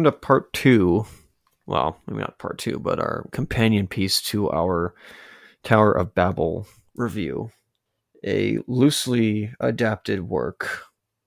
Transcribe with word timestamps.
Welcome 0.00 0.18
to 0.18 0.26
part 0.26 0.52
two. 0.54 1.04
Well, 1.66 1.98
maybe 2.06 2.20
not 2.20 2.38
part 2.38 2.56
two, 2.56 2.78
but 2.78 2.98
our 2.98 3.26
companion 3.32 3.86
piece 3.86 4.22
to 4.22 4.50
our 4.50 4.94
Tower 5.62 5.92
of 5.92 6.14
Babel 6.14 6.66
review. 6.96 7.50
A 8.24 8.60
loosely 8.66 9.52
adapted 9.60 10.26
work 10.26 10.84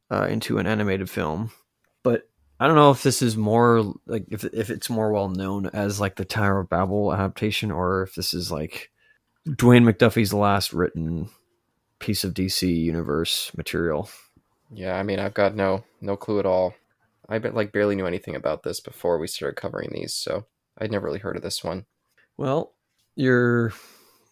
uh, 0.09 0.26
into 0.26 0.58
an 0.58 0.66
animated 0.66 1.08
film. 1.08 1.52
But 2.02 2.27
I 2.59 2.66
don't 2.66 2.76
know 2.76 2.90
if 2.90 3.04
this 3.04 3.22
is 3.22 3.38
more 3.38 3.94
like 4.08 4.26
if 4.32 4.44
if 4.44 4.72
it's 4.72 4.90
more 4.90 5.12
well 5.12 5.30
known 5.30 5.68
as 5.68 5.99
like 5.99 6.16
the 6.16 6.26
Tower 6.26 6.62
of 6.62 6.70
Babel 6.70 7.13
adaptation 7.13 7.70
or 7.70 8.02
if 8.02 8.16
this 8.16 8.34
is 8.34 8.52
like 8.52 8.90
Dwayne 9.48 9.88
McDuffie's 9.88 10.34
last 10.34 10.74
written 10.74 11.30
piece 11.99 12.24
of 12.24 12.34
DC 12.34 12.68
universe 12.68 13.52
material. 13.55 14.10
Yeah, 14.71 14.98
I 14.98 15.04
mean, 15.04 15.20
I've 15.20 15.35
got 15.35 15.54
no 15.54 15.84
no 16.02 16.18
clue 16.18 16.40
at 16.40 16.48
all. 16.48 16.74
I 17.34 17.38
like 17.38 17.72
barely 17.72 17.96
knew 17.96 18.05
anything 18.05 18.35
about 18.35 18.63
this 18.63 18.80
before 18.80 19.18
we 19.18 19.27
started 19.27 19.55
covering 19.55 19.90
these, 19.91 20.13
so 20.13 20.46
I'd 20.77 20.91
never 20.91 21.05
really 21.05 21.20
heard 21.20 21.35
of 21.35 21.41
this 21.41 21.63
one. 21.63 21.85
Well, 22.38 22.74
you're 23.16 23.74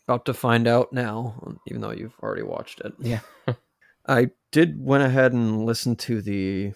about 0.07 0.25
to 0.25 0.33
find 0.33 0.67
out 0.67 0.93
now, 0.93 1.57
even 1.67 1.81
though 1.81 1.91
you've 1.91 2.17
already 2.21 2.43
watched 2.43 2.81
it. 2.81 2.93
Yeah. 2.99 3.21
I 4.07 4.29
did 4.51 4.75
went 4.83 5.03
ahead 5.03 5.33
and 5.33 5.65
listened 5.65 5.99
to 5.99 6.21
the 6.21 6.73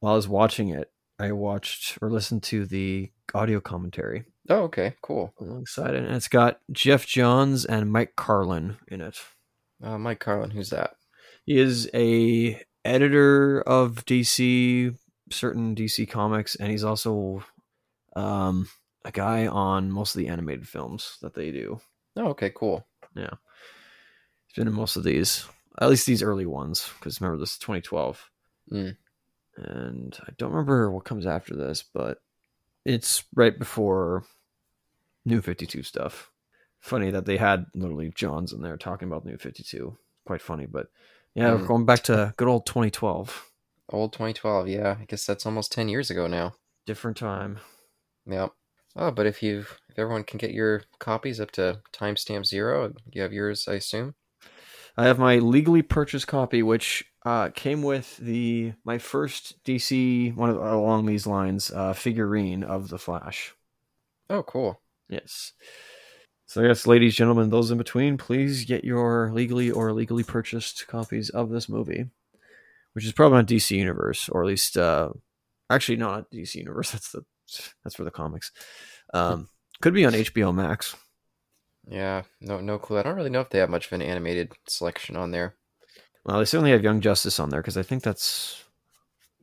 while 0.00 0.12
I 0.14 0.16
was 0.16 0.28
watching 0.28 0.70
it. 0.70 0.90
I 1.18 1.32
watched 1.32 1.98
or 2.00 2.10
listened 2.10 2.42
to 2.44 2.64
the 2.64 3.10
audio 3.34 3.60
commentary 3.60 4.24
Oh, 4.48 4.62
okay, 4.64 4.94
cool. 5.02 5.32
alongside 5.40 5.94
it, 5.94 6.04
and 6.04 6.14
it's 6.14 6.28
got 6.28 6.60
Geoff 6.72 7.06
Johns 7.06 7.64
and 7.64 7.92
Mike 7.92 8.14
Carlin 8.16 8.78
in 8.88 9.00
it. 9.00 9.18
Uh, 9.82 9.98
Mike 9.98 10.20
Carlin, 10.20 10.50
who's 10.50 10.70
that? 10.70 10.94
He 11.44 11.58
is 11.58 11.88
a 11.94 12.62
editor 12.84 13.60
of 13.60 14.04
DC, 14.06 14.96
certain 15.30 15.74
DC 15.74 16.08
comics, 16.08 16.54
and 16.56 16.70
he's 16.70 16.84
also 16.84 17.44
um, 18.16 18.68
a 19.04 19.10
guy 19.12 19.46
on 19.46 19.90
most 19.90 20.14
of 20.14 20.18
the 20.20 20.28
animated 20.28 20.68
films 20.68 21.18
that 21.22 21.34
they 21.34 21.50
do. 21.50 21.80
Oh, 22.16 22.28
okay, 22.28 22.50
cool. 22.54 22.86
Yeah, 23.14 23.30
he's 24.46 24.54
been 24.56 24.68
in 24.68 24.74
most 24.74 24.96
of 24.96 25.04
these, 25.04 25.46
at 25.80 25.88
least 25.88 26.06
these 26.06 26.22
early 26.22 26.46
ones, 26.46 26.90
because 26.98 27.20
remember 27.20 27.38
this 27.40 27.52
is 27.52 27.58
2012, 27.58 28.30
Mm. 28.72 28.96
and 29.56 30.18
I 30.26 30.32
don't 30.36 30.50
remember 30.50 30.90
what 30.90 31.04
comes 31.04 31.26
after 31.26 31.56
this, 31.56 31.82
but 31.82 32.18
it's 32.84 33.24
right 33.34 33.58
before 33.58 34.24
New 35.24 35.40
52 35.40 35.82
stuff. 35.82 36.30
Funny 36.80 37.10
that 37.10 37.24
they 37.26 37.36
had 37.36 37.66
literally 37.74 38.12
Johns 38.14 38.52
in 38.52 38.62
there 38.62 38.76
talking 38.76 39.08
about 39.08 39.24
New 39.24 39.36
52. 39.36 39.96
Quite 40.26 40.42
funny, 40.42 40.66
but 40.66 40.88
yeah, 41.34 41.52
we're 41.52 41.60
Mm. 41.60 41.66
going 41.66 41.84
back 41.86 42.02
to 42.04 42.34
good 42.36 42.48
old 42.48 42.66
2012. 42.66 43.47
Old 43.90 44.12
2012. 44.12 44.68
Yeah, 44.68 44.96
I 45.00 45.04
guess 45.04 45.24
that's 45.24 45.46
almost 45.46 45.72
10 45.72 45.88
years 45.88 46.10
ago 46.10 46.26
now. 46.26 46.54
Different 46.86 47.16
time. 47.16 47.58
Yep. 48.26 48.52
Oh, 48.96 49.10
but 49.10 49.26
if 49.26 49.42
you 49.42 49.60
if 49.88 49.98
everyone 49.98 50.24
can 50.24 50.38
get 50.38 50.52
your 50.52 50.82
copies 50.98 51.40
up 51.40 51.50
to 51.52 51.80
timestamp 51.92 52.46
zero, 52.46 52.92
you 53.12 53.22
have 53.22 53.32
yours, 53.32 53.66
I 53.68 53.74
assume. 53.74 54.14
I 54.96 55.04
have 55.04 55.18
my 55.18 55.38
legally 55.38 55.82
purchased 55.82 56.26
copy, 56.26 56.62
which 56.62 57.04
uh, 57.24 57.50
came 57.50 57.82
with 57.82 58.16
the 58.16 58.72
my 58.84 58.98
first 58.98 59.62
DC 59.64 60.34
one 60.34 60.50
of, 60.50 60.56
along 60.56 61.06
these 61.06 61.26
lines 61.26 61.70
uh, 61.70 61.92
figurine 61.92 62.64
of 62.64 62.88
the 62.88 62.98
Flash. 62.98 63.54
Oh, 64.28 64.42
cool. 64.42 64.80
Yes. 65.08 65.52
So 66.46 66.62
yes, 66.62 66.86
ladies, 66.86 67.14
gentlemen, 67.14 67.50
those 67.50 67.70
in 67.70 67.78
between, 67.78 68.16
please 68.16 68.64
get 68.64 68.82
your 68.82 69.30
legally 69.32 69.70
or 69.70 69.90
illegally 69.90 70.24
purchased 70.24 70.86
copies 70.88 71.28
of 71.30 71.50
this 71.50 71.68
movie, 71.68 72.06
which 72.98 73.04
is 73.04 73.12
probably 73.12 73.38
on 73.38 73.46
DC 73.46 73.70
Universe, 73.76 74.28
or 74.28 74.42
at 74.42 74.48
least 74.48 74.76
uh, 74.76 75.10
actually 75.70 75.94
no, 75.94 76.08
not 76.08 76.32
DC 76.32 76.56
Universe. 76.56 76.90
That's 76.92 77.12
the 77.12 77.22
that's 77.84 77.94
for 77.94 78.02
the 78.02 78.10
comics. 78.10 78.50
Um, 79.14 79.48
could 79.80 79.94
be 79.94 80.04
on 80.04 80.14
HBO 80.14 80.52
Max. 80.52 80.96
Yeah, 81.88 82.22
no 82.40 82.60
no 82.60 82.76
clue. 82.76 82.98
I 82.98 83.04
don't 83.04 83.14
really 83.14 83.30
know 83.30 83.40
if 83.40 83.50
they 83.50 83.60
have 83.60 83.70
much 83.70 83.86
of 83.86 83.92
an 83.92 84.02
animated 84.02 84.52
selection 84.66 85.14
on 85.14 85.30
there. 85.30 85.54
Well, 86.24 86.40
they 86.40 86.44
certainly 86.44 86.72
have 86.72 86.82
Young 86.82 87.00
Justice 87.00 87.38
on 87.38 87.50
there 87.50 87.62
because 87.62 87.76
I 87.76 87.84
think 87.84 88.02
that's. 88.02 88.64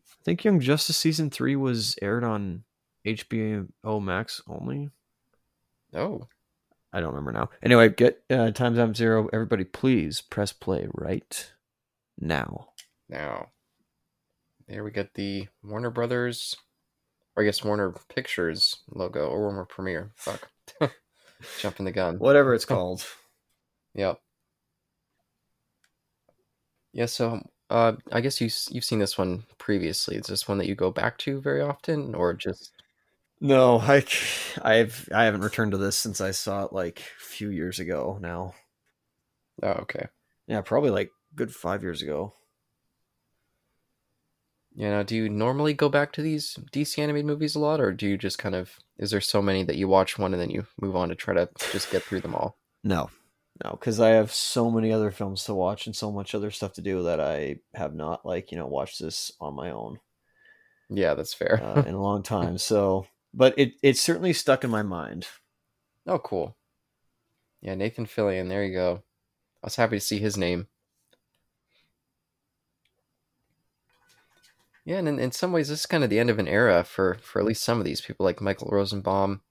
I 0.05 0.23
think 0.25 0.43
Young 0.43 0.59
Justice 0.59 0.97
season 0.97 1.29
three 1.29 1.55
was 1.55 1.95
aired 2.01 2.25
on 2.25 2.65
HBO 3.05 3.69
Max 4.03 4.41
only. 4.49 4.89
Oh, 5.93 6.27
I 6.91 6.99
don't 6.99 7.13
remember 7.13 7.31
now. 7.31 7.51
Anyway, 7.63 7.87
get 7.87 8.21
uh, 8.29 8.51
times 8.51 8.79
up 8.79 8.97
zero. 8.97 9.29
Everybody, 9.31 9.63
please 9.63 10.19
press 10.19 10.51
play 10.51 10.89
right 10.93 11.53
now. 12.19 12.67
Now 13.09 13.49
there 14.67 14.83
we 14.83 14.91
get 14.91 15.13
the 15.13 15.47
Warner 15.63 15.91
Brothers, 15.91 16.55
or 17.35 17.43
I 17.43 17.45
guess 17.45 17.63
Warner 17.63 17.93
Pictures 18.13 18.77
logo 18.89 19.27
or 19.27 19.41
Warner 19.41 19.65
Premiere. 19.65 20.11
Fuck, 20.15 20.49
jumping 21.59 21.85
the 21.85 21.91
gun. 21.91 22.17
Whatever 22.17 22.53
it's 22.53 22.65
called. 22.65 23.05
Yep. 23.97 24.19
Yeah, 26.91 27.05
so 27.05 27.41
uh, 27.69 27.93
I 28.11 28.19
guess 28.21 28.41
you 28.41 28.49
you've 28.69 28.83
seen 28.83 28.99
this 28.99 29.17
one 29.17 29.45
previously. 29.57 30.17
Is 30.17 30.27
this 30.27 30.47
one 30.49 30.57
that 30.57 30.67
you 30.67 30.75
go 30.75 30.91
back 30.91 31.17
to 31.19 31.39
very 31.39 31.61
often, 31.61 32.13
or 32.13 32.33
just 32.33 32.73
No, 33.39 33.79
I, 33.79 34.03
I've 34.61 35.07
I 35.13 35.23
haven't 35.25 35.41
returned 35.41 35.71
to 35.71 35.77
this 35.77 35.95
since 35.97 36.19
I 36.21 36.31
saw 36.31 36.65
it 36.65 36.73
like 36.73 36.99
a 36.99 37.23
few 37.23 37.49
years 37.49 37.79
ago 37.79 38.17
now. 38.21 38.55
oh 39.63 39.69
okay? 39.83 40.07
Yeah, 40.47 40.61
probably 40.61 40.89
like 40.89 41.11
good 41.35 41.53
five 41.53 41.83
years 41.83 42.01
ago. 42.01 42.33
Yeah. 44.75 44.89
know, 44.91 45.03
do 45.03 45.15
you 45.15 45.29
normally 45.29 45.73
go 45.73 45.89
back 45.89 46.11
to 46.13 46.21
these 46.21 46.57
DC 46.73 46.99
animated 46.99 47.25
movies 47.25 47.55
a 47.55 47.59
lot, 47.59 47.79
or 47.79 47.91
do 47.93 48.07
you 48.07 48.17
just 48.17 48.37
kind 48.37 48.55
of 48.55 48.77
is 48.97 49.11
there 49.11 49.21
so 49.21 49.41
many 49.41 49.63
that 49.63 49.75
you 49.77 49.87
watch 49.87 50.17
one 50.17 50.33
and 50.33 50.41
then 50.41 50.49
you 50.49 50.65
move 50.81 50.95
on 50.95 51.09
to 51.09 51.15
try 51.15 51.33
to 51.33 51.49
just 51.71 51.91
get 51.91 52.03
through 52.03 52.21
them 52.21 52.35
all? 52.35 52.57
No, 52.83 53.09
no, 53.63 53.71
because 53.71 53.99
I 53.99 54.09
have 54.09 54.31
so 54.33 54.69
many 54.69 54.91
other 54.91 55.11
films 55.11 55.43
to 55.45 55.53
watch 55.53 55.85
and 55.85 55.95
so 55.95 56.11
much 56.11 56.35
other 56.35 56.51
stuff 56.51 56.73
to 56.73 56.81
do 56.81 57.03
that 57.03 57.19
I 57.19 57.57
have 57.73 57.93
not 57.95 58.25
like 58.25 58.51
you 58.51 58.57
know 58.57 58.67
watched 58.67 58.99
this 59.01 59.31
on 59.39 59.55
my 59.55 59.71
own 59.71 59.99
Yeah, 60.89 61.13
that's 61.13 61.33
fair. 61.33 61.61
uh, 61.63 61.83
in 61.87 61.93
a 61.95 62.01
long 62.01 62.21
time. 62.23 62.57
So, 62.57 63.07
but 63.33 63.57
it 63.57 63.73
it 63.81 63.97
certainly 63.97 64.33
stuck 64.33 64.63
in 64.63 64.69
my 64.69 64.83
mind. 64.83 65.27
oh, 66.05 66.19
cool. 66.19 66.55
Yeah, 67.61 67.75
Nathan 67.75 68.05
Fillion. 68.05 68.49
There 68.49 68.63
you 68.63 68.73
go. 68.75 69.03
I 69.63 69.67
was 69.67 69.75
happy 69.77 69.95
to 69.97 70.01
see 70.05 70.19
his 70.19 70.37
name. 70.37 70.67
Yeah, 74.85 74.97
and 74.99 75.07
in, 75.07 75.19
in 75.19 75.31
some 75.31 75.51
ways, 75.51 75.69
this 75.69 75.81
is 75.81 75.85
kind 75.87 76.03
of 76.03 76.09
the 76.09 76.19
end 76.19 76.29
of 76.29 76.39
an 76.39 76.47
era 76.47 76.83
for 76.83 77.15
for 77.21 77.39
at 77.39 77.45
least 77.45 77.63
some 77.63 77.79
of 77.79 77.85
these 77.85 78.01
people, 78.01 78.23
like 78.25 78.41
Michael 78.41 78.69
Rosenbaum. 78.71 79.41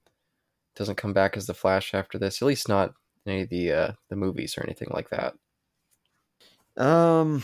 Doesn't 0.76 0.96
come 0.96 1.12
back 1.12 1.36
as 1.36 1.46
the 1.46 1.54
Flash 1.54 1.94
after 1.94 2.18
this, 2.18 2.40
at 2.42 2.46
least 2.46 2.68
not 2.68 2.94
in 3.26 3.32
any 3.32 3.42
of 3.42 3.48
the 3.48 3.72
uh, 3.72 3.92
the 4.10 4.16
movies 4.16 4.56
or 4.56 4.64
anything 4.64 4.88
like 4.92 5.10
that. 5.10 5.34
Um, 6.76 7.42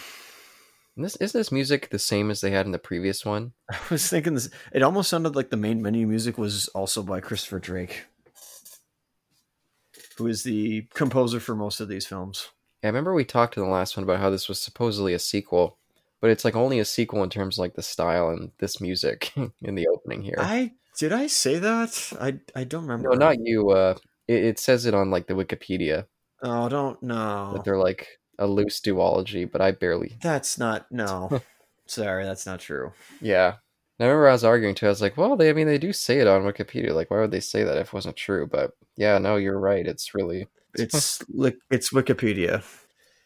And 0.96 1.04
this 1.04 1.16
is 1.16 1.32
this 1.32 1.50
music 1.52 1.88
the 1.90 1.98
same 1.98 2.30
as 2.30 2.40
they 2.40 2.50
had 2.50 2.66
in 2.66 2.72
the 2.72 2.78
previous 2.78 3.24
one. 3.24 3.52
I 3.72 3.78
was 3.90 4.08
thinking 4.08 4.34
this. 4.34 4.50
It 4.72 4.82
almost 4.82 5.10
sounded 5.10 5.34
like 5.34 5.50
the 5.50 5.56
main 5.56 5.82
menu 5.82 6.06
music 6.06 6.38
was 6.38 6.68
also 6.68 7.02
by 7.02 7.20
Christopher 7.20 7.58
Drake, 7.58 8.04
who 10.18 10.26
is 10.26 10.42
the 10.42 10.82
composer 10.94 11.40
for 11.40 11.54
most 11.56 11.80
of 11.80 11.88
these 11.88 12.06
films. 12.06 12.50
Yeah, 12.82 12.88
I 12.88 12.90
remember 12.90 13.14
we 13.14 13.24
talked 13.24 13.56
in 13.56 13.62
the 13.62 13.68
last 13.70 13.96
one 13.96 14.04
about 14.04 14.20
how 14.20 14.30
this 14.30 14.48
was 14.48 14.60
supposedly 14.60 15.14
a 15.14 15.18
sequel, 15.18 15.78
but 16.20 16.30
it's 16.30 16.44
like 16.44 16.56
only 16.56 16.78
a 16.78 16.84
sequel 16.84 17.22
in 17.22 17.30
terms 17.30 17.56
of 17.56 17.62
like 17.62 17.74
the 17.74 17.82
style 17.82 18.28
and 18.30 18.50
this 18.58 18.80
music 18.80 19.32
in 19.62 19.74
the 19.74 19.88
opening 19.88 20.22
here. 20.22 20.36
I 20.38 20.72
did 20.98 21.12
I 21.12 21.26
say 21.26 21.58
that? 21.58 22.12
I 22.20 22.38
I 22.54 22.64
don't 22.64 22.82
remember. 22.82 23.10
No, 23.10 23.16
not 23.16 23.38
you. 23.40 23.70
Uh, 23.70 23.94
it, 24.28 24.44
it 24.44 24.58
says 24.58 24.86
it 24.86 24.94
on 24.94 25.10
like 25.10 25.26
the 25.26 25.34
Wikipedia 25.34 26.06
Oh, 26.42 26.68
don't 26.68 27.02
know. 27.02 27.52
that 27.54 27.64
they're 27.64 27.76
like 27.78 28.06
a 28.38 28.46
loose 28.46 28.80
duology, 28.80 29.50
but 29.50 29.60
I 29.60 29.70
barely. 29.72 30.16
That's 30.22 30.58
not 30.58 30.86
no. 30.90 31.40
Sorry, 31.86 32.24
that's 32.24 32.46
not 32.46 32.60
true. 32.60 32.92
Yeah. 33.20 33.54
And 33.98 34.06
I 34.06 34.10
remember 34.10 34.28
I 34.28 34.32
was 34.32 34.44
arguing 34.44 34.76
too. 34.76 34.86
I 34.86 34.90
was 34.90 35.02
like, 35.02 35.16
well, 35.16 35.36
they. 35.36 35.50
I 35.50 35.52
mean, 35.52 35.66
they 35.66 35.76
do 35.76 35.92
say 35.92 36.20
it 36.20 36.28
on 36.28 36.42
Wikipedia. 36.42 36.94
Like, 36.94 37.10
why 37.10 37.18
would 37.18 37.32
they 37.32 37.40
say 37.40 37.64
that 37.64 37.78
if 37.78 37.88
it 37.88 37.92
wasn't 37.92 38.14
true? 38.14 38.46
But 38.46 38.70
yeah, 38.96 39.18
no, 39.18 39.34
you're 39.36 39.58
right. 39.58 39.84
It's 39.84 40.14
really. 40.14 40.46
It's 40.74 41.20
like 41.28 41.58
it's 41.68 41.92
Wikipedia. 41.92 42.62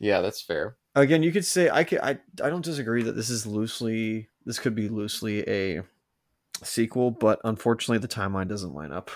Yeah, 0.00 0.22
that's 0.22 0.40
fair. 0.40 0.76
Again, 0.94 1.22
you 1.22 1.32
could 1.32 1.44
say 1.44 1.68
I 1.70 1.84
could 1.84 2.00
I 2.00 2.18
I 2.42 2.50
don't 2.50 2.64
disagree 2.64 3.02
that 3.02 3.16
this 3.16 3.30
is 3.30 3.46
loosely 3.46 4.28
this 4.44 4.58
could 4.58 4.74
be 4.74 4.88
loosely 4.88 5.48
a 5.48 5.82
sequel, 6.62 7.10
but 7.10 7.40
unfortunately 7.44 7.98
the 7.98 8.08
timeline 8.08 8.48
doesn't 8.48 8.74
line 8.74 8.92
up. 8.92 9.10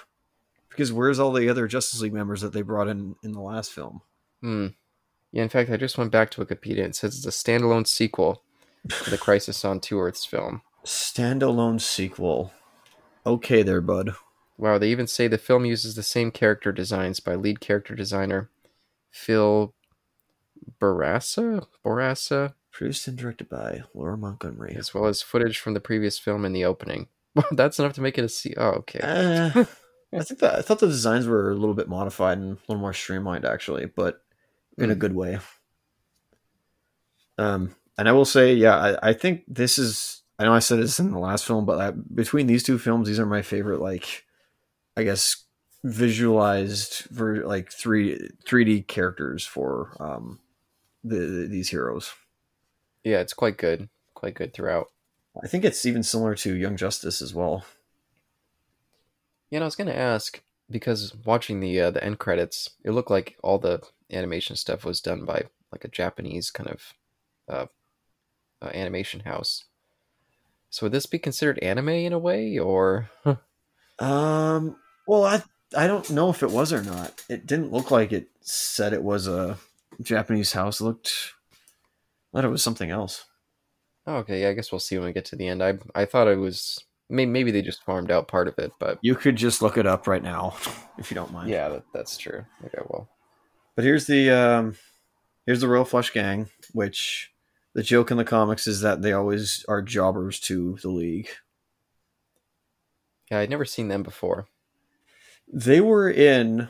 Because 0.70 0.92
where's 0.92 1.18
all 1.18 1.32
the 1.32 1.48
other 1.48 1.66
Justice 1.66 2.00
League 2.00 2.12
members 2.12 2.40
that 2.40 2.52
they 2.52 2.62
brought 2.62 2.88
in 2.88 3.16
in 3.22 3.32
the 3.32 3.40
last 3.40 3.72
film? 3.72 4.02
Hmm. 4.40 4.68
Yeah. 5.32 5.42
In 5.42 5.48
fact, 5.48 5.70
I 5.70 5.76
just 5.76 5.98
went 5.98 6.12
back 6.12 6.30
to 6.30 6.44
Wikipedia. 6.44 6.84
and 6.84 6.90
It 6.90 6.96
says 6.96 7.16
it's 7.16 7.26
a 7.26 7.30
standalone 7.30 7.86
sequel 7.86 8.42
to 8.88 9.10
the 9.10 9.18
Crisis 9.26 9.64
on 9.64 9.80
Two 9.80 10.00
Earths 10.00 10.24
film. 10.24 10.62
Standalone 10.84 11.80
sequel. 11.80 12.52
Okay 13.26 13.62
there, 13.62 13.80
bud. 13.80 14.14
Wow, 14.56 14.78
they 14.78 14.90
even 14.90 15.06
say 15.06 15.28
the 15.28 15.38
film 15.38 15.64
uses 15.64 15.94
the 15.94 16.02
same 16.02 16.30
character 16.30 16.72
designs 16.72 17.20
by 17.20 17.34
lead 17.36 17.60
character 17.60 17.94
designer 17.94 18.50
Phil 19.10 19.72
Barassa, 20.80 21.66
Borassa, 21.84 22.54
Produced 22.70 23.08
and 23.08 23.16
directed 23.18 23.48
by 23.48 23.82
Laura 23.94 24.16
Montgomery. 24.16 24.76
as 24.76 24.94
well 24.94 25.06
as 25.06 25.20
footage 25.22 25.58
from 25.58 25.74
the 25.74 25.80
previous 25.80 26.18
film 26.18 26.44
in 26.44 26.52
the 26.52 26.64
opening. 26.64 27.08
That's 27.52 27.78
enough 27.78 27.94
to 27.94 28.00
make 28.00 28.18
it 28.18 28.24
a 28.24 28.28
C. 28.28 28.54
Oh, 28.56 28.70
okay. 28.82 29.00
Uh, 29.02 29.64
I 30.16 30.22
think 30.22 30.40
that 30.40 30.54
I 30.58 30.62
thought 30.62 30.78
the 30.78 30.86
designs 30.86 31.26
were 31.26 31.50
a 31.50 31.54
little 31.54 31.74
bit 31.74 31.88
modified 31.88 32.38
and 32.38 32.52
a 32.56 32.60
little 32.68 32.80
more 32.80 32.92
streamlined, 32.92 33.44
actually, 33.44 33.86
but 33.86 34.22
in 34.76 34.90
a 34.90 34.94
Hmm. 34.94 34.98
good 35.00 35.14
way. 35.14 35.38
Um, 37.36 37.74
and 37.96 38.08
I 38.08 38.12
will 38.12 38.24
say, 38.24 38.54
yeah, 38.54 38.76
I, 38.76 39.10
I 39.10 39.12
think 39.12 39.44
this 39.48 39.78
is. 39.78 40.22
I 40.38 40.44
know 40.44 40.54
I 40.54 40.60
said 40.60 40.78
this 40.78 41.00
in 41.00 41.10
the 41.10 41.18
last 41.18 41.44
film, 41.46 41.64
but 41.66 41.80
I, 41.80 41.90
between 41.90 42.46
these 42.46 42.62
two 42.62 42.78
films, 42.78 43.08
these 43.08 43.18
are 43.18 43.26
my 43.26 43.42
favorite. 43.42 43.80
Like, 43.80 44.24
I 44.96 45.02
guess 45.02 45.44
visualized 45.84 47.06
for 47.14 47.44
like 47.46 47.70
three 47.72 48.28
three 48.46 48.64
D 48.64 48.82
characters 48.82 49.44
for 49.46 49.96
um 50.00 50.38
the 51.04 51.46
these 51.48 51.70
heroes. 51.70 52.12
Yeah, 53.04 53.20
it's 53.20 53.34
quite 53.34 53.56
good. 53.56 53.88
Quite 54.14 54.34
good 54.34 54.52
throughout. 54.52 54.88
I 55.42 55.46
think 55.46 55.64
it's 55.64 55.86
even 55.86 56.02
similar 56.02 56.34
to 56.36 56.54
Young 56.54 56.76
Justice 56.76 57.22
as 57.22 57.32
well. 57.32 57.64
Yeah, 59.50 59.58
and 59.58 59.64
I 59.64 59.66
was 59.66 59.76
gonna 59.76 59.92
ask 59.92 60.42
because 60.70 61.14
watching 61.24 61.60
the 61.60 61.80
uh, 61.80 61.90
the 61.90 62.02
end 62.04 62.18
credits, 62.18 62.70
it 62.84 62.90
looked 62.90 63.10
like 63.10 63.36
all 63.42 63.58
the 63.58 63.80
animation 64.10 64.56
stuff 64.56 64.84
was 64.84 65.00
done 65.00 65.24
by 65.24 65.44
like 65.72 65.84
a 65.84 65.88
Japanese 65.88 66.50
kind 66.50 66.70
of 66.70 66.94
uh, 67.48 67.66
uh, 68.60 68.70
animation 68.74 69.20
house. 69.20 69.64
So 70.70 70.86
would 70.86 70.92
this 70.92 71.06
be 71.06 71.18
considered 71.18 71.58
anime 71.60 71.88
in 71.88 72.12
a 72.12 72.18
way, 72.18 72.58
or 72.58 73.10
Um. 73.98 74.76
Well, 75.06 75.24
I 75.24 75.42
I 75.76 75.86
don't 75.86 76.10
know 76.10 76.30
if 76.30 76.42
it 76.42 76.50
was 76.50 76.72
or 76.72 76.82
not. 76.82 77.22
It 77.28 77.46
didn't 77.46 77.72
look 77.72 77.90
like 77.90 78.12
it 78.12 78.28
said 78.40 78.92
it 78.92 79.02
was 79.02 79.26
a 79.26 79.58
Japanese 80.02 80.52
house. 80.52 80.80
Looked. 80.80 81.32
I 82.32 82.38
thought 82.38 82.44
it 82.44 82.48
was 82.50 82.62
something 82.62 82.90
else. 82.90 83.24
oh, 84.06 84.16
okay? 84.16 84.42
Yeah, 84.42 84.50
I 84.50 84.52
guess 84.54 84.70
we'll 84.70 84.78
see 84.80 84.96
when 84.98 85.06
we 85.06 85.12
get 85.12 85.24
to 85.26 85.36
the 85.36 85.48
end. 85.48 85.62
I 85.62 85.78
I 85.94 86.04
thought 86.04 86.28
it 86.28 86.36
was 86.38 86.78
maybe, 87.08 87.30
maybe 87.30 87.50
they 87.50 87.62
just 87.62 87.84
farmed 87.84 88.10
out 88.10 88.28
part 88.28 88.48
of 88.48 88.58
it, 88.58 88.72
but 88.78 88.98
You 89.02 89.14
could 89.14 89.36
just 89.36 89.62
look 89.62 89.76
it 89.78 89.86
up 89.86 90.06
right 90.06 90.22
now 90.22 90.56
if 90.98 91.10
you 91.10 91.14
don't 91.14 91.32
mind. 91.32 91.48
yeah, 91.50 91.68
that, 91.70 91.84
that's 91.94 92.18
true. 92.18 92.44
Okay, 92.64 92.82
well, 92.88 93.08
But 93.76 93.84
here's 93.84 94.06
the 94.06 94.30
um, 94.30 94.76
here's 95.46 95.60
the 95.60 95.68
Royal 95.68 95.84
Flush 95.86 96.12
Gang, 96.12 96.48
which 96.72 97.30
the 97.74 97.82
joke 97.82 98.10
in 98.10 98.16
the 98.18 98.24
comics 98.24 98.66
is 98.66 98.80
that 98.82 99.00
they 99.02 99.12
always 99.12 99.64
are 99.68 99.80
jobbers 99.82 100.38
to 100.40 100.76
the 100.82 100.90
League. 100.90 101.28
yeah, 103.30 103.38
I'd 103.40 103.50
never 103.50 103.64
seen 103.64 103.88
them 103.88 104.02
before. 104.02 104.46
They 105.50 105.80
were 105.80 106.10
in, 106.10 106.68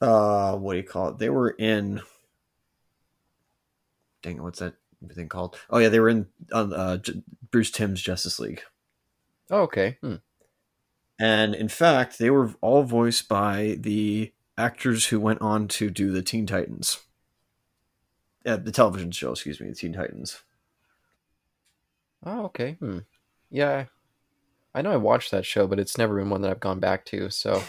uh, 0.00 0.56
what 0.56 0.72
do 0.72 0.78
you 0.78 0.84
call 0.84 1.08
it? 1.10 1.18
They 1.18 1.30
were 1.30 1.50
in. 1.50 2.00
Dang 4.22 4.36
it, 4.36 4.42
what's 4.42 4.58
that 4.58 4.74
thing 5.14 5.28
called? 5.28 5.56
Oh 5.70 5.78
yeah, 5.78 5.88
they 5.88 6.00
were 6.00 6.08
in 6.10 6.26
uh, 6.52 6.68
uh, 6.74 6.96
J- 6.98 7.22
Bruce 7.50 7.70
Timm's 7.70 8.02
Justice 8.02 8.38
League, 8.38 8.62
Oh, 9.50 9.62
okay. 9.62 9.98
Hmm. 10.02 10.16
and 11.18 11.54
in 11.54 11.68
fact, 11.68 12.18
they 12.18 12.30
were 12.30 12.54
all 12.60 12.82
voiced 12.82 13.28
by 13.28 13.76
the 13.80 14.32
actors 14.58 15.06
who 15.06 15.18
went 15.18 15.40
on 15.40 15.68
to 15.68 15.90
do 15.90 16.10
the 16.12 16.22
Teen 16.22 16.46
Titans. 16.46 16.98
Uh, 18.46 18.56
the 18.56 18.72
television 18.72 19.10
show, 19.10 19.32
excuse 19.32 19.60
me, 19.60 19.68
the 19.68 19.74
Teen 19.74 19.92
Titans. 19.92 20.42
Oh, 22.24 22.44
okay. 22.46 22.72
Hmm. 22.80 22.98
Yeah, 23.50 23.86
I 24.74 24.82
know 24.82 24.92
I 24.92 24.96
watched 24.96 25.30
that 25.30 25.46
show, 25.46 25.66
but 25.66 25.80
it's 25.80 25.98
never 25.98 26.14
been 26.16 26.30
one 26.30 26.42
that 26.42 26.50
I've 26.50 26.60
gone 26.60 26.78
back 26.80 27.04
to. 27.06 27.30
So 27.30 27.62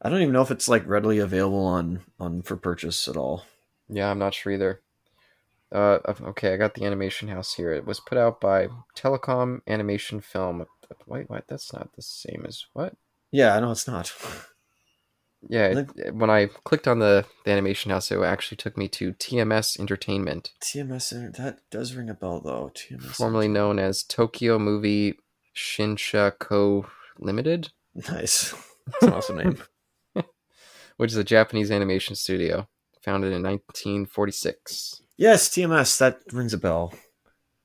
I 0.00 0.08
don't 0.08 0.20
even 0.20 0.32
know 0.32 0.42
if 0.42 0.50
it's 0.50 0.68
like 0.68 0.86
readily 0.86 1.18
available 1.18 1.64
on 1.64 2.02
on 2.20 2.42
for 2.42 2.56
purchase 2.56 3.08
at 3.08 3.16
all. 3.16 3.44
yeah, 3.88 4.10
I'm 4.10 4.18
not 4.18 4.34
sure 4.34 4.52
either. 4.52 4.80
Uh, 5.72 5.98
okay, 6.22 6.52
I 6.52 6.56
got 6.56 6.74
the 6.74 6.84
animation 6.84 7.28
house 7.28 7.54
here. 7.54 7.72
It 7.72 7.86
was 7.86 7.98
put 8.00 8.18
out 8.18 8.40
by 8.40 8.68
Telecom 8.96 9.60
Animation 9.66 10.20
Film. 10.20 10.66
Wait, 11.06 11.30
what? 11.30 11.44
That's 11.48 11.72
not 11.72 11.94
the 11.96 12.02
same 12.02 12.44
as 12.46 12.66
what? 12.74 12.94
Yeah, 13.30 13.56
I 13.56 13.60
know 13.60 13.70
it's 13.70 13.86
not. 13.88 14.12
Yeah, 15.48 15.72
Like- 15.74 15.88
it- 15.96 16.14
when 16.14 16.30
I 16.30 16.46
clicked 16.62 16.86
on 16.86 17.00
the, 17.00 17.24
the 17.44 17.50
animation 17.50 17.90
house, 17.90 18.12
it 18.12 18.20
actually 18.22 18.58
took 18.58 18.76
me 18.76 18.86
to 18.90 19.12
TMS 19.14 19.76
Entertainment, 19.80 20.52
TMS 20.60 21.34
that 21.36 21.58
does 21.68 21.96
ring 21.96 22.08
a 22.08 22.14
bell 22.14 22.40
though. 22.40 22.70
TMS 22.72 23.16
formerly 23.16 23.48
known 23.48 23.80
as 23.80 24.04
Tokyo 24.04 24.56
Movie 24.60 25.14
Shinsha 25.52 26.38
Co. 26.38 26.86
Limited, 27.18 27.70
nice. 27.92 28.54
That's 28.86 29.02
an 29.02 29.12
awesome 29.12 29.36
name. 29.38 29.62
which 30.96 31.10
is 31.10 31.16
a 31.16 31.24
Japanese 31.24 31.72
animation 31.72 32.14
studio 32.14 32.68
founded 33.02 33.32
in 33.32 33.42
1946. 33.42 35.01
Yes, 35.22 35.48
TMS. 35.50 35.98
That 35.98 36.18
rings 36.32 36.52
a 36.52 36.58
bell. 36.58 36.92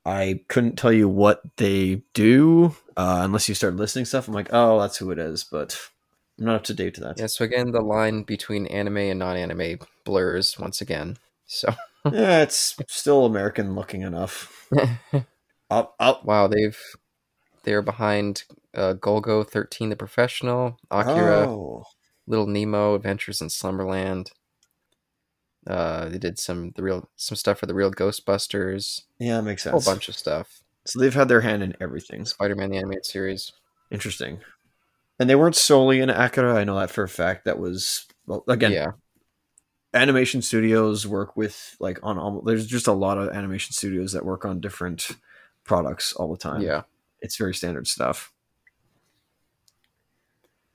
I 0.04 0.42
couldn't 0.46 0.76
tell 0.76 0.92
you 0.92 1.08
what 1.08 1.42
they 1.56 2.02
do 2.14 2.76
uh, 2.96 3.22
unless 3.24 3.48
you 3.48 3.56
start 3.56 3.74
listening 3.74 4.04
stuff. 4.04 4.28
I'm 4.28 4.34
like, 4.34 4.50
oh, 4.52 4.78
that's 4.78 4.98
who 4.98 5.10
it 5.10 5.18
is, 5.18 5.42
but 5.42 5.76
I'm 6.38 6.44
not 6.44 6.54
up 6.54 6.64
to 6.64 6.74
date 6.74 6.94
to 6.94 7.00
that. 7.00 7.18
Yeah, 7.18 7.26
so 7.26 7.44
again, 7.44 7.72
the 7.72 7.80
line 7.80 8.22
between 8.22 8.68
anime 8.68 8.98
and 8.98 9.18
non-anime 9.18 9.80
blurs 10.04 10.56
once 10.56 10.80
again. 10.80 11.16
So 11.46 11.74
yeah, 12.12 12.42
it's 12.42 12.76
still 12.86 13.24
American 13.24 13.74
looking 13.74 14.02
enough. 14.02 14.70
Up, 15.70 15.96
up. 15.98 16.24
wow, 16.24 16.46
they've 16.46 16.78
they're 17.64 17.82
behind 17.82 18.44
uh, 18.74 18.94
Golgo 18.94 19.46
13 19.46 19.90
the 19.90 19.96
Professional, 19.96 20.78
Akira, 20.90 21.46
Oh, 21.46 21.84
Little 22.26 22.46
Nemo, 22.46 22.94
Adventures 22.94 23.42
in 23.42 23.50
Slumberland. 23.50 24.30
Uh, 25.68 26.08
they 26.08 26.18
did 26.18 26.38
some 26.38 26.72
the 26.76 26.82
real 26.82 27.08
some 27.16 27.36
stuff 27.36 27.58
for 27.58 27.66
the 27.66 27.74
real 27.74 27.90
Ghostbusters, 27.92 29.02
yeah, 29.18 29.40
makes 29.42 29.62
sense. 29.64 29.72
a 29.72 29.78
whole 29.78 29.94
bunch 29.94 30.08
of 30.08 30.16
stuff. 30.16 30.62
So 30.86 30.98
they've 30.98 31.12
had 31.14 31.28
their 31.28 31.42
hand 31.42 31.62
in 31.62 31.76
everything. 31.80 32.24
Spider-Man 32.24 32.70
the 32.70 32.78
animated 32.78 33.04
series. 33.04 33.52
Interesting. 33.90 34.40
And 35.20 35.28
they 35.28 35.34
weren't 35.34 35.56
solely 35.56 36.00
in 36.00 36.08
Akira. 36.08 36.54
I 36.56 36.64
know 36.64 36.78
that 36.78 36.90
for 36.90 37.02
a 37.04 37.08
fact. 37.08 37.44
That 37.44 37.58
was 37.58 38.06
well, 38.26 38.44
again, 38.48 38.72
Yeah, 38.72 38.92
animation 39.92 40.40
studios 40.40 41.06
work 41.06 41.36
with 41.36 41.76
like 41.80 41.98
on 42.02 42.18
all. 42.18 42.40
There's 42.40 42.66
just 42.66 42.86
a 42.86 42.92
lot 42.92 43.18
of 43.18 43.28
animation 43.30 43.74
studios 43.74 44.12
that 44.12 44.24
work 44.24 44.46
on 44.46 44.60
different 44.60 45.10
products 45.64 46.14
all 46.14 46.30
the 46.30 46.38
time. 46.38 46.62
yeah. 46.62 46.82
it's 47.20 47.36
very 47.36 47.54
standard 47.54 47.86
stuff. 47.86 48.32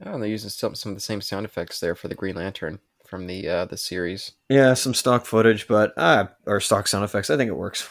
Oh, 0.06 0.14
and 0.14 0.22
they're 0.22 0.30
using 0.30 0.50
some 0.50 0.76
some 0.76 0.92
of 0.92 0.98
the 0.98 1.02
same 1.02 1.22
sound 1.22 1.46
effects 1.46 1.80
there 1.80 1.96
for 1.96 2.08
the 2.10 2.16
Green 2.16 2.36
Lantern 2.36 2.80
from 3.14 3.28
the 3.28 3.48
uh, 3.48 3.66
the 3.66 3.78
series. 3.78 4.32
Yeah, 4.50 4.74
some 4.74 4.96
stock 4.96 5.28
footage, 5.28 5.68
but 5.68 5.94
uh, 5.98 6.26
or 6.48 6.60
stock 6.60 6.88
sound 6.88 7.06
effects. 7.06 7.30
I 7.30 7.38
think 7.38 7.48
it 7.50 7.56
works. 7.56 7.88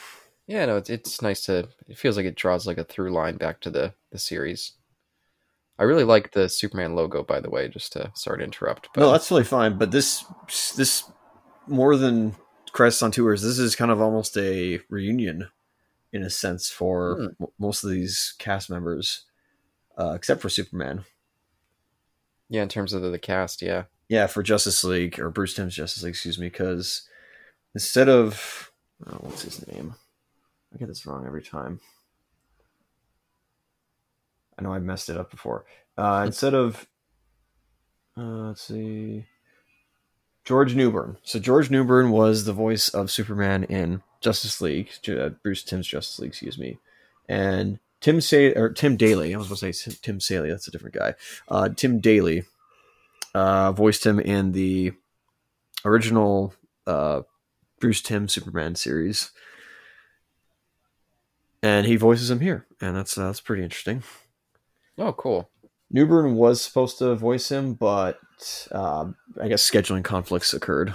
Yeah, 0.48 0.66
no, 0.66 0.76
it's 0.78 0.90
it's 0.90 1.22
nice 1.22 1.44
to. 1.46 1.68
It 1.86 1.96
feels 1.96 2.16
like 2.16 2.26
it 2.26 2.34
draws 2.34 2.66
like 2.66 2.76
a 2.78 2.82
through 2.82 3.12
line 3.12 3.36
back 3.36 3.60
to 3.60 3.70
the 3.70 3.94
the 4.10 4.18
series. 4.18 4.72
I 5.78 5.84
really 5.84 6.02
like 6.02 6.32
the 6.32 6.48
Superman 6.48 6.96
logo, 6.96 7.22
by 7.22 7.38
the 7.38 7.50
way. 7.50 7.68
Just 7.68 7.92
to 7.92 8.10
sorry 8.16 8.38
to 8.38 8.44
interrupt, 8.44 8.88
but 8.92 9.00
No, 9.02 9.12
that's 9.12 9.28
totally 9.28 9.44
fine. 9.44 9.78
But 9.78 9.92
this 9.92 10.24
this 10.74 11.04
more 11.68 11.96
than 11.96 12.34
Crisis 12.72 13.00
on 13.02 13.12
Two 13.12 13.28
Earths. 13.28 13.42
This 13.44 13.60
is 13.60 13.76
kind 13.76 13.92
of 13.92 14.00
almost 14.00 14.36
a 14.36 14.80
reunion 14.90 15.50
in 16.12 16.24
a 16.24 16.30
sense 16.30 16.68
for 16.68 17.14
Hmm. 17.38 17.44
m- 17.44 17.48
most 17.60 17.84
of 17.84 17.90
these 17.90 18.34
cast 18.40 18.68
members, 18.68 19.22
uh, 19.96 20.14
except 20.16 20.42
for 20.42 20.48
Superman. 20.48 21.04
yeah, 22.48 22.62
in 22.62 22.68
terms 22.68 22.92
of 22.92 23.00
the, 23.00 23.08
the 23.10 23.18
cast, 23.20 23.62
yeah, 23.62 23.84
Yeah, 24.12 24.26
for 24.26 24.42
Justice 24.42 24.84
League 24.84 25.18
or 25.18 25.30
Bruce 25.30 25.54
Timm's 25.54 25.74
Justice 25.74 26.02
League, 26.02 26.10
excuse 26.10 26.38
me, 26.38 26.48
because 26.48 27.08
instead 27.74 28.10
of 28.10 28.70
oh, 29.06 29.16
what's 29.20 29.40
his 29.40 29.66
name? 29.66 29.94
I 30.74 30.76
get 30.76 30.88
this 30.88 31.06
wrong 31.06 31.24
every 31.24 31.40
time. 31.42 31.80
I 34.58 34.62
know 34.62 34.74
I 34.74 34.80
messed 34.80 35.08
it 35.08 35.16
up 35.16 35.30
before. 35.30 35.64
Uh, 35.96 36.24
instead 36.26 36.52
of 36.52 36.86
uh, 38.14 38.48
let's 38.48 38.60
see, 38.60 39.24
George 40.44 40.74
Newbern. 40.74 41.16
So 41.22 41.38
George 41.38 41.70
Newbern 41.70 42.10
was 42.10 42.44
the 42.44 42.52
voice 42.52 42.90
of 42.90 43.10
Superman 43.10 43.64
in 43.64 44.02
Justice 44.20 44.60
League, 44.60 44.90
uh, 45.08 45.30
Bruce 45.42 45.62
Timm's 45.62 45.86
Justice 45.86 46.18
League, 46.18 46.32
excuse 46.32 46.58
me, 46.58 46.76
and 47.30 47.78
Tim 48.02 48.20
Say 48.20 48.52
or 48.52 48.68
Tim 48.68 48.98
Daly. 48.98 49.34
I 49.34 49.38
was 49.38 49.48
going 49.48 49.56
to 49.56 49.72
say 49.72 49.96
Tim 50.02 50.20
Saley. 50.20 50.50
That's 50.50 50.68
a 50.68 50.70
different 50.70 50.96
guy. 50.96 51.14
Uh, 51.48 51.70
Tim 51.70 51.98
Daly 51.98 52.44
uh, 53.34 53.72
voiced 53.72 54.04
him 54.04 54.18
in 54.20 54.52
the 54.52 54.92
original 55.84 56.54
uh, 56.86 57.22
Bruce 57.80 58.02
Timm 58.02 58.28
Superman 58.28 58.74
series, 58.74 59.30
and 61.62 61.86
he 61.86 61.96
voices 61.96 62.30
him 62.30 62.40
here, 62.40 62.66
and 62.80 62.96
that's 62.96 63.16
uh, 63.16 63.26
that's 63.26 63.40
pretty 63.40 63.62
interesting. 63.62 64.02
Oh, 64.98 65.12
cool. 65.12 65.48
Newbern 65.90 66.36
was 66.36 66.62
supposed 66.62 66.98
to 66.98 67.14
voice 67.14 67.50
him, 67.50 67.74
but 67.74 68.18
uh, 68.70 69.06
I 69.40 69.48
guess 69.48 69.68
scheduling 69.68 70.04
conflicts 70.04 70.54
occurred. 70.54 70.94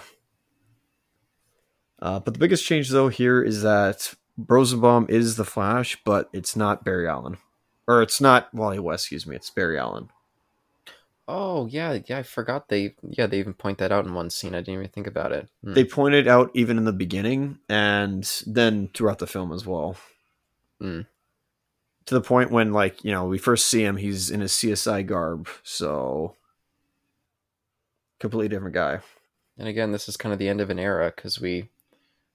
Uh, 1.99 2.19
but 2.19 2.33
the 2.33 2.39
biggest 2.39 2.65
change, 2.65 2.89
though, 2.89 3.09
here 3.09 3.41
is 3.41 3.61
that 3.63 4.13
Rosenbaum 4.37 5.07
is 5.09 5.35
the 5.35 5.45
Flash, 5.45 5.97
but 6.03 6.29
it's 6.33 6.55
not 6.55 6.83
Barry 6.83 7.07
Allen, 7.07 7.37
or 7.87 8.01
it's 8.01 8.21
not 8.21 8.53
Wally 8.53 8.79
West. 8.79 9.05
Excuse 9.05 9.25
me, 9.25 9.35
it's 9.35 9.49
Barry 9.49 9.79
Allen. 9.79 10.09
Oh, 11.27 11.67
yeah, 11.67 11.99
yeah. 12.05 12.19
I 12.19 12.23
forgot 12.23 12.69
they. 12.69 12.95
Yeah, 13.03 13.27
they 13.27 13.39
even 13.39 13.53
point 13.53 13.79
that 13.79 13.91
out 13.91 14.05
in 14.05 14.13
one 14.13 14.29
scene. 14.29 14.55
I 14.55 14.59
didn't 14.59 14.75
even 14.75 14.89
think 14.89 15.07
about 15.07 15.31
it. 15.31 15.49
Hmm. 15.63 15.73
They 15.73 15.83
pointed 15.83 16.27
out 16.27 16.51
even 16.53 16.77
in 16.77 16.85
the 16.85 16.93
beginning, 16.93 17.59
and 17.67 18.23
then 18.45 18.89
throughout 18.93 19.19
the 19.19 19.27
film 19.27 19.51
as 19.51 19.65
well. 19.65 19.97
to 22.07 22.13
the 22.13 22.21
point 22.21 22.51
when 22.51 22.71
like 22.71 23.03
you 23.03 23.11
know 23.11 23.25
we 23.25 23.37
first 23.37 23.67
see 23.67 23.83
him, 23.83 23.97
he's 23.97 24.31
in 24.31 24.39
his 24.39 24.53
CSI 24.53 25.05
garb, 25.05 25.47
so 25.61 26.35
completely 28.19 28.47
different 28.47 28.73
guy. 28.73 28.99
And 29.57 29.67
again, 29.67 29.91
this 29.91 30.07
is 30.09 30.17
kind 30.17 30.33
of 30.33 30.39
the 30.39 30.49
end 30.49 30.61
of 30.61 30.69
an 30.69 30.79
era 30.79 31.11
because 31.15 31.41
we, 31.41 31.67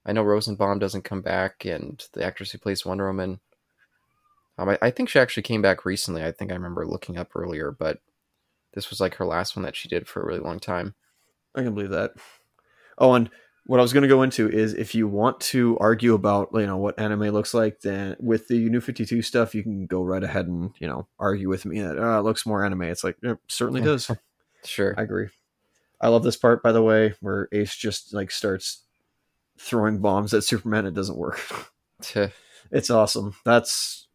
I 0.04 0.12
know 0.12 0.22
Rosenbaum 0.22 0.78
doesn't 0.78 1.04
come 1.04 1.22
back, 1.22 1.64
and 1.64 2.04
the 2.12 2.25
actress 2.25 2.50
who 2.50 2.58
plays 2.58 2.84
Wonder 2.84 3.06
Woman, 3.06 3.40
um, 4.58 4.68
I, 4.68 4.78
I 4.82 4.90
think 4.90 5.08
she 5.08 5.18
actually 5.18 5.44
came 5.44 5.62
back 5.62 5.84
recently. 5.84 6.22
I 6.22 6.32
think 6.32 6.50
I 6.50 6.54
remember 6.54 6.87
looking 6.87 7.16
up 7.16 7.34
earlier, 7.34 7.70
but 7.70 7.99
this 8.72 8.90
was 8.90 9.00
like 9.00 9.16
her 9.16 9.26
last 9.26 9.56
one 9.56 9.64
that 9.64 9.76
she 9.76 9.88
did 9.88 10.08
for 10.08 10.22
a 10.22 10.26
really 10.26 10.40
long 10.40 10.58
time. 10.58 10.94
I 11.54 11.62
can 11.62 11.74
believe 11.74 11.90
that. 11.90 12.12
Oh, 12.98 13.14
and 13.14 13.30
what 13.66 13.78
I 13.78 13.82
was 13.82 13.92
going 13.92 14.02
to 14.02 14.08
go 14.08 14.22
into 14.22 14.48
is 14.50 14.74
if 14.74 14.94
you 14.94 15.06
want 15.06 15.40
to 15.40 15.78
argue 15.78 16.14
about 16.14 16.50
you 16.54 16.66
know 16.66 16.76
what 16.76 16.98
anime 16.98 17.30
looks 17.30 17.54
like, 17.54 17.80
then 17.80 18.16
with 18.18 18.48
the 18.48 18.68
New 18.68 18.80
Fifty 18.80 19.04
Two 19.04 19.22
stuff, 19.22 19.54
you 19.54 19.62
can 19.62 19.86
go 19.86 20.02
right 20.02 20.22
ahead 20.22 20.46
and 20.46 20.72
you 20.78 20.88
know 20.88 21.06
argue 21.18 21.48
with 21.48 21.64
me 21.64 21.80
that 21.80 21.98
oh, 21.98 22.18
it 22.18 22.22
looks 22.22 22.46
more 22.46 22.64
anime. 22.64 22.82
It's 22.82 23.04
like 23.04 23.16
it 23.22 23.38
certainly 23.48 23.80
does. 23.80 24.10
Sure, 24.64 24.94
I 24.96 25.02
agree. 25.02 25.26
I 26.00 26.06
love 26.06 26.22
this 26.22 26.36
part, 26.36 26.62
by 26.62 26.70
the 26.70 26.82
way, 26.82 27.14
where 27.20 27.48
Ace 27.50 27.74
just 27.74 28.14
like 28.14 28.30
starts 28.30 28.84
throwing 29.58 29.98
bombs 29.98 30.32
at 30.34 30.44
Superman. 30.44 30.86
It 30.86 30.94
doesn't 30.94 31.18
work. 31.18 31.40
it's 32.70 32.88
awesome. 32.88 33.34
That's. 33.44 34.06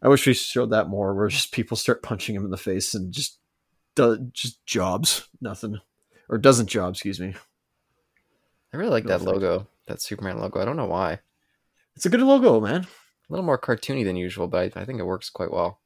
I 0.00 0.08
wish 0.08 0.26
we 0.26 0.32
showed 0.32 0.70
that 0.70 0.88
more, 0.88 1.14
where 1.14 1.28
just 1.28 1.52
people 1.52 1.76
start 1.76 2.02
punching 2.02 2.34
him 2.34 2.46
in 2.46 2.50
the 2.50 2.56
face 2.56 2.94
and 2.94 3.12
just 3.12 3.38
does 3.94 4.18
just 4.32 4.64
jobs, 4.66 5.28
nothing, 5.40 5.80
or 6.28 6.38
doesn't 6.38 6.68
job. 6.68 6.94
Excuse 6.94 7.20
me. 7.20 7.34
I 8.72 8.76
really 8.76 8.90
like 8.90 9.04
that 9.04 9.22
logo, 9.22 9.66
that 9.86 10.00
Superman 10.00 10.38
logo. 10.38 10.60
I 10.60 10.64
don't 10.64 10.76
know 10.76 10.86
why. 10.86 11.20
It's 11.94 12.06
a 12.06 12.10
good 12.10 12.20
logo, 12.20 12.60
man. 12.60 12.82
A 12.82 13.32
little 13.32 13.44
more 13.44 13.58
cartoony 13.58 14.04
than 14.04 14.16
usual, 14.16 14.48
but 14.48 14.76
I, 14.76 14.80
I 14.80 14.84
think 14.84 14.98
it 14.98 15.04
works 15.04 15.28
quite 15.28 15.52
well. 15.52 15.80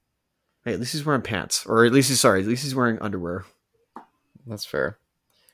Hey, 0.64 0.72
at 0.72 0.80
least 0.80 0.92
he's 0.92 1.04
wearing 1.04 1.22
pants, 1.22 1.66
or 1.66 1.84
at 1.84 1.92
least 1.92 2.08
he's 2.08 2.20
sorry, 2.20 2.40
at 2.42 2.46
least 2.46 2.62
he's 2.62 2.74
wearing 2.74 2.98
underwear. 3.00 3.44
That's 4.46 4.64
fair. 4.64 4.98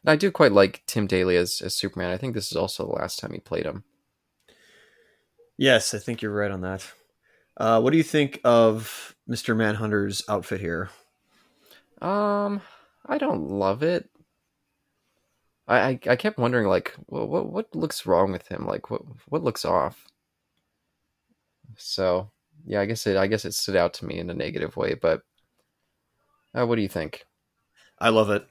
And 0.04 0.10
I 0.10 0.16
do 0.16 0.30
quite 0.30 0.52
like 0.52 0.82
Tim 0.86 1.06
Daly 1.06 1.36
as, 1.36 1.60
as 1.60 1.74
Superman. 1.74 2.10
I 2.10 2.16
think 2.16 2.34
this 2.34 2.50
is 2.50 2.56
also 2.56 2.84
the 2.84 2.92
last 2.92 3.18
time 3.18 3.32
he 3.32 3.40
played 3.40 3.64
him. 3.64 3.84
Yes, 5.56 5.94
I 5.94 5.98
think 5.98 6.22
you're 6.22 6.34
right 6.34 6.50
on 6.50 6.62
that. 6.62 6.86
Uh, 7.56 7.80
what 7.80 7.90
do 7.90 7.96
you 7.96 8.02
think 8.02 8.40
of 8.44 9.14
Mr. 9.28 9.56
Manhunter's 9.56 10.22
outfit 10.28 10.60
here? 10.60 10.90
Um, 12.02 12.60
I 13.06 13.16
don't 13.16 13.48
love 13.48 13.84
it. 13.84 14.10
I, 15.68 15.78
I, 15.78 15.98
I 16.08 16.16
kept 16.16 16.38
wondering 16.38 16.66
like 16.66 16.94
what, 17.06 17.28
what 17.28 17.46
what 17.46 17.74
looks 17.76 18.04
wrong 18.04 18.32
with 18.32 18.48
him? 18.48 18.66
Like 18.66 18.90
what 18.90 19.02
what 19.28 19.44
looks 19.44 19.64
off? 19.64 20.08
So 21.76 22.32
yeah, 22.66 22.80
I 22.80 22.86
guess 22.86 23.06
it 23.06 23.16
I 23.16 23.28
guess 23.28 23.44
it 23.44 23.54
stood 23.54 23.76
out 23.76 23.94
to 23.94 24.04
me 24.04 24.18
in 24.18 24.28
a 24.30 24.34
negative 24.34 24.76
way. 24.76 24.94
But 24.94 25.22
uh, 26.58 26.66
what 26.66 26.74
do 26.74 26.82
you 26.82 26.88
think? 26.88 27.24
I 28.00 28.08
love 28.08 28.30
it. 28.30 28.46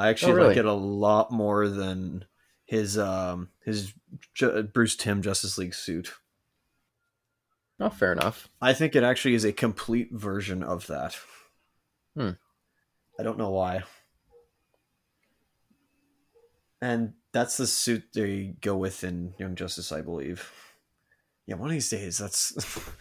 I 0.00 0.08
actually 0.08 0.32
oh, 0.32 0.36
really? 0.36 0.48
like 0.48 0.56
it 0.56 0.64
a 0.64 0.72
lot 0.72 1.30
more 1.30 1.68
than 1.68 2.24
his 2.64 2.98
um 2.98 3.50
his 3.64 3.94
J- 4.34 4.62
Bruce 4.62 4.96
Timm 4.96 5.22
Justice 5.22 5.56
League 5.58 5.74
suit. 5.74 6.12
Oh, 7.78 7.90
fair 7.90 8.12
enough. 8.12 8.48
I 8.60 8.72
think 8.72 8.96
it 8.96 9.04
actually 9.04 9.34
is 9.34 9.44
a 9.44 9.52
complete 9.52 10.10
version 10.10 10.64
of 10.64 10.88
that. 10.88 11.16
Hmm. 12.16 12.30
I 13.18 13.22
don't 13.22 13.38
know 13.38 13.50
why. 13.50 13.82
And 16.80 17.14
that's 17.32 17.56
the 17.56 17.66
suit 17.66 18.04
they 18.12 18.54
go 18.60 18.76
with 18.76 19.02
in 19.02 19.34
Young 19.38 19.54
Justice, 19.54 19.92
I 19.92 20.02
believe. 20.02 20.50
Yeah, 21.46 21.56
one 21.56 21.68
of 21.70 21.74
these 21.74 21.88
days 21.88 22.18
that's 22.18 22.54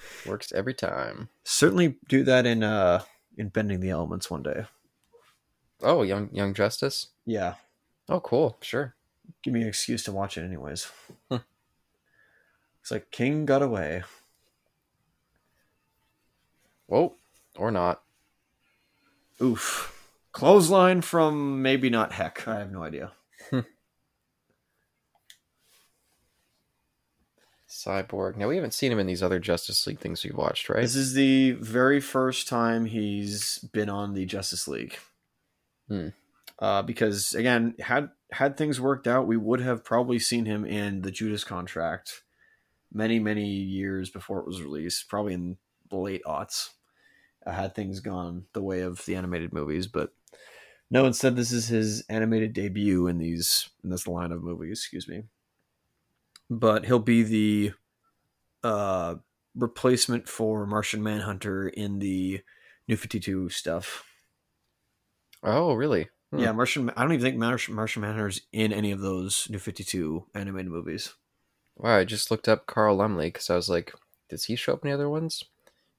works 0.25 0.51
every 0.53 0.74
time. 0.74 1.29
Certainly 1.43 1.98
do 2.07 2.24
that 2.24 2.45
in 2.45 2.63
uh 2.63 3.01
in 3.38 3.50
Bending 3.50 3.79
the 3.79 3.89
Elements 3.89 4.29
one 4.29 4.43
day. 4.43 4.65
Oh, 5.81 6.03
Young 6.03 6.29
Young 6.31 6.53
Justice? 6.53 7.07
Yeah. 7.25 7.55
Oh, 8.07 8.19
cool. 8.19 8.57
Sure. 8.62 8.95
Give 9.43 9.53
me 9.53 9.62
an 9.62 9.67
excuse 9.67 10.03
to 10.03 10.12
watch 10.12 10.38
it 10.38 10.43
anyways. 10.43 10.88
It's 12.86 12.91
like 12.91 13.10
King 13.10 13.48
got 13.48 13.63
away. 13.63 14.03
Whoa, 16.86 17.15
or 17.57 17.72
not. 17.72 18.03
Oof. 19.41 19.95
Clothesline 20.36 21.00
from 21.00 21.62
maybe 21.62 21.89
not 21.89 22.12
heck. 22.12 22.46
I 22.46 22.60
have 22.60 22.70
no 22.70 22.84
idea. 22.84 23.13
Cyborg. 27.70 28.36
Now 28.36 28.50
we 28.50 28.58
haven't 28.58 28.74
seen 28.74 28.92
him 28.92 29.00
in 29.00 29.08
these 29.08 29.24
other 29.24 29.39
Justice 29.39 29.88
League 29.88 30.01
things 30.01 30.25
we've 30.25 30.36
watched, 30.36 30.68
right? 30.68 30.82
This 30.82 30.98
is 30.98 31.13
the 31.13 31.51
very 31.51 32.01
first 32.01 32.50
time 32.50 32.84
he's 32.84 33.60
been 33.60 33.88
on 33.88 34.13
the 34.13 34.25
Justice 34.25 34.68
League. 34.68 34.98
Hmm. 35.88 36.10
Uh, 36.60 36.82
because 36.82 37.34
again, 37.34 37.74
had 37.80 38.10
had 38.34 38.58
things 38.58 38.82
worked 38.82 39.08
out, 39.08 39.27
we 39.27 39.38
would 39.38 39.62
have 39.62 39.86
probably 39.86 40.20
seen 40.20 40.44
him 40.44 40.65
in 40.65 41.01
the 41.01 41.12
Judas 41.12 41.46
contract 41.46 42.24
many, 42.92 43.20
many 43.20 43.48
years 43.48 44.10
before 44.10 44.39
it 44.39 44.48
was 44.48 44.62
released, 44.62 45.08
probably 45.08 45.34
in 45.34 45.56
the 45.89 45.96
late 45.96 46.24
aughts. 46.25 46.72
Uh, 47.46 47.54
had 47.54 47.74
things 47.74 48.01
gone 48.01 48.44
the 48.51 48.62
way 48.62 48.82
of 48.82 49.06
the 49.06 49.15
animated 49.15 49.54
movies, 49.54 49.88
but 49.88 50.12
no, 50.89 51.06
instead 51.06 51.36
this 51.36 51.51
is 51.51 51.68
his 51.68 52.04
animated 52.10 52.54
debut 52.54 53.08
in 53.08 53.18
these 53.18 53.70
in 53.84 53.89
this 53.89 54.08
line 54.08 54.32
of 54.32 54.44
movies, 54.44 54.80
excuse 54.80 55.08
me. 55.08 55.24
But 56.50 56.86
he'll 56.86 57.00
be 57.00 57.24
the 57.24 57.74
uh 58.63 59.15
replacement 59.56 60.27
for 60.27 60.65
Martian 60.65 61.01
Manhunter 61.01 61.68
in 61.68 62.00
the 62.00 62.42
New 62.88 62.98
52 62.98 63.50
stuff. 63.50 64.04
Oh, 65.42 65.74
really? 65.74 66.10
Hmm. 66.32 66.39
Yeah, 66.39 66.51
Martian 66.51 66.89
I 66.92 67.01
don't 67.01 67.13
even 67.13 67.24
think 67.24 67.38
Martian, 67.38 67.75
Martian 67.75 68.01
Manhunter's 68.01 68.42
in 68.51 68.74
any 68.74 68.92
of 68.92 69.00
those 69.00 69.48
New 69.50 69.60
52 69.60 70.25
animated 70.36 70.72
movies. 70.72 71.13
Wow, 71.77 71.98
I 71.98 72.04
just 72.04 72.32
looked 72.32 72.48
up 72.48 72.68
Carl 72.68 72.98
Lumbly 72.98 73.32
cuz 73.32 73.50
I 73.50 73.56
was 73.56 73.70
like, 73.70 73.94
does 74.30 74.46
he 74.46 74.56
show 74.56 74.74
up 74.74 74.84
in 74.84 74.89
the 74.89 74.94
other 74.94 75.10
ones? 75.10 75.44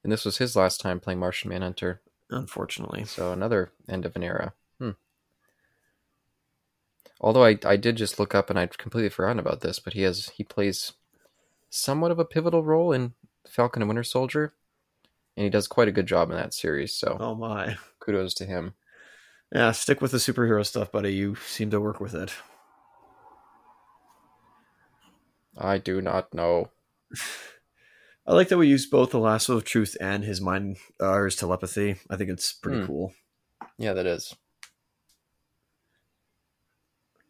And 0.03 0.13
this 0.13 0.25
was 0.25 0.39
his 0.39 0.55
last 0.55 0.81
time 0.81 1.01
playing 1.01 1.19
Martian 1.19 1.51
Manhunter. 1.51 2.03
Unfortunately. 2.31 3.05
So 3.05 3.33
another 3.33 3.73
end 3.89 4.05
of 4.05 4.15
an 4.17 4.23
era. 4.23 4.55
Although 7.21 7.45
I, 7.45 7.59
I 7.65 7.77
did 7.77 7.97
just 7.97 8.19
look 8.19 8.35
up 8.35 8.51
and 8.51 8.59
I'd 8.59 8.79
completely 8.79 9.09
forgotten 9.09 9.39
about 9.39 9.61
this, 9.61 9.79
but 9.79 9.95
he 9.95 10.03
has 10.03 10.29
he 10.31 10.45
plays 10.45 10.93
somewhat 11.71 12.11
of 12.11 12.19
a 12.19 12.25
pivotal 12.25 12.63
role 12.63 12.93
in 12.93 13.15
Falcon 13.49 13.83
and 13.83 13.89
Winter 13.89 14.05
Soldier, 14.05 14.55
and 15.37 15.45
he 15.45 15.51
does 15.51 15.67
quite 15.67 15.89
a 15.89 15.93
good 15.93 16.07
job 16.07 16.31
in 16.31 16.37
that 16.37 16.55
series. 16.55 16.95
So, 16.95 17.17
oh 17.19 17.35
my, 17.35 17.77
kudos 18.01 18.35
to 18.35 18.45
him. 18.45 18.75
Yeah, 19.53 19.73
stick 19.73 20.03
with 20.03 20.11
the 20.11 20.19
superhero 20.19 20.67
stuff, 20.67 20.93
buddy. 20.93 21.15
You 21.15 21.37
seem 21.37 21.71
to 21.71 21.81
work 21.81 22.01
with 22.01 22.15
it. 22.15 22.33
I 25.57 25.79
do 25.79 26.03
not 26.03 26.35
know. 26.35 26.71
I 28.27 28.35
like 28.35 28.49
that 28.49 28.59
we 28.59 28.67
use 28.67 28.87
both 28.87 29.11
the 29.11 29.21
lasso 29.21 29.57
of 29.57 29.65
truth 29.65 29.97
and 30.01 30.25
his 30.25 30.41
mind 30.41 30.79
uh, 31.01 31.23
his 31.23 31.37
telepathy. 31.37 31.97
I 32.11 32.17
think 32.17 32.29
it's 32.29 32.53
pretty 32.53 32.81
hmm. 32.81 32.87
cool. 32.87 33.15
Yeah, 33.79 33.95
that 33.95 34.07
is 34.07 34.35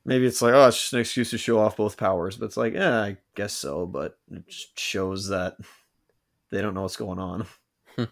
maybe 0.07 0.25
it's 0.25 0.41
like 0.41 0.55
oh 0.55 0.69
it's 0.69 0.79
just 0.79 0.93
an 0.93 1.01
excuse 1.01 1.31
to 1.31 1.39
show 1.39 1.59
off 1.59 1.77
both 1.77 1.97
powers 1.97 2.37
but 2.37 2.47
it's 2.47 2.57
like 2.57 2.73
yeah 2.73 3.01
i 3.03 3.17
guess 3.35 3.53
so 3.53 3.85
but 3.85 4.19
it 4.31 4.47
just 4.49 4.79
shows 4.79 5.29
that 5.29 5.57
they 6.51 6.63
don't 6.63 6.75
know 6.75 6.83
what's 6.83 6.97
going 6.97 7.19
on. 7.19 7.47
Hmm. 7.97 8.05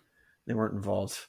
they 0.46 0.54
weren't 0.54 0.74
involved. 0.74 1.26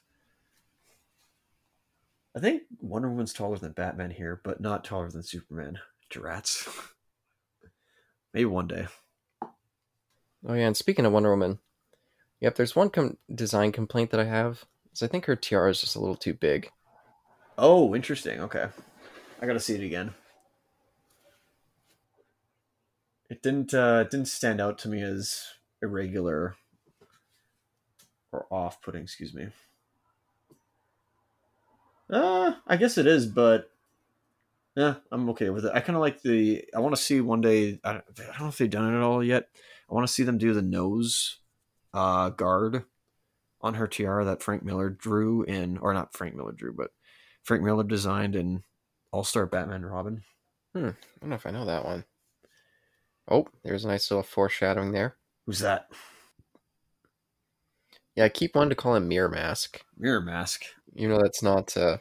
I 2.36 2.40
think 2.40 2.64
wonder 2.80 3.08
woman's 3.08 3.32
taller 3.32 3.56
than 3.56 3.72
batman 3.72 4.10
here 4.10 4.40
but 4.44 4.60
not 4.60 4.84
taller 4.84 5.08
than 5.08 5.22
superman. 5.22 5.78
Drats. 6.10 6.68
maybe 8.34 8.44
one 8.44 8.66
day. 8.66 8.88
Oh 10.46 10.54
yeah 10.54 10.66
and 10.66 10.76
speaking 10.76 11.06
of 11.06 11.12
wonder 11.12 11.30
woman 11.30 11.60
yep 12.40 12.56
there's 12.56 12.76
one 12.76 12.90
com- 12.90 13.16
design 13.34 13.72
complaint 13.72 14.10
that 14.10 14.20
i 14.20 14.24
have 14.24 14.64
is 14.92 15.02
i 15.02 15.06
think 15.06 15.24
her 15.24 15.34
tiara 15.34 15.70
is 15.70 15.80
just 15.80 15.96
a 15.96 16.00
little 16.00 16.16
too 16.16 16.34
big. 16.34 16.70
Oh 17.56 17.94
interesting. 17.94 18.40
Okay. 18.40 18.66
I 19.40 19.46
gotta 19.46 19.60
see 19.60 19.74
it 19.74 19.84
again 19.84 20.12
it 23.28 23.42
didn't 23.42 23.74
uh, 23.74 24.04
it 24.06 24.10
didn't 24.10 24.28
stand 24.28 24.60
out 24.60 24.78
to 24.78 24.88
me 24.88 25.02
as 25.02 25.44
irregular 25.82 26.56
or 28.32 28.46
off-putting. 28.50 29.02
Excuse 29.02 29.34
me. 29.34 29.48
Uh, 32.08 32.52
I 32.66 32.76
guess 32.76 32.98
it 32.98 33.06
is, 33.06 33.26
but 33.26 33.70
yeah, 34.76 34.96
I'm 35.10 35.28
okay 35.30 35.50
with 35.50 35.64
it. 35.64 35.72
I 35.74 35.80
kind 35.80 35.96
of 35.96 36.02
like 36.02 36.22
the. 36.22 36.64
I 36.74 36.80
want 36.80 36.94
to 36.94 37.00
see 37.00 37.20
one 37.20 37.40
day. 37.40 37.80
I 37.82 37.94
don't, 37.94 38.04
I 38.20 38.24
don't 38.32 38.40
know 38.40 38.48
if 38.48 38.58
they've 38.58 38.70
done 38.70 38.92
it 38.92 38.96
at 38.96 39.02
all 39.02 39.24
yet. 39.24 39.48
I 39.90 39.94
want 39.94 40.06
to 40.06 40.12
see 40.12 40.22
them 40.22 40.38
do 40.38 40.52
the 40.52 40.62
nose 40.62 41.38
uh, 41.94 42.28
guard 42.30 42.84
on 43.60 43.74
her 43.74 43.86
tiara 43.86 44.24
that 44.26 44.42
Frank 44.42 44.62
Miller 44.62 44.90
drew 44.90 45.42
in, 45.42 45.78
or 45.78 45.94
not 45.94 46.14
Frank 46.14 46.36
Miller 46.36 46.52
drew, 46.52 46.72
but 46.72 46.90
Frank 47.42 47.62
Miller 47.62 47.84
designed 47.84 48.36
in 48.36 48.62
All 49.12 49.24
Star 49.24 49.46
Batman 49.46 49.84
Robin. 49.86 50.22
Hmm. 50.74 50.88
I 50.88 51.20
don't 51.20 51.30
know 51.30 51.36
if 51.36 51.46
I 51.46 51.50
know 51.50 51.64
that 51.64 51.84
one. 51.84 52.04
Oh, 53.28 53.46
there's 53.64 53.84
a 53.84 53.88
nice 53.88 54.10
little 54.10 54.22
foreshadowing 54.22 54.92
there. 54.92 55.16
Who's 55.46 55.58
that? 55.60 55.88
Yeah, 58.14 58.24
I 58.24 58.28
keep 58.28 58.54
wanting 58.54 58.70
to 58.70 58.76
call 58.76 58.94
him 58.94 59.08
Mirror 59.08 59.30
Mask. 59.30 59.82
Mirror 59.98 60.22
Mask. 60.22 60.64
You 60.94 61.08
know, 61.08 61.20
that's 61.20 61.42
not. 61.42 61.76
Uh... 61.76 61.98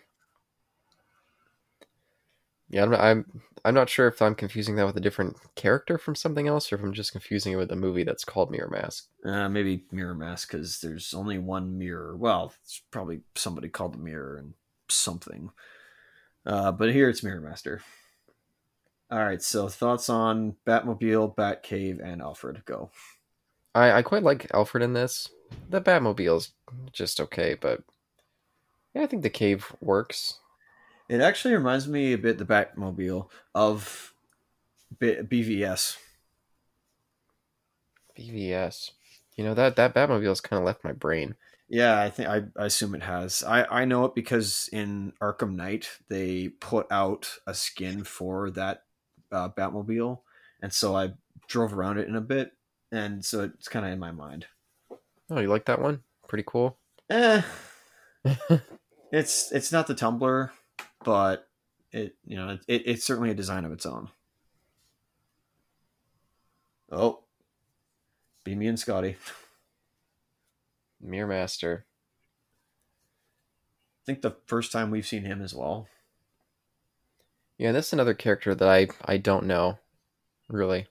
Yeah, 2.69 2.83
I'm, 2.83 2.93
I'm. 2.93 3.41
I'm 3.65 3.73
not 3.73 3.89
sure 3.89 4.07
if 4.07 4.21
I'm 4.21 4.35
confusing 4.35 4.75
that 4.75 4.85
with 4.85 4.95
a 4.95 5.01
different 5.01 5.37
character 5.55 5.97
from 5.97 6.13
something 6.13 6.47
else, 6.47 6.71
or 6.71 6.75
if 6.75 6.83
I'm 6.83 6.93
just 6.93 7.11
confusing 7.11 7.53
it 7.53 7.55
with 7.55 7.71
a 7.71 7.75
movie 7.75 8.03
that's 8.03 8.23
called 8.23 8.51
Mirror 8.51 8.69
Mask. 8.69 9.07
Uh, 9.25 9.49
maybe 9.49 9.85
Mirror 9.91 10.13
Mask 10.13 10.51
because 10.51 10.81
there's 10.81 11.15
only 11.15 11.39
one 11.39 11.75
mirror. 11.75 12.15
Well, 12.15 12.53
it's 12.63 12.83
probably 12.91 13.21
somebody 13.33 13.69
called 13.69 13.95
the 13.95 13.97
Mirror 13.97 14.37
and 14.37 14.53
something. 14.87 15.49
Uh, 16.45 16.71
but 16.71 16.93
here 16.93 17.09
it's 17.09 17.23
Mirror 17.23 17.41
Master. 17.41 17.81
All 19.15 19.23
right, 19.23 19.41
so 19.41 19.69
thoughts 19.69 20.09
on 20.09 20.57
Batmobile, 20.67 21.37
Batcave, 21.37 22.03
and 22.03 22.21
Alfred? 22.21 22.65
Go. 22.65 22.89
I, 23.73 23.93
I 23.93 24.01
quite 24.01 24.23
like 24.23 24.53
Alfred 24.53 24.83
in 24.83 24.91
this. 24.91 25.29
The 25.69 25.79
Batmobile's 25.79 26.51
just 26.91 27.21
okay, 27.21 27.55
but 27.57 27.81
yeah, 28.93 29.03
I 29.03 29.05
think 29.05 29.23
the 29.23 29.29
cave 29.29 29.73
works. 29.79 30.39
It 31.07 31.21
actually 31.21 31.53
reminds 31.53 31.87
me 31.87 32.11
a 32.11 32.17
bit 32.17 32.37
the 32.37 32.43
Batmobile 32.43 33.29
of 33.53 34.13
B- 34.99 35.21
BVS. 35.23 35.95
BVS. 38.19 38.91
You 39.37 39.45
know 39.45 39.53
that 39.53 39.77
that 39.77 39.93
Batmobile's 39.93 40.41
kind 40.41 40.59
of 40.59 40.65
left 40.65 40.83
my 40.83 40.91
brain. 40.91 41.35
Yeah, 41.69 42.01
I 42.01 42.09
think 42.09 42.27
I, 42.27 42.43
I 42.59 42.65
assume 42.65 42.93
it 42.93 43.03
has. 43.03 43.45
I, 43.47 43.63
I 43.63 43.85
know 43.85 44.03
it 44.03 44.13
because 44.13 44.69
in 44.73 45.13
Arkham 45.21 45.55
Knight 45.55 45.89
they 46.09 46.49
put 46.49 46.91
out 46.91 47.37
a 47.47 47.53
skin 47.53 48.03
for 48.03 48.51
that 48.51 48.81
uh, 49.35 49.49
Batmobile, 49.49 50.19
and 50.61 50.71
so 50.71 50.95
I 50.95 51.13
drove 51.47 51.73
around 51.73 51.97
it 51.97 52.07
in 52.07 52.15
a 52.15 52.21
bit, 52.21 52.53
and 52.91 53.23
so 53.23 53.41
it's 53.43 53.67
kind 53.67 53.85
of 53.85 53.91
in 53.91 53.99
my 53.99 54.11
mind. 54.11 54.47
Oh, 55.29 55.39
you 55.39 55.47
like 55.47 55.65
that 55.65 55.81
one? 55.81 56.01
Pretty 56.27 56.45
cool. 56.47 56.77
Eh, 57.09 57.41
it's 59.11 59.51
it's 59.51 59.71
not 59.71 59.87
the 59.87 59.93
Tumbler, 59.93 60.51
but 61.03 61.47
it 61.91 62.15
you 62.25 62.37
know 62.37 62.57
it, 62.67 62.83
it's 62.85 63.05
certainly 63.05 63.29
a 63.29 63.35
design 63.35 63.65
of 63.65 63.71
its 63.71 63.85
own. 63.85 64.09
Oh, 66.91 67.23
Beamy 68.43 68.67
and 68.67 68.79
Scotty. 68.79 69.17
Mirror 71.01 71.27
Master. 71.27 71.85
I 74.01 74.05
think 74.05 74.21
the 74.21 74.37
first 74.45 74.71
time 74.71 74.91
we've 74.91 75.05
seen 75.05 75.23
him 75.23 75.41
as 75.41 75.53
well. 75.53 75.87
Yeah, 77.57 77.71
that's 77.71 77.93
another 77.93 78.13
character 78.13 78.53
that 78.53 78.67
I 78.67 78.87
I 79.05 79.17
don't 79.17 79.45
know, 79.45 79.79
really. 80.49 80.87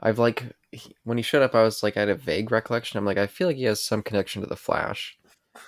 I've 0.00 0.18
like 0.18 0.44
he, 0.72 0.94
when 1.04 1.16
he 1.16 1.22
showed 1.22 1.42
up, 1.42 1.54
I 1.54 1.62
was 1.62 1.82
like 1.82 1.96
I 1.96 2.00
had 2.00 2.08
a 2.08 2.14
vague 2.14 2.50
recollection. 2.50 2.98
I'm 2.98 3.04
like 3.04 3.18
I 3.18 3.26
feel 3.26 3.46
like 3.46 3.56
he 3.56 3.64
has 3.64 3.82
some 3.82 4.02
connection 4.02 4.42
to 4.42 4.48
the 4.48 4.56
Flash, 4.56 5.18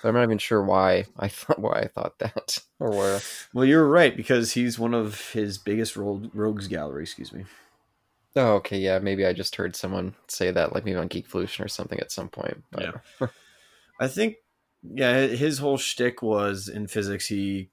but 0.01 0.09
I'm 0.09 0.15
not 0.15 0.23
even 0.23 0.37
sure 0.37 0.63
why 0.63 1.05
I 1.17 1.27
thought 1.29 1.59
why 1.59 1.79
I 1.79 1.87
thought 1.87 2.19
that 2.19 2.59
or 2.79 2.91
where. 2.91 3.19
Well, 3.53 3.65
you're 3.65 3.87
right 3.87 4.15
because 4.15 4.53
he's 4.53 4.79
one 4.79 4.93
of 4.93 5.31
his 5.31 5.57
biggest 5.57 5.95
ro- 5.95 6.29
rogues 6.33 6.67
gallery. 6.67 7.03
Excuse 7.03 7.33
me. 7.33 7.45
Oh, 8.35 8.53
okay, 8.55 8.79
yeah, 8.79 8.97
maybe 8.99 9.25
I 9.25 9.33
just 9.33 9.57
heard 9.57 9.75
someone 9.75 10.15
say 10.29 10.51
that, 10.51 10.73
like 10.73 10.85
maybe 10.85 10.97
on 10.97 11.09
Geekvolution 11.09 11.65
or 11.65 11.67
something 11.67 11.99
at 11.99 12.13
some 12.13 12.29
point. 12.29 12.63
But... 12.71 13.01
Yeah, 13.19 13.27
I 13.99 14.07
think 14.07 14.37
yeah, 14.83 15.27
his 15.27 15.59
whole 15.59 15.77
shtick 15.77 16.21
was 16.21 16.69
in 16.69 16.87
physics. 16.87 17.27
He 17.27 17.69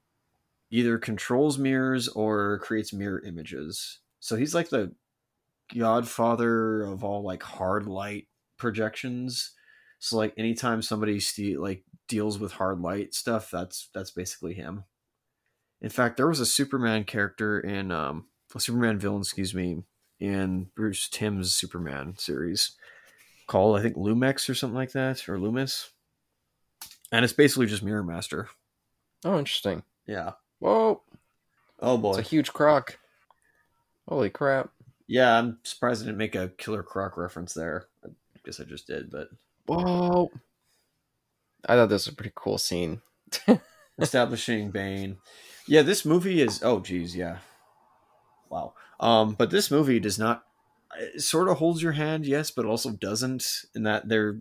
either 0.71 0.97
controls 0.97 1.57
mirrors 1.57 2.07
or 2.07 2.59
creates 2.59 2.93
mirror 2.93 3.21
images. 3.25 3.99
So 4.19 4.35
he's 4.35 4.53
like 4.53 4.69
the 4.69 4.93
godfather 5.75 6.83
of 6.83 7.03
all 7.03 7.23
like 7.23 7.43
hard 7.43 7.87
light 7.87 8.27
projections. 8.57 9.53
So 9.99 10.17
like 10.17 10.33
anytime 10.37 10.81
somebody 10.81 11.19
ste- 11.19 11.57
like 11.59 11.83
deals 12.07 12.39
with 12.39 12.53
hard 12.53 12.79
light 12.79 13.13
stuff, 13.13 13.49
that's 13.51 13.89
that's 13.93 14.11
basically 14.11 14.53
him. 14.53 14.85
In 15.81 15.89
fact, 15.89 16.17
there 16.17 16.27
was 16.27 16.39
a 16.39 16.45
Superman 16.45 17.03
character 17.03 17.59
in 17.59 17.91
um 17.91 18.27
a 18.55 18.59
Superman 18.59 18.99
villain, 18.99 19.21
excuse 19.21 19.53
me, 19.53 19.83
in 20.19 20.69
Bruce 20.75 21.07
Timm's 21.09 21.53
Superman 21.53 22.15
series 22.17 22.75
called 23.47 23.79
I 23.79 23.81
think 23.81 23.95
Lumex 23.95 24.49
or 24.49 24.55
something 24.55 24.77
like 24.77 24.91
that 24.91 25.27
or 25.27 25.39
Loomis. 25.39 25.91
And 27.11 27.23
it's 27.23 27.33
basically 27.33 27.65
just 27.65 27.81
Mirror 27.81 28.03
Master. 28.03 28.49
Oh, 29.25 29.39
interesting. 29.39 29.83
Yeah. 30.05 30.33
Whoa. 30.59 31.01
Oh 31.79 31.97
boy. 31.97 32.11
It's 32.11 32.19
a 32.19 32.21
huge 32.23 32.53
croc. 32.53 32.99
Holy 34.07 34.29
crap. 34.29 34.69
Yeah, 35.07 35.37
I'm 35.37 35.59
surprised 35.63 36.03
I 36.03 36.05
didn't 36.05 36.17
make 36.17 36.35
a 36.35 36.49
Killer 36.49 36.83
Croc 36.83 37.17
reference 37.17 37.53
there. 37.53 37.87
I 38.05 38.09
guess 38.45 38.59
I 38.59 38.63
just 38.63 38.85
did, 38.85 39.09
but 39.09 39.29
Whoa. 39.65 40.29
I 41.67 41.75
thought 41.75 41.89
this 41.89 42.05
was 42.05 42.13
a 42.13 42.15
pretty 42.15 42.33
cool 42.35 42.57
scene. 42.57 43.01
establishing 43.99 44.71
Bane. 44.71 45.17
Yeah, 45.67 45.81
this 45.81 46.05
movie 46.05 46.41
is 46.41 46.61
oh 46.63 46.79
geez, 46.79 47.15
yeah. 47.15 47.37
Wow. 48.49 48.73
Um, 48.99 49.35
but 49.37 49.51
this 49.51 49.71
movie 49.71 49.99
does 49.99 50.19
not 50.19 50.43
it 50.97 51.21
sort 51.21 51.49
of 51.49 51.57
holds 51.57 51.81
your 51.81 51.91
hand, 51.93 52.25
yes, 52.25 52.51
but 52.51 52.65
also 52.65 52.91
doesn't, 52.91 53.65
in 53.75 53.83
that 53.83 54.09
they're 54.09 54.39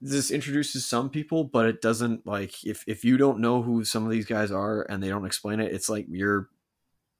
this 0.00 0.30
introduces 0.30 0.86
some 0.86 1.08
people, 1.10 1.44
but 1.44 1.66
it 1.66 1.80
doesn't 1.80 2.26
like 2.26 2.64
if 2.64 2.84
if 2.86 3.04
you 3.04 3.16
don't 3.16 3.40
know 3.40 3.62
who 3.62 3.84
some 3.84 4.04
of 4.04 4.10
these 4.10 4.26
guys 4.26 4.50
are 4.50 4.82
and 4.82 5.02
they 5.02 5.08
don't 5.08 5.26
explain 5.26 5.60
it, 5.60 5.72
it's 5.72 5.88
like 5.88 6.06
you're 6.08 6.48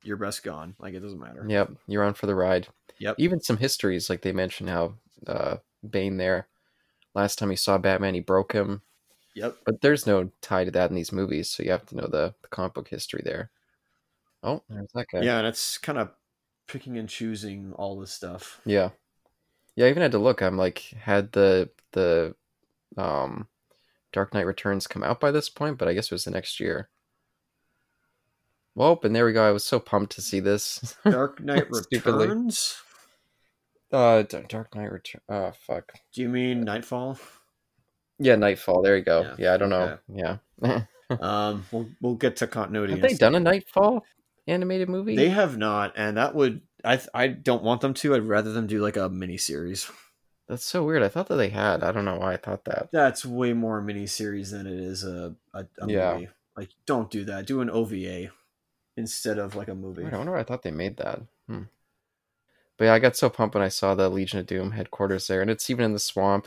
you're 0.02 0.16
best 0.16 0.44
gone. 0.44 0.74
Like 0.78 0.94
it 0.94 1.00
doesn't 1.00 1.20
matter. 1.20 1.44
Yep, 1.48 1.72
you're 1.86 2.04
on 2.04 2.14
for 2.14 2.26
the 2.26 2.34
ride. 2.34 2.68
Yep. 2.98 3.16
Even 3.18 3.40
some 3.40 3.56
histories, 3.56 4.08
like 4.08 4.22
they 4.22 4.32
mentioned 4.32 4.70
how 4.70 4.94
uh, 5.26 5.56
Bane 5.88 6.16
there, 6.16 6.48
last 7.14 7.38
time 7.38 7.50
he 7.50 7.56
saw 7.56 7.78
Batman, 7.78 8.14
he 8.14 8.20
broke 8.20 8.52
him. 8.52 8.82
Yep. 9.34 9.56
But 9.66 9.80
there's 9.82 10.06
no 10.06 10.30
tie 10.40 10.64
to 10.64 10.70
that 10.70 10.90
in 10.90 10.96
these 10.96 11.12
movies, 11.12 11.50
so 11.50 11.62
you 11.62 11.70
have 11.70 11.84
to 11.86 11.96
know 11.96 12.06
the, 12.06 12.34
the 12.40 12.48
comic 12.48 12.72
book 12.72 12.88
history 12.88 13.20
there. 13.22 13.50
Oh, 14.42 14.62
there's 14.70 14.90
that 14.94 15.06
guy. 15.12 15.20
Yeah, 15.20 15.38
and 15.38 15.46
it's 15.46 15.76
kind 15.76 15.98
of 15.98 16.10
picking 16.68 16.96
and 16.96 17.08
choosing 17.08 17.74
all 17.74 17.98
this 17.98 18.12
stuff. 18.12 18.60
Yeah. 18.64 18.90
Yeah, 19.74 19.86
I 19.86 19.90
even 19.90 20.02
had 20.02 20.12
to 20.12 20.18
look. 20.18 20.40
I'm 20.40 20.56
like, 20.56 20.78
had 20.98 21.32
the 21.32 21.68
the 21.92 22.34
um 22.96 23.48
Dark 24.12 24.32
Knight 24.32 24.46
Returns 24.46 24.86
come 24.86 25.02
out 25.02 25.20
by 25.20 25.30
this 25.30 25.48
point, 25.48 25.78
but 25.78 25.88
I 25.88 25.92
guess 25.94 26.06
it 26.06 26.12
was 26.12 26.24
the 26.24 26.30
next 26.30 26.58
year. 26.60 26.88
Well, 28.74 28.98
and 29.02 29.14
there 29.16 29.24
we 29.24 29.32
go. 29.32 29.46
I 29.46 29.52
was 29.52 29.64
so 29.64 29.78
pumped 29.80 30.12
to 30.12 30.22
see 30.22 30.40
this. 30.40 30.96
Dark 31.04 31.40
Knight. 31.44 31.66
Returns. 31.70 32.76
uh, 33.92 34.22
Dark 34.22 34.74
Knight 34.74 34.92
Return. 34.92 35.20
Oh 35.28 35.52
fuck. 35.66 35.92
Do 36.12 36.22
you 36.22 36.28
mean 36.28 36.64
Nightfall? 36.64 37.18
Yeah, 38.18 38.36
Nightfall. 38.36 38.82
There 38.82 38.96
you 38.96 39.04
go. 39.04 39.22
Yeah, 39.22 39.34
Yeah, 39.38 39.54
I 39.54 39.56
don't 39.56 39.70
know. 39.70 39.98
Yeah. 40.08 40.38
Um, 41.08 41.64
we'll 41.70 41.88
we'll 42.00 42.14
get 42.16 42.34
to 42.38 42.48
continuity. 42.48 42.94
Have 42.94 43.02
they 43.02 43.14
done 43.14 43.36
a 43.36 43.40
Nightfall 43.40 44.04
animated 44.48 44.88
movie? 44.88 45.14
They 45.14 45.28
have 45.28 45.56
not, 45.56 45.92
and 45.96 46.16
that 46.16 46.34
would 46.34 46.62
I 46.84 47.00
I 47.14 47.28
don't 47.28 47.62
want 47.62 47.80
them 47.80 47.94
to. 47.94 48.16
I'd 48.16 48.24
rather 48.24 48.52
them 48.52 48.66
do 48.66 48.80
like 48.80 48.96
a 48.96 49.08
mini 49.08 49.36
series. 49.36 49.88
That's 50.48 50.64
so 50.64 50.84
weird. 50.84 51.02
I 51.02 51.08
thought 51.08 51.26
that 51.28 51.36
they 51.36 51.48
had. 51.48 51.82
I 51.82 51.90
don't 51.92 52.04
know 52.04 52.18
why 52.18 52.34
I 52.34 52.36
thought 52.36 52.64
that. 52.66 52.88
That's 52.92 53.24
way 53.26 53.52
more 53.52 53.78
a 53.78 53.82
mini 53.82 54.06
series 54.06 54.52
than 54.52 54.66
it 54.66 54.78
is 54.78 55.02
a 55.04 55.34
a, 55.52 55.66
a 55.80 55.88
Yeah. 55.88 56.14
movie. 56.14 56.28
Like, 56.56 56.70
don't 56.86 57.10
do 57.10 57.24
that. 57.24 57.46
Do 57.46 57.60
an 57.60 57.68
OVA 57.70 58.28
instead 58.96 59.38
of 59.38 59.54
like 59.56 59.68
a 59.68 59.74
movie. 59.74 60.02
Weird, 60.02 60.14
I 60.14 60.18
wonder 60.18 60.32
why 60.32 60.40
I 60.40 60.44
thought 60.44 60.62
they 60.62 60.70
made 60.70 60.96
that. 60.98 61.20
Hmm. 61.48 61.62
But 62.78 62.86
yeah, 62.86 62.94
I 62.94 62.98
got 62.98 63.16
so 63.16 63.28
pumped 63.28 63.54
when 63.54 63.64
I 63.64 63.68
saw 63.68 63.94
the 63.94 64.08
Legion 64.08 64.38
of 64.38 64.46
Doom 64.46 64.70
headquarters 64.72 65.26
there, 65.26 65.40
and 65.42 65.50
it's 65.50 65.68
even 65.70 65.84
in 65.84 65.92
the 65.92 65.98
swamp. 65.98 66.46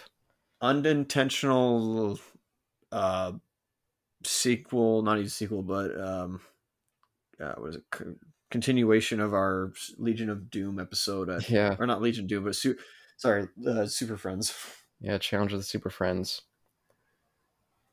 Unintentional 0.62 2.20
uh 2.92 3.34
sequel, 4.26 5.02
not 5.02 5.18
even 5.18 5.30
sequel, 5.30 5.62
but 5.64 6.00
um, 6.00 6.42
uh, 7.42 7.54
what 7.58 7.70
is 7.70 7.76
it? 7.78 7.84
Co- 7.92 8.16
continuation 8.52 9.20
of 9.20 9.34
our 9.34 9.72
Legion 9.98 10.30
of 10.30 10.50
Doom 10.50 10.80
episode. 10.80 11.30
At, 11.30 11.50
Yeah, 11.52 11.76
or 11.80 11.86
not 11.86 12.02
Legion 12.02 12.26
of 12.26 12.30
Doom, 12.30 12.44
but 12.46 12.56
su- 12.56 12.78
sorry, 13.20 13.48
uh, 13.68 13.86
Super 13.86 14.18
Friends. 14.18 14.54
yeah. 15.00 15.18
Challenge 15.20 15.54
of 15.54 15.60
the 15.60 15.64
Super 15.64 15.92
Friends. 15.92 16.42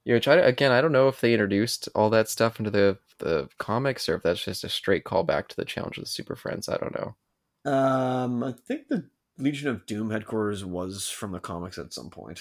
Yeah, 0.04 0.14
which 0.14 0.28
I 0.28 0.36
again 0.36 0.70
I 0.72 0.80
don't 0.80 0.92
know 0.92 1.08
if 1.08 1.20
they 1.20 1.32
introduced 1.34 1.88
all 1.94 2.08
that 2.10 2.28
stuff 2.28 2.58
into 2.58 2.70
the 2.70 2.96
the 3.18 3.48
comics 3.58 4.08
or 4.08 4.14
if 4.14 4.22
that's 4.22 4.44
just 4.44 4.62
a 4.64 4.68
straight 4.68 5.04
callback 5.04 5.48
to 5.48 5.56
the 5.56 5.64
Challenge 5.64 5.98
of 5.98 6.04
the 6.04 6.08
Super 6.10 6.36
Friends. 6.36 6.68
I 6.68 6.76
don't 6.78 6.94
know. 6.94 7.70
Um, 7.70 8.44
I 8.44 8.52
think 8.52 8.86
the 8.88 9.04
Legion 9.38 9.68
of 9.68 9.84
Doom 9.84 10.10
headquarters 10.10 10.64
was 10.64 11.08
from 11.08 11.32
the 11.32 11.40
comics 11.40 11.76
at 11.78 11.92
some 11.92 12.08
point. 12.10 12.40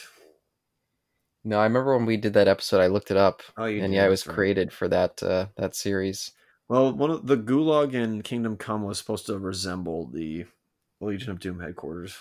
No, 1.44 1.60
I 1.60 1.64
remember 1.64 1.96
when 1.98 2.06
we 2.06 2.18
did 2.18 2.34
that 2.34 2.48
episode. 2.48 2.82
I 2.82 2.88
looked 2.88 3.12
it 3.12 3.18
up, 3.18 3.42
Oh, 3.58 3.66
you 3.66 3.84
and 3.84 3.94
yeah, 3.94 4.06
it 4.06 4.10
was 4.10 4.26
right. 4.28 4.36
created 4.36 4.72
for 4.72 4.88
that 4.90 5.22
uh, 5.24 5.48
that 5.58 5.76
series. 5.76 6.32
Well, 6.68 6.94
one 6.94 7.12
of 7.12 7.26
the 7.28 7.38
Gulag 7.38 7.94
in 7.94 8.22
Kingdom 8.24 8.58
Come 8.58 8.84
was 8.84 8.98
supposed 9.00 9.26
to 9.28 9.38
resemble 9.40 10.08
the 10.08 10.46
Legion 11.02 11.32
of 11.32 11.40
Doom 11.40 11.60
headquarters. 11.60 12.16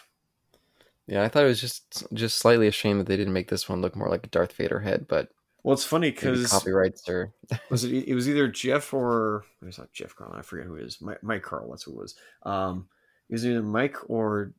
Yeah, 1.07 1.23
I 1.23 1.29
thought 1.29 1.45
it 1.45 1.49
was 1.49 1.61
just 1.61 2.05
just 2.15 2.39
slightly 2.39 2.67
a 2.67 2.73
shame 2.73 2.99
that 2.99 3.07
they 3.07 3.17
didn't 3.17 3.33
make 3.35 3.49
this 3.49 3.69
one 3.69 3.81
look 3.83 3.95
more 3.97 4.09
like 4.09 4.25
a 4.27 4.31
Darth 4.31 4.53
Vader 4.53 4.81
head, 4.81 5.07
but 5.09 5.29
Well, 5.63 5.75
it's 5.75 5.85
funny 5.85 6.11
because 6.11 6.51
copyrights 6.51 7.09
are 7.09 7.33
was 7.71 7.85
it? 7.85 8.09
It 8.09 8.15
was 8.15 8.29
either 8.29 8.49
Geoff 8.49 8.93
or 8.95 9.45
it 9.61 9.67
was 9.67 9.79
not 9.79 9.93
Jeff 9.93 10.15
Carl. 10.17 10.35
I 10.35 10.43
forget 10.43 10.67
who 10.67 10.77
it 10.77 10.85
is. 10.85 11.01
Mike, 11.01 11.23
Mike 11.23 11.43
Carl. 11.43 11.71
That's 11.71 11.83
who 11.85 11.93
it 11.93 11.99
was. 11.99 12.15
Um, 12.45 12.89
it 13.29 13.35
was 13.35 13.47
either 13.47 13.63
Mike 13.63 13.97
or 14.09 14.55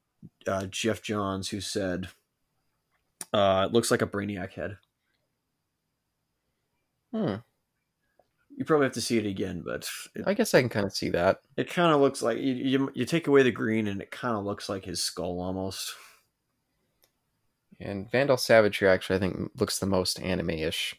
uh, 0.48 0.66
Geoff 0.68 1.02
Johns 1.02 1.50
who 1.50 1.62
said 1.62 2.10
Uh, 3.34 3.66
it 3.68 3.74
looks 3.74 3.90
like 3.92 4.02
a 4.04 4.08
Brainiac 4.08 4.52
head. 4.54 4.78
Hmm. 7.14 7.36
You 8.58 8.64
probably 8.66 8.86
have 8.86 8.94
to 8.94 9.02
see 9.02 9.18
it 9.18 9.26
again, 9.26 9.64
but 9.66 9.88
it, 10.16 10.24
I 10.26 10.34
guess 10.34 10.54
I 10.54 10.62
can 10.62 10.70
kind 10.70 10.86
of 10.86 10.94
see 10.96 11.10
that. 11.10 11.40
it 11.58 11.70
kind 11.70 11.94
of 11.94 12.00
looks 12.02 12.22
like 12.22 12.38
you, 12.38 12.54
you 12.54 12.92
you 12.94 13.06
take 13.06 13.28
away 13.28 13.44
the 13.44 13.52
green 13.52 13.88
and 13.88 14.02
it 14.02 14.12
kind 14.12 14.36
of 14.38 14.46
looks 14.46 14.70
like 14.70 14.86
his 14.86 15.02
skull 15.02 15.42
almost. 15.42 15.94
And 17.80 18.10
Vandal 18.10 18.38
Savage 18.38 18.78
here 18.78 18.90
actually 18.90 19.18
I 19.18 19.20
think 19.20 19.52
looks 19.60 19.80
the 19.80 19.86
most 19.86 20.20
anime-ish. 20.20 20.96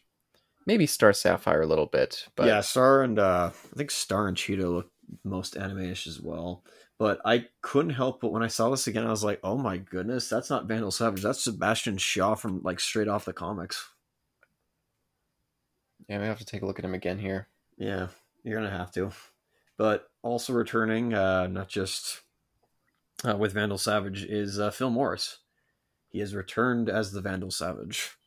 Maybe 0.65 0.85
Star 0.85 1.13
Sapphire 1.13 1.61
a 1.61 1.67
little 1.67 1.85
bit, 1.85 2.27
but 2.35 2.47
yeah, 2.47 2.61
Star 2.61 3.01
and 3.03 3.17
uh, 3.17 3.51
I 3.53 3.77
think 3.77 3.89
Star 3.91 4.27
and 4.27 4.35
Cheetah 4.35 4.69
look 4.69 4.91
most 5.23 5.55
anime-ish 5.55 6.07
as 6.07 6.19
well. 6.21 6.63
But 6.99 7.19
I 7.23 7.45
couldn't 7.61 7.93
help 7.93 8.21
but 8.21 8.31
when 8.31 8.43
I 8.43 8.47
saw 8.47 8.69
this 8.69 8.87
again, 8.87 9.05
I 9.05 9.11
was 9.11 9.23
like, 9.23 9.39
"Oh 9.43 9.57
my 9.57 9.77
goodness, 9.77 10.27
that's 10.27 10.49
not 10.49 10.65
Vandal 10.65 10.91
Savage. 10.91 11.21
That's 11.21 11.43
Sebastian 11.43 11.97
Shaw 11.97 12.35
from 12.35 12.61
like 12.63 12.79
straight 12.79 13.07
off 13.07 13.25
the 13.25 13.33
comics." 13.33 13.89
yeah, 16.07 16.19
we 16.19 16.25
have 16.25 16.39
to 16.39 16.45
take 16.45 16.61
a 16.61 16.65
look 16.65 16.79
at 16.79 16.85
him 16.85 16.93
again 16.93 17.19
here. 17.19 17.47
Yeah, 17.77 18.07
you're 18.43 18.59
gonna 18.59 18.75
have 18.75 18.91
to. 18.93 19.11
But 19.77 20.09
also 20.23 20.53
returning, 20.53 21.13
uh, 21.13 21.47
not 21.47 21.67
just 21.67 22.21
uh, 23.23 23.35
with 23.35 23.53
Vandal 23.53 23.77
Savage, 23.77 24.23
is 24.23 24.59
uh, 24.59 24.71
Phil 24.71 24.89
Morris. 24.89 25.39
He 26.17 26.21
has 26.21 26.33
returned 26.33 26.89
as 26.89 27.11
the 27.11 27.21
Vandal 27.21 27.51
Savage. 27.51 28.17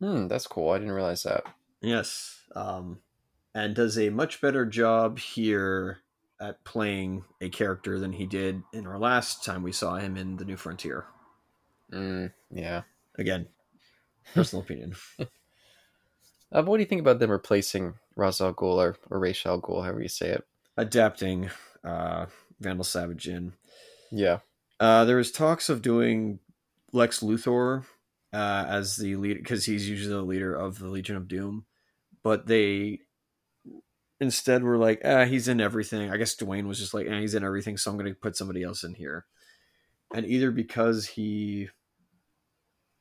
Hmm, 0.00 0.26
that's 0.26 0.48
cool. 0.48 0.70
I 0.70 0.78
didn't 0.78 0.92
realize 0.92 1.22
that. 1.22 1.44
Yes, 1.80 2.40
um, 2.56 2.98
and 3.54 3.76
does 3.76 3.96
a 3.96 4.10
much 4.10 4.40
better 4.40 4.66
job 4.66 5.20
here 5.20 5.98
at 6.40 6.64
playing 6.64 7.22
a 7.40 7.48
character 7.48 8.00
than 8.00 8.12
he 8.12 8.26
did 8.26 8.64
in 8.72 8.88
our 8.88 8.98
last 8.98 9.44
time 9.44 9.62
we 9.62 9.70
saw 9.70 9.94
him 9.94 10.16
in 10.16 10.36
the 10.36 10.44
New 10.44 10.56
Frontier. 10.56 11.04
Mm, 11.92 12.32
yeah. 12.50 12.82
Again, 13.16 13.46
personal 14.34 14.64
opinion. 14.64 14.96
Uh, 16.50 16.62
what 16.62 16.78
do 16.78 16.80
you 16.80 16.88
think 16.88 17.02
about 17.02 17.18
them 17.18 17.30
replacing 17.30 17.92
Ra's 18.16 18.40
al 18.40 18.54
Ghul 18.54 18.78
or, 18.78 18.96
or 19.10 19.18
Ra's 19.18 19.44
al 19.44 19.60
Ghul, 19.60 19.82
however 19.82 20.00
you 20.00 20.08
say 20.08 20.30
it? 20.30 20.46
Adapting 20.78 21.50
uh, 21.84 22.24
Vandal 22.58 22.84
Savage 22.84 23.28
in. 23.28 23.52
Yeah. 24.10 24.38
Uh, 24.80 25.04
there 25.04 25.18
was 25.18 25.30
talks 25.30 25.68
of 25.68 25.82
doing 25.82 26.38
Lex 26.92 27.20
Luthor 27.20 27.84
uh, 28.32 28.64
as 28.68 28.96
the 28.96 29.16
leader 29.16 29.38
because 29.38 29.64
he's 29.64 29.88
usually 29.88 30.14
the 30.14 30.22
leader 30.22 30.54
of 30.54 30.78
the 30.78 30.88
Legion 30.88 31.16
of 31.16 31.28
Doom, 31.28 31.64
but 32.22 32.46
they 32.46 33.00
instead 34.20 34.62
were 34.62 34.78
like, 34.78 35.00
ah, 35.04 35.24
he's 35.24 35.48
in 35.48 35.60
everything. 35.60 36.10
I 36.10 36.16
guess 36.16 36.36
Dwayne 36.36 36.66
was 36.66 36.78
just 36.78 36.94
like, 36.94 37.06
ah, 37.10 37.20
he's 37.20 37.34
in 37.34 37.44
everything, 37.44 37.76
so 37.76 37.90
I'm 37.90 37.96
going 37.96 38.12
to 38.12 38.18
put 38.18 38.36
somebody 38.36 38.62
else 38.62 38.84
in 38.84 38.94
here. 38.94 39.26
And 40.14 40.26
either 40.26 40.50
because 40.50 41.06
he, 41.06 41.68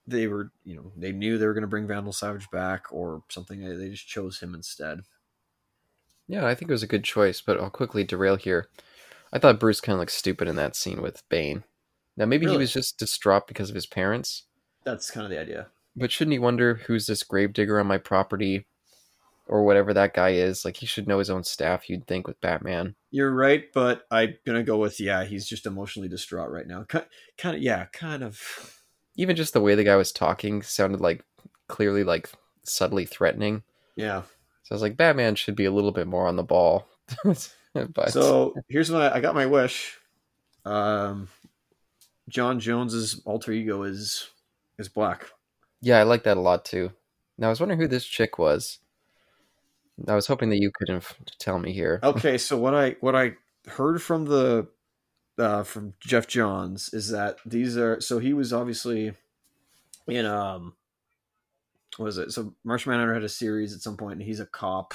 they 0.06 0.28
were, 0.28 0.52
you 0.64 0.76
know, 0.76 0.92
they 0.96 1.12
knew 1.12 1.38
they 1.38 1.48
were 1.48 1.54
going 1.54 1.62
to 1.62 1.68
bring 1.68 1.88
Vandal 1.88 2.14
Savage 2.14 2.50
back 2.52 2.86
or 2.92 3.24
something, 3.30 3.62
they 3.62 3.76
they 3.76 3.90
just 3.90 4.08
chose 4.08 4.40
him 4.40 4.54
instead. 4.54 5.02
Yeah, 6.28 6.46
I 6.46 6.56
think 6.56 6.70
it 6.70 6.74
was 6.74 6.84
a 6.84 6.88
good 6.88 7.06
choice, 7.06 7.42
but 7.42 7.60
I'll 7.60 7.70
quickly 7.70 8.04
derail 8.04 8.36
here. 8.36 8.68
I 9.32 9.40
thought 9.40 9.60
Bruce 9.60 9.82
kind 9.82 9.94
of 9.94 10.00
looked 10.00 10.12
stupid 10.12 10.48
in 10.48 10.58
that 10.58 10.76
scene 10.76 11.02
with 11.02 11.28
Bane. 11.30 11.64
Now, 12.18 12.26
maybe 12.26 12.48
he 12.48 12.58
was 12.58 12.74
just 12.74 12.98
distraught 12.98 13.48
because 13.48 13.70
of 13.70 13.76
his 13.76 13.86
parents, 13.86 14.44
That's 14.84 15.12
kind 15.12 15.24
of 15.26 15.30
the 15.30 15.40
idea. 15.40 15.68
but 15.96 16.12
shouldn't 16.12 16.34
he 16.34 16.40
wonder 16.40 16.76
who's 16.76 17.06
this 17.06 17.24
gravedigger 17.24 17.80
on 17.80 17.86
my 17.88 17.98
property 18.00 18.66
or 19.48 19.64
whatever 19.64 19.94
that 19.94 20.14
guy 20.14 20.32
is? 20.32 20.66
Like, 20.66 20.78
he 20.78 20.86
should 20.88 21.08
know 21.08 21.20
his 21.20 21.30
own 21.30 21.44
staff, 21.44 21.90
you'd 21.90 22.08
think, 22.08 22.28
with 22.28 22.42
Batman. 22.42 22.96
You're 23.12 23.32
right, 23.34 23.66
but 23.74 24.06
I'm 24.12 24.36
gonna 24.46 24.64
go 24.64 24.78
with 24.78 25.00
yeah. 25.00 25.24
He's 25.26 25.48
just 25.48 25.66
emotionally 25.66 26.10
distraught 26.10 26.50
right 26.52 26.68
now. 26.68 26.84
Kind, 26.84 27.06
kind 27.38 27.56
of, 27.56 27.62
yeah, 27.62 27.86
kind 27.94 28.24
of. 28.24 28.82
Even 29.16 29.36
just 29.36 29.54
the 29.54 29.62
way 29.62 29.76
the 29.76 29.84
guy 29.84 29.96
was 29.96 30.12
talking 30.12 30.62
sounded 30.64 31.00
like 31.02 31.24
clearly, 31.68 32.04
like, 32.04 32.30
subtly 32.64 33.06
threatening. 33.06 33.64
Yeah. 33.96 34.24
So 34.64 34.74
I 34.74 34.76
was 34.76 34.82
like, 34.82 34.98
Batman 34.98 35.36
should 35.36 35.56
be 35.56 35.66
a 35.66 35.72
little 35.72 35.92
bit 35.92 36.08
more 36.08 36.28
on 36.28 36.36
the 36.36 36.44
ball. 36.44 36.88
but 37.24 38.10
So 38.10 38.54
here's 38.70 38.92
what 38.92 39.02
I, 39.02 39.18
I 39.18 39.20
got 39.22 39.34
my 39.36 39.46
wish. 39.46 39.98
Um, 40.66 41.30
J'onn 42.30 42.60
J'onzz's 42.60 43.22
alter 43.26 43.52
ego 43.52 43.84
is 43.84 44.30
is 44.78 44.90
black. 44.90 45.26
yeah, 45.82 46.00
I 46.00 46.04
like 46.04 46.24
that 46.24 46.38
a 46.38 46.42
lot 46.42 46.66
too. 46.66 46.92
Now 47.38 47.48
I 47.48 47.50
was 47.50 47.60
wondering 47.60 47.80
who 47.80 47.88
this 47.88 48.06
chick 48.06 48.38
was. 48.40 48.80
I 50.08 50.14
was 50.16 50.28
hoping 50.28 50.50
that 50.50 50.60
you 50.60 50.72
could 50.74 50.90
inf- 50.90 51.16
tell 51.40 51.58
me 51.60 51.72
here. 51.74 52.00
Okay, 52.04 52.38
so 52.38 52.58
what 52.58 52.76
I 52.76 52.96
what 53.00 53.16
I 53.16 53.34
heard 53.68 54.02
from 54.02 54.26
the 54.26 54.68
uh, 55.40 55.64
from 55.64 55.94
Geoff 56.00 56.28
Johns 56.28 56.94
is 56.94 57.10
that 57.10 57.38
these 57.46 57.78
are 57.78 58.00
so 58.02 58.20
he 58.20 58.34
was 58.34 58.52
obviously 58.54 59.14
in 60.08 60.26
um 60.26 60.74
what 61.98 62.06
was 62.06 62.18
it? 62.20 62.32
So 62.32 62.54
Martian 62.64 62.92
Manhunter 62.92 63.14
had 63.14 63.24
a 63.24 63.30
series 63.30 63.74
at 63.74 63.82
some 63.82 63.98
point, 63.98 64.14
and 64.20 64.22
he's 64.22 64.40
a 64.40 64.46
cop, 64.46 64.94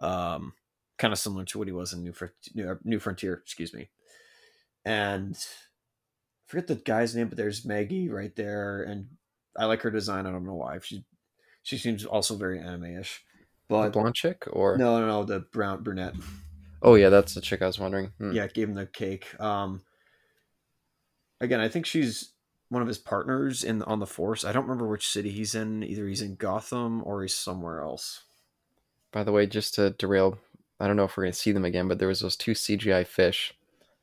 um, 0.00 0.52
kind 0.98 1.12
of 1.12 1.18
similar 1.18 1.44
to 1.44 1.58
what 1.58 1.68
he 1.68 1.72
was 1.72 1.92
in 1.92 2.02
New 2.02 2.12
Fr- 2.12 2.26
New, 2.54 2.76
New 2.82 2.98
Frontier. 2.98 3.34
Excuse 3.34 3.72
me. 3.72 3.88
And 4.84 5.36
forget 6.54 6.68
the 6.68 6.76
guy's 6.76 7.16
name, 7.16 7.28
but 7.28 7.36
there's 7.36 7.64
Maggie 7.64 8.08
right 8.08 8.34
there, 8.36 8.82
and 8.84 9.08
I 9.58 9.64
like 9.64 9.82
her 9.82 9.90
design. 9.90 10.26
I 10.26 10.30
don't 10.30 10.46
know 10.46 10.54
why. 10.54 10.78
She 10.82 11.04
she 11.64 11.78
seems 11.78 12.04
also 12.04 12.36
very 12.36 12.60
anime-ish. 12.60 13.24
the 13.68 13.74
But 13.74 13.92
blonde 13.92 14.14
chick, 14.14 14.44
or 14.52 14.76
no, 14.76 15.00
no, 15.00 15.06
no, 15.06 15.24
the 15.24 15.40
brown 15.40 15.82
brunette. 15.82 16.14
oh 16.82 16.94
yeah, 16.94 17.08
that's 17.08 17.34
the 17.34 17.40
chick 17.40 17.60
I 17.60 17.66
was 17.66 17.78
wondering. 17.80 18.12
Hmm. 18.18 18.32
Yeah, 18.32 18.46
gave 18.46 18.68
him 18.68 18.74
the 18.76 18.86
cake. 18.86 19.38
Um, 19.40 19.82
again, 21.40 21.60
I 21.60 21.68
think 21.68 21.86
she's 21.86 22.32
one 22.68 22.82
of 22.82 22.88
his 22.88 22.98
partners 22.98 23.64
in 23.64 23.82
on 23.82 23.98
the 23.98 24.06
force. 24.06 24.44
I 24.44 24.52
don't 24.52 24.64
remember 24.64 24.86
which 24.86 25.08
city 25.08 25.30
he's 25.30 25.54
in. 25.56 25.82
Either 25.82 26.06
he's 26.06 26.22
in 26.22 26.36
Gotham 26.36 27.02
or 27.04 27.22
he's 27.22 27.34
somewhere 27.34 27.80
else. 27.82 28.24
By 29.12 29.24
the 29.24 29.32
way, 29.32 29.46
just 29.46 29.74
to 29.74 29.90
derail, 29.90 30.38
I 30.78 30.86
don't 30.86 30.96
know 30.96 31.04
if 31.04 31.16
we're 31.16 31.24
gonna 31.24 31.32
see 31.32 31.52
them 31.52 31.64
again, 31.64 31.88
but 31.88 31.98
there 31.98 32.08
was 32.08 32.20
those 32.20 32.36
two 32.36 32.52
CGI 32.52 33.04
fish. 33.06 33.54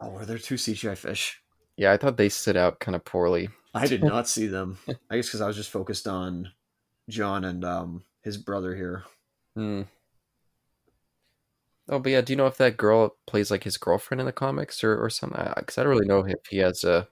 Oh, 0.02 0.10
were 0.10 0.26
there 0.26 0.38
two 0.38 0.56
CGI 0.56 0.98
fish? 0.98 1.41
Yeah, 1.82 1.94
I 1.94 1.98
thought 1.98 2.16
they 2.16 2.30
stood 2.30 2.58
out 2.58 2.80
kind 2.80 2.96
of 2.96 3.04
poorly. 3.04 3.50
I 3.74 3.88
did 3.88 4.04
not 4.04 4.28
see 4.28 4.46
them. 4.46 4.78
I 5.10 5.16
guess 5.16 5.26
because 5.26 5.42
I 5.42 5.48
was 5.48 5.56
just 5.56 5.72
focused 5.72 6.08
on 6.08 6.52
John 7.10 7.44
and 7.44 7.66
um, 7.66 8.04
his 8.22 8.38
brother 8.38 8.76
here. 8.76 9.04
Hmm. 9.56 9.82
Oh, 11.90 11.98
but 11.98 12.12
yeah, 12.12 12.22
do 12.22 12.34
you 12.34 12.38
know 12.38 12.46
if 12.46 12.58
that 12.58 12.78
girl 12.78 13.16
plays 13.26 13.50
like 13.50 13.64
his 13.64 13.78
girlfriend 13.78 14.22
in 14.22 14.28
the 14.28 14.32
comics 14.32 14.84
or 14.84 15.04
or 15.04 15.10
something? 15.10 15.44
Because 15.56 15.80
I 15.80 15.82
don't 15.82 15.90
really 15.90 16.06
know 16.06 16.24
if 16.24 16.46
he 16.52 16.58
has 16.58 16.84
a 16.84 17.08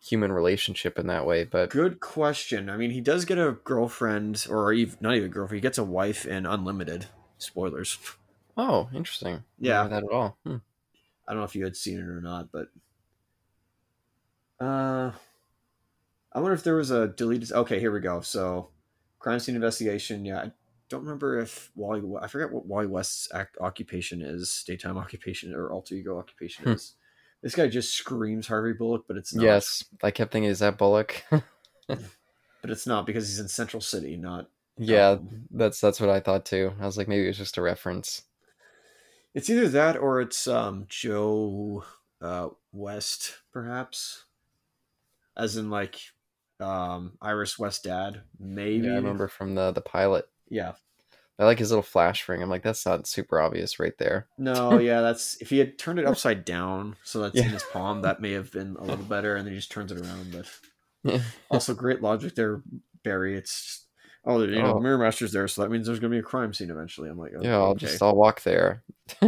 human 0.00 0.32
relationship 0.32 0.98
in 0.98 1.06
that 1.08 1.26
way. 1.26 1.44
But 1.44 1.68
Good 1.68 2.00
question. 2.00 2.70
I 2.70 2.78
mean, 2.78 2.90
he 2.90 3.02
does 3.02 3.26
get 3.26 3.36
a 3.36 3.58
girlfriend, 3.64 4.46
or 4.48 4.72
even, 4.72 4.96
not 5.02 5.14
even 5.14 5.26
a 5.26 5.30
girlfriend. 5.30 5.58
He 5.58 5.60
gets 5.60 5.76
a 5.76 5.84
wife 5.84 6.24
in 6.24 6.46
Unlimited. 6.46 7.04
Spoilers. 7.36 7.98
oh, 8.56 8.88
interesting. 8.94 9.44
Yeah. 9.58 9.86
That 9.86 10.04
at 10.04 10.10
all. 10.10 10.38
Hmm. 10.46 10.56
I 11.28 11.32
don't 11.32 11.40
know 11.40 11.44
if 11.44 11.54
you 11.54 11.64
had 11.64 11.76
seen 11.76 11.98
it 11.98 12.08
or 12.08 12.22
not, 12.22 12.50
but 12.50 12.68
uh, 14.64 15.12
I 16.32 16.40
wonder 16.40 16.54
if 16.54 16.64
there 16.64 16.76
was 16.76 16.90
a 16.90 17.08
deleted. 17.08 17.52
Okay, 17.52 17.78
here 17.80 17.92
we 17.92 18.00
go. 18.00 18.20
So, 18.20 18.70
crime 19.18 19.38
scene 19.38 19.54
investigation. 19.54 20.24
Yeah, 20.24 20.40
I 20.40 20.52
don't 20.88 21.02
remember 21.04 21.38
if 21.38 21.70
Wally. 21.76 22.02
I 22.20 22.26
forget 22.26 22.52
what 22.52 22.66
Wally 22.66 22.86
West's 22.86 23.32
act, 23.32 23.56
occupation 23.60 24.20
is, 24.22 24.64
daytime 24.66 24.98
occupation 25.04 25.54
or 25.54 25.70
alter 25.70 25.94
ego 25.94 26.18
occupation 26.18 26.64
Hmm. 26.64 26.74
is. 26.74 26.94
This 27.42 27.54
guy 27.54 27.68
just 27.68 27.94
screams 27.94 28.46
Harvey 28.48 28.72
Bullock, 28.72 29.04
but 29.06 29.16
it's 29.16 29.34
not. 29.34 29.44
Yes, 29.44 29.84
I 30.02 30.10
kept 30.10 30.32
thinking, 30.32 30.50
is 30.50 30.60
that 30.60 30.78
Bullock? 30.78 31.24
but 32.60 32.70
it's 32.70 32.86
not 32.86 33.06
because 33.06 33.28
he's 33.28 33.40
in 33.40 33.48
Central 33.48 33.80
City, 33.80 34.16
not. 34.16 34.50
yeah, 34.76 35.18
Um, 35.18 35.48
that's 35.50 35.80
that's 35.80 36.00
what 36.00 36.10
I 36.10 36.20
thought 36.20 36.44
too. 36.44 36.72
I 36.80 36.86
was 36.86 36.96
like, 36.98 37.08
maybe 37.08 37.24
it 37.24 37.28
was 37.28 37.38
just 37.38 37.58
a 37.58 37.62
reference. 37.62 38.22
It's 39.34 39.50
either 39.50 39.68
that 39.68 39.96
or 39.96 40.20
it's 40.20 40.46
um 40.46 40.86
Joe 40.88 41.84
uh, 42.20 42.50
West, 42.72 43.42
perhaps, 43.52 44.23
as 45.36 45.56
in 45.56 45.70
like 45.70 46.00
um 46.60 47.12
Iris 47.20 47.58
West 47.58 47.84
dad, 47.84 48.22
maybe. 48.38 48.86
Yeah, 48.86 48.92
I 48.92 48.96
remember 48.96 49.28
from 49.28 49.54
the 49.54 49.72
the 49.72 49.80
pilot. 49.80 50.26
Yeah. 50.48 50.72
I 51.36 51.44
like 51.46 51.58
his 51.58 51.70
little 51.72 51.82
flash 51.82 52.28
ring. 52.28 52.40
I'm 52.42 52.48
like, 52.48 52.62
that's 52.62 52.86
not 52.86 53.08
super 53.08 53.40
obvious 53.40 53.80
right 53.80 53.96
there. 53.98 54.28
No, 54.38 54.78
yeah, 54.78 55.00
that's 55.00 55.36
if 55.40 55.50
he 55.50 55.58
had 55.58 55.78
turned 55.78 55.98
it 55.98 56.06
upside 56.06 56.44
down 56.44 56.94
so 57.02 57.20
that's 57.20 57.34
in 57.36 57.48
his 57.48 57.64
palm, 57.72 58.02
that 58.02 58.20
may 58.20 58.30
have 58.32 58.52
been 58.52 58.76
a 58.78 58.84
little 58.84 59.04
better, 59.04 59.34
and 59.34 59.44
then 59.44 59.52
he 59.52 59.58
just 59.58 59.72
turns 59.72 59.90
it 59.90 59.98
around. 59.98 60.30
But 60.32 60.46
Yeah. 61.12 61.20
also 61.50 61.74
great 61.74 62.00
logic 62.02 62.34
there, 62.36 62.62
Barry. 63.02 63.36
It's 63.36 63.64
just, 63.64 63.86
oh, 64.24 64.42
you 64.42 64.62
know, 64.62 64.74
Oh. 64.76 64.80
Mirror 64.80 64.98
Master's 64.98 65.32
there, 65.32 65.48
so 65.48 65.62
that 65.62 65.70
means 65.70 65.86
there's 65.86 65.98
gonna 65.98 66.12
be 66.12 66.18
a 66.20 66.22
crime 66.22 66.54
scene 66.54 66.70
eventually. 66.70 67.10
I'm 67.10 67.18
like, 67.18 67.32
oh, 67.36 67.42
Yeah, 67.42 67.56
I'll 67.56 67.70
okay. 67.70 67.86
just 67.86 68.00
I'll 68.00 68.14
walk 68.14 68.42
there. 68.42 68.84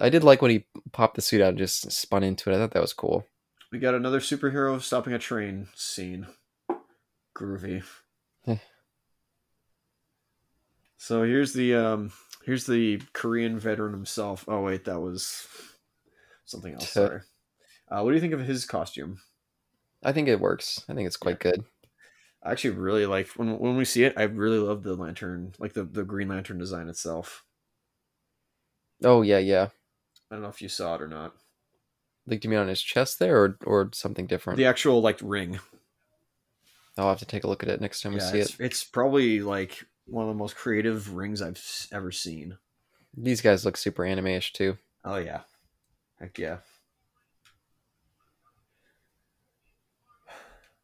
I 0.00 0.08
did 0.08 0.24
like 0.24 0.42
when 0.42 0.50
he 0.50 0.64
popped 0.92 1.14
the 1.16 1.22
suit 1.22 1.40
out 1.40 1.50
and 1.50 1.58
just 1.58 1.92
spun 1.92 2.24
into 2.24 2.50
it. 2.50 2.54
I 2.54 2.58
thought 2.58 2.72
that 2.72 2.82
was 2.82 2.92
cool. 2.94 3.26
We 3.74 3.80
got 3.80 3.96
another 3.96 4.20
superhero 4.20 4.80
stopping 4.80 5.14
a 5.14 5.18
train 5.18 5.66
scene. 5.74 6.28
Groovy. 7.36 7.82
So 10.96 11.24
here's 11.24 11.54
the 11.54 11.74
um 11.74 12.12
here's 12.46 12.66
the 12.66 13.02
Korean 13.14 13.58
veteran 13.58 13.92
himself. 13.92 14.44
Oh 14.46 14.62
wait, 14.62 14.84
that 14.84 15.00
was 15.00 15.48
something 16.44 16.72
else. 16.72 16.90
Sorry. 16.90 17.22
Uh, 17.90 18.02
what 18.02 18.10
do 18.10 18.14
you 18.14 18.20
think 18.20 18.32
of 18.32 18.46
his 18.46 18.64
costume? 18.64 19.18
I 20.04 20.12
think 20.12 20.28
it 20.28 20.38
works. 20.38 20.84
I 20.88 20.94
think 20.94 21.08
it's 21.08 21.16
quite 21.16 21.40
good. 21.40 21.64
I 22.44 22.52
actually 22.52 22.76
really 22.76 23.06
like 23.06 23.26
when 23.30 23.58
when 23.58 23.76
we 23.76 23.84
see 23.84 24.04
it. 24.04 24.14
I 24.16 24.22
really 24.22 24.58
love 24.58 24.84
the 24.84 24.94
lantern, 24.94 25.52
like 25.58 25.72
the 25.72 25.82
the 25.82 26.04
Green 26.04 26.28
Lantern 26.28 26.58
design 26.58 26.88
itself. 26.88 27.42
Oh 29.02 29.22
yeah, 29.22 29.38
yeah. 29.38 29.70
I 30.30 30.36
don't 30.36 30.42
know 30.42 30.48
if 30.48 30.62
you 30.62 30.68
saw 30.68 30.94
it 30.94 31.02
or 31.02 31.08
not. 31.08 31.34
Like, 32.26 32.40
do 32.40 32.46
you 32.46 32.50
mean 32.50 32.60
on 32.60 32.68
his 32.68 32.82
chest 32.82 33.18
there, 33.18 33.36
or 33.36 33.58
or 33.64 33.90
something 33.92 34.26
different? 34.26 34.56
The 34.56 34.66
actual 34.66 35.00
like 35.00 35.18
ring. 35.22 35.60
I'll 36.96 37.08
have 37.08 37.18
to 37.18 37.26
take 37.26 37.44
a 37.44 37.48
look 37.48 37.62
at 37.62 37.68
it 37.68 37.80
next 37.80 38.02
time 38.02 38.14
we 38.14 38.20
see 38.20 38.38
it's, 38.38 38.54
it. 38.54 38.64
it's 38.64 38.84
probably 38.84 39.40
like 39.40 39.84
one 40.06 40.22
of 40.24 40.28
the 40.28 40.38
most 40.38 40.54
creative 40.54 41.14
rings 41.14 41.42
I've 41.42 41.60
ever 41.92 42.12
seen. 42.12 42.56
These 43.16 43.40
guys 43.40 43.64
look 43.64 43.76
super 43.76 44.04
anime-ish 44.04 44.52
too. 44.52 44.78
Oh 45.04 45.16
yeah, 45.16 45.40
heck 46.20 46.38
yeah. 46.38 46.58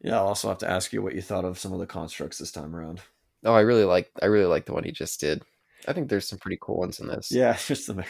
Yeah, 0.03 0.16
I'll 0.16 0.29
also 0.29 0.48
have 0.48 0.59
to 0.59 0.70
ask 0.70 0.92
you 0.92 1.03
what 1.03 1.14
you 1.14 1.20
thought 1.20 1.44
of 1.44 1.59
some 1.59 1.72
of 1.72 1.79
the 1.79 1.87
constructs 1.87 2.38
this 2.38 2.53
time 2.53 2.74
around. 2.74 3.00
Oh, 3.44 3.53
I 3.53 3.61
really 3.61 3.85
like 3.85 4.11
I 4.22 4.26
really 4.26 4.46
like 4.46 4.66
the 4.66 4.72
one 4.72 4.85
he 4.85 4.92
just 4.92 5.20
did. 5.20 5.42
I 5.87 5.92
think 5.92 6.09
there's 6.09 6.29
some 6.29 6.38
pretty 6.38 6.59
cool 6.61 6.79
ones 6.79 7.00
in 7.00 7.09
this. 7.09 7.31
Yeah, 7.31 7.53
it's 7.53 7.66
just 7.68 7.87
the 7.87 8.05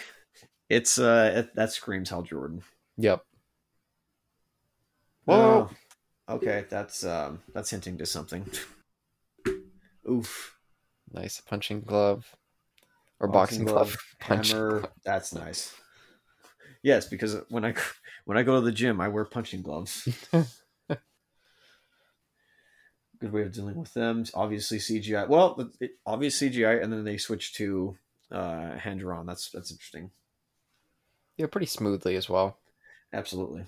it's 0.69 0.99
uh 0.99 1.33
it, 1.37 1.55
that 1.55 1.73
screams 1.73 2.11
Hal 2.11 2.23
Jordan. 2.23 2.63
Yep. 2.99 3.23
Whoa. 5.25 5.69
Whoa. 6.29 6.35
okay, 6.37 6.65
that's 6.69 7.05
um 7.05 7.41
that's 7.55 7.71
hinting 7.71 7.99
to 7.99 8.07
something. 8.07 8.47
Oof. 10.11 10.57
Nice 11.13 11.41
punching 11.41 11.83
glove. 11.83 12.35
Or 13.21 13.29
boxing, 13.29 13.65
glove. 13.65 13.97
Punch. 14.21 14.53
hammer. 14.53 14.85
That's 15.05 15.35
nice. 15.35 15.75
Yes, 16.83 17.07
because 17.07 17.37
when 17.51 17.65
I 17.65 17.75
when 18.25 18.39
I 18.39 18.43
go 18.43 18.55
to 18.55 18.61
the 18.63 18.73
gym, 18.73 19.01
I 19.01 19.09
wear 19.09 19.25
punching 19.25 19.63
gloves. 19.63 20.09
Good 23.21 23.33
way 23.33 23.43
of 23.43 23.53
dealing 23.53 23.77
with 23.77 23.93
them. 23.93 24.25
Obviously 24.33 24.79
CGI. 24.79 25.29
Well, 25.29 25.71
it, 25.79 25.91
obvious 26.07 26.41
CGI, 26.41 26.83
and 26.83 26.91
then 26.91 27.05
they 27.05 27.19
switch 27.19 27.53
to 27.55 27.99
uh, 28.33 28.79
hand 28.79 29.01
drawn. 29.01 29.27
That's 29.27 29.51
that's 29.51 29.71
interesting. 29.71 30.11
Yeah, 31.37 31.47
pretty 31.47 31.67
smoothly 31.67 32.17
as 32.17 32.31
well. 32.31 32.60
Absolutely. 33.13 33.65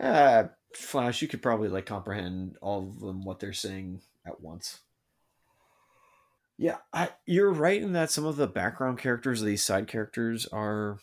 Uh, 0.00 0.44
Flash, 0.74 1.20
you 1.20 1.28
could 1.28 1.42
probably 1.42 1.68
like 1.68 1.86
comprehend 1.86 2.56
all 2.62 2.88
of 2.88 3.00
them 3.00 3.24
what 3.24 3.38
they're 3.40 3.52
saying 3.52 4.00
at 4.26 4.40
once. 4.40 4.80
Yeah, 6.56 6.76
I, 6.92 7.10
you're 7.26 7.52
right 7.52 7.80
in 7.80 7.92
that 7.94 8.10
some 8.10 8.24
of 8.26 8.36
the 8.36 8.46
background 8.46 8.98
characters, 8.98 9.40
these 9.40 9.64
side 9.64 9.88
characters, 9.88 10.46
are 10.46 10.98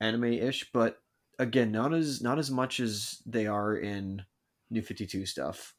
anime-ish, 0.00 0.70
but 0.72 1.00
again, 1.38 1.70
not 1.72 1.94
as 1.94 2.20
not 2.20 2.38
as 2.38 2.50
much 2.50 2.80
as 2.80 3.22
they 3.24 3.46
are 3.46 3.76
in 3.76 4.22
New 4.70 4.82
Fifty 4.82 5.06
Two 5.06 5.24
stuff. 5.24 5.74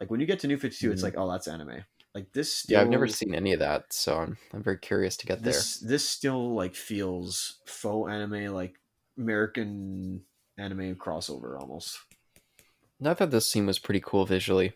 Like 0.00 0.10
when 0.10 0.20
you 0.20 0.26
get 0.26 0.40
to 0.40 0.46
New 0.48 0.58
Fifty 0.58 0.78
Two, 0.86 0.92
it's 0.92 1.00
Mhm. 1.02 1.04
like, 1.04 1.14
oh, 1.16 1.30
that's 1.30 1.48
anime. 1.48 1.84
Like 2.16 2.32
this. 2.32 2.50
Still, 2.50 2.78
Yeah, 2.78 2.80
I've 2.80 2.88
never 2.88 3.06
seen 3.06 3.34
any 3.34 3.52
of 3.52 3.58
that, 3.58 3.92
so 3.92 4.16
I'm 4.16 4.38
I'm 4.54 4.62
very 4.62 4.78
curious 4.78 5.18
to 5.18 5.26
get 5.26 5.42
there. 5.42 5.52
this 5.52 5.76
this 5.80 6.08
still 6.08 6.54
like 6.54 6.74
feels 6.74 7.58
faux 7.66 8.10
anime 8.10 8.54
like 8.54 8.76
american 9.18 10.22
anime 10.56 10.94
crossover 10.94 11.60
almost 11.60 11.98
And 12.98 13.06
I 13.06 13.12
thought 13.12 13.30
this 13.32 13.50
scene 13.50 13.66
was 13.66 13.78
pretty 13.78 14.00
cool 14.00 14.24
visually. 14.24 14.72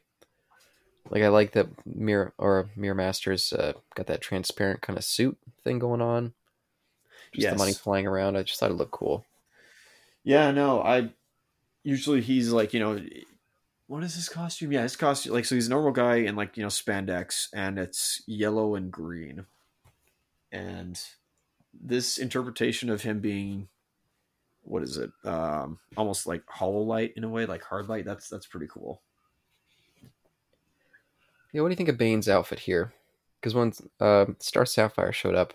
Like 1.08 1.22
I 1.22 1.28
like 1.28 1.52
that 1.52 1.68
Mirror 1.86 2.34
or 2.36 2.68
Mirror 2.76 2.96
Masters 2.96 3.54
uh, 3.54 3.72
got 3.94 4.06
that 4.08 4.20
transparent 4.20 4.82
kind 4.82 4.98
of 4.98 5.04
suit 5.06 5.38
thing 5.64 5.78
going 5.78 6.02
on. 6.02 6.34
Just 7.32 7.48
the 7.48 7.56
money 7.56 7.72
flying 7.72 8.06
around. 8.06 8.36
I 8.36 8.42
just 8.42 8.60
thought 8.60 8.70
it 8.70 8.74
looked 8.74 8.92
cool. 8.92 9.24
yeah 10.24 10.50
no 10.50 10.82
i 10.82 11.08
usually 11.84 12.20
he's 12.20 12.52
like 12.52 12.74
you 12.74 12.80
know 12.80 13.00
what 13.90 14.04
is 14.04 14.14
his 14.14 14.28
costume 14.28 14.70
yeah 14.70 14.82
his 14.82 14.94
costume 14.94 15.32
like 15.32 15.44
so 15.44 15.56
he's 15.56 15.66
a 15.66 15.70
normal 15.70 15.90
guy 15.90 16.16
in 16.16 16.36
like 16.36 16.56
you 16.56 16.62
know 16.62 16.68
spandex 16.68 17.48
and 17.52 17.76
it's 17.76 18.22
yellow 18.26 18.76
and 18.76 18.92
green 18.92 19.44
and 20.52 21.00
this 21.74 22.16
interpretation 22.16 22.88
of 22.88 23.02
him 23.02 23.18
being 23.18 23.66
what 24.62 24.84
is 24.84 24.96
it 24.96 25.10
um 25.24 25.78
almost 25.96 26.24
like 26.24 26.42
hollow 26.48 26.82
light 26.82 27.12
in 27.16 27.24
a 27.24 27.28
way 27.28 27.46
like 27.46 27.62
hard 27.64 27.88
light 27.88 28.04
that's 28.04 28.28
that's 28.28 28.46
pretty 28.46 28.68
cool 28.68 29.02
Yeah, 31.52 31.62
what 31.62 31.68
do 31.68 31.72
you 31.72 31.76
think 31.76 31.88
of 31.88 31.98
Bane's 31.98 32.28
outfit 32.28 32.60
here? 32.60 32.92
Because 33.40 33.54
when 33.54 33.72
uh, 33.98 34.26
Star 34.38 34.64
Sapphire 34.66 35.12
showed 35.12 35.34
up, 35.34 35.54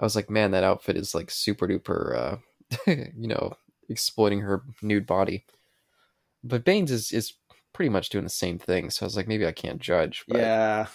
I 0.00 0.04
was 0.04 0.16
like, 0.16 0.28
man, 0.28 0.50
that 0.50 0.64
outfit 0.64 0.96
is 0.96 1.14
like 1.14 1.30
super 1.30 1.68
duper, 1.68 2.16
uh, 2.16 2.36
you 2.86 3.28
know, 3.28 3.54
exploiting 3.88 4.40
her 4.40 4.62
nude 4.82 5.06
body. 5.06 5.44
But 6.48 6.64
Bane's 6.64 6.90
is, 6.90 7.12
is 7.12 7.34
pretty 7.72 7.88
much 7.88 8.08
doing 8.08 8.24
the 8.24 8.30
same 8.30 8.58
thing. 8.58 8.90
So 8.90 9.04
I 9.04 9.06
was 9.06 9.16
like, 9.16 9.28
maybe 9.28 9.46
I 9.46 9.52
can't 9.52 9.80
judge. 9.80 10.24
But 10.28 10.38
yeah 10.38 10.86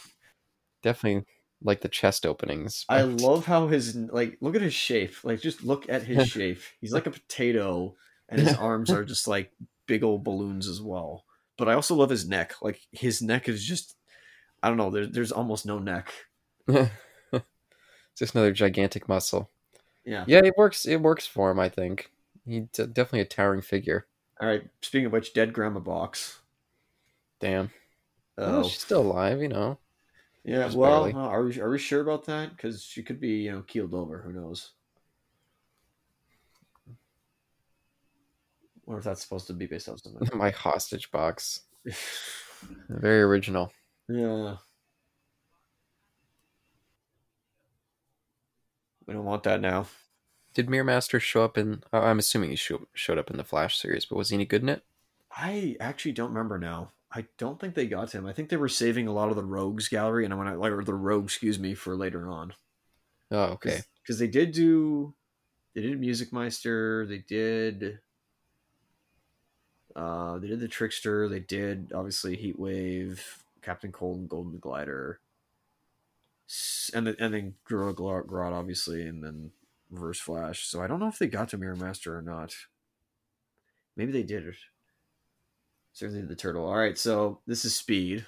definitely 0.81 1.25
like 1.63 1.81
the 1.81 1.89
chest 1.89 2.25
openings. 2.25 2.85
I 2.89 3.01
love 3.01 3.45
how 3.45 3.67
his 3.67 3.95
like 3.95 4.37
look 4.41 4.55
at 4.55 4.61
his 4.61 4.73
shape. 4.73 5.15
Like 5.23 5.41
just 5.41 5.63
look 5.63 5.89
at 5.89 6.03
his 6.03 6.27
shape. 6.29 6.61
He's 6.79 6.93
like 6.93 7.07
a 7.07 7.11
potato, 7.11 7.95
and 8.29 8.41
his 8.41 8.53
arms 8.57 8.91
are 8.91 9.05
just 9.05 9.27
like 9.27 9.51
big 9.87 10.03
old 10.03 10.23
balloons 10.23 10.67
as 10.67 10.81
well. 10.81 11.25
But 11.57 11.69
I 11.69 11.73
also 11.73 11.95
love 11.95 12.09
his 12.09 12.27
neck. 12.27 12.55
Like 12.61 12.81
his 12.91 13.21
neck 13.21 13.47
is 13.47 13.63
just 13.63 13.95
I 14.63 14.67
don't 14.67 14.77
know. 14.77 14.91
There, 14.91 15.07
there's 15.07 15.31
almost 15.31 15.65
no 15.65 15.79
neck. 15.79 16.11
It's 16.67 16.89
just 18.17 18.35
another 18.35 18.51
gigantic 18.51 19.07
muscle. 19.07 19.49
Yeah. 20.05 20.25
Yeah, 20.27 20.41
it 20.43 20.57
works. 20.57 20.85
It 20.85 21.01
works 21.01 21.27
for 21.27 21.51
him. 21.51 21.59
I 21.59 21.69
think 21.69 22.09
he's 22.45 22.67
definitely 22.69 23.21
a 23.21 23.25
towering 23.25 23.61
figure. 23.61 24.07
All 24.41 24.47
right. 24.47 24.63
Speaking 24.81 25.05
of 25.05 25.11
which, 25.11 25.33
dead 25.33 25.53
grandma 25.53 25.79
box. 25.79 26.39
Damn. 27.39 27.69
Oh 28.37 28.59
Oh, 28.59 28.63
she's 28.63 28.79
still 28.81 29.01
alive. 29.01 29.41
You 29.41 29.49
know. 29.49 29.77
yeah. 30.43 30.63
just 30.65 30.75
Well, 30.75 31.05
barely. 31.05 31.13
are 31.13 31.43
we 31.43 31.61
are 31.61 31.69
we 31.69 31.77
sure 31.77 32.01
about 32.01 32.25
that? 32.25 32.49
Because 32.55 32.83
she 32.83 33.03
could 33.03 33.19
be 33.19 33.43
you 33.43 33.51
know 33.51 33.61
keeled 33.61 33.93
over. 33.93 34.19
Who 34.21 34.33
knows? 34.33 34.71
Wonder 38.85 38.99
if 38.99 39.05
that's 39.05 39.21
supposed 39.21 39.47
to 39.47 39.53
be 39.53 39.67
based 39.67 39.87
on 39.89 39.97
something. 39.99 40.27
My 40.37 40.49
hostage 40.49 41.11
box. 41.11 41.61
Very 42.89 43.21
original. 43.21 43.71
Yeah. 44.09 44.55
We 49.05 49.13
don't 49.13 49.25
want 49.25 49.43
that 49.43 49.61
now. 49.61 49.87
Did 50.53 50.69
Mirror 50.69 50.83
Master 50.85 51.19
show 51.19 51.43
up 51.43 51.57
in? 51.57 51.83
uh, 51.93 51.99
I'm 51.99 52.19
assuming 52.19 52.49
he 52.49 52.55
show, 52.55 52.87
showed 52.93 53.17
up 53.17 53.31
in 53.31 53.37
the 53.37 53.43
Flash 53.43 53.79
series, 53.79 54.05
but 54.05 54.17
was 54.17 54.29
he 54.29 54.35
any 54.35 54.45
good 54.45 54.61
in 54.61 54.69
it? 54.69 54.83
I 55.35 55.77
actually 55.79 56.11
don't 56.11 56.29
remember 56.29 56.57
now. 56.57 56.91
I 57.13 57.25
don't 57.37 57.59
think 57.59 57.75
they 57.75 57.87
got 57.87 58.09
to 58.09 58.17
him. 58.17 58.25
I 58.25 58.33
think 58.33 58.49
they 58.49 58.57
were 58.57 58.69
saving 58.69 59.07
a 59.07 59.13
lot 59.13 59.29
of 59.29 59.35
the 59.35 59.43
rogues 59.43 59.89
gallery 59.89 60.23
and 60.23 60.33
I 60.33 60.37
want 60.37 60.49
to 60.49 60.57
like 60.57 60.71
or 60.71 60.83
the 60.83 60.93
rogue, 60.93 61.25
excuse 61.25 61.59
me, 61.59 61.73
for 61.73 61.95
later 61.95 62.29
on. 62.29 62.53
Oh, 63.31 63.43
okay. 63.53 63.81
Because 64.01 64.19
they 64.19 64.27
did 64.27 64.51
do 64.51 65.13
they 65.73 65.81
did 65.81 65.99
Music 65.99 66.31
Meister, 66.33 67.05
they 67.05 67.19
did 67.19 67.99
uh 69.95 70.37
they 70.39 70.47
did 70.47 70.61
the 70.61 70.67
Trickster, 70.67 71.27
they 71.27 71.39
did 71.39 71.91
obviously 71.93 72.35
Heat 72.35 72.57
Wave, 72.57 73.43
Captain 73.61 73.91
Cold 73.91 74.19
and 74.19 74.29
Golden 74.29 74.57
Glider. 74.59 75.19
And 76.93 77.07
then 77.07 77.15
and 77.19 77.33
then 77.33 77.53
Gorilla 77.65 77.93
Gro- 77.93 78.23
Grodd 78.23 78.53
obviously 78.53 79.05
and 79.05 79.23
then 79.23 79.51
Reverse 79.91 80.19
Flash. 80.19 80.65
So 80.65 80.81
I 80.81 80.87
don't 80.87 80.99
know 80.99 81.07
if 81.07 81.19
they 81.19 81.27
got 81.27 81.49
to 81.49 81.57
Mirror 81.57 81.75
Master 81.75 82.17
or 82.17 82.21
not. 82.21 82.55
Maybe 83.95 84.11
they 84.11 84.23
did. 84.23 84.55
Certainly 85.93 86.23
the 86.23 86.35
turtle. 86.35 86.65
All 86.65 86.77
right, 86.77 86.97
so 86.97 87.39
this 87.45 87.65
is 87.65 87.75
Speed. 87.75 88.25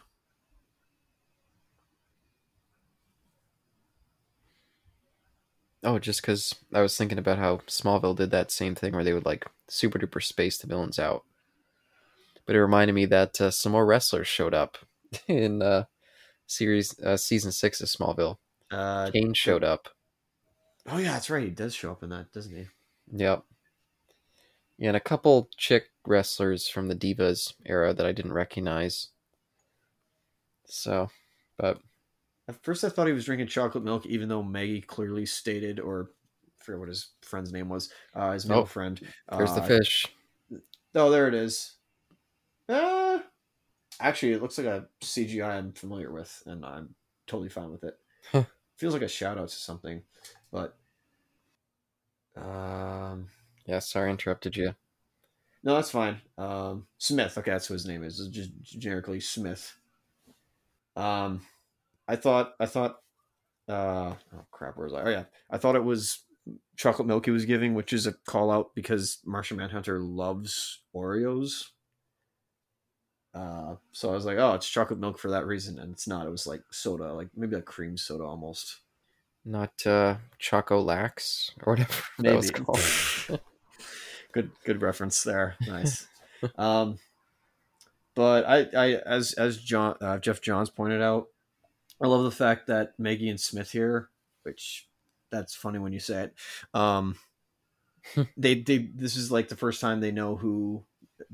Oh, 5.86 6.00
just 6.00 6.22
because 6.22 6.56
I 6.74 6.82
was 6.82 6.98
thinking 6.98 7.18
about 7.18 7.40
how 7.40 7.58
Smallville 7.68 8.16
did 8.16 8.32
that 8.32 8.52
same 8.52 8.74
thing 8.74 8.94
where 8.94 9.04
they 9.04 9.14
would 9.14 9.26
like 9.26 9.46
super 9.68 10.00
duper 10.00 10.24
space 10.24 10.58
the 10.58 10.68
villains 10.68 10.98
out. 10.98 11.24
But 12.46 12.56
it 12.56 12.62
reminded 12.62 12.94
me 12.94 13.06
that 13.08 13.40
uh, 13.40 13.52
some 13.52 13.74
more 13.74 13.86
wrestlers 13.86 14.28
showed 14.28 14.54
up 14.54 14.78
in 15.28 15.62
uh, 15.62 15.86
series 16.48 16.98
uh, 17.00 17.18
season 17.18 17.52
six 17.52 17.82
of 17.82 17.88
Smallville. 17.88 18.38
Uh, 18.72 19.12
Kane 19.12 19.34
showed 19.34 19.64
up. 19.64 19.90
Oh 20.88 20.98
yeah, 20.98 21.14
that's 21.14 21.30
right. 21.30 21.44
He 21.44 21.50
does 21.50 21.76
show 21.76 21.92
up 21.92 22.04
in 22.04 22.10
that, 22.10 22.32
doesn't 22.32 22.56
he? 22.56 22.68
Yep. 23.12 23.46
Yeah, 24.78 24.90
and 24.90 24.98
a 24.98 25.00
couple 25.00 25.50
chick 25.58 25.90
wrestlers 26.06 26.68
from 26.68 26.88
the 26.88 26.96
Divas 26.96 27.54
era 27.66 27.94
that 27.94 28.06
I 28.06 28.12
didn't 28.12 28.34
recognize. 28.34 29.10
So, 30.66 31.10
but 31.58 31.82
At 32.48 32.62
first, 32.64 32.84
I 32.84 32.90
thought 32.90 33.08
he 33.08 33.14
was 33.14 33.26
drinking 33.26 33.48
chocolate 33.48 33.84
milk, 33.84 34.06
even 34.06 34.28
though 34.30 34.44
Maggie 34.44 34.82
clearly 34.82 35.26
stated, 35.26 35.80
or 35.80 36.12
I 36.60 36.64
forget 36.64 36.80
what 36.80 36.90
his 36.90 37.12
friend's 37.22 37.54
name 37.54 37.70
was, 37.70 37.92
uh, 38.14 38.32
his 38.32 38.46
male 38.46 38.60
Oh, 38.62 38.66
friend. 38.66 39.00
there's 39.38 39.54
the 39.54 39.62
uh, 39.62 39.68
fish. 39.68 40.08
Oh, 40.96 41.10
there 41.10 41.28
it 41.28 41.34
is. 41.34 41.76
Uh, 42.70 43.20
actually, 44.00 44.34
it 44.34 44.42
looks 44.42 44.58
like 44.58 44.68
a 44.68 44.88
CGI 45.02 45.52
I'm 45.58 45.74
familiar 45.74 46.12
with, 46.12 46.44
and 46.46 46.66
I'm 46.66 46.96
totally 47.28 47.50
fine 47.50 47.72
with 47.72 47.84
it. 47.84 47.98
Huh. 48.32 48.44
Feels 48.78 48.94
like 48.94 49.04
a 49.04 49.08
shout 49.08 49.38
out 49.38 49.50
to 49.50 49.56
something, 49.56 50.04
but 50.54 50.78
um, 52.38 53.28
Yeah, 53.66 53.80
sorry, 53.80 54.10
I 54.10 54.12
interrupted 54.12 54.56
you. 54.56 54.76
No, 55.64 55.76
that's 55.76 55.92
fine. 55.92 56.22
Um, 56.38 56.88
Smith. 56.98 57.38
Okay, 57.38 57.52
that's 57.52 57.70
what 57.70 57.76
his 57.76 57.86
name 57.88 58.04
is. 58.04 58.20
It's 58.20 58.30
just 58.30 58.52
generically 58.80 59.20
Smith. 59.20 59.78
Um, 60.96 61.42
I 62.08 62.16
thought. 62.16 62.54
I 62.60 62.66
thought. 62.66 63.00
Uh, 63.68 64.16
oh 64.36 64.46
crap! 64.52 64.78
Where 64.78 64.88
was 64.88 64.94
I? 64.94 65.04
Oh 65.04 65.10
yeah, 65.10 65.26
I 65.50 65.58
thought 65.58 65.78
it 65.78 65.84
was 65.84 66.20
chocolate 66.76 67.08
milk 67.08 67.26
he 67.26 67.32
was 67.32 67.46
giving, 67.46 67.74
which 67.76 67.94
is 67.94 68.08
a 68.08 68.14
call 68.14 68.52
out 68.52 68.76
because 68.76 69.20
Martian 69.26 69.58
Manhunter 69.58 70.00
loves 70.00 70.82
Oreos. 70.96 71.70
Uh, 73.34 73.76
so 73.92 74.10
I 74.10 74.14
was 74.14 74.26
like, 74.26 74.38
oh, 74.38 74.54
it's 74.54 74.70
chocolate 74.70 75.00
milk 75.00 75.18
for 75.18 75.32
that 75.32 75.48
reason, 75.48 75.80
and 75.80 75.94
it's 75.94 76.08
not. 76.08 76.28
It 76.28 76.32
was 76.32 76.46
like 76.46 76.62
soda, 76.72 77.14
like 77.14 77.30
maybe 77.36 77.56
a 77.56 77.62
cream 77.62 77.98
soda 77.98 78.24
almost. 78.26 78.82
Not 79.46 79.86
uh, 79.86 80.18
Choco 80.40 80.82
Lax 80.82 81.52
or 81.64 81.74
whatever 81.74 82.04
that 82.20 82.36
was 82.36 82.52
called. 82.52 82.80
good 84.34 84.52
good 84.66 84.82
reference 84.82 85.24
there 85.24 85.56
nice 85.68 86.08
um 86.58 86.98
but 88.16 88.44
i 88.46 88.66
i 88.76 88.94
as 89.06 89.34
as 89.34 89.58
john 89.60 89.96
uh, 90.02 90.18
Geoff 90.18 90.42
Johns 90.42 90.72
pointed 90.72 91.02
out 91.02 91.28
i 92.02 92.08
love 92.08 92.24
the 92.24 92.32
fact 92.32 92.66
that 92.68 92.94
maggie 92.98 93.30
and 93.30 93.40
smith 93.40 93.72
here 93.72 94.10
which 94.42 94.88
that's 95.30 95.54
funny 95.54 95.78
when 95.78 95.94
you 95.94 96.00
say 96.00 96.24
it 96.24 96.34
um 96.74 97.16
they 98.36 98.56
they 98.56 98.90
this 98.96 99.16
is 99.16 99.32
like 99.32 99.50
the 99.50 99.56
first 99.56 99.80
time 99.80 100.00
they 100.02 100.12
know 100.12 100.36
who 100.36 100.84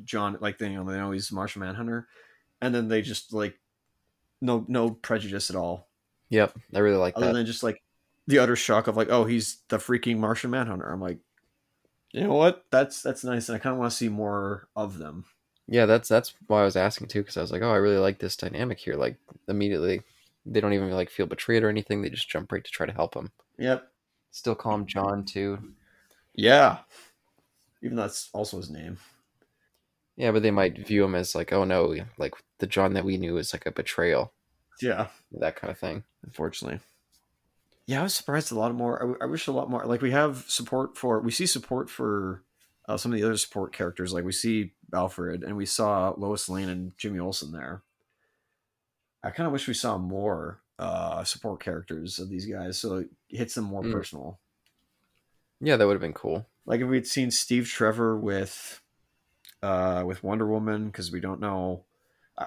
john 0.04 0.38
like 0.42 0.58
they 0.58 0.70
you 0.70 0.76
know 0.76 0.84
they 0.84 0.98
know 0.98 1.12
he's 1.12 1.32
martian 1.32 1.62
manhunter 1.62 2.06
and 2.62 2.76
then 2.76 2.90
they 2.90 3.02
just 3.02 3.34
like 3.34 3.58
no 4.42 4.66
no 4.68 4.92
prejudice 4.92 5.50
at 5.50 5.56
all 5.56 5.88
yep, 6.30 6.54
I 6.74 6.80
really 6.80 6.98
like 6.98 7.16
other 7.16 7.26
that. 7.26 7.30
Other 7.32 7.40
than 7.40 7.46
just 7.46 7.64
like 7.64 7.82
the 8.30 8.38
utter 8.38 8.56
shock 8.56 8.88
of 8.88 8.96
like, 8.96 9.10
oh, 9.10 9.26
he's 9.26 9.58
the 9.70 9.78
freaking 9.78 10.20
Martian 10.20 10.52
Manhunter. 10.52 10.86
I'm 10.88 11.02
like, 11.02 11.18
you 12.12 12.22
know 12.22 12.36
what? 12.36 12.66
That's 12.72 13.02
that's 13.02 13.24
nice, 13.24 13.50
and 13.50 13.56
I 13.56 13.60
kind 13.60 13.74
of 13.74 13.80
want 13.80 13.92
to 13.92 13.98
see 13.98 14.08
more 14.08 14.68
of 14.76 15.00
them. 15.00 15.26
Yeah, 15.68 15.88
that's 15.88 16.08
that's 16.08 16.36
why 16.48 16.62
I 16.62 16.66
was 16.66 16.76
asking 16.76 17.08
too, 17.08 17.22
because 17.22 17.38
I 17.38 17.42
was 17.42 17.52
like, 17.52 17.64
oh, 17.64 17.72
I 17.72 17.78
really 17.78 17.98
like 17.98 18.20
this 18.20 18.36
dynamic 18.36 18.78
here. 18.80 18.94
Like 18.96 19.18
immediately, 19.48 20.04
they 20.46 20.62
don't 20.62 20.74
even 20.74 20.92
like 20.92 21.10
feel 21.10 21.26
betrayed 21.26 21.64
or 21.64 21.70
anything. 21.70 22.02
They 22.02 22.10
just 22.10 22.30
jump 22.30 22.52
right 22.52 22.64
to 22.64 22.72
try 22.72 22.86
to 22.86 22.94
help 22.94 23.16
him. 23.16 23.32
Yep. 23.58 23.88
Still 24.32 24.56
call 24.56 24.76
him 24.76 24.86
John 24.86 25.26
too. 25.26 25.58
Yeah. 26.36 26.78
Even 27.82 27.96
though 27.98 28.04
that's 28.04 28.30
also 28.32 28.58
his 28.58 28.70
name. 28.70 28.98
Yeah, 30.18 30.32
but 30.32 30.44
they 30.44 30.52
might 30.52 30.86
view 30.86 31.04
him 31.04 31.16
as 31.16 31.34
like, 31.34 31.52
oh 31.52 31.64
no, 31.64 31.96
like 32.18 32.34
the 32.60 32.68
John 32.68 32.94
that 32.94 33.06
we 33.06 33.18
knew 33.18 33.38
is 33.38 33.54
like 33.54 33.66
a 33.66 33.72
betrayal, 33.72 34.34
Yeah. 34.82 35.08
that 35.40 35.56
kind 35.56 35.72
of 35.72 35.78
thing. 35.80 36.04
Unfortunately. 36.24 36.80
Yeah, 37.90 38.02
I 38.02 38.04
was 38.04 38.14
surprised 38.14 38.52
a 38.52 38.56
lot 38.60 38.76
more. 38.76 38.98
I, 38.98 39.06
w- 39.08 39.18
I 39.20 39.26
wish 39.26 39.48
a 39.48 39.52
lot 39.52 39.68
more. 39.70 39.84
Like 39.86 40.02
we 40.04 40.12
have 40.12 40.46
support 40.48 40.96
for, 40.96 41.20
we 41.22 41.32
see 41.32 41.48
support 41.48 41.90
for 41.90 42.44
uh, 42.88 42.98
some 42.98 43.12
of 43.12 43.18
the 43.20 43.26
other 43.26 43.36
support 43.38 43.74
characters. 43.74 44.14
Like 44.14 44.26
we 44.26 44.32
see 44.32 44.74
Alfred, 44.94 45.44
and 45.44 45.58
we 45.58 45.66
saw 45.66 46.14
Lois 46.16 46.48
Lane 46.50 46.70
and 46.70 46.92
Jimmy 46.98 47.18
Olsen 47.18 47.52
there. 47.52 47.82
I 49.24 49.32
kind 49.32 49.48
of 49.48 49.54
wish 49.54 49.68
we 49.68 49.74
saw 49.74 49.98
more 49.98 50.62
uh, 50.78 51.24
support 51.24 51.62
characters 51.64 52.20
of 52.20 52.30
these 52.30 52.46
guys, 52.46 52.78
so 52.78 52.98
it 52.98 53.10
hits 53.28 53.56
them 53.56 53.66
more 53.66 53.82
Mm. 53.84 53.92
personal. 53.92 54.40
Yeah, 55.60 55.76
that 55.76 55.88
would 55.88 55.94
have 55.94 56.02
been 56.02 56.14
cool. 56.14 56.48
like 56.68 56.82
if 56.82 56.88
we'd 56.88 57.08
seen 57.08 57.32
Steve 57.32 57.68
Trevor 57.68 58.16
with 58.18 58.82
uh 59.64 60.04
with 60.06 60.24
Wonder 60.24 60.46
Woman 60.48 60.86
because 60.86 61.12
we 61.12 61.20
don't 61.20 61.40
know 61.42 61.86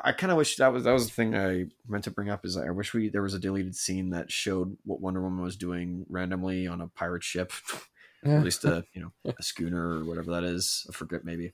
I, 0.05 0.13
kind 0.13 0.31
of 0.31 0.39
wish 0.39 0.57
that 0.57 0.73
was 0.73 0.85
that 0.85 0.93
was 0.93 1.07
the 1.07 1.13
thing 1.13 1.37
I 1.37 1.67
meant 1.87 2.05
to 2.05 2.11
bring 2.11 2.31
up 2.31 2.45
is 2.45 2.57
I 2.57 2.71
wish 2.71 2.95
we 2.95 3.09
there 3.11 3.23
was 3.23 3.35
a 3.35 3.39
deleted 3.39 3.77
scene 3.77 4.11
that 4.11 4.31
showed 4.33 4.77
what 4.85 5.01
Wonder 5.01 5.21
Woman 5.21 5.43
was 5.43 5.57
doing 5.57 6.07
randomly 6.09 6.67
on 6.67 6.81
a 6.81 6.87
pirate 6.89 7.23
ship 7.25 7.53
at 8.25 8.43
least 8.43 8.65
a 8.65 8.85
you 8.95 9.03
know 9.03 9.13
a 9.39 9.43
schooner 9.43 9.99
or 10.01 10.05
whatever 10.05 10.31
that 10.33 10.45
is 10.45 10.87
I 10.89 10.93
forget 10.93 11.25
maybe 11.25 11.53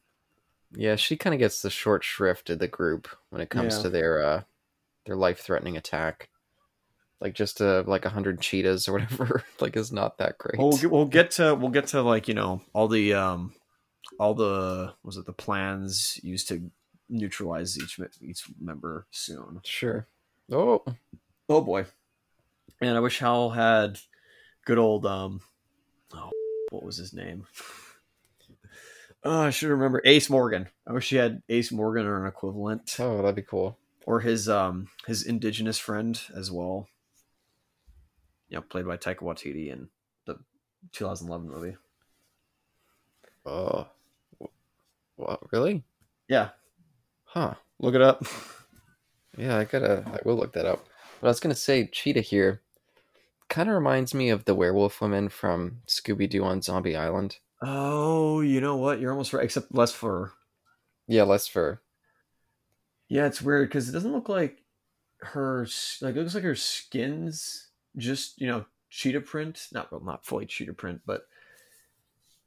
Yeah, 0.73 0.97
she 0.97 1.17
kind 1.17 1.35
of 1.35 1.41
gets 1.41 1.63
the 1.63 1.71
short 1.71 2.05
shrift 2.05 2.49
of 2.51 2.59
the 2.61 2.69
group 2.69 3.09
when 3.31 3.41
it 3.41 3.51
comes 3.51 3.77
Yeah. 3.77 3.83
to 3.83 3.89
their 3.89 4.23
uh 4.25 4.43
their 5.07 5.17
life 5.17 5.41
threatening 5.41 5.77
attack. 5.77 6.29
Like 7.21 7.35
just 7.35 7.61
uh 7.61 7.83
like 7.87 8.05
a 8.05 8.11
hundred 8.11 8.41
cheetahs 8.41 8.87
or 8.87 8.93
whatever, 8.93 9.43
like 9.61 9.77
is 9.77 9.91
not 9.91 10.19
that 10.19 10.39
great. 10.39 10.59
well, 10.59 10.69
we'll 10.69 10.79
get, 10.79 10.91
we'll 10.91 11.05
get 11.07 11.31
to 11.33 11.55
we'll 11.57 11.71
get 11.71 11.89
to 11.89 12.03
like 12.03 12.29
you 12.29 12.35
know 12.35 12.63
all 12.73 12.87
the 12.87 13.15
um 13.15 13.55
all 14.21 14.35
the 14.35 14.93
was 15.03 15.17
it 15.17 15.27
the 15.27 15.33
plans 15.33 16.21
used 16.23 16.49
to 16.49 16.71
neutralize 17.09 17.79
each 17.79 17.99
each 18.21 18.45
member 18.61 19.07
soon 19.11 19.61
Sure. 19.65 20.07
Oh, 20.51 20.85
Oh 21.49 21.61
boy. 21.61 21.87
And 22.81 22.97
I 22.97 23.01
wish 23.01 23.19
Hal 23.19 23.51
had 23.51 23.99
good 24.65 24.79
old 24.79 25.07
um 25.07 25.41
oh 26.15 26.31
what 26.71 26.85
was 26.85 26.97
his 26.97 27.13
name? 27.13 27.47
Oh, 29.25 29.41
I 29.41 29.51
should 29.51 29.71
remember 29.71 30.01
Ace 30.05 30.31
Morgan. 30.31 30.69
I 30.87 30.93
wish 30.93 31.11
he 31.11 31.17
had 31.17 31.43
Ace 31.49 31.73
Morgan 31.73 32.07
or 32.07 32.21
an 32.23 32.29
equivalent. 32.29 32.97
oh, 33.01 33.17
that'd 33.17 33.35
be 33.35 33.43
cool. 33.43 33.77
Or 34.07 34.21
his 34.21 34.49
um 34.49 34.89
his 35.07 35.23
indigenous 35.25 35.79
friend 35.79 36.21
as 36.35 36.51
well. 36.51 36.89
Yeah, 38.49 38.61
played 38.61 38.87
by 38.87 38.97
Taika 38.97 39.19
Waititi 39.19 39.71
in 39.71 39.89
the 40.25 40.39
2011 40.93 41.49
movie. 41.51 41.77
Oh, 43.45 43.89
what? 45.17 45.53
Really? 45.53 45.83
Yeah, 46.29 46.51
Huh? 47.29 47.55
look 47.79 47.95
it 47.95 48.03
up. 48.03 48.25
Yeah, 49.37 49.57
I 49.57 49.65
gotta. 49.65 50.03
I 50.05 50.19
will 50.25 50.35
look 50.35 50.53
that 50.55 50.67
up. 50.67 50.85
But 51.21 51.29
I 51.29 51.31
was 51.31 51.39
gonna 51.39 51.55
say, 51.55 51.87
Cheetah 51.87 52.23
here 52.23 52.61
kind 53.49 53.69
of 53.69 53.75
reminds 53.77 54.13
me 54.13 54.31
of 54.31 54.45
the 54.47 54.55
werewolf 54.55 55.01
woman 55.01 55.29
from 55.29 55.83
Scooby 55.87 56.29
Doo 56.29 56.43
on 56.43 56.61
Zombie 56.61 56.97
Island. 56.97 57.39
Oh, 57.63 58.41
you 58.41 58.61
know 58.61 58.77
what? 58.77 58.99
You're 58.99 59.13
almost 59.13 59.33
right, 59.33 59.45
except 59.45 59.73
less 59.73 59.93
fur. 59.93 60.33
Yeah, 61.07 61.23
less 61.23 61.47
fur. 61.47 61.81
Yeah, 63.09 63.27
it's 63.27 63.41
weird 63.41 63.69
because 63.69 63.89
it 63.89 63.93
doesn't 63.93 64.13
look 64.13 64.29
like 64.29 64.65
her 65.21 65.69
like 66.01 66.17
it 66.17 66.19
looks 66.19 66.35
like 66.35 66.45
her 66.45 66.57
skin's 66.57 67.69
just 67.97 68.41
you 68.41 68.49
know 68.49 68.65
cheetah 68.91 69.21
print. 69.21 69.69
Not 69.73 69.93
well, 69.93 70.01
not 70.01 70.27
fully 70.27 70.47
cheetah 70.47 70.75
print, 70.75 71.03
but 71.07 71.29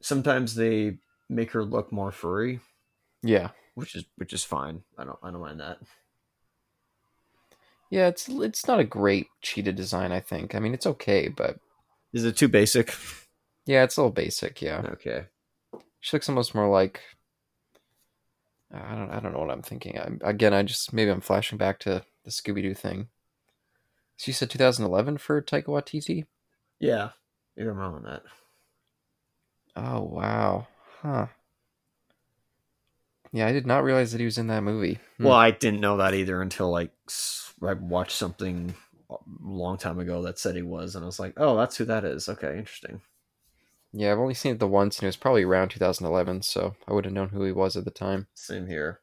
sometimes 0.02 0.56
they 0.56 0.98
make 1.30 1.52
her 1.52 1.63
look 1.63 1.91
more 1.94 2.12
furry, 2.12 2.60
Yeah, 3.24 3.52
which 3.75 3.95
is 3.95 4.05
which 4.17 4.34
is 4.34 4.43
fine. 4.43 4.84
I 4.97 5.03
don't 5.05 5.19
I 5.23 5.31
don't 5.31 5.41
mind 5.41 5.60
that. 5.60 5.77
yeah. 7.89 8.07
It's 8.07 8.27
it's 8.29 8.67
not 8.67 8.79
a 8.79 8.84
great 8.86 9.27
cheetah 9.41 9.73
design. 9.73 10.12
I 10.12 10.19
think. 10.19 10.55
I 10.55 10.60
mean, 10.60 10.73
it's 10.73 10.88
okay, 10.88 11.27
but 11.27 11.57
Is 12.13 12.23
it 12.25 12.38
too 12.38 12.47
basic? 12.47 12.93
yeah, 13.65 13.84
it's 13.84 13.97
a 13.97 14.01
little 14.01 14.12
basic. 14.12 14.62
Yeah, 14.62 14.81
Okay. 14.93 15.25
she 15.99 16.15
looks 16.15 16.29
almost 16.29 16.55
more 16.55 16.69
like. 16.69 17.01
I 18.73 18.95
don't. 18.95 19.12
I 19.12 19.19
don't 19.19 19.34
know 19.34 19.39
what 19.39 19.51
I'm 19.51 19.62
thinking. 19.62 19.99
I, 19.99 20.10
again, 20.29 20.53
I 20.53 20.63
just 20.63 20.93
maybe 20.93 21.12
I'm 21.12 21.19
flashing 21.21 21.57
back 21.57 21.79
to 21.79 22.03
the 22.23 22.31
Scooby 22.31 22.62
Doo 22.62 22.73
thing. 22.73 23.10
So 24.17 24.29
you 24.29 24.34
said 24.34 24.49
2011 24.49 25.17
for 25.17 25.41
Taika 25.41 25.65
Waititi. 25.65 26.25
Yeah, 26.79 27.10
you're 27.56 27.73
wrong 27.73 27.96
on 27.96 28.04
that. 28.04 28.23
Oh 29.75 30.02
wow, 30.04 30.67
huh? 31.02 31.27
Yeah, 33.34 33.48
I 33.48 33.52
did 33.54 33.65
not 33.65 33.84
realize 33.84 34.12
that 34.12 34.19
he 34.19 34.25
was 34.25 34.38
in 34.38 34.48
that 34.48 34.63
movie. 34.63 35.00
Hmm. 35.17 35.25
Well, 35.25 35.34
I 35.34 35.52
didn't 35.52 35.79
know 35.79 35.98
that 35.98 36.13
either 36.13 36.42
until 36.42 36.69
like 36.69 36.92
I 37.65 37.73
watched 37.73 38.17
something 38.17 38.73
a 39.10 39.15
long 39.42 39.77
time 39.77 40.00
ago 40.00 40.21
that 40.23 40.38
said 40.40 40.56
he 40.56 40.62
was, 40.62 40.96
and 40.96 41.04
I 41.04 41.06
was 41.06 41.19
like, 41.19 41.34
oh, 41.38 41.56
that's 41.58 41.77
who 41.77 41.86
that 41.86 42.04
is. 42.04 42.27
Okay, 42.27 42.58
interesting. 42.58 43.02
Yeah, 43.94 44.12
I've 44.12 44.19
only 44.19 44.34
seen 44.34 44.54
it 44.54 44.60
the 44.60 44.67
once, 44.67 44.98
and 44.98 45.04
it 45.04 45.08
was 45.08 45.17
probably 45.17 45.44
around 45.44 45.69
2011, 45.69 46.44
so 46.44 46.75
I 46.88 46.94
would 46.94 47.04
have 47.06 47.13
known 47.13 47.29
who 47.29 47.44
he 47.44 47.52
was 47.52 47.75
at 47.75 47.84
the 47.86 47.92
time. 47.92 48.27
Same 48.34 48.67
here. 48.67 49.00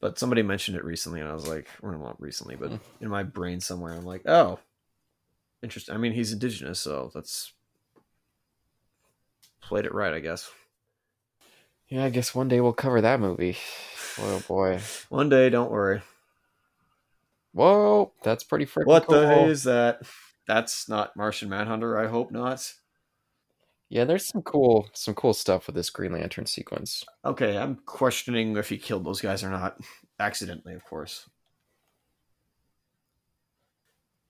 But 0.00 0.18
somebody 0.18 0.42
mentioned 0.42 0.76
it 0.76 0.84
recently, 0.84 1.20
and 1.20 1.28
I 1.28 1.34
was 1.34 1.46
like, 1.46 1.68
or 1.80 1.96
not 1.96 2.20
recently, 2.20 2.56
but 2.56 2.70
Hmm. 2.70 2.76
in 3.00 3.08
my 3.08 3.22
brain 3.22 3.60
somewhere, 3.60 3.92
I'm 3.94 4.04
like, 4.04 4.22
oh, 4.26 4.58
interesting. 5.62 5.94
I 5.94 5.98
mean, 5.98 6.12
he's 6.12 6.32
indigenous, 6.32 6.80
so 6.80 7.10
that's 7.14 7.52
played 9.62 9.86
it 9.86 9.94
right, 9.94 10.12
I 10.12 10.20
guess. 10.20 10.50
Yeah, 11.92 12.04
I 12.04 12.08
guess 12.08 12.34
one 12.34 12.48
day 12.48 12.58
we'll 12.62 12.72
cover 12.72 13.02
that 13.02 13.20
movie. 13.20 13.58
Boy, 14.16 14.22
oh 14.24 14.42
boy. 14.48 14.80
One 15.10 15.28
day, 15.28 15.50
don't 15.50 15.70
worry. 15.70 16.00
Whoa, 17.52 18.12
that's 18.22 18.44
pretty 18.44 18.64
freaking 18.64 18.86
What 18.86 19.06
cool. 19.06 19.20
the 19.20 19.28
hey 19.28 19.44
is 19.50 19.64
that? 19.64 20.00
That's 20.48 20.88
not 20.88 21.14
Martian 21.18 21.50
Manhunter. 21.50 21.98
I 21.98 22.06
hope 22.06 22.30
not. 22.32 22.72
Yeah, 23.90 24.04
there's 24.04 24.24
some 24.24 24.40
cool, 24.40 24.88
some 24.94 25.12
cool 25.14 25.34
stuff 25.34 25.66
with 25.66 25.76
this 25.76 25.90
Green 25.90 26.12
Lantern 26.12 26.46
sequence. 26.46 27.04
Okay, 27.26 27.58
I'm 27.58 27.76
questioning 27.84 28.56
if 28.56 28.70
he 28.70 28.78
killed 28.78 29.04
those 29.04 29.20
guys 29.20 29.44
or 29.44 29.50
not. 29.50 29.78
Accidentally, 30.18 30.72
of 30.72 30.86
course. 30.86 31.28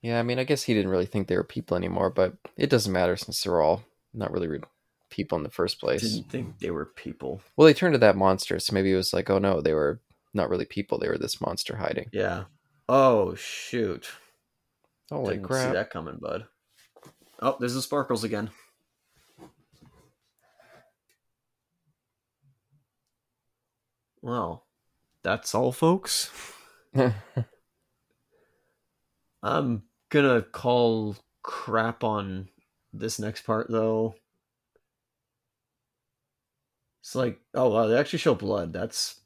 Yeah, 0.01 0.19
I 0.19 0.25
mean, 0.25 0.41
I 0.41 0.45
guess 0.45 0.65
he 0.65 0.75
didn't 0.75 0.91
really 0.91 1.07
think 1.07 1.29
they 1.29 1.37
were 1.37 1.45
people 1.45 1.77
anymore, 1.77 2.11
but 2.11 2.35
it 2.57 2.71
doesn't 2.71 2.93
matter 2.93 3.17
since 3.17 3.41
they're 3.41 3.63
all 3.63 3.85
not 4.13 4.33
really 4.33 4.49
re- 4.49 4.61
people 5.13 5.39
in 5.39 5.45
the 5.45 5.51
first 5.51 5.79
place. 5.79 6.01
Didn't 6.01 6.31
think 6.31 6.59
they 6.59 6.71
were 6.71 6.87
people. 6.87 7.41
Well, 7.57 7.67
they 7.67 7.75
turned 7.75 7.95
to 7.95 7.99
that 7.99 8.17
monster, 8.17 8.59
so 8.59 8.75
maybe 8.75 8.91
it 8.93 8.97
was 8.97 9.13
like, 9.13 9.31
oh 9.31 9.39
no, 9.39 9.61
they 9.61 9.75
were 9.75 10.01
not 10.35 10.49
really 10.49 10.65
people; 10.65 10.99
they 10.99 11.09
were 11.09 11.19
this 11.19 11.41
monster 11.41 11.77
hiding. 11.77 12.09
Yeah. 12.13 12.45
Oh 12.89 13.35
shoot. 13.35 14.11
Holy 15.11 15.37
Didn't 15.37 15.49
see 15.53 15.73
that 15.73 15.91
coming, 15.91 16.19
bud. 16.21 16.47
Oh, 17.41 17.57
there's 17.61 17.75
the 17.75 17.83
sparkles 17.83 18.25
again. 18.25 18.51
Well, 24.23 24.65
that's 25.23 25.55
all, 25.55 25.73
folks. 25.73 26.31
I'm 29.43 29.83
gonna 30.09 30.43
call 30.43 31.17
crap 31.43 32.05
on 32.05 32.49
this 32.93 33.19
next 33.19 33.43
part 33.43 33.67
though. 33.69 34.15
It's 37.03 37.15
like, 37.17 37.41
oh 37.53 37.69
wow, 37.69 37.89
they 37.89 37.99
actually 37.99 38.21
show 38.21 38.35
blood. 38.35 38.73
That's 38.73 39.17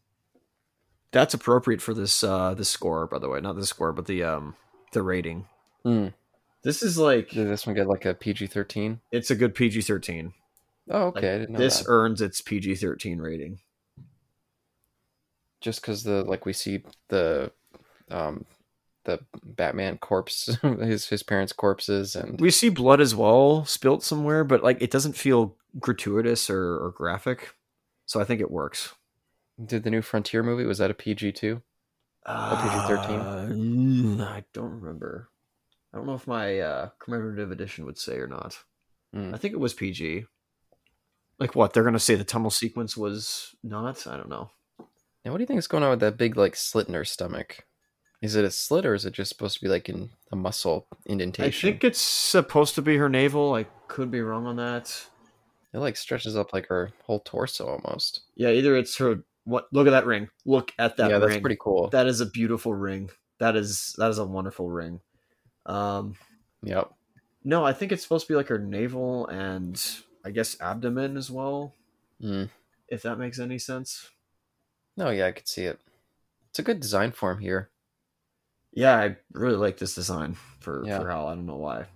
that's 1.12 1.35
appropriate 1.35 1.81
for 1.83 1.95
this 1.95 2.24
uh 2.24 2.55
this 2.55 2.70
score, 2.70 3.07
by 3.07 3.18
the 3.18 3.29
way. 3.29 3.41
Not 3.41 3.57
the 3.57 3.66
score, 3.66 3.93
but 3.93 4.07
the 4.07 4.24
um 4.24 4.57
the 4.93 5.03
rating. 5.03 5.47
Hmm. 5.85 6.09
This 6.62 6.83
is 6.83 6.97
like 6.99 7.29
Did 7.31 7.49
this 7.49 7.66
one 7.66 7.77
get 7.77 7.87
like 7.87 8.07
a 8.07 8.14
PG 8.14 8.47
thirteen? 8.49 9.01
it's 9.12 9.31
a 9.31 9.37
good 9.37 9.55
PG 9.55 9.83
thirteen. 9.83 10.33
Oh, 10.91 11.09
okay. 11.09 11.20
Like, 11.20 11.24
I 11.24 11.39
didn't 11.39 11.51
know 11.51 11.59
this 11.59 11.79
that. 11.81 11.87
earns 11.89 12.22
its 12.22 12.41
PG 12.41 12.77
thirteen 12.77 13.18
rating. 13.20 13.59
Just 15.61 15.81
because 15.81 16.03
the 16.03 16.22
like 16.24 16.47
we 16.47 16.53
see 16.53 16.83
the 17.09 17.53
um 18.11 18.47
the 19.05 19.20
Batman 19.45 19.99
corpse, 19.99 20.57
his 20.62 21.09
his 21.09 21.22
parents' 21.22 21.53
corpses, 21.53 22.16
and 22.16 22.41
We 22.41 22.51
see 22.51 22.68
blood 22.70 23.01
as 23.01 23.14
well 23.14 23.64
spilt 23.66 24.03
somewhere, 24.03 24.45
but 24.45 24.62
like 24.62 24.81
it 24.81 24.91
doesn't 24.91 25.12
feel 25.16 25.57
gratuitous 25.79 26.49
or, 26.51 26.85
or 26.85 26.91
graphic. 26.91 27.55
So 28.07 28.21
I 28.21 28.25
think 28.25 28.41
it 28.41 28.51
works. 28.51 28.95
did 29.65 29.83
the 29.83 29.91
new 29.91 30.03
Frontier 30.03 30.43
movie 30.43 30.65
was 30.65 30.79
that 30.79 30.91
a 30.91 30.95
PG? 30.95 31.33
PG-13? 31.33 34.21
Uh, 34.21 34.25
I 34.25 34.45
don't 34.53 34.81
remember. 34.81 35.29
I 35.93 35.99
don't 35.99 36.07
know 36.07 36.15
if 36.15 36.27
my 36.27 36.61
uh, 36.61 36.89
commemorative 36.99 37.53
edition 37.53 37.87
would 37.87 37.99
say 37.99 38.17
or 38.17 38.27
not. 38.27 38.59
Hmm. 39.13 39.35
I 39.35 39.39
think 39.39 39.55
it 39.55 39.61
was 39.61 39.75
PG. 39.75 40.27
Like 41.39 41.55
what? 41.55 41.73
They're 41.73 41.85
gonna 41.85 41.99
say 41.99 42.15
the 42.15 42.25
tunnel 42.25 42.51
sequence 42.51 42.97
was 42.97 43.55
not? 43.63 44.07
I 44.07 44.17
don't 44.17 44.29
know. 44.29 44.51
Now, 45.25 45.33
what 45.33 45.39
do 45.39 45.43
you 45.43 45.47
think 45.47 45.59
is 45.59 45.67
going 45.67 45.83
on 45.83 45.91
with 45.91 46.01
that 46.01 46.17
big 46.17 46.37
like 46.37 46.57
slit 46.57 46.89
in 46.89 46.95
her 46.95 47.05
stomach? 47.05 47.67
Is 48.23 48.35
it 48.35 48.45
a 48.45 48.51
slit 48.51 48.87
or 48.87 48.95
is 48.95 49.05
it 49.05 49.13
just 49.13 49.29
supposed 49.29 49.55
to 49.55 49.61
be 49.61 49.69
like 49.69 49.89
in 49.89 50.11
a 50.33 50.37
muscle 50.37 50.87
indentation? 51.05 51.69
I 51.69 51.73
think 51.73 51.85
it's 51.85 52.01
supposed 52.01 52.75
to 52.77 52.83
be 52.83 52.97
her 52.97 53.09
navel. 53.09 53.55
I 53.55 53.65
could 53.89 54.11
be 54.11 54.21
wrong 54.21 54.47
on 54.47 54.57
that. 54.57 55.07
It 55.77 55.81
like 55.81 55.97
stretches 55.97 56.37
up 56.37 56.53
like 56.53 56.66
her 56.68 56.91
whole 57.05 57.20
torso 57.20 57.66
almost. 57.68 58.22
Yeah, 58.35 58.51
either 58.51 58.77
it's 58.77 58.97
her. 58.99 59.22
What? 59.45 59.66
Look 59.72 59.87
at 59.87 59.91
that 59.91 60.07
ring. 60.07 60.29
Look 60.45 60.72
at 60.79 60.97
that. 60.97 61.11
yeah, 61.11 61.18
that's 61.18 61.37
pretty 61.39 61.59
cool. 61.61 61.89
That 61.91 62.07
is 62.07 62.20
a 62.20 62.27
beautiful 62.27 62.74
ring. 62.74 63.11
That 63.39 63.55
is 63.57 63.95
that 63.99 64.11
is 64.11 64.18
a 64.18 64.24
wonderful 64.24 64.70
ring. 64.70 65.01
Um, 65.66 66.14
Yep. 66.62 66.91
no, 67.45 67.64
I 67.64 67.72
think 67.72 67.93
it's 67.93 68.03
supposed 68.03 68.27
to 68.27 68.33
be 68.33 68.37
like 68.37 68.49
her 68.49 68.59
navel 68.59 69.27
and 69.27 69.81
I 70.24 70.31
guess 70.31 70.61
abdomen 70.61 71.16
as 71.16 71.31
well. 71.31 71.74
Mm. 72.22 72.49
If 72.89 73.03
that 73.03 73.18
makes 73.18 73.39
any 73.39 73.59
sense. 73.59 74.09
No, 74.97 75.11
yeah, 75.11 75.27
I 75.27 75.33
could 75.33 75.47
see 75.49 75.64
it. 75.64 75.79
It's 76.51 76.59
a 76.59 76.62
good 76.62 76.81
design 76.81 77.12
form 77.12 77.39
here. 77.41 77.70
Yeah, 78.72 78.97
I 78.97 79.16
really 79.33 79.57
like 79.57 79.77
this 79.77 79.95
design 79.95 80.37
for 80.61 80.83
Yeah. 80.87 80.99
for 81.01 81.11
Hal. 81.11 81.27
I 81.29 81.35
don't 81.35 81.47
know 81.47 81.57
why. 81.57 81.87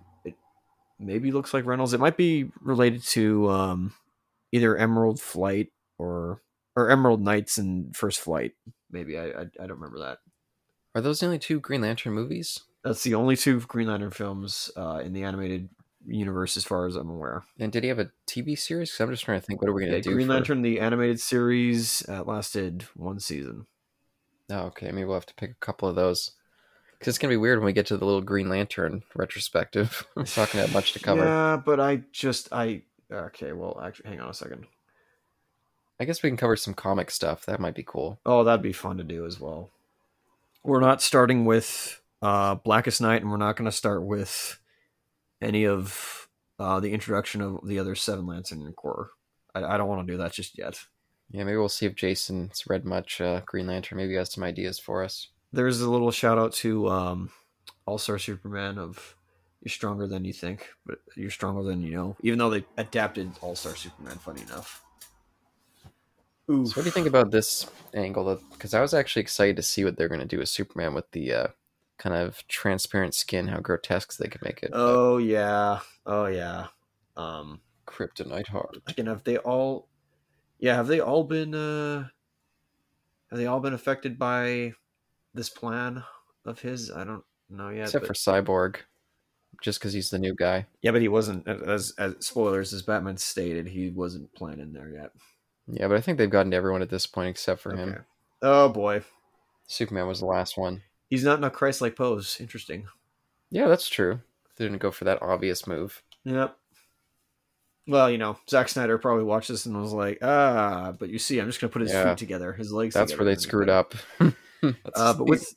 Maybe 1.01 1.31
looks 1.31 1.53
like 1.53 1.65
Reynolds. 1.65 1.93
It 1.93 1.99
might 1.99 2.17
be 2.17 2.51
related 2.61 3.03
to 3.03 3.49
um, 3.49 3.93
either 4.51 4.77
Emerald 4.77 5.19
Flight 5.19 5.69
or 5.97 6.41
or 6.75 6.89
Emerald 6.89 7.21
Knights 7.21 7.57
and 7.57 7.95
First 7.95 8.19
Flight. 8.21 8.53
Maybe 8.91 9.17
I, 9.17 9.25
I 9.27 9.41
I 9.41 9.67
don't 9.67 9.79
remember 9.79 9.99
that. 9.99 10.19
Are 10.95 11.01
those 11.01 11.19
the 11.19 11.25
only 11.25 11.39
two 11.39 11.59
Green 11.59 11.81
Lantern 11.81 12.13
movies? 12.13 12.59
That's 12.83 13.03
the 13.03 13.15
only 13.15 13.35
two 13.35 13.59
Green 13.61 13.87
Lantern 13.87 14.11
films 14.11 14.71
uh, 14.75 15.01
in 15.03 15.13
the 15.13 15.23
animated 15.23 15.69
universe, 16.05 16.57
as 16.57 16.63
far 16.63 16.87
as 16.87 16.95
I'm 16.95 17.09
aware. 17.09 17.43
And 17.59 17.71
did 17.71 17.83
he 17.83 17.89
have 17.89 17.99
a 17.99 18.09
TV 18.27 18.57
series? 18.57 18.89
Because 18.91 19.01
I'm 19.01 19.11
just 19.11 19.23
trying 19.23 19.39
to 19.39 19.45
think, 19.45 19.61
what 19.61 19.69
are 19.69 19.73
we 19.73 19.83
gonna 19.85 19.97
Yeah, 19.97 20.01
do? 20.01 20.13
Green 20.13 20.27
for- 20.27 20.33
Lantern, 20.33 20.61
the 20.63 20.79
animated 20.79 21.19
series, 21.19 22.03
uh, 22.09 22.23
lasted 22.23 22.85
one 22.95 23.19
season. 23.19 23.67
Oh, 24.49 24.63
okay. 24.65 24.91
Maybe 24.91 25.05
we'll 25.05 25.13
have 25.15 25.25
to 25.27 25.35
pick 25.35 25.51
a 25.51 25.65
couple 25.65 25.87
of 25.87 25.95
those. 25.95 26.31
Because 27.01 27.13
it's 27.13 27.17
gonna 27.17 27.31
be 27.31 27.37
weird 27.37 27.57
when 27.57 27.65
we 27.65 27.73
get 27.73 27.87
to 27.87 27.97
the 27.97 28.05
little 28.05 28.21
Green 28.21 28.47
Lantern 28.47 29.01
retrospective. 29.15 30.05
We're 30.15 30.21
not 30.37 30.51
gonna 30.51 30.67
have 30.67 30.71
much 30.71 30.93
to 30.93 30.99
cover. 30.99 31.25
Yeah, 31.25 31.57
but 31.57 31.79
I 31.79 32.03
just 32.11 32.49
I 32.51 32.83
okay. 33.11 33.53
Well, 33.53 33.81
actually, 33.83 34.11
hang 34.11 34.19
on 34.19 34.29
a 34.29 34.35
second. 34.35 34.67
I 35.99 36.05
guess 36.05 36.21
we 36.21 36.29
can 36.29 36.37
cover 36.37 36.55
some 36.55 36.75
comic 36.75 37.09
stuff. 37.09 37.47
That 37.47 37.59
might 37.59 37.73
be 37.73 37.81
cool. 37.81 38.19
Oh, 38.23 38.43
that'd 38.43 38.61
be 38.61 38.71
fun 38.71 38.97
to 38.97 39.03
do 39.03 39.25
as 39.25 39.39
well. 39.39 39.71
We're 40.63 40.79
not 40.79 41.01
starting 41.01 41.43
with 41.43 41.99
uh, 42.21 42.53
Blackest 42.53 43.01
Night, 43.01 43.23
and 43.23 43.31
we're 43.31 43.37
not 43.37 43.55
going 43.55 43.69
to 43.69 43.75
start 43.75 44.03
with 44.03 44.59
any 45.41 45.65
of 45.65 46.27
uh, 46.59 46.79
the 46.79 46.93
introduction 46.93 47.41
of 47.41 47.67
the 47.67 47.79
other 47.79 47.95
seven 47.95 48.27
Lantern 48.27 48.71
Corps. 48.73 49.09
I, 49.55 49.63
I 49.63 49.77
don't 49.77 49.87
want 49.87 50.05
to 50.05 50.13
do 50.13 50.17
that 50.17 50.33
just 50.33 50.55
yet. 50.55 50.85
Yeah, 51.31 51.45
maybe 51.45 51.57
we'll 51.57 51.69
see 51.69 51.85
if 51.85 51.95
Jason's 51.95 52.63
read 52.67 52.85
much 52.85 53.21
uh, 53.21 53.41
Green 53.45 53.67
Lantern. 53.67 53.97
Maybe 53.97 54.11
he 54.11 54.17
has 54.17 54.31
some 54.31 54.43
ideas 54.43 54.77
for 54.77 55.03
us. 55.03 55.27
There's 55.53 55.81
a 55.81 55.89
little 55.89 56.11
shout 56.11 56.37
out 56.37 56.53
to 56.53 56.87
um, 56.89 57.29
All 57.85 57.97
Star 57.97 58.17
Superman 58.17 58.77
of 58.77 59.15
"You're 59.61 59.69
stronger 59.69 60.07
than 60.07 60.23
you 60.25 60.33
think, 60.33 60.69
but 60.85 60.99
you're 61.15 61.29
stronger 61.29 61.63
than 61.63 61.81
you 61.81 61.91
know." 61.91 62.15
Even 62.21 62.39
though 62.39 62.49
they 62.49 62.65
adapted 62.77 63.31
All 63.41 63.55
Star 63.55 63.75
Superman, 63.75 64.17
funny 64.17 64.41
enough. 64.43 64.83
Ooh, 66.49 66.65
So, 66.65 66.71
what 66.73 66.83
do 66.83 66.85
you 66.85 66.91
think 66.91 67.07
about 67.07 67.31
this 67.31 67.69
angle? 67.93 68.39
Because 68.51 68.73
I 68.73 68.81
was 68.81 68.93
actually 68.93 69.21
excited 69.21 69.55
to 69.57 69.61
see 69.63 69.83
what 69.85 69.97
they're 69.97 70.09
going 70.09 70.21
to 70.21 70.25
do 70.27 70.39
with 70.39 70.49
Superman 70.49 70.93
with 70.93 71.09
the 71.11 71.33
uh, 71.33 71.47
kind 71.97 72.15
of 72.15 72.45
transparent 72.47 73.13
skin, 73.13 73.47
how 73.47 73.59
grotesque 73.59 74.17
they 74.17 74.27
could 74.27 74.41
make 74.41 74.63
it. 74.63 74.71
but 74.71 74.79
Oh 74.79 75.17
yeah, 75.17 75.79
oh 76.05 76.25
yeah. 76.25 76.67
Um, 77.15 77.61
Kryptonite 77.87 78.47
heart. 78.47 78.77
again, 78.87 79.07
have 79.07 79.23
they 79.23 79.37
all? 79.37 79.87
Yeah, 80.59 80.75
have 80.75 80.87
they 80.87 80.99
all 80.99 81.23
been? 81.23 81.53
uh 81.53 82.07
Have 83.29 83.39
they 83.39 83.45
all 83.47 83.59
been 83.59 83.73
affected 83.73 84.17
by 84.17 84.73
this 85.33 85.49
plan 85.49 86.03
of 86.45 86.59
his? 86.59 86.91
I 86.91 87.03
don't 87.03 87.23
know 87.49 87.69
yet. 87.69 87.83
Except 87.85 88.03
but- 88.03 88.07
for 88.07 88.13
Cyborg, 88.13 88.77
just 89.61 89.79
because 89.79 89.93
he's 89.93 90.09
the 90.09 90.19
new 90.19 90.33
guy. 90.35 90.65
yeah, 90.81 90.91
but 90.91 91.01
he 91.01 91.07
wasn't. 91.07 91.47
As 91.47 91.93
as 91.97 92.15
spoilers, 92.19 92.73
as 92.73 92.81
Batman 92.81 93.17
stated, 93.17 93.67
he 93.67 93.89
wasn't 93.89 94.33
planning 94.33 94.73
there 94.73 94.89
yet. 94.89 95.11
Yeah, 95.67 95.87
but 95.87 95.97
I 95.97 96.01
think 96.01 96.17
they've 96.17 96.29
gotten 96.29 96.51
to 96.51 96.57
everyone 96.57 96.81
at 96.81 96.89
this 96.89 97.05
point 97.07 97.29
except 97.29 97.61
for 97.61 97.75
him. 97.75 98.03
Oh 98.41 98.69
boy, 98.69 99.03
Superman 99.67 100.07
was 100.07 100.19
the 100.19 100.25
last 100.25 100.57
one. 100.57 100.81
he's 101.09 101.23
not 101.23 101.37
in 101.37 101.43
a 101.43 101.49
Christ-like 101.49 101.95
pose. 101.95 102.37
Interesting. 102.39 102.87
Yeah, 103.51 103.67
that's 103.67 103.87
true. 103.89 104.21
They 104.57 104.65
didn't 104.65 104.79
go 104.81 104.91
for 104.91 105.05
that 105.05 105.21
obvious 105.21 105.67
move. 105.67 106.01
Yep. 106.23 106.55
Well, 107.87 108.09
you 108.09 108.17
know, 108.17 108.37
Zack 108.49 108.69
Snyder 108.69 108.97
probably 108.97 109.23
watched 109.23 109.49
this 109.49 109.65
and 109.65 109.79
was 109.79 109.91
like, 109.93 110.19
ah, 110.21 110.93
but 110.97 111.09
you 111.09 111.19
see, 111.19 111.39
I'm 111.39 111.47
just 111.47 111.59
gonna 111.59 111.71
put 111.71 111.81
his 111.81 111.91
Yeah. 111.91 112.09
feet 112.09 112.17
together, 112.17 112.53
his 112.53 112.71
legs. 112.71 112.93
That's 112.93 113.15
where 113.17 113.25
they 113.25 113.35
screwed 113.35 113.69
up. 113.69 113.93
That's 114.61 114.77
Uh, 114.95 115.13
but 115.13 115.27
with 115.27 115.55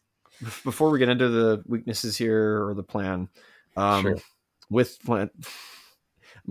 before 0.65 0.91
we 0.91 0.99
get 0.99 1.09
into 1.09 1.29
the 1.29 1.63
weaknesses 1.67 2.17
here 2.17 2.67
or 2.67 2.75
the 2.75 2.83
plan, 2.83 3.29
um, 3.77 4.03
Sure. 4.03 4.17
with 4.71 4.99
plan, 5.05 5.31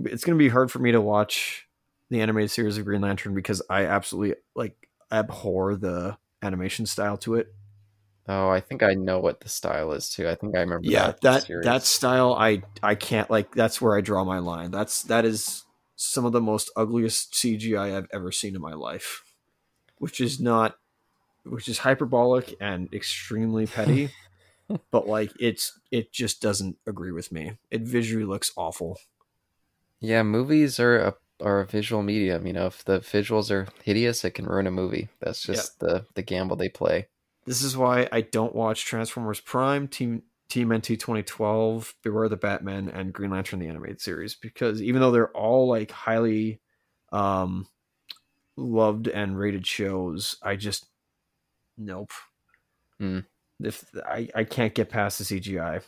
it's 0.05 0.23
going 0.23 0.37
to 0.37 0.43
be 0.43 0.49
hard 0.49 0.71
for 0.71 0.79
me 0.79 0.91
to 0.91 1.01
watch 1.01 1.67
the 2.09 2.21
animated 2.21 2.51
series 2.51 2.77
of 2.77 2.85
Green 2.85 3.01
Lantern 3.01 3.33
because 3.35 3.61
I 3.69 3.85
absolutely 3.85 4.35
like 4.55 4.75
abhor 5.11 5.75
the 5.75 6.17
animation 6.41 6.85
style 6.85 7.17
to 7.17 7.35
it. 7.35 7.53
oh, 8.27 8.49
I 8.49 8.61
think 8.61 8.83
I 8.83 8.93
know 8.93 9.19
what 9.19 9.41
the 9.41 9.49
style 9.49 9.91
is 9.91 10.09
too. 10.09 10.29
I 10.29 10.35
think 10.35 10.55
I 10.55 10.59
remember. 10.61 10.87
Yeah, 10.87 11.13
that 11.21 11.45
that 11.47 11.63
that 11.63 11.83
style, 11.83 12.33
I 12.33 12.63
I 12.81 12.95
can't 12.95 13.29
like. 13.29 13.53
That's 13.53 13.81
where 13.81 13.97
I 13.97 14.01
draw 14.01 14.23
my 14.23 14.39
line. 14.39 14.71
That's 14.71 15.03
that 15.03 15.25
is 15.25 15.65
some 15.95 16.25
of 16.25 16.31
the 16.31 16.41
most 16.41 16.71
ugliest 16.75 17.33
CGI 17.33 17.95
I've 17.97 18.07
ever 18.11 18.31
seen 18.31 18.55
in 18.55 18.61
my 18.61 18.73
life, 18.73 19.23
which 19.99 20.19
is 20.19 20.39
not, 20.39 20.75
which 21.45 21.67
is 21.67 21.79
hyperbolic 21.79 22.55
and 22.59 22.93
extremely 22.93 23.67
petty. 23.67 24.09
but 24.91 25.07
like 25.07 25.31
it's 25.39 25.79
it 25.91 26.11
just 26.11 26.41
doesn't 26.41 26.77
agree 26.87 27.11
with 27.11 27.31
me. 27.31 27.53
It 27.71 27.81
visually 27.81 28.25
looks 28.25 28.51
awful. 28.55 28.99
yeah. 29.99 30.23
Movies 30.23 30.79
are 30.79 30.97
a 30.97 31.15
are 31.41 31.59
a 31.59 31.65
visual 31.65 32.03
medium. 32.03 32.47
You 32.47 32.53
know, 32.53 32.67
if 32.67 32.83
the 32.85 32.99
visuals 32.99 33.51
are 33.51 33.67
hideous, 33.83 34.23
it 34.23 34.31
can 34.31 34.45
ruin 34.45 34.67
a 34.67 34.71
movie. 34.71 35.09
That's 35.19 35.41
just 35.41 35.79
the 35.79 36.05
the 36.15 36.23
gamble 36.23 36.55
they 36.55 36.69
play. 36.69 37.07
This 37.45 37.61
is 37.61 37.75
why 37.75 38.07
I 38.11 38.21
don't 38.21 38.55
watch 38.55 38.85
Transformers 38.85 39.41
Prime, 39.41 39.87
Team 39.87 40.23
Team 40.49 40.73
NT 40.73 40.83
2012, 40.83 41.95
Beware 42.03 42.29
the 42.29 42.37
Batman, 42.37 42.87
and 42.89 43.11
Green 43.11 43.31
Lantern 43.31 43.59
the 43.59 43.67
animated 43.67 43.99
series 43.99 44.35
because 44.35 44.81
even 44.81 45.01
though 45.01 45.11
they're 45.11 45.31
all 45.31 45.67
like 45.67 45.91
highly 45.91 46.61
um 47.11 47.67
loved 48.55 49.07
and 49.07 49.37
rated 49.37 49.67
shows, 49.67 50.37
I 50.41 50.55
just 50.55 50.85
nope. 51.85 52.11
Hmm. 52.99 53.19
If 53.59 53.85
I 54.05 54.29
I 54.35 54.43
can't 54.43 54.73
get 54.73 54.89
past 54.89 55.19
the 55.19 55.23
CGI. 55.25 55.81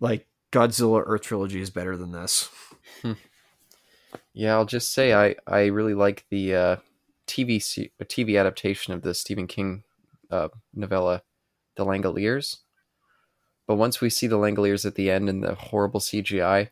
Like 0.00 0.26
Godzilla 0.52 1.02
Earth 1.04 1.22
trilogy 1.22 1.60
is 1.60 1.70
better 1.70 1.96
than 1.96 2.12
this. 2.12 2.50
Yeah, 4.32 4.54
I'll 4.54 4.64
just 4.64 4.92
say 4.92 5.12
I 5.12 5.34
I 5.46 5.66
really 5.66 5.94
like 5.94 6.24
the 6.30 6.54
uh, 6.54 6.76
TV 7.26 7.60
se- 7.62 7.92
TV 8.04 8.38
adaptation 8.38 8.92
of 8.92 9.02
the 9.02 9.14
Stephen 9.14 9.46
King 9.46 9.82
uh, 10.30 10.48
novella, 10.74 11.22
The 11.76 11.84
Langoliers. 11.84 12.58
But 13.66 13.76
once 13.76 14.00
we 14.00 14.08
see 14.10 14.26
the 14.26 14.38
Langoliers 14.38 14.86
at 14.86 14.94
the 14.94 15.10
end 15.10 15.28
and 15.28 15.42
the 15.42 15.54
horrible 15.54 16.00
CGI, 16.00 16.70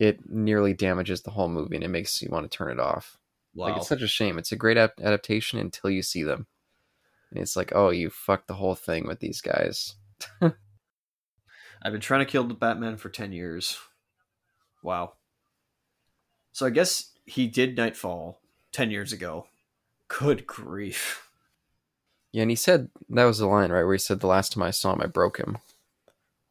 it 0.00 0.28
nearly 0.28 0.72
damages 0.72 1.22
the 1.22 1.30
whole 1.30 1.48
movie 1.48 1.76
and 1.76 1.84
it 1.84 1.88
makes 1.88 2.20
you 2.22 2.28
want 2.30 2.50
to 2.50 2.56
turn 2.56 2.70
it 2.70 2.80
off. 2.80 3.18
Wow. 3.54 3.68
Like 3.68 3.76
it's 3.76 3.88
such 3.88 4.02
a 4.02 4.08
shame. 4.08 4.38
It's 4.38 4.50
a 4.50 4.56
great 4.56 4.78
adaptation 4.78 5.58
until 5.58 5.90
you 5.90 6.02
see 6.02 6.22
them. 6.22 6.46
And 7.32 7.40
it's 7.40 7.56
like, 7.56 7.72
oh, 7.74 7.90
you 7.90 8.10
fucked 8.10 8.46
the 8.48 8.54
whole 8.54 8.74
thing 8.74 9.06
with 9.06 9.20
these 9.20 9.40
guys. 9.40 9.94
I've 10.42 10.52
been 11.92 12.00
trying 12.00 12.24
to 12.24 12.30
kill 12.30 12.44
the 12.44 12.54
Batman 12.54 12.96
for 12.96 13.08
10 13.08 13.32
years. 13.32 13.78
Wow. 14.82 15.14
So 16.52 16.66
I 16.66 16.70
guess 16.70 17.10
he 17.24 17.46
did 17.46 17.76
Knightfall 17.76 18.38
10 18.72 18.90
years 18.90 19.12
ago. 19.12 19.46
Good 20.08 20.46
grief. 20.46 21.28
Yeah, 22.32 22.42
and 22.42 22.50
he 22.50 22.56
said 22.56 22.88
that 23.10 23.24
was 23.24 23.38
the 23.38 23.46
line, 23.46 23.70
right? 23.70 23.84
Where 23.84 23.92
he 23.92 23.98
said, 23.98 24.20
"The 24.20 24.26
last 24.26 24.52
time 24.52 24.62
I 24.62 24.70
saw 24.70 24.94
him, 24.94 25.02
I 25.02 25.06
broke 25.06 25.36
him," 25.36 25.58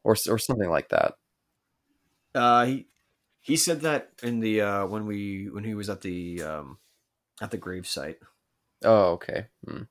or 0.04 0.16
or 0.28 0.38
something 0.38 0.70
like 0.70 0.90
that. 0.90 1.14
Uh, 2.36 2.66
he 2.66 2.86
he 3.40 3.56
said 3.56 3.80
that 3.80 4.12
in 4.22 4.38
the 4.38 4.60
uh 4.60 4.86
when 4.86 5.06
we 5.06 5.48
when 5.50 5.64
he 5.64 5.74
was 5.74 5.90
at 5.90 6.02
the 6.02 6.40
um 6.40 6.78
at 7.40 7.50
the 7.50 7.58
grave 7.58 7.88
site, 7.88 8.18
Oh, 8.84 9.12
okay. 9.12 9.46
Hmm. 9.66 9.82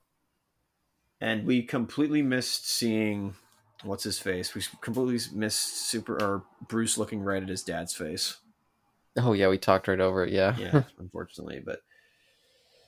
And 1.22 1.46
we 1.46 1.62
completely 1.62 2.24
missed 2.24 2.68
seeing 2.68 3.36
what's 3.84 4.04
his 4.04 4.20
face. 4.20 4.54
We 4.56 4.64
completely 4.82 5.20
missed 5.34 5.88
Super 5.88 6.22
or 6.22 6.44
Bruce 6.68 6.98
looking 6.98 7.22
right 7.22 7.42
at 7.42 7.50
his 7.50 7.64
dad's 7.64 7.94
face. 7.94 8.38
Oh 9.18 9.34
yeah, 9.34 9.48
we 9.48 9.58
talked 9.58 9.88
right 9.88 10.00
over 10.00 10.26
it. 10.26 10.34
Yeah. 10.34 10.58
yeah, 10.58 10.84
unfortunately. 10.98 11.62
But 11.64 11.82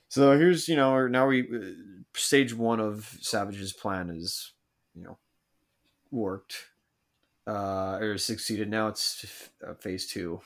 so 0.09 0.37
here's 0.37 0.67
you 0.67 0.75
know 0.75 1.07
now 1.07 1.27
we 1.27 1.41
uh, 1.41 1.71
stage 2.15 2.53
one 2.53 2.79
of 2.79 3.17
Savage's 3.21 3.73
plan 3.73 4.09
is 4.09 4.53
you 4.95 5.03
know 5.03 5.17
worked 6.11 6.65
uh 7.45 7.97
or 8.01 8.17
succeeded. 8.17 8.69
Now 8.69 8.87
it's 8.87 9.25
uh, 9.67 9.73
phase 9.75 10.07
two. 10.07 10.41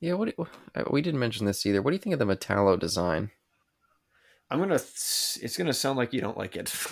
Yeah. 0.00 0.12
What 0.14 0.36
do- 0.36 0.46
uh, 0.74 0.84
we 0.90 1.02
didn't 1.02 1.20
mention 1.20 1.46
this 1.46 1.66
either. 1.66 1.82
What 1.82 1.90
do 1.90 1.94
you 1.96 2.00
think 2.00 2.12
of 2.12 2.18
the 2.20 2.36
Metallo 2.36 2.78
design? 2.78 3.30
I'm 4.50 4.58
gonna. 4.58 4.74
It's 4.76 5.56
gonna 5.56 5.72
sound 5.72 5.98
like 5.98 6.12
you 6.12 6.20
don't 6.20 6.38
like 6.38 6.56
it. 6.56 6.72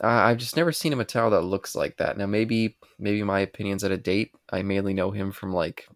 Uh, 0.00 0.06
I've 0.06 0.38
just 0.38 0.56
never 0.56 0.70
seen 0.70 0.92
a 0.92 0.96
Metallo 0.96 1.30
that 1.32 1.40
looks 1.42 1.74
like 1.74 1.96
that. 1.96 2.16
Now 2.16 2.26
maybe 2.26 2.76
maybe 3.00 3.20
my 3.24 3.40
opinion's 3.40 3.82
out 3.82 3.90
of 3.90 4.04
date. 4.04 4.32
I 4.48 4.62
mainly 4.62 4.94
know 4.94 5.10
him 5.10 5.32
from 5.32 5.52
like 5.52 5.88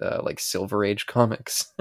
uh, 0.00 0.20
like 0.22 0.38
Silver 0.38 0.84
Age 0.84 1.06
comics. 1.08 1.72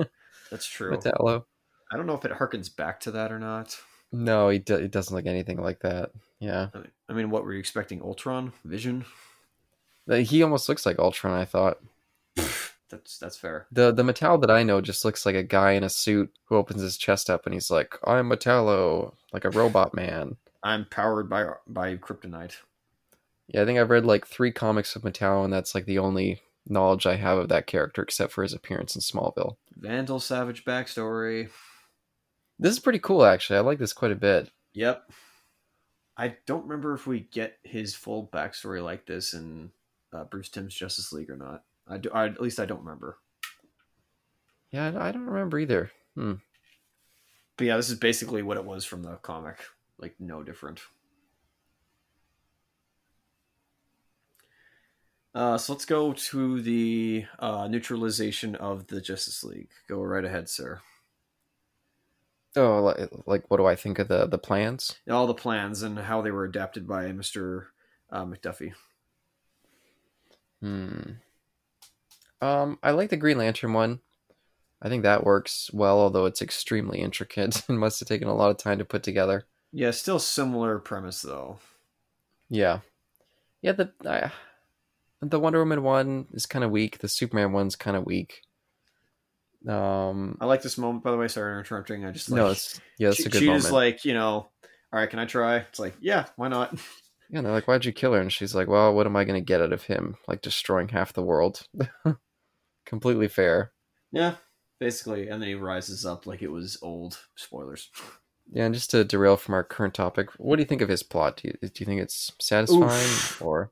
That's 0.50 0.66
true. 0.66 0.98
Metallo. 0.98 1.44
I 1.92 1.96
don't 1.98 2.08
know 2.08 2.16
if 2.16 2.26
it 2.26 2.32
harkens 2.32 2.76
back 2.76 3.00
to 3.02 3.12
that 3.12 3.32
or 3.32 3.38
not. 3.38 3.78
No, 4.12 4.50
he 4.50 4.58
do- 4.58 4.78
it 4.78 4.90
doesn't 4.90 5.16
look 5.16 5.28
anything 5.28 5.62
like 5.62 5.82
that. 5.82 6.10
Yeah, 6.40 6.70
I 7.08 7.14
mean, 7.14 7.30
what 7.30 7.44
were 7.44 7.54
you 7.54 7.60
expecting? 7.60 8.02
Ultron, 8.02 8.52
Vision. 8.66 9.06
He 10.08 10.42
almost 10.42 10.70
looks 10.70 10.88
like 10.88 10.98
Ultron. 10.98 11.40
I 11.40 11.46
thought 11.46 11.78
That's 12.90 13.18
that's 13.18 13.38
fair. 13.38 13.68
the 13.72 13.92
the 13.92 14.04
Metallo 14.04 14.42
that 14.42 14.52
I 14.52 14.64
know 14.64 14.82
just 14.82 15.06
looks 15.06 15.26
like 15.26 15.36
a 15.36 15.44
guy 15.44 15.72
in 15.72 15.84
a 15.84 15.90
suit 15.90 16.32
who 16.46 16.56
opens 16.56 16.82
his 16.82 16.98
chest 16.98 17.30
up 17.30 17.46
and 17.46 17.54
he's 17.54 17.70
like, 17.70 17.96
"I'm 18.04 18.30
Metallo," 18.30 19.14
like 19.32 19.46
a 19.46 19.52
robot 19.52 19.94
man. 19.94 20.38
I'm 20.64 20.86
powered 20.86 21.30
by 21.30 21.46
by 21.68 21.96
kryptonite. 21.98 22.56
Yeah, 23.48 23.64
I 23.64 23.66
think 23.66 23.80
I've 23.80 23.90
read 23.90 24.06
like 24.06 24.28
three 24.28 24.52
comics 24.52 24.96
of 24.96 25.04
Metallo, 25.04 25.44
and 25.44 25.54
that's 25.54 25.74
like 25.74 25.86
the 25.86 26.00
only 26.00 26.42
knowledge 26.68 27.06
I 27.08 27.16
have 27.16 27.38
of 27.38 27.50
that 27.50 27.68
character, 27.68 28.02
except 28.04 28.32
for 28.32 28.44
his 28.44 28.54
appearance 28.54 28.96
in 28.96 29.02
Smallville. 29.02 29.56
Vandal 29.76 30.20
Savage 30.20 30.66
backstory. 30.66 31.50
This 32.60 32.74
is 32.74 32.80
pretty 32.80 33.00
cool, 33.00 33.24
actually. 33.24 33.58
I 33.58 33.62
like 33.62 33.80
this 33.80 33.94
quite 33.94 34.12
a 34.12 34.16
bit. 34.16 34.52
Yep. 34.74 35.12
I 36.18 36.36
don't 36.46 36.64
remember 36.64 36.94
if 36.94 37.08
we 37.08 37.22
get 37.22 37.58
his 37.64 37.96
full 37.96 38.30
backstory 38.32 38.84
like 38.84 39.06
this 39.06 39.34
in 39.34 39.72
uh, 40.14 40.26
Bruce 40.26 40.50
Timm's 40.50 40.76
Justice 40.76 41.14
League 41.14 41.30
or 41.30 41.38
not. 41.38 41.64
I 41.90 41.98
do. 41.98 42.10
I, 42.14 42.26
at 42.26 42.42
least 42.42 42.60
I 42.60 42.66
don't 42.66 42.84
remember. 42.84 43.18
Yeah, 44.72 44.92
I 44.96 45.10
I 45.10 45.12
don't 45.12 45.26
remember 45.26 45.58
either. 45.58 45.92
Hmm. 46.16 46.34
But 47.58 47.68
yeah, 47.68 47.78
this 47.78 47.90
is 47.90 47.98
basically 47.98 48.44
what 48.44 48.58
it 48.58 48.64
was 48.64 48.86
from 48.86 49.04
the 49.04 49.16
comic. 49.16 49.58
Like 49.98 50.16
no 50.20 50.44
different. 50.44 50.82
Uh, 55.36 55.58
so 55.58 55.74
let's 55.74 55.86
go 55.86 56.14
to 56.14 56.62
the 56.62 57.26
uh, 57.38 57.68
neutralization 57.68 58.56
of 58.56 58.88
the 58.88 59.00
Justice 59.02 59.44
League. 59.44 59.70
Go 59.88 60.02
right 60.02 60.26
ahead, 60.26 60.50
sir. 60.50 60.82
Oh, 62.56 62.82
like, 62.82 63.10
like 63.26 63.52
what 63.52 63.58
do 63.58 63.66
I 63.66 63.76
think 63.76 64.00
of 64.00 64.08
the 64.08 64.26
the 64.26 64.40
plans? 64.40 64.98
All 65.10 65.28
the 65.28 65.34
plans 65.34 65.84
and 65.84 66.00
how 66.00 66.22
they 66.22 66.32
were 66.32 66.46
adapted 66.46 66.88
by 66.88 67.12
Mister 67.12 67.68
uh, 68.12 68.26
McDuffie. 68.26 68.74
Hmm. 70.62 71.02
Um, 72.42 72.80
I 72.82 72.92
like 72.92 73.10
the 73.10 73.18
Green 73.18 73.38
Lantern 73.38 73.74
one. 73.74 74.00
I 74.82 74.90
think 74.90 75.04
that 75.04 75.26
works 75.26 75.70
well, 75.74 76.00
although 76.00 76.26
it's 76.26 76.42
extremely 76.42 77.00
intricate 77.00 77.64
and 77.70 77.80
must 77.80 78.00
have 78.00 78.08
taken 78.08 78.28
a 78.28 78.36
lot 78.36 78.52
of 78.52 78.58
time 78.58 78.80
to 78.80 78.86
put 78.86 79.04
together. 79.04 79.46
Yeah, 79.72 79.92
still 79.92 80.20
similar 80.20 80.80
premise 80.80 81.22
though. 81.22 81.60
Yeah, 82.50 82.80
yeah. 83.62 83.74
The 83.74 83.92
I 84.06 84.32
the 85.22 85.40
Wonder 85.40 85.60
Woman 85.60 85.84
one 85.84 86.28
is 86.34 86.46
kind 86.46 86.64
of 86.64 86.72
weak. 86.72 87.00
The 87.00 87.08
Superman 87.08 87.52
one's 87.52 87.76
kind 87.76 87.96
of 87.96 88.06
weak. 88.06 88.42
Um, 89.68 90.38
I 90.40 90.46
like 90.46 90.62
this 90.62 90.78
moment, 90.78 91.04
by 91.04 91.12
the 91.12 91.18
way. 91.18 91.28
Sorry 91.28 91.60
interrupting. 91.60 92.06
I 92.06 92.12
just 92.12 92.32
like, 92.32 92.38
no, 92.38 92.48
it's 92.48 92.80
yeah, 92.98 93.10
it's 93.10 93.26
a 93.26 93.30
good 93.30 93.40
she 93.40 93.46
moment. 93.48 93.66
is 93.66 93.72
like, 93.72 94.06
you 94.06 94.14
know, 94.14 94.32
all 94.32 94.50
right, 95.00 95.10
can 95.10 95.20
I 95.20 95.26
try? 95.26 95.58
It's 95.58 95.80
like, 95.80 95.96
yeah, 96.00 96.26
why 96.38 96.48
not? 96.48 96.74
yeah, 97.30 97.40
and 97.40 97.46
they're 97.46 97.54
like, 97.54 97.68
"Why'd 97.68 97.86
you 97.86 97.92
kill 97.92 98.14
her?" 98.14 98.22
And 98.22 98.32
she's 98.32 98.56
like, 98.56 98.68
"Well, 98.68 98.96
what 98.96 99.06
am 99.06 99.16
I 99.16 99.26
going 99.26 99.40
to 99.40 99.46
get 99.46 99.62
out 99.62 99.74
of 99.74 99.84
him? 99.84 100.16
Like 100.28 100.42
destroying 100.42 100.88
half 100.88 101.14
the 101.14 101.22
world." 101.22 101.68
Completely 102.90 103.28
fair. 103.28 103.72
yeah, 104.12 104.36
basically. 104.80 105.30
And 105.30 105.40
then 105.40 105.48
he 105.48 105.54
rises 105.56 106.06
up 106.08 106.26
like 106.26 106.42
it 106.42 106.52
was 106.52 106.80
old. 106.82 107.20
Spoilers. 107.36 107.90
Yeah, 108.52 108.66
and 108.66 108.74
just 108.74 108.90
to 108.92 109.04
derail 109.04 109.38
from 109.38 109.54
our 109.54 109.64
current 109.64 109.94
topic, 109.94 110.30
what 110.38 110.56
do 110.56 110.64
you 110.64 110.68
think 110.68 110.82
of 110.82 110.90
his 110.90 111.04
plot? 111.04 111.38
Do 111.38 111.50
you, 111.50 111.54
do 111.62 111.72
you 111.76 111.86
think 111.86 112.02
it's 112.02 112.32
satisfying 112.42 112.82
Oof. 112.84 113.42
or? 113.44 113.72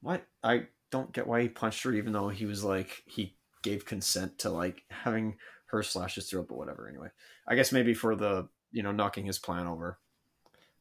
What? 0.00 0.26
I 0.42 0.68
don't 0.90 1.12
get 1.12 1.26
why 1.26 1.42
he 1.42 1.48
punched 1.50 1.82
her, 1.82 1.92
even 1.92 2.14
though 2.14 2.30
he 2.30 2.46
was 2.46 2.64
like 2.64 3.02
he 3.06 3.36
gave 3.62 3.84
consent 3.84 4.38
to 4.38 4.48
like 4.50 4.84
having 4.88 5.36
her 5.66 5.82
slash 5.82 6.14
his 6.14 6.30
throat, 6.30 6.46
but 6.48 6.56
whatever. 6.56 6.88
Anyway, 6.88 7.08
I 7.46 7.54
guess 7.54 7.70
maybe 7.70 7.92
for 7.92 8.16
the 8.16 8.48
you 8.72 8.82
know 8.82 8.92
knocking 8.92 9.26
his 9.26 9.38
plan 9.38 9.66
over. 9.66 9.98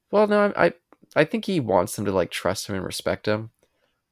Well, 0.09 0.27
no, 0.27 0.53
I 0.55 0.71
I 1.17 1.25
think 1.25 1.43
he 1.45 1.59
wants 1.59 1.97
them 1.97 2.05
to 2.05 2.13
like 2.13 2.31
trust 2.31 2.67
him 2.67 2.75
and 2.75 2.85
respect 2.85 3.27
him. 3.27 3.49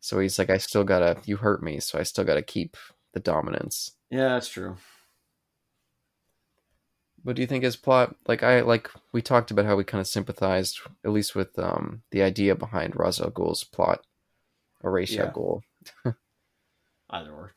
So 0.01 0.19
he's 0.19 0.37
like, 0.39 0.49
I 0.49 0.57
still 0.57 0.83
gotta. 0.83 1.17
You 1.25 1.37
hurt 1.37 1.63
me, 1.63 1.79
so 1.79 1.97
I 1.99 2.03
still 2.03 2.23
gotta 2.25 2.41
keep 2.41 2.75
the 3.13 3.19
dominance. 3.19 3.91
Yeah, 4.09 4.29
that's 4.29 4.49
true. 4.49 4.77
What 7.23 7.35
do 7.35 7.41
you 7.41 7.47
think 7.47 7.63
his 7.63 7.75
plot? 7.75 8.15
Like 8.27 8.41
I 8.43 8.61
like 8.61 8.89
we 9.11 9.21
talked 9.21 9.51
about 9.51 9.65
how 9.65 9.75
we 9.75 9.83
kind 9.83 10.01
of 10.01 10.07
sympathized, 10.07 10.79
at 11.05 11.11
least 11.11 11.35
with 11.35 11.57
um 11.59 12.01
the 12.11 12.23
idea 12.23 12.55
behind 12.55 12.95
Ra's 12.95 13.21
al 13.21 13.29
Ghul's 13.31 13.63
plot, 13.63 14.03
or 14.81 14.91
Ra's 14.91 15.15
al 15.15 15.25
Yeah. 15.25 15.31
Ghul. 15.31 15.61
Either 17.09 17.31
or. 17.31 17.53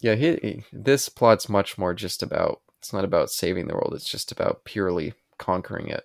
Yeah, 0.00 0.16
he, 0.16 0.34
he- 0.36 0.64
this 0.72 1.08
plot's 1.08 1.48
much 1.48 1.78
more 1.78 1.94
just 1.94 2.22
about. 2.22 2.60
It's 2.80 2.92
not 2.92 3.04
about 3.04 3.30
saving 3.30 3.68
the 3.68 3.74
world. 3.74 3.92
It's 3.94 4.08
just 4.08 4.30
about 4.32 4.64
purely 4.64 5.14
conquering 5.38 5.88
it. 5.88 6.04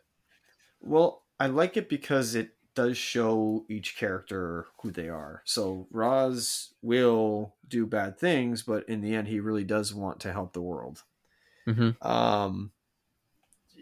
Well, 0.80 1.24
I 1.40 1.48
like 1.48 1.76
it 1.76 1.90
because 1.90 2.36
it 2.36 2.52
does 2.76 2.98
show 2.98 3.66
each 3.68 3.98
character 3.98 4.68
who 4.82 4.92
they 4.92 5.10
are. 5.10 5.42
So 5.46 5.88
Roz 5.92 6.74
will 6.82 7.56
do 7.68 7.86
bad 7.86 8.18
things, 8.18 8.62
but 8.62 8.88
in 8.88 9.02
the 9.02 9.16
end, 9.16 9.28
he 9.28 9.40
really 9.40 9.64
does 9.64 9.94
want 9.94 10.20
to 10.22 10.32
help 10.32 10.54
the 10.54 10.62
world. 10.62 11.04
Mm-hmm. 11.68 12.06
Um, 12.08 12.72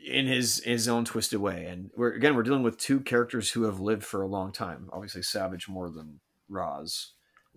in 0.05 0.25
his 0.25 0.63
his 0.63 0.87
own 0.87 1.05
twisted 1.05 1.39
way, 1.39 1.65
and 1.65 1.91
we're 1.95 2.13
again 2.13 2.35
we're 2.35 2.43
dealing 2.43 2.63
with 2.63 2.77
two 2.77 3.01
characters 3.01 3.51
who 3.51 3.63
have 3.63 3.79
lived 3.79 4.03
for 4.03 4.21
a 4.21 4.27
long 4.27 4.51
time. 4.51 4.89
Obviously, 4.93 5.21
Savage 5.21 5.67
more 5.67 5.89
than 5.89 6.19
Roz, 6.49 7.11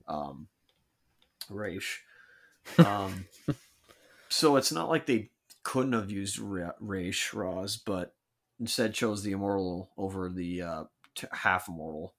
um, 0.07 0.49
Raish. 1.49 2.03
Um, 2.79 3.25
so 4.29 4.57
it's 4.57 4.71
not 4.71 4.91
like 4.91 5.07
they 5.07 5.31
couldn't 5.63 5.95
have 5.95 6.11
used 6.11 6.39
Ra- 6.39 6.73
Raish 6.79 7.33
Roz, 7.33 7.79
but 7.79 8.15
instead 8.61 8.93
chose 8.93 9.23
the 9.23 9.33
immortal 9.33 9.91
over 9.97 10.29
the 10.29 10.63
uh, 10.63 10.85
t- 11.15 11.27
half 11.33 11.69
immortal 11.69 12.15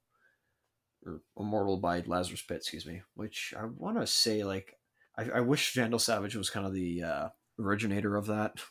or 1.06 1.22
immortal 1.38 1.78
by 1.78 2.04
Lazarus 2.06 2.42
Pit, 2.42 2.58
excuse 2.58 2.86
me. 2.86 3.02
Which 3.16 3.54
I 3.58 3.66
want 3.66 4.00
to 4.00 4.08
say, 4.08 4.44
like, 4.44 4.78
I, 5.18 5.30
I 5.36 5.40
wish 5.42 5.74
Vandal 5.74 6.00
Savage 6.00 6.36
was 6.36 6.50
kind 6.50 6.66
of 6.66 6.74
the 6.74 7.04
uh, 7.04 7.30
originator 7.60 8.16
of 8.16 8.28
that. 8.28 8.54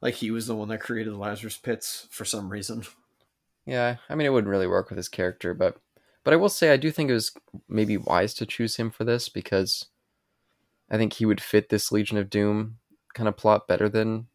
Like 0.00 0.14
he 0.14 0.30
was 0.30 0.46
the 0.46 0.54
one 0.54 0.68
that 0.68 0.78
created 0.78 1.12
Lazarus 1.14 1.56
Pits 1.56 2.06
for 2.12 2.24
some 2.24 2.50
reason. 2.50 2.84
Yeah, 3.66 3.96
I 4.08 4.14
mean, 4.14 4.26
it 4.26 4.30
wouldn't 4.30 4.50
really 4.50 4.68
work 4.68 4.90
with 4.90 4.96
his 4.96 5.08
character, 5.08 5.54
but 5.54 5.78
but 6.22 6.32
I 6.32 6.36
will 6.36 6.48
say 6.48 6.72
I 6.72 6.76
do 6.76 6.90
think 6.90 7.10
it 7.10 7.14
was 7.14 7.32
maybe 7.68 7.96
wise 7.96 8.32
to 8.34 8.46
choose 8.46 8.76
him 8.76 8.90
for 8.90 9.04
this 9.04 9.28
because 9.28 9.86
I 10.90 10.96
think 10.96 11.14
he 11.14 11.26
would 11.26 11.40
fit 11.40 11.68
this 11.68 11.90
Legion 11.90 12.16
of 12.16 12.30
Doom 12.30 12.78
kind 13.14 13.28
of 13.28 13.36
plot 13.36 13.66
better 13.66 13.88
than 13.88 14.28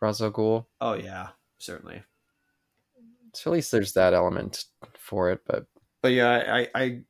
Ra's 0.00 0.22
al 0.22 0.30
Ghul. 0.30 0.66
Oh 0.80 0.94
yeah, 0.94 1.30
certainly. 1.58 2.02
So 3.34 3.50
at 3.50 3.54
least 3.54 3.72
there's 3.72 3.92
that 3.92 4.14
element 4.14 4.64
for 4.98 5.30
it. 5.30 5.40
But 5.46 5.66
But 6.02 6.12
yeah, 6.12 6.30
I 6.48 6.68
I 6.74 7.00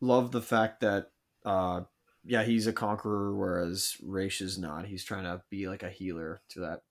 love 0.00 0.32
the 0.32 0.42
fact 0.42 0.80
that 0.80 1.10
uh 1.44 1.82
yeah 2.24 2.42
he's 2.42 2.66
a 2.66 2.72
conqueror, 2.72 3.34
whereas 3.34 3.96
Raish 4.02 4.40
is 4.40 4.58
not. 4.58 4.86
He's 4.86 5.04
trying 5.04 5.24
to 5.24 5.42
be 5.50 5.68
like 5.68 5.82
a 5.82 5.90
healer 5.90 6.42
to 6.50 6.60
that 6.60 6.82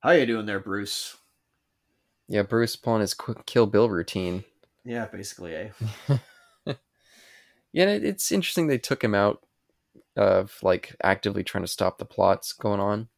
How 0.00 0.10
you 0.10 0.26
doing 0.26 0.46
there, 0.46 0.60
Bruce? 0.60 1.16
Yeah, 2.28 2.42
Bruce 2.42 2.76
pulling 2.76 3.00
his 3.00 3.14
quick 3.14 3.44
Kill 3.46 3.66
Bill 3.66 3.88
routine. 3.88 4.44
Yeah, 4.84 5.06
basically, 5.06 5.54
eh? 5.54 5.70
Yeah, 7.72 7.90
it, 7.90 8.04
it's 8.04 8.32
interesting 8.32 8.66
they 8.66 8.78
took 8.78 9.02
him 9.02 9.14
out 9.14 9.44
of 10.16 10.56
like 10.62 10.94
actively 11.02 11.44
trying 11.44 11.64
to 11.64 11.68
stop 11.68 11.98
the 11.98 12.04
plots 12.04 12.52
going 12.52 12.80
on, 12.80 13.08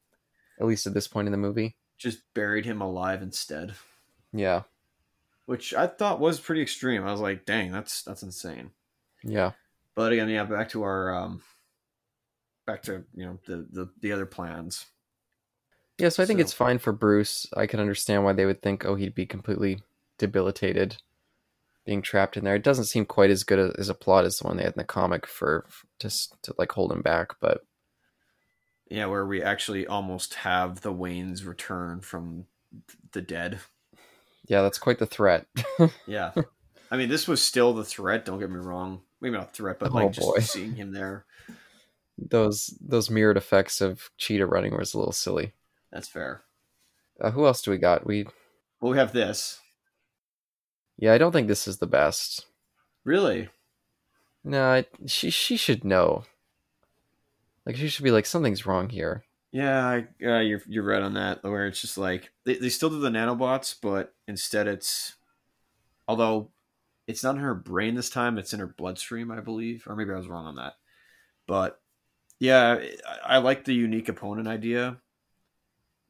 at 0.61 0.67
least 0.67 0.87
at 0.87 0.95
this 0.95 1.09
point 1.09 1.27
in 1.27 1.33
the 1.33 1.39
movie. 1.39 1.77
Just 1.99 2.21
buried 2.35 2.65
him 2.65 2.81
alive 2.81 3.23
instead, 3.23 3.75
Yeah, 4.33 4.63
which 5.47 5.75
I 5.75 5.87
thought 5.87 6.21
was 6.21 6.41
pretty 6.41 6.63
extreme. 6.63 7.05
I 7.07 7.13
was 7.13 7.21
like, 7.21 7.45
dang, 7.47 7.73
that's 7.73 8.03
that's 8.03 8.23
insane. 8.23 8.71
yeah, 9.23 9.53
But 9.95 10.13
again, 10.13 10.29
yeah, 10.29 10.45
back 10.45 10.71
to 10.71 10.83
our 10.85 11.15
um, 11.15 11.43
back 12.67 12.83
to 12.85 13.05
you 13.15 13.27
know 13.27 13.39
the 13.47 13.67
the, 13.71 13.91
the 14.01 14.13
other 14.13 14.27
plans. 14.27 14.87
yeah. 15.99 16.09
So 16.09 16.23
I 16.23 16.27
think 16.27 16.39
So- 16.39 16.43
it's 16.43 16.53
fine 16.53 16.79
for 16.79 16.93
Bruce. 16.93 17.47
I 17.57 17.67
can 17.67 17.81
understand 17.81 18.25
why 18.25 18.33
they 18.33 18.47
would 18.47 18.63
think, 18.63 18.85
oh, 18.85 18.95
he'd 18.95 19.15
be 19.15 19.27
completely 19.27 19.81
debilitated, 20.19 20.97
being 21.85 22.03
trapped 22.03 22.37
in 22.37 22.45
there. 22.45 22.55
It 22.55 22.65
doesn't 22.65 22.85
seem 22.87 23.05
quite 23.07 23.31
as 23.31 23.45
good 23.45 23.59
a, 23.59 23.73
as 23.79 23.89
a 23.89 23.95
plot 23.95 24.25
as 24.25 24.39
the 24.39 24.47
one 24.47 24.57
they 24.57 24.63
had 24.65 24.75
in 24.75 24.79
the 24.79 24.85
comic 24.85 25.27
for 25.27 25.67
just 26.01 26.41
to 26.45 26.55
like 26.59 26.73
hold 26.73 26.93
him 26.93 27.03
back. 27.03 27.35
But 27.41 27.65
Yeah, 28.89 29.07
where 29.07 29.27
we 29.27 29.43
actually 29.43 29.87
almost 29.87 30.35
have 30.35 30.81
the 30.81 30.93
Waynes 30.93 31.47
return 31.47 32.01
from 32.01 32.47
the 33.13 33.21
dead. 33.21 33.61
Yeah, 34.47 34.63
that's 34.63 34.79
quite 34.79 34.99
the 34.99 35.07
threat. 35.07 35.47
Yeah. 36.07 36.33
I 36.91 36.97
mean, 36.97 37.09
this 37.09 37.27
was 37.27 37.43
still 37.43 37.73
the 37.73 37.85
threat. 37.85 38.25
Don't 38.27 38.39
get 38.39 38.51
me 38.51 38.57
wrong. 38.59 39.01
Maybe 39.21 39.37
not 39.37 39.55
threat, 39.55 39.79
but 39.79 39.91
Oh, 39.93 39.95
like 39.95 40.13
just 40.13 40.27
boy. 40.29 40.39
seeing 40.41 40.75
him 40.75 40.93
there. 40.93 41.25
those 42.19 42.77
those 42.81 43.09
mirrored 43.11 43.37
effects 43.39 43.81
of 43.81 44.11
Cheetah 44.19 44.47
running 44.47 44.77
was 44.77 44.93
a 44.95 44.99
little 44.99 45.13
silly. 45.13 45.53
That's 45.91 46.09
fair. 46.09 46.43
Uh, 47.21 47.31
who 47.31 47.47
else 47.47 47.63
do 47.63 47.71
we 47.71 47.79
got? 47.79 48.07
We 48.07 48.27
Well, 48.81 48.93
we 48.93 48.99
have 48.99 49.13
this. 49.13 49.61
yeah, 50.99 51.13
I 51.15 51.19
don't 51.19 51.33
think 51.33 51.49
this 51.49 51.67
is 51.69 51.79
the 51.79 51.87
best. 51.87 52.47
Really? 53.05 53.49
No, 54.45 54.63
I, 54.73 54.87
she 55.07 55.31
she 55.31 55.57
should 55.57 55.85
know. 55.85 56.25
Like 57.65 57.77
she 57.77 57.89
should 57.89 58.05
be 58.05 58.11
like 58.11 58.27
something's 58.27 58.67
wrong 58.67 58.89
here. 58.89 59.25
Yeah, 59.53 59.87
I, 59.87 60.27
uh, 60.27 60.41
you're 60.41 60.63
you're 60.67 60.85
right 60.85 61.03
on 61.03 61.15
that. 61.15 61.43
Where 61.45 61.67
it's 61.67 61.81
just 61.81 61.99
like 61.99 62.31
they, 62.45 62.57
they 62.57 62.71
still 62.71 62.89
do 62.89 62.99
the 62.99 63.11
nanobots, 63.11 63.77
but 63.81 64.15
instead 64.27 64.67
it's 64.67 65.15
although 66.09 66.51
it's 67.07 67.23
not 67.23 67.35
in 67.35 67.43
her 67.43 67.55
brain 67.55 67.95
this 67.95 68.09
time, 68.11 68.39
it's 68.39 68.55
in 68.55 68.61
her 68.61 68.67
bloodstream, 68.67 69.31
I 69.31 69.41
believe, 69.41 69.85
or 69.87 69.95
maybe 69.95 70.11
I 70.11 70.17
was 70.17 70.29
wrong 70.29 70.47
on 70.47 70.57
that. 70.57 70.75
But 71.47 71.81
yeah, 72.41 72.79
I, 73.07 73.37
I 73.37 73.39
like 73.39 73.65
the 73.65 73.75
unique 73.75 74.09
opponent 74.09 74.49
idea, 74.49 74.99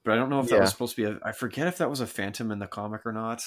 but 0.05 0.13
I 0.13 0.17
don't 0.17 0.31
know 0.31 0.41
if 0.41 0.49
that 0.51 0.61
was 0.61 0.71
supposed 0.71 0.97
to 0.97 1.03
be. 1.05 1.11
A, 1.11 1.19
I 1.25 1.33
forget 1.33 1.67
if 1.67 1.79
that 1.79 1.91
was 1.91 2.01
a 2.01 2.07
phantom 2.07 2.53
in 2.53 2.61
the 2.61 2.69
comic 2.69 3.05
or 3.05 3.13
not, 3.13 3.43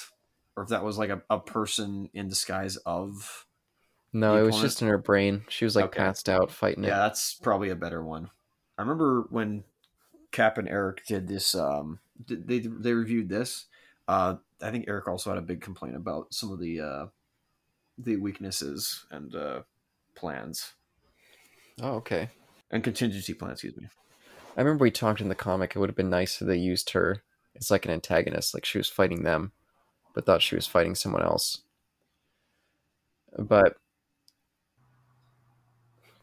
or 0.56 0.62
if 0.62 0.68
that 0.68 0.84
was 0.84 0.98
like 0.98 1.10
a, 1.10 1.22
a 1.30 1.38
person 1.40 2.10
in 2.12 2.28
disguise 2.28 2.76
of. 2.78 3.46
No, 4.12 4.36
it 4.36 4.42
was 4.42 4.60
just 4.60 4.82
in 4.82 4.88
her 4.88 4.98
brain. 4.98 5.44
She 5.48 5.64
was 5.64 5.76
like 5.76 5.86
Okay. 5.86 6.02
passed 6.02 6.28
out 6.28 6.50
fighting 6.50 6.84
it. 6.84 6.88
Yeah, 6.88 6.96
it. 6.96 7.00
that's 7.00 7.34
probably 7.34 7.70
a 7.70 7.76
better 7.76 8.02
one. 8.02 8.30
I 8.78 8.82
remember 8.82 9.26
when 9.30 9.64
Cap 10.36 10.58
and 10.58 10.68
Eric 10.68 11.06
did 11.06 11.26
this. 11.26 11.54
Um, 11.54 11.98
they 12.28 12.58
they 12.58 12.92
reviewed 12.92 13.30
this. 13.30 13.64
Uh, 14.06 14.34
I 14.60 14.70
think 14.70 14.84
Eric 14.86 15.08
also 15.08 15.30
had 15.30 15.38
a 15.38 15.42
big 15.42 15.62
complaint 15.62 15.96
about 15.96 16.34
some 16.34 16.52
of 16.52 16.60
the 16.60 16.78
uh, 16.80 17.06
the 17.96 18.16
weaknesses 18.16 19.06
and 19.10 19.34
uh, 19.34 19.62
plans 20.14 20.74
Oh, 21.80 21.94
okay. 21.94 22.28
and 22.70 22.84
contingency 22.84 23.32
plans. 23.32 23.54
Excuse 23.64 23.78
me. 23.78 23.88
I 24.56 24.60
remember 24.60 24.82
we 24.82 24.90
talked 24.90 25.22
in 25.22 25.30
the 25.30 25.34
comic. 25.34 25.74
It 25.74 25.78
would 25.78 25.88
have 25.88 25.96
been 25.96 26.10
nice 26.10 26.42
if 26.42 26.46
they 26.46 26.58
used 26.58 26.90
her 26.90 27.22
as 27.56 27.70
like 27.70 27.86
an 27.86 27.90
antagonist, 27.90 28.52
like 28.52 28.66
she 28.66 28.76
was 28.78 28.88
fighting 28.90 29.22
them, 29.22 29.52
but 30.14 30.26
thought 30.26 30.42
she 30.42 30.54
was 30.54 30.66
fighting 30.66 30.94
someone 30.94 31.22
else. 31.22 31.62
But, 33.38 33.76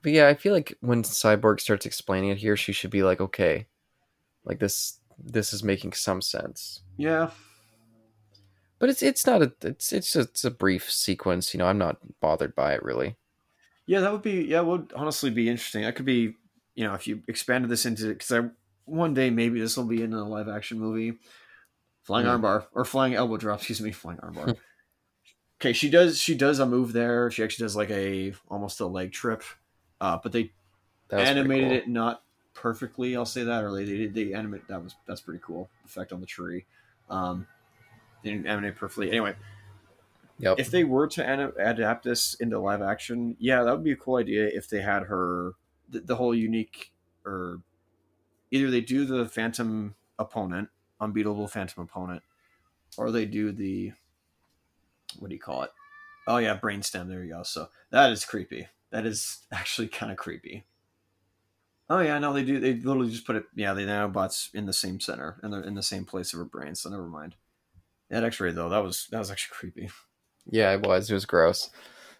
but 0.03 0.11
yeah, 0.11 0.27
I 0.27 0.35
feel 0.35 0.53
like 0.53 0.75
when 0.81 1.01
Cyborg 1.03 1.59
starts 1.59 1.85
explaining 1.87 2.29
it 2.29 2.37
here, 2.37 2.55
she 2.57 2.73
should 2.73 2.91
be 2.91 3.03
like, 3.03 3.19
okay, 3.21 3.67
like 4.45 4.59
this, 4.59 4.99
this 5.17 5.53
is 5.53 5.63
making 5.63 5.93
some 5.93 6.21
sense. 6.21 6.81
Yeah, 6.97 7.31
But 8.79 8.89
it's 8.89 9.01
it's 9.01 9.25
not 9.25 9.41
a 9.41 9.51
it's 9.61 9.91
it's 9.91 10.11
just 10.13 10.29
it's 10.29 10.43
a 10.45 10.51
brief 10.51 10.91
sequence. 10.91 11.53
You 11.53 11.57
know, 11.57 11.65
I'm 11.67 11.77
not 11.79 12.19
bothered 12.19 12.53
by 12.55 12.73
it 12.73 12.83
really. 12.83 13.17
yeah, 13.85 13.99
that 14.01 14.11
would 14.11 14.21
be 14.21 14.43
yeah, 14.45 14.61
would 14.61 14.93
honestly 14.95 15.29
be 15.29 15.49
interesting. 15.49 15.83
That 15.83 15.95
could 15.95 16.05
be 16.05 16.35
you 16.75 16.85
know 16.85 16.93
if 16.93 17.07
you 17.07 17.23
expanded 17.27 17.69
this 17.69 17.85
into 17.85 18.07
because 18.09 18.31
I 18.31 18.49
one 18.85 19.13
day 19.13 19.29
maybe 19.29 19.59
this 19.59 19.77
will 19.77 19.85
be 19.85 20.01
in 20.01 20.13
a 20.13 20.27
live 20.27 20.47
action 20.49 20.79
movie. 20.79 21.19
Flying 22.03 22.25
Hmm. 22.25 22.27
armbar 22.27 22.67
or 22.73 22.85
flying 22.85 23.15
elbow 23.15 23.37
drop, 23.37 23.59
excuse 23.59 23.81
me, 23.81 23.91
flying 23.91 24.19
armbar. 24.19 24.55
okay, 25.59 25.73
she 25.73 25.89
does 25.89 26.19
she 26.19 26.35
does 26.35 26.59
a 26.59 26.65
move 26.65 26.93
there. 26.93 27.31
She 27.31 27.43
actually 27.43 27.63
does 27.65 27.75
like 27.75 27.89
a 27.91 28.33
almost 28.49 28.79
a 28.79 28.85
leg 28.85 29.11
trip. 29.11 29.43
Uh, 30.01 30.17
but 30.21 30.31
they 30.31 30.51
That 31.07 31.19
was 31.19 31.31
pretty 31.31 31.39
animated 31.39 31.71
cool. 31.71 31.71
it 31.71 31.87
not 31.87 32.22
perfectly, 32.53 33.15
I'll 33.15 33.25
say 33.25 33.43
that, 33.43 33.63
or 33.63 33.71
they 33.75 33.85
did 33.85 34.13
they 34.13 34.33
animate 34.33 34.67
that 34.67 34.83
was 34.83 34.95
that's 35.05 35.21
pretty 35.21 35.41
cool. 35.43 35.69
Effect 35.85 36.11
on 36.13 36.19
the 36.21 36.27
tree. 36.27 36.65
Um 37.09 37.47
they 38.23 38.31
didn't 38.31 38.47
animate 38.47 38.75
perfectly. 38.75 39.09
Anyway, 39.09 39.35
Yep. 40.39 40.59
if 40.59 40.71
they 40.71 40.83
were 40.83 41.07
to 41.07 41.53
adapt 41.57 42.03
this 42.03 42.33
into 42.35 42.59
live 42.59 42.81
action, 42.81 43.35
yeah, 43.39 43.63
that 43.63 43.71
would 43.71 43.83
be 43.83 43.91
a 43.91 43.95
cool 43.95 44.15
idea 44.15 44.47
if 44.47 44.67
they 44.67 44.81
had 44.81 45.03
her 45.03 45.53
the, 45.89 45.99
the 45.99 46.15
whole 46.15 46.33
unique 46.33 46.91
or 47.25 47.61
either 48.51 48.69
they 48.71 48.81
do 48.81 49.05
the 49.05 49.25
phantom 49.27 49.95
opponent, 50.19 50.69
unbeatable 50.99 51.47
phantom 51.47 51.83
opponent, 51.83 52.23
or 52.97 53.11
they 53.11 53.25
do 53.25 53.51
the 53.51 53.93
what 55.19 55.29
do 55.29 55.35
you 55.35 55.41
call 55.41 55.63
it? 55.63 55.69
Oh 56.27 56.37
yeah, 56.37 56.57
brainstem. 56.57 57.07
There 57.07 57.23
you 57.23 57.33
go. 57.33 57.43
So 57.43 57.67
that 57.91 58.11
is 58.11 58.25
creepy. 58.25 58.67
That 58.91 59.05
is 59.05 59.39
actually 59.51 59.87
kind 59.87 60.11
of 60.11 60.17
creepy. 60.17 60.63
Oh 61.89 61.99
yeah, 61.99 62.17
no, 62.19 62.33
they 62.33 62.43
do. 62.43 62.59
They 62.59 62.73
literally 62.75 63.11
just 63.11 63.25
put 63.25 63.35
it. 63.35 63.45
Yeah, 63.55 63.73
the 63.73 63.81
nanobots 63.81 64.53
in 64.53 64.65
the 64.65 64.73
same 64.73 64.99
center 64.99 65.39
and 65.43 65.51
they're 65.53 65.61
in 65.61 65.75
the 65.75 65.83
same 65.83 66.05
place 66.05 66.33
of 66.33 66.39
her 66.39 66.45
brain. 66.45 66.75
So 66.75 66.89
never 66.89 67.07
mind. 67.07 67.35
That 68.09 68.23
X-ray 68.23 68.51
though, 68.51 68.69
that 68.69 68.83
was 68.83 69.07
that 69.11 69.19
was 69.19 69.31
actually 69.31 69.53
creepy. 69.73 69.89
Yeah, 70.45 70.73
it 70.73 70.81
was. 70.85 71.09
It 71.09 71.13
was 71.13 71.25
gross. 71.25 71.69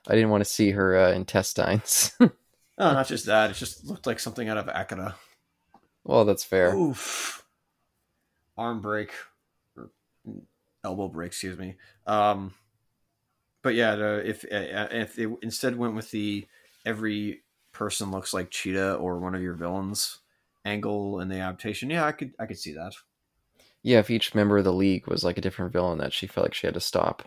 I 0.08 0.16
didn't 0.16 0.30
want 0.32 0.44
to 0.44 0.50
see 0.50 0.72
her 0.72 0.98
uh, 0.98 1.12
intestines. 1.12 2.12
Oh, 2.76 2.92
not 2.92 3.08
just 3.08 3.28
that. 3.28 3.52
It 3.52 3.54
just 3.54 3.86
looked 3.86 4.08
like 4.08 4.20
something 4.20 4.50
out 4.50 4.58
of 4.58 4.68
Akira. 4.68 5.16
well, 6.04 6.26
that's 6.26 6.44
fair. 6.44 6.74
Oof. 6.76 7.46
Arm 8.58 8.82
break 8.82 9.12
or 9.78 9.92
elbow 10.84 11.08
break, 11.08 11.28
excuse 11.28 11.56
me. 11.56 11.76
Um, 12.08 12.56
but 13.62 13.76
yeah, 13.76 13.94
the, 13.96 14.28
if 14.28 14.44
uh, 14.46 14.88
if 14.92 15.16
they 15.16 15.28
instead 15.44 15.78
went 15.78 15.94
with 15.94 16.10
the 16.10 16.48
every 16.84 17.43
person 17.74 18.12
looks 18.12 18.34
like 18.34 18.50
Cheetah 18.52 18.96
or 18.96 19.18
one 19.20 19.36
of 19.36 19.42
your 19.42 19.56
villains 19.56 20.20
angle 20.66 21.20
in 21.20 21.28
the 21.28 21.40
adaptation, 21.40 21.90
yeah, 21.90 22.06
I 22.06 22.12
could 22.14 22.34
I 22.40 22.46
could 22.46 22.58
see 22.60 22.74
that. 22.74 22.94
Yeah, 23.82 24.00
if 24.00 24.10
each 24.10 24.34
member 24.34 24.58
of 24.60 24.64
the 24.64 24.72
league 24.72 25.08
was 25.08 25.24
like 25.24 25.38
a 25.38 25.42
different 25.42 25.74
villain 25.74 25.98
that 25.98 26.14
she 26.14 26.26
felt 26.28 26.46
like 26.46 26.54
she 26.54 26.68
had 26.68 26.74
to 26.76 26.80
stop, 26.80 27.24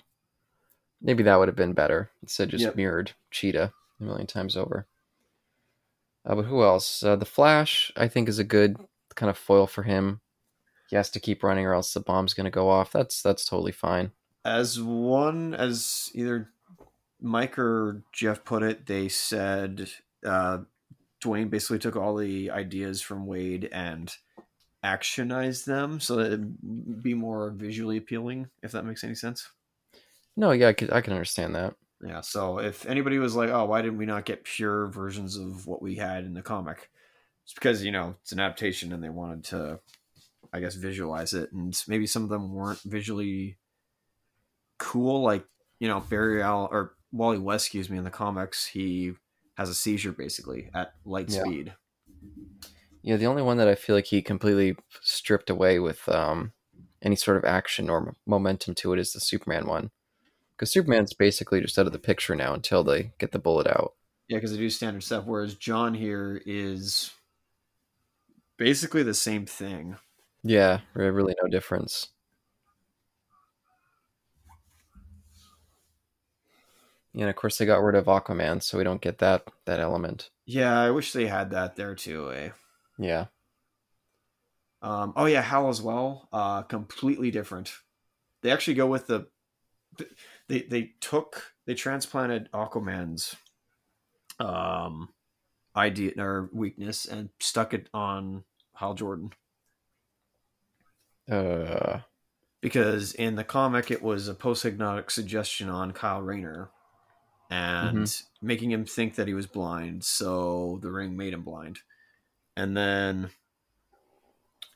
maybe 1.02 1.22
that 1.22 1.36
would 1.38 1.48
have 1.48 1.56
been 1.56 1.74
better. 1.74 2.10
Instead, 2.22 2.48
just 2.48 2.64
Yep. 2.64 2.76
mirrored 2.76 3.12
Cheetah 3.30 3.72
a 4.00 4.02
million 4.02 4.26
times 4.26 4.56
over. 4.56 4.86
Uh, 6.24 6.34
but 6.34 6.46
who 6.46 6.62
else? 6.62 7.02
Uh, 7.02 7.14
the 7.16 7.24
Flash, 7.26 7.92
I 7.96 8.08
think, 8.08 8.28
is 8.28 8.38
a 8.38 8.44
good 8.44 8.76
kind 9.14 9.30
of 9.30 9.36
foil 9.38 9.66
for 9.66 9.82
him. 9.84 10.20
He 10.88 10.96
has 10.96 11.10
to 11.10 11.20
keep 11.20 11.42
running, 11.42 11.66
or 11.66 11.74
else 11.74 11.92
the 11.92 12.00
bomb's 12.00 12.34
going 12.34 12.44
to 12.44 12.50
go 12.50 12.68
off. 12.68 12.92
That's 12.92 13.20
that's 13.22 13.44
totally 13.44 13.72
fine. 13.72 14.12
As 14.44 14.80
one 14.80 15.52
as 15.54 16.10
either 16.14 16.50
Mike 17.20 17.58
or 17.58 18.02
Jeff 18.12 18.44
put 18.44 18.62
it, 18.62 18.86
they 18.86 19.08
said 19.08 19.90
uh, 20.26 20.58
Dwayne 21.22 21.50
basically 21.50 21.78
took 21.78 21.96
all 21.96 22.16
the 22.16 22.50
ideas 22.50 23.00
from 23.00 23.26
Waid 23.26 23.68
and 23.72 24.14
actionized 24.84 25.64
them 25.64 26.00
so 26.00 26.16
that 26.16 26.26
it'd 26.26 27.02
be 27.02 27.14
more 27.14 27.50
visually 27.50 27.96
appealing, 27.96 28.48
if 28.62 28.72
that 28.72 28.84
makes 28.84 29.02
any 29.02 29.14
sense. 29.14 29.48
No, 30.36 30.50
yeah, 30.52 30.68
I 30.68 30.72
could 30.74 30.92
I 30.92 31.00
can 31.00 31.12
understand 31.12 31.54
that. 31.54 31.74
Yeah, 32.04 32.20
so 32.20 32.58
if 32.58 32.86
anybody 32.86 33.18
was 33.18 33.34
like, 33.34 33.48
oh, 33.48 33.64
why 33.64 33.80
didn't 33.80 33.96
we 33.98 34.06
not 34.06 34.26
get 34.26 34.44
pure 34.44 34.86
versions 34.88 35.36
of 35.36 35.66
what 35.66 35.80
we 35.80 35.94
had 35.96 36.24
in 36.24 36.34
the 36.34 36.42
comic? 36.42 36.90
It's 37.44 37.54
because, 37.54 37.82
you 37.82 37.90
know, 37.90 38.16
it's 38.20 38.32
an 38.32 38.40
adaptation 38.40 38.92
and 38.92 39.02
they 39.02 39.08
wanted 39.08 39.44
to, 39.44 39.80
I 40.52 40.60
guess, 40.60 40.74
visualize 40.74 41.32
it. 41.32 41.52
And 41.52 41.80
maybe 41.88 42.06
some 42.06 42.22
of 42.22 42.28
them 42.28 42.52
weren't 42.52 42.80
visually 42.80 43.56
cool. 44.78 45.22
Like, 45.22 45.46
you 45.78 45.88
know, 45.88 46.00
Barry 46.00 46.42
Allen 46.42 46.68
or 46.70 46.94
Wally 47.12 47.38
West, 47.38 47.66
excuse 47.66 47.88
me, 47.88 47.96
in 47.96 48.04
the 48.04 48.10
comics, 48.10 48.66
he 48.66 49.14
has 49.56 49.68
a 49.68 49.74
seizure 49.74 50.12
basically 50.12 50.70
at 50.74 50.94
light 51.04 51.30
Yeah. 51.30 51.42
speed. 51.42 51.74
Yeah, 53.02 53.16
the 53.16 53.26
only 53.26 53.42
one 53.42 53.56
that 53.58 53.68
I 53.68 53.74
feel 53.74 53.94
like 53.94 54.06
he 54.06 54.20
completely 54.20 54.76
stripped 55.00 55.48
away 55.48 55.78
with 55.78 56.08
um, 56.08 56.52
any 57.02 57.16
sort 57.16 57.36
of 57.36 57.44
action 57.44 57.88
or 57.88 58.16
momentum 58.26 58.74
to 58.76 58.92
it 58.92 58.98
is 58.98 59.12
the 59.12 59.20
Superman 59.20 59.66
one. 59.66 59.90
Because 60.56 60.72
Superman's 60.72 61.12
basically 61.12 61.60
just 61.60 61.78
out 61.78 61.86
of 61.86 61.92
the 61.92 61.98
picture 61.98 62.34
now 62.34 62.54
until 62.54 62.82
they 62.82 63.12
get 63.18 63.32
the 63.32 63.38
bullet 63.38 63.66
out. 63.66 63.94
Yeah, 64.28 64.38
because 64.38 64.50
they 64.52 64.58
do 64.58 64.70
standard 64.70 65.04
stuff. 65.04 65.24
Whereas 65.24 65.54
John 65.54 65.94
here 65.94 66.42
is 66.46 67.12
basically 68.56 69.02
the 69.02 69.14
same 69.14 69.46
thing. 69.46 69.96
Yeah, 70.42 70.80
really 70.94 71.34
no 71.42 71.48
difference. 71.48 72.08
And 77.16 77.30
of 77.30 77.36
course 77.36 77.58
they 77.58 77.66
got 77.66 77.82
rid 77.82 77.94
of 77.94 78.06
Aquaman, 78.06 78.62
so 78.62 78.78
we 78.78 78.84
don't 78.84 79.00
get 79.00 79.18
that 79.18 79.48
that 79.64 79.80
element. 79.80 80.30
Yeah, 80.44 80.78
I 80.78 80.90
wish 80.90 81.12
they 81.12 81.26
had 81.26 81.50
that 81.50 81.76
there 81.76 81.94
too. 81.94 82.32
Eh? 82.32 82.50
Yeah. 82.98 83.26
Um, 84.82 85.14
oh 85.16 85.24
yeah, 85.24 85.42
Hal 85.42 85.68
as 85.68 85.82
well. 85.82 86.28
Uh, 86.32 86.62
completely 86.62 87.30
different. 87.30 87.72
They 88.42 88.50
actually 88.50 88.74
go 88.74 88.86
with 88.86 89.06
the. 89.06 89.26
They 90.48 90.62
they 90.62 90.92
took 91.00 91.54
they 91.66 91.74
transplanted 91.74 92.50
Aquaman's 92.52 93.34
um 94.38 95.08
idea 95.74 96.12
or 96.18 96.50
weakness 96.52 97.06
and 97.06 97.30
stuck 97.40 97.72
it 97.72 97.88
on 97.94 98.44
Hal 98.74 98.94
Jordan 98.94 99.32
Uh 101.30 102.00
because 102.60 103.14
in 103.14 103.36
the 103.36 103.44
comic 103.44 103.90
it 103.90 104.02
was 104.02 104.28
a 104.28 104.34
post 104.34 104.62
hypnotic 104.62 105.10
suggestion 105.10 105.68
on 105.70 105.92
Kyle 105.92 106.20
Rayner 106.20 106.70
and 107.50 108.22
making 108.42 108.70
him 108.70 108.84
think 108.84 109.14
that 109.16 109.28
he 109.28 109.34
was 109.34 109.46
blind, 109.46 110.04
so 110.04 110.78
the 110.82 110.90
ring 110.90 111.16
made 111.16 111.32
him 111.32 111.42
blind. 111.42 111.78
And 112.56 112.76
then 112.76 113.30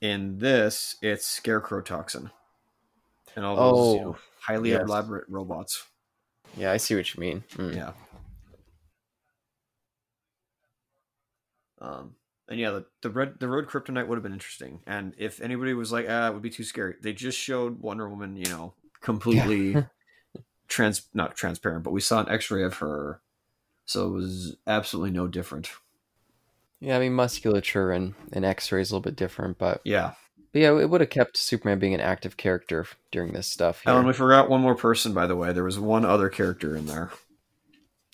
in 0.00 0.38
this, 0.38 0.96
it's 1.02 1.26
scarecrow 1.26 1.80
toxin 1.82 2.30
and 3.36 3.44
all 3.44 3.56
those 3.56 3.94
you 3.94 4.00
Oh, 4.00 4.04
know, 4.04 4.16
highly 4.40 4.70
yes. 4.70 4.82
elaborate 4.82 5.24
robots. 5.28 5.84
yeah, 6.56 6.72
I 6.72 6.76
see 6.78 6.94
what 6.94 7.14
you 7.14 7.20
mean. 7.20 7.44
Mm. 7.56 7.74
Yeah. 7.76 7.92
Um, 11.80 12.14
and 12.48 12.58
yeah, 12.58 12.70
the, 12.70 12.86
the 13.02 13.10
red 13.10 13.38
the 13.40 13.48
road 13.48 13.66
kryptonite 13.68 14.06
would 14.06 14.16
have 14.16 14.22
been 14.22 14.32
interesting. 14.32 14.80
And 14.86 15.14
if 15.16 15.40
anybody 15.40 15.72
was 15.74 15.92
like, 15.92 16.06
ah, 16.08 16.28
it 16.28 16.32
would 16.34 16.42
be 16.42 16.50
too 16.50 16.64
scary, 16.64 16.94
they 17.00 17.12
just 17.12 17.38
showed 17.38 17.80
Wonder 17.80 18.08
Woman, 18.08 18.36
you 18.36 18.46
know, 18.50 18.74
completely 19.00 19.76
trans 20.70 21.02
not 21.12 21.36
transparent, 21.36 21.84
but 21.84 21.92
we 21.92 22.00
saw 22.00 22.20
an 22.20 22.28
X-ray 22.30 22.62
of 22.64 22.78
her, 22.78 23.20
so 23.84 24.06
it 24.06 24.12
was 24.12 24.56
absolutely 24.66 25.10
no 25.10 25.26
different. 25.26 25.68
Yeah, 26.80 26.96
I 26.96 27.00
mean 27.00 27.12
musculature 27.12 27.90
and, 27.90 28.14
and 28.32 28.44
X-ray 28.44 28.80
is 28.80 28.90
a 28.90 28.94
little 28.94 29.02
bit 29.02 29.16
different, 29.16 29.58
but, 29.58 29.82
Yeah. 29.84 30.12
but 30.52 30.62
yeah, 30.62 30.78
it 30.78 30.88
would 30.88 31.02
have 31.02 31.10
kept 31.10 31.36
Superman 31.36 31.78
being 31.78 31.92
an 31.92 32.00
active 32.00 32.38
character 32.38 32.86
during 33.10 33.32
this 33.34 33.46
stuff. 33.46 33.82
here. 33.82 33.92
Alan, 33.92 34.06
we 34.06 34.14
forgot 34.14 34.48
one 34.48 34.62
more 34.62 34.74
person, 34.74 35.12
by 35.12 35.26
the 35.26 35.36
way. 35.36 35.52
There 35.52 35.64
was 35.64 35.78
one 35.78 36.06
other 36.06 36.30
character 36.30 36.74
in 36.74 36.86
there, 36.86 37.10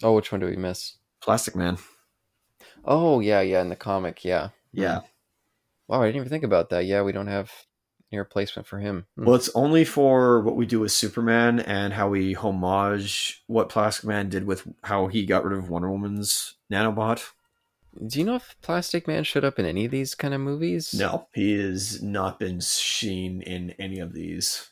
Oh, 0.03 0.15
which 0.15 0.33
one 0.33 0.41
do 0.41 0.47
we 0.47 0.57
miss? 0.57 0.95
Plastic 1.21 1.55
Man. 1.57 1.79
Oh, 2.85 3.21
yeah, 3.21 3.41
yeah, 3.41 3.61
in 3.63 3.69
the 3.69 3.77
comic, 3.77 4.25
yeah. 4.25 4.49
Yeah. 4.73 5.01
Wow, 5.89 6.03
I 6.03 6.07
didn't 6.07 6.17
even 6.17 6.29
think 6.29 6.45
about 6.45 6.71
that. 6.71 6.85
Yeah, 6.87 7.03
we 7.03 7.13
don't 7.13 7.27
have 7.29 7.51
any 8.13 8.19
replacement 8.19 8.67
for 8.67 8.79
him. 8.79 9.07
Hmm. 9.17 9.25
Well, 9.25 9.35
it's 9.35 9.51
only 9.55 9.85
for 9.85 10.41
what 10.41 10.57
we 10.57 10.67
do 10.67 10.81
with 10.81 10.93
Superman 10.93 11.61
and 11.61 11.93
how 11.93 12.09
we 12.09 12.35
homage 12.35 13.43
what 13.47 13.69
Plastic 13.69 14.07
Man 14.07 14.29
did 14.29 14.47
with 14.47 14.67
how 14.85 15.09
he 15.09 15.27
got 15.27 15.45
rid 15.45 15.59
of 15.59 15.69
Wonder 15.69 15.91
Woman's 15.91 16.55
nanobot. 16.71 17.31
Do 18.07 18.19
you 18.19 18.27
know 18.27 18.37
if 18.37 18.57
Plastic 18.61 19.09
Man 19.09 19.25
showed 19.25 19.45
up 19.45 19.59
in 19.59 19.65
any 19.65 19.87
of 19.87 19.91
these 19.91 20.15
kind 20.15 20.35
of 20.35 20.41
movies? 20.41 20.93
No, 20.93 21.29
he 21.33 21.59
has 21.59 22.03
not 22.03 22.39
been 22.39 22.61
seen 22.61 23.41
in 23.41 23.71
any 23.79 23.99
of 24.01 24.13
these. 24.13 24.71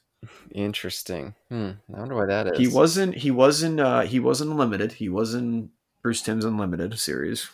Interesting. 0.52 1.34
Hmm. 1.48 1.72
I 1.94 2.00
wonder 2.00 2.16
why 2.16 2.26
that 2.26 2.48
is. 2.48 2.58
He 2.58 2.68
wasn't. 2.68 3.16
He 3.16 3.30
wasn't. 3.30 3.80
Uh, 3.80 4.02
he 4.02 4.20
wasn't 4.20 4.50
Unlimited. 4.50 4.92
He 4.92 5.08
was 5.08 5.34
in 5.34 5.70
Bruce 6.02 6.22
Timm's 6.22 6.44
Unlimited 6.44 6.98
series. 6.98 7.48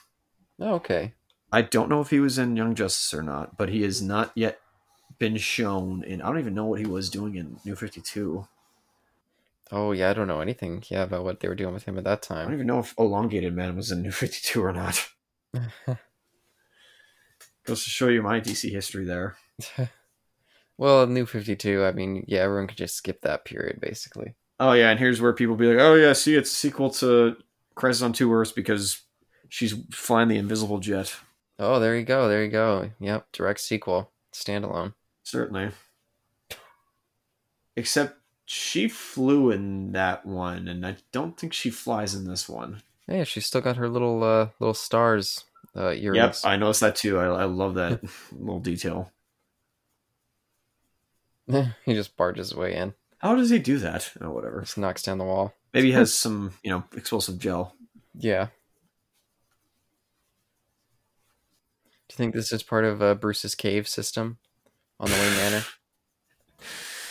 Oh, 0.61 0.75
okay. 0.75 1.15
I 1.53 1.63
don't 1.63 1.89
know 1.89 2.01
if 2.01 2.11
he 2.11 2.21
was 2.21 2.39
in 2.39 2.57
Young 2.57 2.75
Justice 2.75 3.13
or 3.13 3.23
not, 3.23 3.57
but 3.57 3.71
he 3.71 3.83
has 3.83 4.01
not 4.01 4.31
yet 4.35 4.61
been 5.21 5.37
shown 5.37 6.03
in. 6.03 6.21
I 6.21 6.27
don't 6.27 6.41
even 6.41 6.55
know 6.55 6.65
what 6.65 6.81
he 6.81 6.87
was 6.87 7.09
doing 7.09 7.37
in 7.37 7.61
New 7.65 7.77
Fifty 7.77 8.01
Two. 8.01 8.49
Oh, 9.71 9.93
yeah, 9.93 10.11
I 10.11 10.15
don't 10.15 10.27
know 10.27 10.41
anything. 10.41 10.83
Yeah, 10.89 11.05
about 11.05 11.23
what 11.23 11.39
they 11.39 11.47
were 11.47 11.55
doing 11.55 11.73
with 11.73 11.85
him 11.85 11.97
at 11.97 12.03
that 12.03 12.23
time. 12.23 12.39
I 12.39 12.45
don't 12.47 12.55
even 12.55 12.67
know 12.67 12.81
if 12.81 12.93
Elongated 12.99 13.55
Man 13.55 13.77
was 13.77 13.93
in 13.93 14.03
New 14.03 14.11
Fifty 14.11 14.41
Two 14.43 14.65
or 14.65 14.73
not. 14.73 15.09
Goes 17.65 17.85
to 17.85 17.91
show 17.91 18.09
you 18.09 18.23
my 18.23 18.41
DC 18.41 18.73
history 18.73 19.05
there. 19.05 19.37
well, 20.79 21.07
New 21.07 21.27
Fifty 21.27 21.55
Two. 21.55 21.85
I 21.85 21.93
mean, 21.93 22.25
yeah, 22.27 22.41
everyone 22.41 22.67
could 22.67 22.79
just 22.79 22.97
skip 22.97 23.21
that 23.21 23.45
period, 23.45 23.81
basically. 23.81 24.35
Oh 24.59 24.73
yeah, 24.73 24.91
and 24.91 24.99
here's 24.99 25.21
where 25.21 25.33
people 25.33 25.55
be 25.55 25.67
like, 25.67 25.79
"Oh 25.79 25.95
yeah, 25.95 26.15
see, 26.15 26.35
it's 26.35 26.51
a 26.51 26.57
sequel 26.57 26.91
to 26.91 27.37
Crisis 27.77 28.03
on 28.03 28.13
Two 28.13 28.33
Earths 28.33 28.53
because 28.53 29.03
she's 29.49 29.75
flying 29.93 30.29
the 30.29 30.39
invisible 30.39 30.79
jet." 30.79 31.15
Oh, 31.59 31.79
there 31.79 31.95
you 31.95 32.05
go. 32.05 32.27
There 32.29 32.43
you 32.43 32.51
go. 32.51 32.91
Yep, 32.99 33.29
direct 33.33 33.61
sequel, 33.61 34.11
standalone. 34.33 34.95
Certainly. 35.31 35.71
Except 37.77 38.19
she 38.45 38.89
flew 38.89 39.53
in 39.53 39.93
that 39.93 40.27
one, 40.27 40.67
and 40.67 40.85
I 40.85 40.97
don't 41.13 41.39
think 41.39 41.53
she 41.53 41.71
flies 41.71 42.17
in 42.17 42.25
this 42.25 42.49
one. 42.49 42.83
Yeah, 43.07 43.23
she's 43.23 43.47
still 43.47 43.61
got 43.61 43.77
her 43.77 43.89
little 43.89 44.25
uh 44.25 44.49
little 44.59 44.75
stars 44.75 45.45
uh 45.77 45.91
Yep. 45.91 46.35
I 46.43 46.57
noticed 46.57 46.81
that 46.81 46.97
too. 46.97 47.17
I, 47.21 47.27
I 47.27 47.45
love 47.45 47.75
that 47.77 48.03
little 48.33 48.59
detail. 48.59 49.13
he 51.85 51.95
just 51.95 52.17
barges 52.17 52.49
his 52.49 52.57
way 52.57 52.75
in, 52.75 52.95
How 53.19 53.37
does 53.37 53.51
he 53.51 53.61
do 53.61 53.79
that? 53.79 54.11
Oh, 54.21 54.31
whatever. 54.31 54.63
just 54.63 54.79
knocks 54.79 55.03
down 55.03 55.19
the 55.19 55.25
wall. 55.25 55.55
Maybe 55.73 55.89
he 55.89 55.93
has 55.95 56.13
some, 56.13 56.55
you 56.65 56.71
know, 56.71 56.83
explosive 56.97 57.39
gel. 57.39 57.77
Yeah. 58.15 58.47
Do 62.09 62.15
you 62.15 62.17
think 62.17 62.35
this 62.35 62.53
is 62.53 62.65
part 62.65 62.85
of 62.85 63.01
uh, 63.01 63.15
Bruce's 63.15 63.55
cave 63.55 63.87
system 63.87 64.39
on 65.01 65.11
the 65.11 65.17
Wayne 65.17 65.37
Manor? 65.37 65.65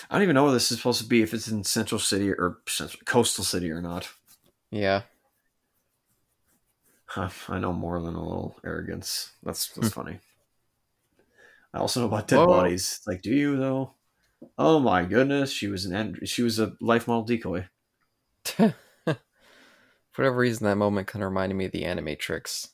I 0.09 0.15
don't 0.15 0.23
even 0.23 0.35
know 0.35 0.45
where 0.45 0.53
this 0.53 0.71
is 0.71 0.77
supposed 0.77 1.01
to 1.01 1.07
be. 1.07 1.21
If 1.21 1.33
it's 1.33 1.47
in 1.47 1.63
Central 1.63 1.99
City 1.99 2.31
or 2.31 2.59
Central, 2.67 3.01
Coastal 3.05 3.43
City 3.43 3.69
or 3.69 3.81
not. 3.81 4.09
Yeah. 4.71 5.01
Huh, 7.05 7.29
I 7.47 7.59
know 7.59 7.73
more 7.73 7.99
than 8.01 8.15
a 8.15 8.23
little 8.23 8.55
arrogance. 8.63 9.31
That's 9.43 9.67
that's 9.69 9.89
funny. 9.93 10.19
I 11.73 11.79
also 11.79 12.01
know 12.01 12.05
about 12.07 12.27
dead 12.27 12.37
Whoa. 12.37 12.47
bodies. 12.47 12.97
It's 12.97 13.07
like, 13.07 13.21
do 13.21 13.31
you 13.31 13.57
though? 13.57 13.93
Oh 14.57 14.79
my 14.79 15.03
goodness, 15.03 15.51
she 15.51 15.67
was 15.67 15.85
an 15.85 15.95
and- 15.95 16.29
she 16.29 16.43
was 16.43 16.59
a 16.59 16.73
life 16.79 17.07
model 17.07 17.23
decoy. 17.23 17.67
For 18.45 20.23
whatever 20.23 20.37
reason, 20.37 20.65
that 20.65 20.75
moment 20.75 21.07
kind 21.07 21.23
of 21.23 21.29
reminded 21.29 21.55
me 21.55 21.65
of 21.65 21.71
the 21.71 21.83
Animatrix. 21.83 22.69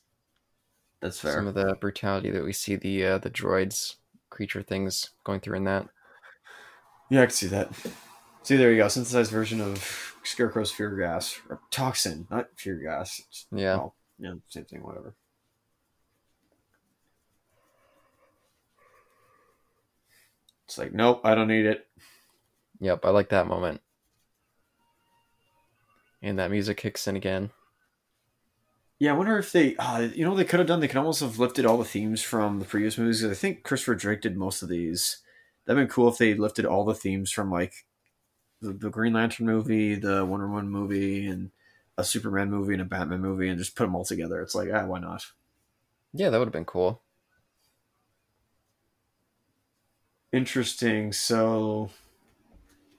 That's 1.00 1.20
fair. 1.20 1.34
Some 1.34 1.46
of 1.46 1.54
the 1.54 1.76
brutality 1.80 2.30
that 2.30 2.44
we 2.44 2.52
see 2.52 2.76
the 2.76 3.04
uh, 3.04 3.18
the 3.18 3.30
droids 3.30 3.96
creature 4.36 4.62
things 4.62 5.10
going 5.24 5.40
through 5.40 5.56
in 5.56 5.64
that. 5.64 5.88
Yeah, 7.08 7.22
I 7.22 7.26
can 7.26 7.34
see 7.34 7.46
that. 7.46 7.70
See, 8.42 8.56
there 8.56 8.70
you 8.70 8.76
go. 8.76 8.88
Synthesized 8.88 9.32
version 9.32 9.60
of 9.62 10.14
Scarecrow's 10.24 10.70
fear 10.70 10.90
gas 10.94 11.40
or 11.48 11.60
toxin, 11.70 12.26
not 12.30 12.48
fear 12.56 12.76
gas. 12.76 13.18
It's- 13.20 13.46
Yeah. 13.50 13.76
well, 13.76 13.94
yeah, 14.18 14.34
same 14.48 14.66
thing. 14.66 14.82
Whatever. 14.82 15.14
It's 20.66 20.76
like, 20.78 20.92
nope, 20.92 21.20
I 21.24 21.34
don't 21.34 21.48
need 21.48 21.64
it. 21.64 21.86
Yep, 22.80 23.04
I 23.04 23.10
like 23.10 23.30
that 23.30 23.46
moment. 23.46 23.80
And 26.22 26.38
that 26.38 26.50
music 26.50 26.76
kicks 26.76 27.06
in 27.06 27.16
again. 27.16 27.50
Yeah, 28.98 29.12
I 29.12 29.16
wonder 29.16 29.38
if 29.38 29.52
they, 29.52 29.76
uh, 29.76 30.08
you 30.14 30.24
know, 30.24 30.34
they 30.34 30.44
could 30.44 30.58
have 30.58 30.68
done. 30.68 30.80
They 30.80 30.88
could 30.88 30.96
almost 30.96 31.20
have 31.20 31.38
lifted 31.38 31.66
all 31.66 31.76
the 31.76 31.84
themes 31.84 32.22
from 32.22 32.60
the 32.60 32.64
previous 32.64 32.96
movies. 32.96 33.24
I 33.24 33.34
think 33.34 33.62
Christopher 33.62 33.94
Drake 33.94 34.22
did 34.22 34.36
most 34.36 34.62
of 34.62 34.70
these. 34.70 35.18
That'd 35.66 35.80
been 35.80 35.92
cool 35.92 36.08
if 36.08 36.16
they 36.16 36.32
lifted 36.34 36.64
all 36.64 36.84
the 36.84 36.94
themes 36.94 37.30
from 37.30 37.50
like 37.50 37.84
the, 38.62 38.72
the 38.72 38.88
Green 38.88 39.12
Lantern 39.12 39.44
movie, 39.46 39.96
the 39.96 40.24
Wonder 40.24 40.48
Woman 40.48 40.70
movie, 40.70 41.26
and 41.26 41.50
a 41.98 42.04
Superman 42.04 42.50
movie 42.50 42.72
and 42.72 42.82
a 42.82 42.86
Batman 42.86 43.20
movie, 43.20 43.48
and 43.48 43.58
just 43.58 43.76
put 43.76 43.84
them 43.84 43.94
all 43.94 44.04
together. 44.04 44.40
It's 44.40 44.54
like, 44.54 44.70
ah, 44.72 44.86
why 44.86 44.98
not? 44.98 45.26
Yeah, 46.14 46.30
that 46.30 46.38
would 46.38 46.46
have 46.46 46.52
been 46.52 46.64
cool. 46.64 47.02
Interesting. 50.32 51.12
So, 51.12 51.90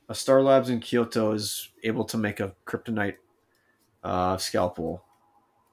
a 0.08 0.14
Star 0.14 0.44
Labs 0.44 0.70
in 0.70 0.80
Kyoto 0.80 1.32
is 1.32 1.70
able 1.84 2.06
to 2.06 2.18
make 2.18 2.40
a 2.40 2.56
kryptonite 2.68 3.18
uh, 4.04 4.38
scalpel. 4.38 5.04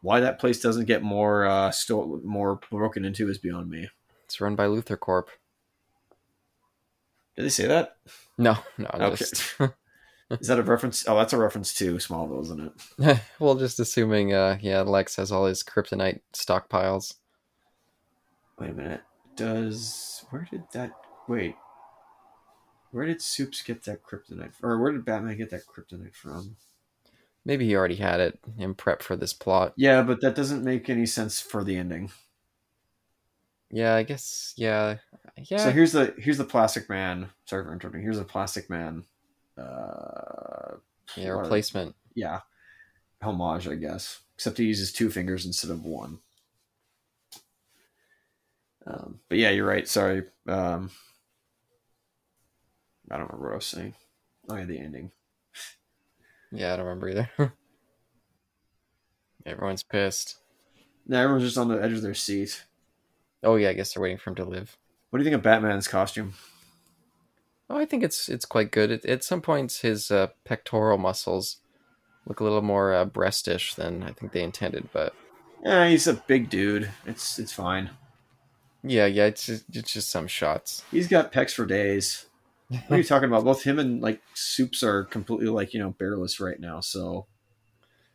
Why 0.05 0.21
that 0.21 0.39
place 0.39 0.61
doesn't 0.61 0.85
get 0.85 1.03
more 1.03 1.47
uh, 1.47 1.71
still 1.71 2.21
more 2.23 2.61
broken 2.71 3.07
into 3.07 3.31
is 3.31 3.39
beyond 3.39 3.71
me. 3.71 3.89
It's 4.27 4.39
run 4.39 4.55
by 4.55 4.67
LuthorCorp. 4.67 5.29
Did 7.35 7.47
they 7.47 7.49
say 7.49 7.67
that? 7.67 7.97
No, 8.37 8.59
no, 8.77 8.91
Okay. 8.93 9.17
just 9.17 9.57
Is 10.31 10.49
that 10.49 10.59
a 10.59 10.63
reference? 10.63 11.09
Oh, 11.09 11.17
that's 11.17 11.33
a 11.33 11.39
reference 11.39 11.73
to 11.75 11.95
Smallville, 11.95 12.43
isn't 12.43 12.73
it? 12.99 13.19
well, 13.39 13.55
just 13.55 13.81
assuming, 13.81 14.35
uh, 14.35 14.59
yeah, 14.61 14.83
Lex 14.83 15.17
has 15.17 15.33
all 15.33 15.47
his 15.47 15.63
kryptonite 15.63 16.21
stockpiles. 16.35 17.15
Wait 18.59 18.71
a 18.71 18.75
minute. 18.75 19.01
Does 19.37 20.27
where 20.29 20.47
did 20.51 20.65
that? 20.75 20.91
Wait. 21.29 21.55
Where 22.91 23.07
did 23.07 23.23
Soups 23.23 23.63
get 23.63 23.85
that 23.85 24.03
kryptonite? 24.03 24.53
Or 24.63 24.79
where 24.79 24.93
did 24.93 25.07
Batman 25.07 25.39
get 25.39 25.49
that 25.51 25.67
kryptonite 25.67 26.15
from? 26.15 26.57
Maybe 27.45 27.67
he 27.67 27.77
already 27.77 27.97
had 27.97 28.21
it 28.21 28.39
in 28.59 28.75
prep 28.75 29.03
for 29.03 29.17
this 29.17 29.33
plot. 29.33 29.75
Yeah, 29.77 30.03
but 30.03 30.21
that 30.23 30.35
doesn't 30.35 30.65
make 30.65 30.89
any 30.89 31.07
sense 31.07 31.41
for 31.41 31.63
the 31.63 31.77
ending. 31.77 32.11
Yeah, 33.71 33.95
I 33.95 34.03
guess. 34.03 34.55
Yeah, 34.57 34.97
yeah. 35.37 35.59
So 35.59 35.71
here's 35.71 35.93
the 35.93 36.15
here's 36.17 36.39
the 36.39 36.45
Plastic 36.45 36.89
Man. 36.89 37.29
Sorry 37.45 37.65
for 37.65 37.73
interrupting. 37.73 38.03
Here's 38.03 38.19
the 38.19 38.25
Plastic 38.25 38.71
Man. 38.71 39.05
Uh, 39.59 40.77
yeah, 41.17 41.31
replacement. 41.31 41.95
yeah, 42.15 42.41
homage, 43.21 43.69
I 43.69 43.75
guess. 43.75 44.21
Except 44.37 44.59
he 44.59 44.65
uses 44.65 44.93
two 44.93 45.11
fingers 45.11 45.45
instead 45.45 45.71
of 45.71 45.85
one. 45.85 46.19
Um, 48.87 49.21
but 49.29 49.39
yeah, 49.39 49.51
you're 49.51 49.67
right. 49.67 49.89
Sorry. 49.89 50.25
Um, 50.47 50.91
I 53.11 53.17
don't 53.17 53.27
remember 53.27 53.47
what 53.47 53.53
I 53.53 53.57
was 53.57 53.67
saying. 53.67 53.95
Oh 54.49 54.57
yeah, 54.57 54.65
the 54.65 54.79
ending. 54.79 55.11
Yeah, 56.53 56.73
I 56.73 56.77
don't 56.77 56.87
remember 56.87 57.09
either. 57.09 57.31
Everyone's 59.47 59.83
pissed. 59.83 60.37
No, 61.07 61.21
everyone's 61.21 61.45
just 61.45 61.59
on 61.59 61.69
the 61.69 61.83
edge 61.83 61.93
of 61.93 62.01
their 62.03 62.15
seat. 62.15 62.65
Oh 63.43 63.57
yeah, 63.57 63.69
I 63.69 63.73
guess 63.75 63.93
they're 63.93 64.03
waiting 64.03 64.17
for 64.17 64.31
him 64.31 64.37
to 64.37 64.45
live. 64.45 64.79
What 65.11 65.19
do 65.19 65.23
you 65.25 65.31
think 65.31 65.39
of 65.39 65.43
Batman's 65.43 65.87
costume? 65.87 66.33
Oh, 67.69 67.77
I 67.77 67.85
think 67.85 68.03
it's 68.03 68.29
it's 68.31 68.47
quite 68.47 68.71
good. 68.71 68.91
At, 68.91 69.05
at 69.05 69.23
some 69.25 69.43
points, 69.43 69.81
his 69.81 70.11
uh, 70.11 70.29
pectoral 70.45 70.97
muscles 70.97 71.59
look 72.27 72.41
a 72.41 72.45
little 72.45 72.63
more 72.63 72.95
uh, 72.95 73.05
breastish 73.05 73.75
than 73.75 74.03
I 74.03 74.13
think 74.13 74.33
they 74.33 74.43
intended. 74.43 74.89
But 74.95 75.15
Yeah, 75.63 75.89
he's 75.89 76.07
a 76.07 76.15
big 76.15 76.49
dude. 76.49 76.91
It's 77.05 77.39
it's 77.39 77.53
fine. 77.53 77.91
yeah, 78.83 79.05
yeah, 79.07 79.27
it's 79.27 79.45
just, 79.45 79.65
it's 79.75 79.93
just 79.93 80.09
some 80.11 80.27
shots. 80.27 80.83
He's 80.91 81.09
got 81.09 81.33
pecs 81.33 81.53
for 81.53 81.67
days. 81.67 82.27
What 82.87 82.97
are 82.97 82.99
you 82.99 83.05
talking 83.05 83.29
about? 83.29 83.45
Both 83.45 83.63
him 83.63 83.79
and 83.79 84.01
like 84.01 84.21
Soups 84.35 84.83
are 84.83 85.05
completely 85.05 85.49
like 85.49 85.75
you 85.75 85.81
know 85.81 85.91
bearless 85.99 86.41
right 86.41 86.59
now. 86.61 86.81
So 86.81 87.27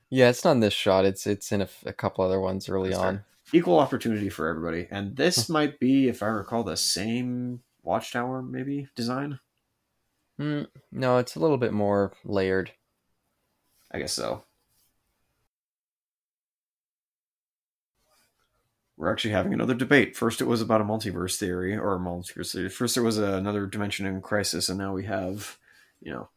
Yeah, 0.10 0.30
it's 0.30 0.44
not 0.44 0.54
in 0.54 0.60
this 0.60 0.74
shot. 0.74 1.06
It's 1.06 1.26
it's 1.28 1.52
in 1.52 1.66
a 1.86 1.94
couple 1.94 2.24
other 2.24 2.40
ones 2.40 2.70
early 2.70 2.90
That's 2.90 3.02
on. 3.02 3.16
fair. 3.16 3.26
equal 3.54 3.80
opportunity 3.80 4.30
for 4.30 4.48
everybody. 4.48 4.88
And 4.92 5.16
this 5.16 5.50
might 5.58 5.80
be, 5.80 6.08
if 6.08 6.22
I 6.24 6.28
recall, 6.28 6.64
the 6.64 6.78
same 6.78 7.62
watchtower 7.84 8.42
maybe 8.42 8.88
design. 8.96 9.40
Mm, 10.40 10.68
no, 10.92 11.18
it's 11.18 11.36
a 11.36 11.40
little 11.40 11.58
bit 11.58 11.74
more 11.74 12.14
layered. 12.24 12.72
I 13.92 14.00
guess 14.00 14.14
so. 14.14 14.44
We're 19.00 19.10
actually 19.10 19.32
having 19.32 19.54
another 19.54 19.76
debate. 19.76 20.18
First, 20.18 20.42
it 20.42 20.46
was 20.46 20.62
about 20.62 20.82
a 20.82 20.84
multiverse 20.84 21.38
theory 21.38 21.74
or 21.74 21.96
a 21.96 22.00
multiverse 22.00 22.52
theory. 22.52 22.68
First, 22.68 22.96
there 22.96 23.04
was 23.04 23.18
another 23.18 23.66
dimension 23.66 24.06
in 24.06 24.20
crisis, 24.20 24.68
and 24.68 24.78
now 24.78 24.92
we 24.94 25.06
have, 25.06 25.58
you 26.02 26.12
know, 26.12 26.28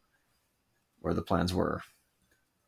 where 1.01 1.13
the 1.13 1.21
plans 1.21 1.53
were. 1.53 1.81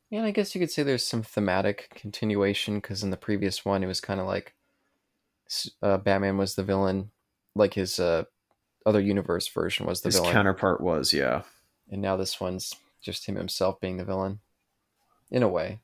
Yeah, 0.10 0.20
and 0.20 0.28
I 0.28 0.32
guess 0.32 0.54
you 0.54 0.60
could 0.60 0.70
say 0.70 0.84
there's 0.84 1.08
some 1.08 1.24
thematic 1.24 1.94
continuation 1.96 2.76
because 2.76 3.04
in 3.04 3.10
the 3.10 3.16
previous 3.16 3.64
one 3.64 3.84
it 3.86 3.88
was 3.88 4.02
kind 4.02 4.20
of 4.20 4.28
like 4.28 4.54
uh, 5.82 5.98
Batman 5.98 6.38
was 6.38 6.56
the 6.56 6.64
villain, 6.64 7.12
like 7.56 7.76
his 7.76 7.98
uh, 7.98 8.26
other 8.86 9.00
universe 9.00 9.48
version 9.48 9.86
was 9.86 10.02
the 10.02 10.10
His 10.10 10.18
villain, 10.18 10.34
counterpart 10.34 10.82
was, 10.82 11.14
yeah. 11.14 11.44
and 11.90 12.02
now 12.02 12.18
this 12.18 12.42
one's 12.42 12.76
just 13.02 13.28
him 13.28 13.38
himself 13.38 13.80
being 13.80 13.96
the 13.96 14.04
villain, 14.04 14.42
in 15.32 15.42
a 15.42 15.48
way. 15.48 15.80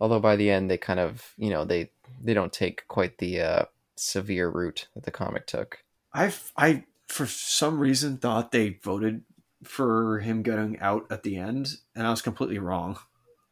Although 0.00 0.20
by 0.20 0.36
the 0.36 0.50
end 0.50 0.70
they 0.70 0.78
kind 0.78 1.00
of, 1.00 1.32
you 1.36 1.50
know, 1.50 1.64
they 1.64 1.90
they 2.22 2.34
don't 2.34 2.52
take 2.52 2.88
quite 2.88 3.18
the 3.18 3.40
uh, 3.40 3.64
severe 3.96 4.48
route 4.48 4.88
that 4.94 5.04
the 5.04 5.10
comic 5.10 5.46
took. 5.46 5.84
I've 6.12 6.52
I 6.56 6.84
for 7.08 7.26
some 7.26 7.78
reason 7.78 8.16
thought 8.16 8.52
they 8.52 8.78
voted 8.82 9.22
for 9.62 10.20
him 10.20 10.42
getting 10.42 10.78
out 10.80 11.06
at 11.10 11.22
the 11.22 11.36
end, 11.36 11.76
and 11.94 12.06
I 12.06 12.10
was 12.10 12.22
completely 12.22 12.58
wrong. 12.58 12.98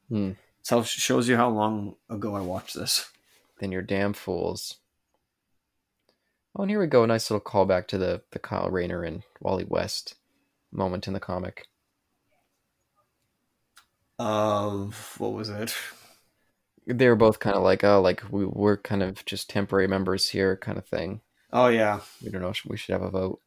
Hmm. 0.09 0.33
So 0.63 0.81
it 0.81 0.87
shows 0.87 1.29
you 1.29 1.37
how 1.37 1.51
long 1.51 1.97
ago 2.11 2.35
I 2.35 2.41
watched 2.41 2.75
this. 2.75 3.11
Then 3.61 3.73
you're 3.73 3.83
damn 3.83 4.13
fools. 4.13 4.77
Oh, 6.57 6.63
and 6.63 6.71
here 6.71 6.81
we 6.81 6.87
go. 6.87 7.05
A 7.05 7.07
nice 7.07 7.31
little 7.31 7.45
callback 7.45 7.87
to 7.89 7.99
the 7.99 8.23
the 8.31 8.39
Kyle 8.39 8.71
Rayner 8.71 9.03
and 9.05 9.23
Wally 9.41 9.65
West 9.65 10.15
moment 10.73 11.07
in 11.07 11.13
the 11.13 11.21
comic. 11.21 11.67
Of 14.19 15.15
what 15.19 15.33
was 15.33 15.49
it? 15.49 15.75
They 16.89 17.09
were 17.09 17.17
both 17.17 17.39
kind 17.39 17.55
of 17.55 17.63
like, 17.63 17.85
oh, 17.85 18.01
like 18.01 18.23
we 18.31 18.47
we're 18.47 18.79
kind 18.79 19.03
of 19.03 19.25
just 19.25 19.51
temporary 19.51 19.87
members 19.87 20.29
here, 20.31 20.57
kind 20.57 20.79
of 20.79 20.87
thing. 20.87 21.21
Oh 21.53 21.69
yeah. 21.69 22.01
We 22.23 22.31
don't 22.31 22.43
know. 22.43 22.49
if 22.49 22.65
We 22.67 22.77
should 22.77 22.95
have 22.95 23.03
a 23.03 23.11
vote. 23.11 23.41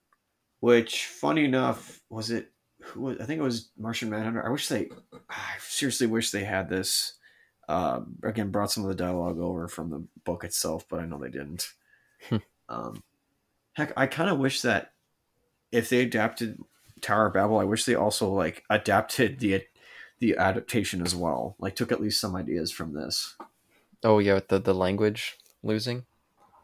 Which, 0.60 1.06
funny 1.06 1.46
enough, 1.46 2.02
was 2.10 2.30
it? 2.30 2.52
Who 2.84 3.02
was, 3.02 3.18
I 3.20 3.26
think 3.26 3.40
it 3.40 3.44
was 3.44 3.70
Martian 3.78 4.10
Manhunter. 4.10 4.46
I 4.46 4.52
wish 4.52 4.68
they. 4.68 4.90
I 5.30 5.56
seriously 5.60 6.08
wish 6.08 6.32
they 6.32 6.44
had 6.44 6.70
this. 6.70 7.16
Uh, 7.68 8.02
again, 8.24 8.52
brought 8.52 8.72
some 8.72 8.84
of 8.84 8.90
the 8.90 8.96
dialogue 8.96 9.40
over 9.40 9.68
from 9.68 9.90
the 9.90 10.06
book 10.24 10.44
itself, 10.44 10.86
but 10.90 11.00
I 11.00 11.06
know 11.06 11.18
they 11.18 11.30
didn't. 11.30 11.70
Hmm. 12.30 12.38
um, 12.70 13.04
heck, 13.74 13.94
I 13.98 14.08
kind 14.08 14.30
of 14.30 14.38
wish 14.38 14.62
that 14.62 14.94
if 15.72 15.90
they 15.90 16.02
adapted 16.02 16.60
Tower 17.02 17.28
of 17.28 17.34
Babel, 17.34 17.58
I 17.58 17.64
wish 17.64 17.86
they 17.86 17.96
also 17.96 18.30
like 18.32 18.64
adapted 18.70 19.40
the 19.40 19.64
the 20.22 20.38
adaptation 20.38 21.02
as 21.02 21.16
well. 21.16 21.58
Like 21.60 21.76
took 21.76 21.92
at 21.92 22.02
least 22.02 22.22
some 22.22 22.38
ideas 22.38 22.72
from 22.72 22.94
this, 22.94 23.36
Oh 24.04 24.20
yeah, 24.20 24.36
with 24.36 24.50
the 24.50 24.60
the 24.60 24.76
language 24.76 25.40
losing. 25.64 26.06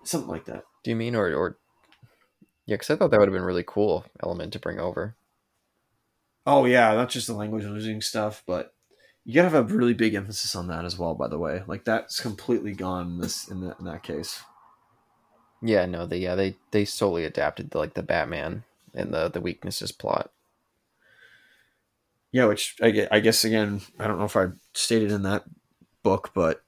something 0.03 0.30
like 0.30 0.45
that. 0.45 0.66
Do 0.84 0.89
you 0.91 0.95
mean 0.95 1.16
or 1.16 1.34
or? 1.34 1.58
Yeah, 2.68 2.76
because 2.76 2.89
I 2.91 2.95
thought 2.95 3.12
that 3.12 3.20
would 3.20 3.28
have 3.30 3.34
been 3.34 3.43
really 3.43 3.64
cool 3.66 4.05
element 4.22 4.53
to 4.53 4.60
bring 4.60 4.80
over. 4.80 5.16
Oh 6.45 6.66
yeah, 6.66 6.93
not 6.95 7.10
just 7.10 7.28
the 7.28 7.34
language 7.34 7.66
losing 7.66 8.01
stuff, 8.01 8.43
but 8.47 8.74
you 9.26 9.34
gotta 9.34 9.49
have 9.49 9.72
a 9.72 9.76
really 9.76 9.93
big 9.93 10.14
emphasis 10.16 10.55
on 10.55 10.68
that 10.68 10.86
as 10.86 10.97
well. 10.97 11.14
By 11.16 11.28
the 11.28 11.38
way, 11.39 11.64
like 11.68 11.84
that's 11.84 12.20
completely 12.20 12.74
gone 12.74 13.08
in 13.08 13.18
this 13.20 13.47
in, 13.49 13.62
the, 13.62 13.76
in 13.80 13.86
that 13.86 14.03
case. 14.03 14.41
Yeah, 15.62 15.86
no, 15.86 16.05
they 16.05 16.18
yeah 16.20 16.36
they 16.36 16.55
they 16.72 16.86
solely 16.86 17.26
adapted 17.26 17.72
the, 17.72 17.78
like 17.80 17.93
the 17.93 18.03
Batman 18.03 18.64
and 18.93 19.14
the 19.14 19.30
the 19.30 19.41
weaknesses 19.41 19.91
plot. 19.91 20.32
Yeah, 22.32 22.45
which 22.45 22.75
I 22.82 22.91
guess, 22.91 23.07
I 23.11 23.19
guess 23.19 23.43
again, 23.45 23.82
I 23.99 24.07
don't 24.07 24.19
know 24.19 24.25
if 24.25 24.36
I 24.36 24.47
stated 24.73 25.11
in 25.11 25.23
that 25.23 25.45
book, 26.03 26.32
but 26.34 26.61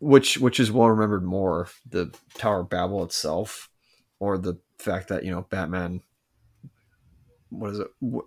which 0.00 0.38
which 0.38 0.58
is 0.58 0.72
well 0.72 0.88
remembered 0.88 1.24
more 1.24 1.68
the 1.88 2.14
Tower 2.34 2.60
of 2.60 2.70
Babel 2.70 3.04
itself, 3.04 3.68
or 4.18 4.38
the 4.38 4.58
fact 4.78 5.08
that 5.08 5.24
you 5.24 5.30
know 5.30 5.46
Batman, 5.50 6.00
what 7.50 7.70
is 7.70 7.78
it, 7.80 7.88
what, 8.00 8.24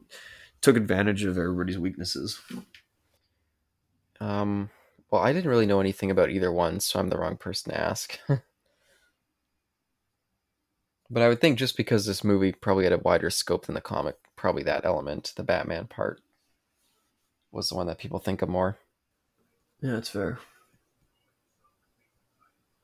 took 0.65 0.77
advantage 0.77 1.23
of 1.23 1.37
everybody's 1.37 1.77
weaknesses. 1.77 2.41
Um, 4.19 4.71
well, 5.11 5.21
I 5.21 5.31
didn't 5.31 5.49
really 5.49 5.67
know 5.67 5.79
anything 5.79 6.09
about 6.09 6.31
either 6.31 6.51
one, 6.51 6.79
so 6.79 6.99
I'm 6.99 7.09
the 7.09 7.19
wrong 7.19 7.37
person 7.37 7.71
to 7.71 7.79
ask. 7.79 8.17
but 11.09 11.21
I 11.21 11.27
would 11.27 11.39
think 11.39 11.59
just 11.59 11.77
because 11.77 12.05
this 12.05 12.23
movie 12.23 12.51
probably 12.51 12.85
had 12.85 12.93
a 12.93 12.97
wider 12.97 13.29
scope 13.29 13.67
than 13.67 13.75
the 13.75 13.81
comic, 13.81 14.15
probably 14.35 14.63
that 14.63 14.85
element, 14.85 15.33
the 15.35 15.43
Batman 15.43 15.85
part, 15.85 16.21
was 17.55 17.69
the 17.69 17.75
one 17.75 17.87
that 17.87 17.97
people 17.97 18.19
think 18.19 18.41
of 18.41 18.49
more. 18.49 18.77
Yeah, 19.81 19.93
that's 19.93 20.09
fair. 20.09 20.39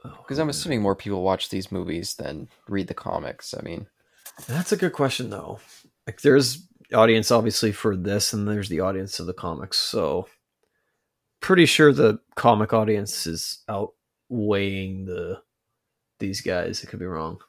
Oh, 0.03 0.15
because 0.17 0.39
I'm 0.39 0.49
assuming 0.49 0.81
more 0.81 0.95
people 0.95 1.21
watch 1.21 1.49
these 1.49 1.71
movies 1.71 2.15
than 2.15 2.47
read 2.67 2.87
the 2.87 2.93
comics. 2.93 3.53
I 3.57 3.61
mean, 3.61 3.87
That's 4.47 4.71
a 4.71 4.77
good 4.77 4.93
question, 4.93 5.29
though. 5.29 5.59
Like, 6.07 6.21
there's 6.21 6.67
audience 6.93 7.31
obviously 7.31 7.71
for 7.71 7.95
this, 7.95 8.33
and 8.33 8.47
there's 8.47 8.69
the 8.69 8.79
audience 8.79 9.19
of 9.19 9.27
the 9.27 9.33
comics. 9.33 9.77
So, 9.77 10.27
pretty 11.39 11.65
sure 11.65 11.93
the 11.93 12.19
comic 12.35 12.73
audience 12.73 13.27
is 13.27 13.59
outweighing 13.69 15.05
the 15.05 15.41
these 16.19 16.41
guys. 16.41 16.83
It 16.83 16.87
could 16.87 16.99
be 16.99 17.05
wrong. 17.05 17.39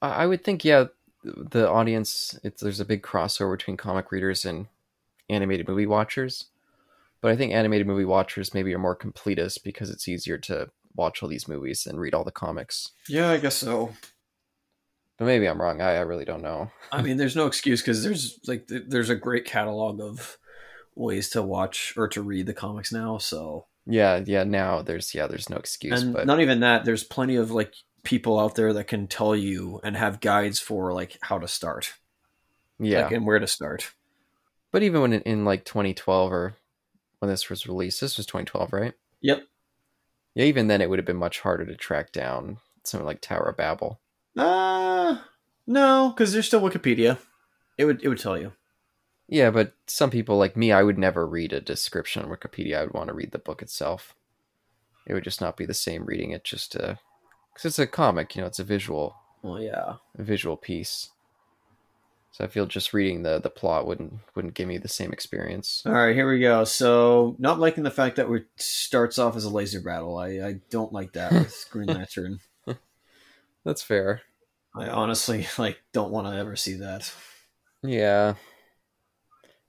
I 0.00 0.24
I 0.24 0.26
would 0.26 0.44
think, 0.44 0.64
yeah, 0.64 0.86
the 1.24 1.68
audience, 1.68 2.38
it's, 2.42 2.60
there's 2.60 2.80
a 2.80 2.84
big 2.84 3.02
crossover 3.02 3.56
between 3.56 3.76
comic 3.76 4.10
readers 4.12 4.44
and 4.44 4.66
animated 5.32 5.68
movie 5.68 5.86
watchers. 5.86 6.46
But 7.20 7.30
I 7.30 7.36
think 7.36 7.52
animated 7.52 7.86
movie 7.86 8.04
watchers 8.04 8.52
maybe 8.52 8.74
are 8.74 8.78
more 8.78 8.96
completists 8.96 9.62
because 9.62 9.90
it's 9.90 10.08
easier 10.08 10.38
to 10.38 10.70
watch 10.96 11.22
all 11.22 11.28
these 11.28 11.46
movies 11.48 11.86
and 11.86 12.00
read 12.00 12.14
all 12.14 12.24
the 12.24 12.32
comics. 12.32 12.90
Yeah, 13.08 13.30
I 13.30 13.38
guess 13.38 13.54
so. 13.54 13.92
But 15.18 15.26
maybe 15.26 15.46
I'm 15.46 15.60
wrong. 15.60 15.80
I, 15.80 15.96
I 15.96 16.00
really 16.00 16.24
don't 16.24 16.42
know. 16.42 16.70
I 16.90 17.00
mean, 17.00 17.16
there's 17.16 17.36
no 17.36 17.46
excuse 17.46 17.80
because 17.80 18.02
there's 18.02 18.40
like 18.46 18.66
th- 18.66 18.84
there's 18.88 19.10
a 19.10 19.14
great 19.14 19.44
catalog 19.44 20.00
of 20.00 20.36
ways 20.96 21.30
to 21.30 21.42
watch 21.42 21.94
or 21.96 22.08
to 22.08 22.22
read 22.22 22.46
the 22.46 22.54
comics 22.54 22.92
now. 22.92 23.18
So, 23.18 23.66
Yeah, 23.86 24.22
yeah. 24.26 24.42
Now 24.42 24.82
there's 24.82 25.14
yeah, 25.14 25.28
there's 25.28 25.48
no 25.48 25.58
excuse. 25.58 26.02
and 26.02 26.12
but 26.12 26.26
not 26.26 26.40
even 26.40 26.60
that. 26.60 26.84
There's 26.84 27.04
plenty 27.04 27.36
of 27.36 27.52
like 27.52 27.72
people 28.02 28.40
out 28.40 28.56
there 28.56 28.72
that 28.72 28.88
can 28.88 29.06
tell 29.06 29.36
you 29.36 29.80
and 29.84 29.96
have 29.96 30.20
guides 30.20 30.58
for 30.58 30.92
like 30.92 31.18
how 31.20 31.38
to 31.38 31.46
start, 31.46 31.92
yeah, 32.80 33.02
like, 33.04 33.12
and 33.12 33.24
where 33.24 33.38
to 33.38 33.46
start. 33.46 33.92
But 34.72 34.82
even 34.82 35.00
when 35.00 35.12
in, 35.12 35.22
in 35.22 35.44
like 35.44 35.64
2012 35.64 36.32
or 36.32 36.54
when 37.20 37.30
this 37.30 37.48
was 37.48 37.66
released, 37.68 38.00
this 38.00 38.16
was 38.16 38.26
2012, 38.26 38.72
right? 38.72 38.94
Yep. 39.20 39.42
Yeah, 40.34 40.44
even 40.46 40.66
then 40.66 40.80
it 40.80 40.90
would 40.90 40.98
have 40.98 41.06
been 41.06 41.16
much 41.16 41.40
harder 41.40 41.64
to 41.66 41.76
track 41.76 42.10
down 42.10 42.58
something 42.84 43.06
like 43.06 43.20
Tower 43.20 43.50
of 43.50 43.56
Babel. 43.56 44.00
Uh 44.36 45.18
no, 45.66 46.10
because 46.14 46.32
there's 46.32 46.46
still 46.46 46.60
Wikipedia. 46.62 47.18
It 47.78 47.84
would 47.84 48.02
it 48.02 48.08
would 48.08 48.18
tell 48.18 48.38
you. 48.38 48.52
Yeah, 49.28 49.50
but 49.50 49.74
some 49.86 50.10
people 50.10 50.36
like 50.36 50.56
me, 50.56 50.72
I 50.72 50.82
would 50.82 50.98
never 50.98 51.26
read 51.26 51.52
a 51.52 51.60
description 51.60 52.22
on 52.24 52.30
Wikipedia. 52.30 52.78
I 52.78 52.82
would 52.84 52.92
want 52.94 53.08
to 53.08 53.14
read 53.14 53.30
the 53.30 53.38
book 53.38 53.62
itself. 53.62 54.14
it 55.06 55.14
would 55.14 55.24
just 55.24 55.40
not 55.40 55.56
be 55.56 55.64
the 55.66 55.74
same 55.74 56.04
reading 56.04 56.32
it 56.32 56.44
just 56.44 56.72
because 56.72 57.64
it's 57.64 57.78
a 57.78 57.86
comic, 57.86 58.34
you 58.34 58.40
know, 58.42 58.46
it's 58.48 58.58
a 58.58 58.64
visual 58.64 59.14
Well, 59.42 59.60
yeah. 59.60 59.94
a 60.18 60.22
visual 60.22 60.56
piece. 60.56 61.10
So 62.32 62.44
I 62.44 62.46
feel 62.48 62.64
just 62.64 62.94
reading 62.94 63.22
the 63.22 63.38
the 63.38 63.50
plot 63.50 63.86
wouldn't 63.86 64.14
wouldn't 64.34 64.54
give 64.54 64.66
me 64.66 64.78
the 64.78 64.88
same 64.88 65.12
experience. 65.12 65.82
All 65.84 65.92
right, 65.92 66.16
here 66.16 66.30
we 66.30 66.40
go. 66.40 66.64
So, 66.64 67.36
not 67.38 67.60
liking 67.60 67.84
the 67.84 67.90
fact 67.90 68.16
that 68.16 68.30
it 68.30 68.46
starts 68.56 69.18
off 69.18 69.36
as 69.36 69.44
a 69.44 69.50
laser 69.50 69.80
battle. 69.80 70.16
I, 70.16 70.28
I 70.40 70.60
don't 70.70 70.94
like 70.94 71.12
that 71.12 71.32
with 71.32 71.66
Green 71.70 71.88
Lantern. 71.88 72.40
That's 73.64 73.82
fair. 73.82 74.22
I 74.74 74.88
honestly 74.88 75.46
like 75.58 75.82
don't 75.92 76.10
want 76.10 76.26
to 76.26 76.34
ever 76.34 76.56
see 76.56 76.74
that. 76.74 77.12
Yeah. 77.82 78.34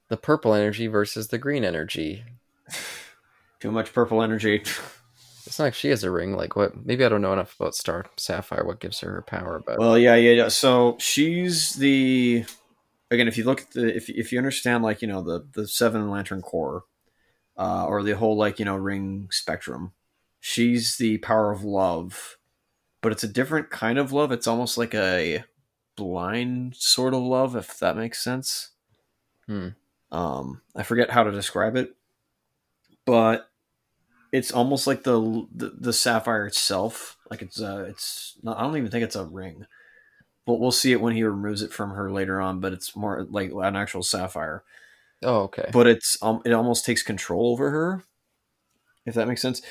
The 0.08 0.18
purple 0.18 0.54
energy 0.54 0.88
versus 0.88 1.28
the 1.28 1.38
green 1.38 1.66
energy. 1.66 2.24
Too 3.60 3.72
much 3.72 3.92
purple 3.94 4.22
energy. 4.22 4.64
It's 5.46 5.60
not 5.60 5.66
like 5.66 5.74
she 5.74 5.90
has 5.90 6.04
a 6.04 6.12
ring. 6.12 6.36
Like 6.36 6.56
what? 6.56 6.86
Maybe 6.86 7.04
I 7.04 7.10
don't 7.10 7.22
know 7.22 7.34
enough 7.34 7.56
about 7.60 7.76
Star 7.76 8.06
Sapphire. 8.18 8.66
What 8.66 8.80
gives 8.80 9.00
her 9.02 9.12
her 9.12 9.22
power? 9.22 9.62
But 9.66 9.78
Well, 9.78 9.98
yeah, 9.98 10.16
yeah, 10.16 10.32
yeah. 10.32 10.48
So 10.48 10.96
she's 11.00 11.74
the 11.74 12.46
again. 13.12 13.28
If 13.28 13.38
you 13.38 13.44
look 13.44 13.62
at 13.62 13.72
the 13.72 13.96
if 13.96 14.10
if 14.10 14.32
you 14.32 14.38
understand 14.38 14.84
like 14.84 15.02
you 15.02 15.08
know 15.08 15.22
the 15.22 15.46
the 15.54 15.68
Seven 15.68 16.10
Lantern 16.10 16.42
Corps, 16.42 16.86
uh, 17.58 17.86
or 17.86 18.04
the 18.04 18.16
whole 18.16 18.38
like 18.38 18.60
you 18.60 18.66
know 18.66 18.78
ring 18.78 19.28
spectrum, 19.32 19.92
she's 20.40 20.98
the 20.98 21.18
power 21.18 21.52
of 21.52 21.64
love, 21.64 22.38
but 23.02 23.12
it's 23.12 23.24
a 23.24 23.28
different 23.28 23.70
kind 23.70 23.98
of 23.98 24.14
love. 24.14 24.32
It's 24.32 24.48
almost 24.48 24.78
like 24.78 24.94
a 24.96 25.44
blind 25.96 26.76
sort 26.78 27.14
of 27.14 27.22
love, 27.22 27.56
if 27.56 27.80
that 27.80 27.98
makes 27.98 28.24
sense. 28.24 28.70
Hmm. 29.48 29.70
Um, 30.12 30.62
I 30.76 30.84
forget 30.84 31.10
how 31.10 31.24
to 31.24 31.32
describe 31.32 31.76
it, 31.76 31.96
but 33.06 33.50
it's 34.34 34.52
almost 34.52 34.88
like 34.88 35.04
the 35.04 35.48
the, 35.54 35.70
the 35.80 35.94
sapphire 35.94 36.48
itself. 36.48 37.18
Like 37.30 37.44
it's 37.44 37.62
uh, 37.62 37.86
it's 37.88 38.38
not. 38.42 38.58
I 38.58 38.64
don't 38.64 38.76
even 38.76 38.90
think 38.90 39.04
it's 39.04 39.16
a 39.16 39.26
ring, 39.26 39.68
but 40.46 40.60
we'll 40.60 40.72
see 40.72 40.92
it 40.92 41.00
when 41.00 41.14
he 41.16 41.24
removes 41.24 41.62
it 41.62 41.72
from 41.72 41.92
her 41.92 42.12
later 42.12 42.42
on. 42.42 42.60
But 42.60 42.74
it's 42.74 42.96
more 42.96 43.26
like 43.30 43.52
an 43.54 43.76
actual 43.76 44.02
sapphire. 44.02 44.64
oh, 45.22 45.44
okay. 45.44 45.70
But 45.72 45.86
it's 45.86 46.18
um, 46.24 46.42
it 46.46 46.52
almost 46.52 46.84
takes 46.84 47.04
control 47.04 47.52
over 47.52 47.70
her, 47.70 48.04
if 49.06 49.14
that 49.14 49.28
makes 49.28 49.42
sense. 49.42 49.62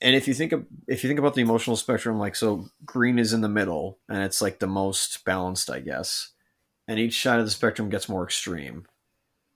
And 0.00 0.16
if 0.16 0.26
you 0.26 0.34
think 0.34 0.50
of 0.50 0.66
if 0.88 1.04
you 1.04 1.08
think 1.08 1.20
about 1.20 1.34
the 1.34 1.42
emotional 1.42 1.76
spectrum, 1.76 2.18
like 2.18 2.34
so, 2.34 2.66
green 2.84 3.20
is 3.20 3.32
in 3.32 3.40
the 3.40 3.48
middle, 3.48 4.00
and 4.08 4.20
it's 4.24 4.42
like 4.42 4.58
the 4.58 4.66
most 4.66 5.24
balanced, 5.24 5.70
I 5.70 5.78
guess. 5.78 6.30
And 6.88 6.98
each 6.98 7.22
side 7.22 7.38
of 7.38 7.44
the 7.44 7.52
spectrum 7.52 7.88
gets 7.88 8.08
more 8.08 8.24
extreme. 8.24 8.86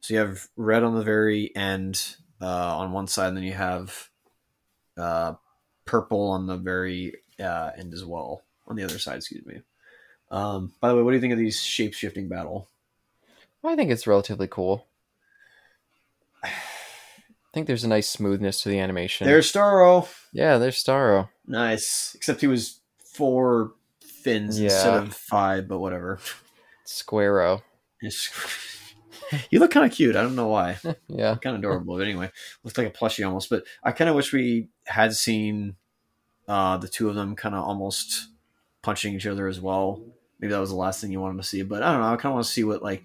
So 0.03 0.14
you 0.14 0.20
have 0.20 0.47
red 0.57 0.84
on 0.84 0.94
the 0.94 1.03
very 1.03 1.55
end 1.57 2.14
uh, 2.40 2.78
on 2.78 2.92
one 2.92 3.09
side, 3.09 3.28
and 3.28 3.36
then 3.36 3.42
you 3.42 3.55
have 3.55 4.09
uh, 4.97 5.34
purple 5.84 6.28
on 6.28 6.47
the 6.47 6.57
very 6.57 7.14
uh, 7.40 7.70
end 7.76 7.92
as 7.94 8.05
well 8.05 8.42
on 8.66 8.76
the 8.76 8.84
other 8.84 8.99
side. 8.99 9.16
Excuse 9.16 9.44
me. 9.47 9.61
Um, 10.30 10.72
by 10.80 10.88
the 10.88 10.97
way, 10.97 11.03
what 11.03 11.11
do 11.12 11.16
you 11.16 11.20
think 11.20 11.32
of 11.32 11.38
these 11.38 11.61
shape 11.62 11.94
shifting 11.94 12.28
battle? 12.28 12.68
I 13.64 13.74
think 13.76 13.90
it's 13.90 14.07
relatively 14.07 14.47
cool. 14.49 14.86
I 16.44 16.51
think 17.55 17.66
there's 17.66 17.84
a 17.84 17.88
nice 17.88 18.09
smoothness 18.09 18.62
to 18.62 18.68
the 18.68 18.78
animation. 18.78 19.26
There's 19.26 19.51
Starro. 19.53 20.09
yeah, 20.32 20.59
there's 20.59 20.82
Starro. 20.82 21.28
Nice. 21.47 22.12
Except 22.14 22.40
he 22.40 22.47
was 22.47 22.80
four 23.03 23.72
fins 24.01 24.61
Yeah. 24.61 24.66
instead 24.66 24.94
of 24.94 25.14
five, 25.14 25.66
but 25.68 25.78
whatever. 25.78 26.20
Squarrow. 26.86 27.62
You 29.51 29.59
look 29.59 29.70
kind 29.70 29.87
of 29.87 29.97
cute. 29.97 30.16
I 30.16 30.22
don't 30.22 30.37
know 30.37 30.49
why. 30.49 30.79
Yeah. 31.09 31.37
Kind 31.37 31.57
of 31.57 31.61
adorable. 31.61 31.97
But 31.97 32.05
anyway, 32.07 32.31
looks 32.62 32.79
like 32.79 32.87
a 32.87 32.91
plushie 32.91 33.27
almost. 33.27 33.51
But 33.51 33.64
I 33.83 33.93
kind 33.93 34.09
of 34.11 34.16
wish 34.16 34.33
we 34.33 34.68
had 34.87 35.14
seen 35.14 35.77
uh, 36.49 36.77
the 36.79 36.89
two 36.89 37.09
of 37.09 37.14
them 37.14 37.37
kind 37.37 37.55
of 37.55 37.64
almost 37.64 38.29
punching 38.83 39.14
each 39.14 39.27
other 39.27 39.49
as 39.49 39.61
well. 39.61 40.03
Maybe 40.39 40.53
that 40.53 40.61
was 40.61 40.70
the 40.70 40.77
last 40.77 41.01
thing 41.01 41.11
you 41.11 41.20
wanted 41.20 41.43
to 41.43 41.49
see. 41.49 41.62
But 41.62 41.83
I 41.83 41.93
don't 41.93 42.01
know. 42.01 42.09
I 42.12 42.16
kind 42.16 42.27
of 42.27 42.35
want 42.35 42.47
to 42.47 42.53
see 42.53 42.64
what 42.64 42.83
like 42.83 43.05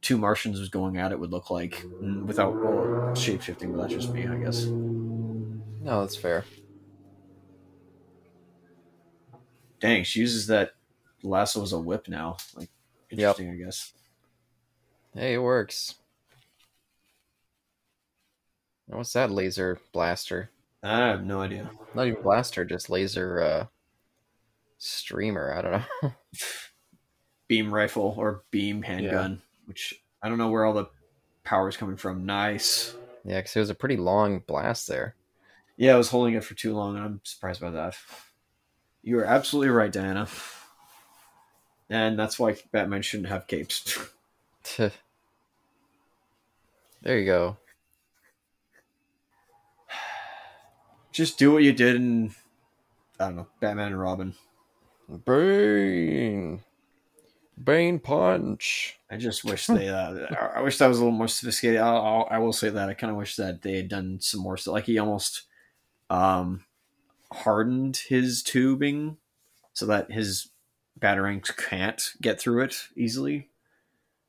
two 0.00 0.18
Martians 0.18 0.60
was 0.60 0.68
going 0.68 0.98
at 0.98 1.12
it 1.12 1.18
would 1.20 1.30
look 1.30 1.50
like 1.50 1.84
mm, 2.02 2.24
without 2.26 2.54
well, 2.62 3.14
shape 3.14 3.42
shifting. 3.42 3.72
But 3.72 3.82
that's 3.82 3.94
just 3.94 4.12
me, 4.12 4.26
I 4.26 4.36
guess. 4.36 4.66
No, 5.80 6.00
that's 6.00 6.16
fair. 6.16 6.44
Dang, 9.80 10.04
she 10.04 10.20
uses 10.20 10.46
that 10.46 10.72
lasso 11.22 11.62
as 11.62 11.72
a 11.72 11.78
whip 11.78 12.08
now. 12.08 12.36
Like 12.54 12.70
interesting, 13.10 13.50
I 13.50 13.56
guess. 13.56 13.92
Hey, 15.14 15.34
it 15.34 15.38
works. 15.38 15.94
Now, 18.88 18.98
What's 18.98 19.12
that 19.12 19.30
laser 19.30 19.78
blaster? 19.92 20.50
I 20.82 20.98
have 20.98 21.24
no 21.24 21.40
idea. 21.40 21.70
Not 21.94 22.08
even 22.08 22.22
blaster, 22.22 22.64
just 22.64 22.90
laser 22.90 23.40
uh 23.40 23.66
streamer. 24.78 25.52
I 25.52 25.62
don't 25.62 25.72
know. 26.02 26.12
Beam 27.48 27.72
rifle 27.72 28.14
or 28.18 28.42
beam 28.50 28.82
handgun, 28.82 29.40
which 29.66 30.02
I 30.22 30.28
don't 30.28 30.38
know 30.38 30.48
where 30.50 30.64
all 30.64 30.72
the 30.72 30.88
power 31.44 31.68
is 31.68 31.76
coming 31.76 31.96
from. 31.96 32.26
Nice. 32.26 32.94
yeah, 33.24 33.38
because 33.38 33.54
it 33.56 33.60
was 33.60 33.70
a 33.70 33.74
pretty 33.74 33.96
long 33.96 34.40
blast 34.40 34.88
there. 34.88 35.14
Yeah, 35.76 35.94
I 35.94 35.98
was 35.98 36.08
holding 36.08 36.34
it 36.34 36.44
for 36.44 36.54
too 36.54 36.74
long, 36.74 36.96
and 36.96 37.04
I'm 37.04 37.20
surprised 37.22 37.60
by 37.60 37.70
that. 37.70 37.96
You 39.02 39.18
are 39.18 39.24
absolutely 39.24 39.68
right, 39.70 39.92
Diana. 39.92 40.26
And 41.90 42.18
that's 42.18 42.38
why 42.38 42.56
Batman 42.72 43.02
shouldn't 43.02 43.28
have 43.28 43.46
capes. 43.46 43.98
there 47.04 47.18
you 47.18 47.24
go. 47.26 47.56
Just 51.12 51.38
do 51.38 51.52
what 51.52 51.62
you 51.62 51.72
did 51.72 51.94
in, 51.96 52.34
I 53.20 53.26
don't 53.26 53.36
know, 53.36 53.46
Batman 53.60 53.88
and 53.92 54.00
Robin. 54.00 54.34
Bane. 55.24 56.60
Bane 57.62 58.00
punch. 58.00 58.98
I 59.10 59.16
just 59.16 59.44
wish 59.44 59.66
they. 59.68 59.88
Uh, 59.88 60.26
I- 60.30 60.52
I 60.56 60.60
wish 60.60 60.78
that 60.78 60.88
was 60.88 60.98
a 60.98 61.04
little 61.04 61.16
more 61.16 61.28
sophisticated. 61.28 61.80
I'll, 61.80 61.98
I'll, 62.02 62.28
I 62.30 62.38
will 62.38 62.52
say 62.52 62.68
that 62.68 62.88
I 62.88 62.94
kind 62.94 63.12
of 63.12 63.16
wish 63.16 63.36
that 63.36 63.62
they 63.62 63.76
had 63.76 63.88
done 63.88 64.18
some 64.20 64.40
more 64.40 64.56
stuff. 64.56 64.72
Like 64.72 64.86
he 64.86 64.98
almost 64.98 65.42
um, 66.10 66.64
hardened 67.30 67.96
his 68.08 68.42
tubing 68.42 69.18
so 69.72 69.86
that 69.86 70.10
his 70.10 70.48
batarangs 70.98 71.54
can't 71.56 72.12
get 72.20 72.40
through 72.40 72.62
it 72.64 72.88
easily. 72.96 73.50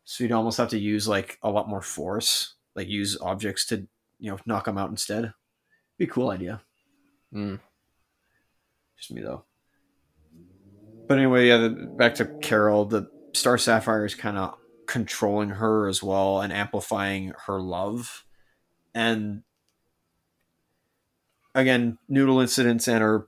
So 0.03 0.23
you'd 0.23 0.32
almost 0.34 0.57
have 0.57 0.69
to 0.69 0.78
use 0.80 1.07
like 1.07 1.39
a 1.41 1.49
lot 1.49 1.67
more 1.69 1.82
force, 1.82 2.54
like 2.76 2.88
use 2.88 3.17
objects 3.21 3.65
to 3.67 3.88
you 4.19 4.32
know 4.32 4.39
knock 4.45 4.65
them 4.65 4.78
out 4.78 4.89
instead. 4.89 5.34
Be 5.97 6.05
a 6.05 6.07
cool 6.07 6.30
idea. 6.30 6.61
Mm. 7.34 7.59
Just 8.97 9.11
me 9.11 9.21
though. 9.21 9.43
But 11.07 11.17
anyway, 11.17 11.47
yeah. 11.47 11.57
The, 11.57 11.69
back 11.69 12.15
to 12.15 12.26
Carol. 12.41 12.86
The 12.86 13.09
Star 13.34 13.57
Sapphire 13.57 14.05
is 14.05 14.15
kind 14.15 14.38
of 14.38 14.55
controlling 14.88 15.49
her 15.49 15.88
as 15.88 16.01
well 16.01 16.41
and 16.41 16.53
amplifying 16.53 17.34
her 17.45 17.59
love. 17.59 18.26
And 18.93 19.43
again, 21.53 21.97
Noodle 22.07 22.39
incidents 22.39 22.88
and 22.88 23.01
her 23.01 23.28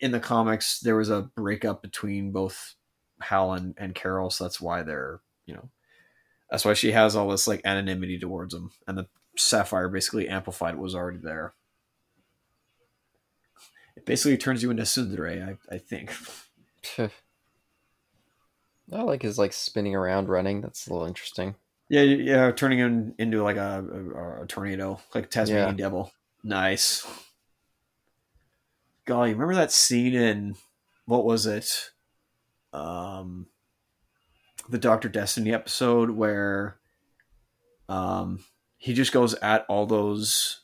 in 0.00 0.12
the 0.12 0.20
comics, 0.20 0.80
there 0.80 0.96
was 0.96 1.10
a 1.10 1.22
breakup 1.22 1.82
between 1.82 2.32
both 2.32 2.74
Hal 3.20 3.52
and, 3.52 3.74
and 3.76 3.94
Carol, 3.94 4.30
so 4.30 4.44
that's 4.44 4.60
why 4.60 4.82
they're 4.82 5.20
you 5.46 5.54
know 5.54 5.68
that's 6.50 6.64
why 6.64 6.74
she 6.74 6.92
has 6.92 7.16
all 7.16 7.28
this 7.28 7.46
like 7.46 7.60
anonymity 7.64 8.18
towards 8.18 8.54
him, 8.54 8.70
and 8.86 8.98
the 8.98 9.06
Sapphire 9.36 9.88
basically 9.88 10.28
amplified 10.28 10.74
what 10.74 10.82
was 10.82 10.94
already 10.94 11.18
there. 11.18 11.54
It 13.96 14.04
basically 14.06 14.36
turns 14.36 14.62
you 14.62 14.70
into 14.70 14.82
tsundere, 14.82 15.58
I, 15.70 15.74
I 15.74 15.78
think. 15.78 16.12
I 18.92 19.02
like 19.02 19.22
his 19.22 19.38
like 19.38 19.52
spinning 19.52 19.94
around 19.94 20.28
running. 20.28 20.60
That's 20.60 20.86
a 20.86 20.92
little 20.92 21.06
interesting. 21.06 21.54
Yeah, 21.88 22.02
yeah, 22.02 22.50
turning 22.52 22.78
him 22.78 23.14
into 23.18 23.42
like 23.42 23.56
a, 23.56 23.84
a, 24.14 24.42
a 24.42 24.46
tornado, 24.46 25.00
like 25.14 25.30
Tasmanian 25.30 25.76
devil. 25.76 26.12
Nice. 26.42 27.06
Golly, 29.06 29.32
remember 29.32 29.56
that 29.56 29.72
scene 29.72 30.14
in 30.14 30.54
what 31.06 31.24
was 31.24 31.46
it? 31.46 31.90
Um, 32.72 33.46
the 34.70 34.78
Doctor 34.78 35.08
Destiny 35.08 35.52
episode 35.52 36.10
where 36.10 36.76
um 37.88 38.44
he 38.76 38.94
just 38.94 39.12
goes 39.12 39.34
at 39.34 39.66
all 39.68 39.86
those. 39.86 40.60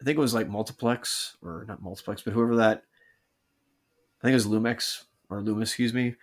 I 0.00 0.04
think 0.04 0.16
it 0.16 0.20
was 0.20 0.34
like 0.34 0.48
multiplex 0.48 1.36
or 1.42 1.64
not 1.68 1.82
multiplex, 1.82 2.22
but 2.22 2.32
whoever 2.32 2.56
that. 2.56 2.84
I 4.20 4.22
think 4.22 4.32
it 4.32 4.34
was 4.34 4.46
Lumex 4.46 5.04
or 5.28 5.42
Loomis, 5.42 5.70
excuse 5.70 5.92
me. 5.92 6.14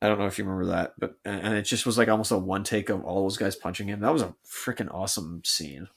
I 0.00 0.08
don't 0.08 0.18
know 0.18 0.26
if 0.26 0.38
you 0.38 0.44
remember 0.44 0.70
that, 0.70 0.94
but 0.98 1.16
and 1.24 1.54
it 1.54 1.62
just 1.62 1.86
was 1.86 1.98
like 1.98 2.08
almost 2.08 2.30
a 2.30 2.38
one 2.38 2.64
take 2.64 2.88
of 2.88 3.04
all 3.04 3.22
those 3.22 3.36
guys 3.36 3.56
punching 3.56 3.88
him. 3.88 4.00
That 4.00 4.12
was 4.12 4.22
a 4.22 4.34
freaking 4.46 4.92
awesome 4.92 5.42
scene. 5.44 5.88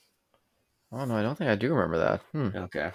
Oh 0.92 1.06
no, 1.06 1.16
I 1.16 1.22
don't 1.22 1.38
think 1.38 1.50
I 1.50 1.56
do 1.56 1.74
remember 1.74 2.00
that. 2.00 2.22
Hmm. 2.32 2.58
Okay. 2.58 2.92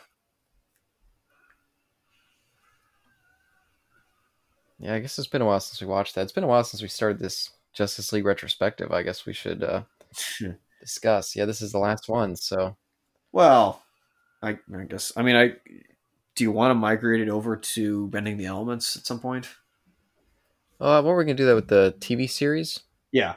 Yeah, 4.82 4.94
I 4.94 4.98
guess 4.98 5.18
it's 5.18 5.28
been 5.28 5.42
a 5.42 5.46
while 5.46 5.60
since 5.60 5.80
we 5.80 5.86
watched 5.86 6.14
that. 6.14 6.22
It's 6.22 6.32
been 6.32 6.44
a 6.44 6.48
while 6.48 6.64
since 6.64 6.82
we 6.82 6.88
started 6.88 7.18
this 7.20 7.50
Justice 7.72 8.12
League 8.12 8.24
retrospective. 8.26 8.92
I 8.92 9.02
guess 9.02 9.24
we 9.26 9.32
should 9.32 9.62
uh, 9.62 9.84
discuss. 10.80 11.36
Yeah, 11.36 11.44
this 11.46 11.62
is 11.62 11.72
the 11.72 11.78
last 11.78 12.08
one. 12.08 12.36
So 12.36 12.76
well, 13.32 13.82
I, 14.42 14.58
I 14.76 14.84
guess. 14.88 15.12
I 15.16 15.22
mean, 15.22 15.36
I 15.36 15.54
do 16.34 16.44
you 16.44 16.52
want 16.52 16.70
to 16.70 16.74
migrate 16.74 17.20
it 17.20 17.28
over 17.28 17.56
to 17.56 18.08
bending 18.08 18.36
the 18.38 18.46
elements 18.46 18.96
at 18.96 19.06
some 19.06 19.20
point? 19.20 19.48
Uh, 20.80 21.00
what 21.02 21.14
we're 21.14 21.24
gonna 21.24 21.34
do 21.34 21.46
that 21.46 21.54
with 21.54 21.68
the 21.68 21.94
TV 22.00 22.26
series? 22.28 22.80
Yeah, 23.12 23.36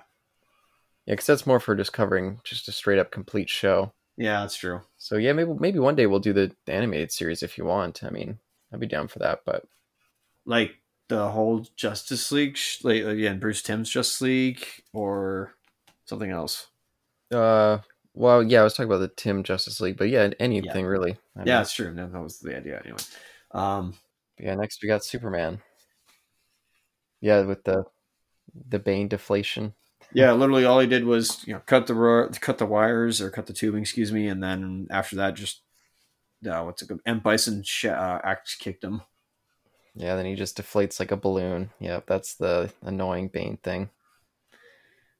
Yeah, 1.05 1.13
because 1.13 1.25
that's 1.27 1.47
more 1.47 1.59
for 1.59 1.75
just 1.75 1.93
covering 1.93 2.39
just 2.43 2.67
a 2.67 2.71
straight 2.71 2.99
up 2.99 3.11
complete 3.11 3.49
show. 3.49 3.93
yeah, 4.17 4.41
that's 4.41 4.55
true. 4.57 4.81
So 4.97 5.17
yeah, 5.17 5.33
maybe 5.33 5.53
maybe 5.59 5.79
one 5.79 5.95
day 5.95 6.05
we'll 6.07 6.19
do 6.19 6.33
the, 6.33 6.51
the 6.65 6.73
animated 6.73 7.11
series 7.11 7.43
if 7.43 7.57
you 7.57 7.65
want. 7.65 8.03
I 8.03 8.09
mean, 8.09 8.39
I'd 8.73 8.79
be 8.79 8.87
down 8.87 9.07
for 9.07 9.19
that. 9.19 9.41
But 9.45 9.65
Like 10.45 10.75
the 11.07 11.29
whole 11.29 11.65
Justice 11.75 12.31
League, 12.31 12.57
sh- 12.57 12.83
like 12.83 13.03
again, 13.03 13.39
Bruce 13.39 13.61
Timm's 13.61 13.89
Justice 13.89 14.21
League, 14.21 14.65
or 14.93 15.53
something 16.05 16.31
else. 16.31 16.67
uh, 17.33 17.79
well, 18.13 18.41
yeah, 18.41 18.61
I 18.61 18.63
was 18.63 18.73
talking 18.73 18.89
about 18.89 18.99
the 18.99 19.09
Timm 19.09 19.43
Justice 19.43 19.81
League, 19.81 19.97
but 19.97 20.07
yeah, 20.09 20.29
anything 20.39 20.85
really. 20.85 21.17
I 21.35 21.39
mean, 21.39 21.47
Yeah, 21.47 21.57
that's 21.57 21.73
true. 21.73 21.93
No, 21.93 22.07
that 22.07 22.21
was 22.21 22.39
the 22.39 22.55
idea 22.55 22.79
anyway. 22.83 22.99
Um, 23.51 23.93
yeah. 24.39 24.55
Next 24.55 24.81
we 24.81 24.87
got 24.87 25.03
Superman. 25.03 25.61
Yeah, 27.21 27.41
with 27.41 27.63
the 27.63 27.85
the 28.69 28.79
Bane 28.79 29.07
deflation. 29.09 29.73
yeah, 30.13 30.31
literally 30.31 30.63
all 30.65 30.79
he 30.79 30.87
did 30.87 31.03
was 31.03 31.45
you 31.47 31.53
know 31.53 31.61
cut 31.65 31.87
the 31.87 32.37
cut 32.39 32.57
the 32.57 32.65
wires 32.65 33.19
or 33.21 33.29
cut 33.29 33.47
the 33.47 33.53
tubing, 33.53 33.81
excuse 33.81 34.11
me, 34.13 34.27
and 34.27 34.41
then 34.41 34.87
after 34.91 35.17
that, 35.17 35.33
just 35.33 35.61
uh, 36.49 36.61
what's 36.63 36.81
it? 36.81 36.87
called? 36.87 37.01
M 37.05 37.19
Bison 37.19 37.63
sh- 37.63 37.85
uh, 37.85 38.19
axe 38.23 38.55
kicked 38.55 38.83
him. 38.83 39.01
Yeah, 39.95 40.15
then 40.15 40.25
he 40.25 40.35
just 40.35 40.57
deflates 40.57 40.99
like 40.99 41.11
a 41.11 41.17
balloon. 41.17 41.71
Yeah, 41.79 42.01
that's 42.05 42.35
the 42.35 42.71
annoying 42.81 43.29
Bane 43.29 43.57
thing. 43.57 43.89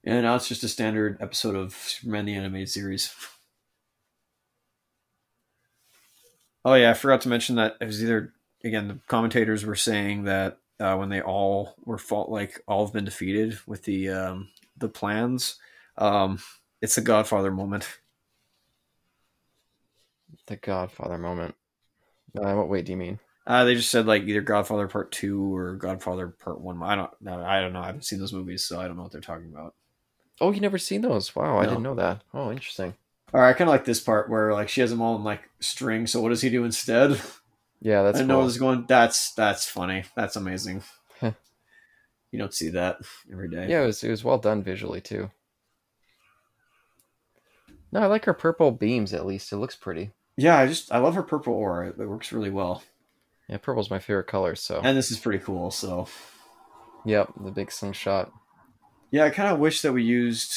And 0.03 0.23
now 0.23 0.36
it's 0.36 0.47
just 0.47 0.63
a 0.63 0.67
standard 0.67 1.17
episode 1.21 1.55
of 1.55 1.73
Superman 1.73 2.26
the 2.26 2.36
Animated 2.36 2.69
Series. 2.69 3.13
Oh 6.63 6.73
yeah, 6.73 6.91
I 6.91 6.93
forgot 6.93 7.21
to 7.21 7.30
mention 7.30 7.55
that 7.55 7.76
it 7.80 7.86
was 7.86 8.03
either 8.03 8.34
again 8.63 8.88
the 8.88 8.99
commentators 9.07 9.65
were 9.65 9.76
saying 9.76 10.23
that 10.26 10.57
uh, 10.80 10.95
when 10.95 11.09
they 11.09 11.21
all 11.21 11.76
were 11.86 11.97
fought 11.97 12.30
like 12.30 12.61
all 12.67 12.86
have 12.86 12.93
been 12.93 13.05
defeated 13.05 13.57
with 13.65 13.84
the 13.84 14.09
um, 14.09 14.49
the 14.78 14.89
plans, 14.89 15.55
um, 15.97 16.39
it's 16.82 16.97
a 16.97 17.01
Godfather 17.01 17.51
moment. 17.51 17.99
The 20.47 20.57
Godfather 20.57 21.17
moment. 21.17 21.55
Uh, 22.38 22.53
what 22.55 22.69
way 22.69 22.82
do 22.82 22.91
you 22.91 22.97
mean? 22.97 23.19
Uh, 23.47 23.63
they 23.63 23.75
just 23.75 23.91
said 23.91 24.07
like 24.07 24.23
either 24.23 24.41
Godfather 24.41 24.87
Part 24.87 25.11
Two 25.11 25.55
or 25.55 25.75
Godfather 25.75 26.27
Part 26.29 26.59
One. 26.61 26.81
I 26.81 26.95
don't, 26.95 27.11
no, 27.21 27.43
I 27.43 27.61
don't 27.61 27.73
know. 27.73 27.81
I 27.81 27.85
haven't 27.87 28.05
seen 28.05 28.19
those 28.19 28.33
movies, 28.33 28.65
so 28.65 28.79
I 28.79 28.87
don't 28.87 28.97
know 28.97 29.03
what 29.03 29.11
they're 29.11 29.21
talking 29.21 29.51
about. 29.53 29.75
Oh, 30.41 30.51
you 30.51 30.59
never 30.59 30.77
seen 30.79 31.01
those? 31.01 31.35
Wow, 31.35 31.59
I 31.59 31.65
didn't 31.65 31.83
know 31.83 31.95
that. 31.95 32.23
Oh, 32.33 32.51
interesting. 32.51 32.95
All 33.33 33.41
right, 33.41 33.49
I 33.49 33.53
kind 33.53 33.69
of 33.69 33.73
like 33.73 33.85
this 33.85 33.99
part 33.99 34.29
where 34.29 34.53
like 34.53 34.69
she 34.69 34.81
has 34.81 34.89
them 34.89 35.01
all 35.01 35.15
in 35.15 35.23
like 35.23 35.41
string. 35.59 36.07
So 36.07 36.21
what 36.21 36.29
does 36.29 36.41
he 36.41 36.49
do 36.49 36.63
instead? 36.63 37.21
Yeah, 37.81 38.01
that's 38.03 38.19
I 38.21 38.23
know 38.23 38.37
cool. 38.37 38.45
this 38.45 38.53
is 38.55 38.59
going. 38.59 38.85
That's 38.87 39.31
that's 39.33 39.67
funny. 39.69 40.03
That's 40.15 40.35
amazing. 40.35 40.83
You 42.31 42.39
don't 42.39 42.53
see 42.53 42.67
that 42.69 42.97
every 43.31 43.47
day. 43.47 43.69
Yeah, 43.69 43.83
it 43.83 43.85
was 43.85 44.03
it 44.03 44.09
was 44.09 44.23
well 44.25 44.37
done 44.37 44.61
visually 44.61 44.99
too. 44.99 45.31
No, 47.93 48.01
I 48.01 48.07
like 48.07 48.25
her 48.25 48.33
purple 48.33 48.71
beams 48.71 49.13
at 49.13 49.25
least. 49.25 49.53
It 49.53 49.57
looks 49.57 49.75
pretty. 49.77 50.11
yeah. 50.35 50.57
I 50.57 50.67
just 50.67 50.91
I 50.91 50.97
love 50.97 51.15
her 51.15 51.23
purple 51.23 51.53
aura. 51.53 51.89
It 51.89 51.97
works 51.97 52.33
really 52.33 52.49
well, 52.49 52.83
Yeah, 53.47 53.57
purple's 53.57 53.89
my 53.89 53.99
favorite 53.99 54.27
color, 54.27 54.55
so 54.55 54.81
and 54.83 54.97
this 54.97 55.11
is 55.11 55.19
pretty 55.19 55.43
cool. 55.43 55.71
So 55.71 56.07
yep, 57.05 57.31
the 57.39 57.51
big 57.51 57.71
slingshot. 57.71 58.31
yeah, 59.11 59.23
I 59.25 59.29
kind 59.29 59.53
of 59.53 59.59
wish 59.59 59.81
that 59.81 59.93
we 59.93 60.03
used. 60.03 60.51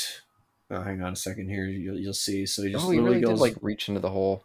Oh, 0.70 0.82
hang 0.82 1.02
on 1.02 1.12
a 1.14 1.16
second 1.16 1.48
here. 1.48 1.64
You'll, 1.66 1.98
you'll 1.98 2.12
see. 2.12 2.46
So 2.46 2.62
he 2.62 2.72
just 2.72 2.84
oh, 2.84 2.90
he 2.90 2.98
literally 2.98 3.20
really 3.20 3.26
goes 3.26 3.38
did 3.38 3.42
like 3.42 3.56
reach 3.62 3.88
into 3.88 4.00
the 4.00 4.10
hole. 4.10 4.44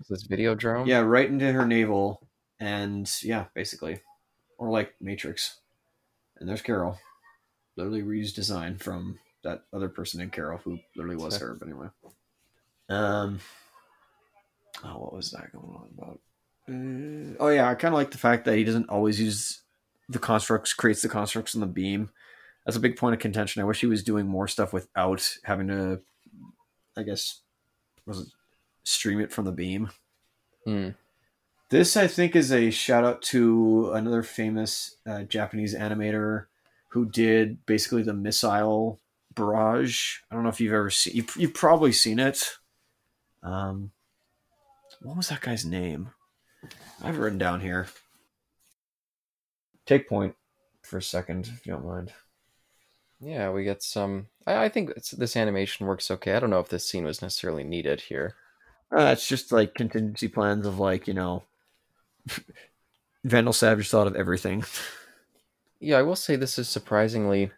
Is 0.00 0.08
this 0.08 0.22
video 0.24 0.54
drone? 0.54 0.86
yeah 0.86 0.98
right 1.00 1.28
into 1.28 1.52
her 1.52 1.66
navel, 1.66 2.26
and 2.58 3.10
yeah, 3.22 3.46
basically, 3.54 4.00
or 4.58 4.70
like 4.70 4.94
Matrix. 5.00 5.58
And 6.38 6.48
there's 6.48 6.62
Carol, 6.62 6.98
literally 7.76 8.02
reused 8.02 8.34
design 8.34 8.78
from 8.78 9.18
that 9.44 9.62
other 9.72 9.88
person 9.88 10.20
in 10.20 10.30
Carol 10.30 10.58
who 10.58 10.78
literally 10.96 11.16
was 11.16 11.36
her. 11.38 11.54
But 11.54 11.68
anyway, 11.68 11.86
um, 12.88 13.38
oh, 14.84 14.98
what 14.98 15.12
was 15.12 15.30
that 15.30 15.52
going 15.52 15.72
on 15.76 15.88
about? 15.96 16.20
Uh, 16.68 17.36
oh 17.40 17.48
yeah, 17.48 17.68
I 17.68 17.74
kind 17.74 17.94
of 17.94 17.98
like 17.98 18.10
the 18.10 18.18
fact 18.18 18.44
that 18.44 18.56
he 18.56 18.64
doesn't 18.64 18.88
always 18.88 19.20
use 19.20 19.62
the 20.08 20.18
constructs, 20.18 20.72
creates 20.72 21.02
the 21.02 21.08
constructs 21.08 21.54
on 21.54 21.60
the 21.60 21.66
beam. 21.66 22.10
That's 22.64 22.76
a 22.76 22.80
big 22.80 22.96
point 22.96 23.14
of 23.14 23.20
contention. 23.20 23.62
I 23.62 23.64
wish 23.64 23.80
he 23.80 23.86
was 23.86 24.04
doing 24.04 24.26
more 24.26 24.46
stuff 24.46 24.72
without 24.72 25.36
having 25.44 25.68
to, 25.68 26.00
I 26.96 27.02
guess, 27.02 27.40
was 28.06 28.20
it 28.20 28.28
stream 28.84 29.20
it 29.20 29.32
from 29.32 29.44
the 29.44 29.52
beam. 29.52 29.90
Hmm. 30.64 30.90
This, 31.70 31.96
I 31.96 32.06
think, 32.06 32.36
is 32.36 32.52
a 32.52 32.70
shout 32.70 33.04
out 33.04 33.22
to 33.22 33.92
another 33.94 34.22
famous 34.22 34.96
uh, 35.06 35.22
Japanese 35.22 35.74
animator 35.74 36.46
who 36.88 37.06
did 37.06 37.64
basically 37.64 38.02
the 38.02 38.12
missile 38.12 39.00
barrage. 39.34 40.18
I 40.30 40.34
don't 40.34 40.44
know 40.44 40.50
if 40.50 40.60
you've 40.60 40.74
ever 40.74 40.90
seen. 40.90 41.16
You've, 41.16 41.34
you've 41.36 41.54
probably 41.54 41.92
seen 41.92 42.18
it. 42.18 42.58
Um, 43.42 43.92
what 45.00 45.16
was 45.16 45.30
that 45.30 45.40
guy's 45.40 45.64
name? 45.64 46.10
I 47.02 47.06
have 47.06 47.18
written 47.18 47.38
down 47.38 47.60
here. 47.60 47.88
Take 49.86 50.08
point 50.08 50.34
for 50.82 50.98
a 50.98 51.02
second, 51.02 51.50
if 51.52 51.66
you 51.66 51.72
don't 51.72 51.86
mind. 51.86 52.12
Yeah, 53.20 53.50
we 53.50 53.64
get 53.64 53.82
some. 53.82 54.28
I, 54.46 54.64
I 54.64 54.68
think 54.68 54.90
it's, 54.96 55.10
this 55.10 55.36
animation 55.36 55.86
works 55.86 56.10
okay. 56.10 56.34
I 56.34 56.40
don't 56.40 56.50
know 56.50 56.60
if 56.60 56.68
this 56.68 56.88
scene 56.88 57.04
was 57.04 57.22
necessarily 57.22 57.64
needed 57.64 58.00
here. 58.02 58.34
Uh, 58.90 59.10
it's 59.12 59.26
just 59.26 59.52
like 59.52 59.74
contingency 59.74 60.28
plans 60.28 60.66
of 60.66 60.78
like 60.78 61.06
you 61.06 61.14
know, 61.14 61.44
Vandal 63.24 63.52
Savage 63.52 63.88
thought 63.88 64.06
of 64.06 64.16
everything. 64.16 64.64
Yeah, 65.84 65.98
I 65.98 66.02
will 66.02 66.14
say 66.14 66.36
this 66.36 66.60
is 66.60 66.68
surprisingly, 66.68 67.50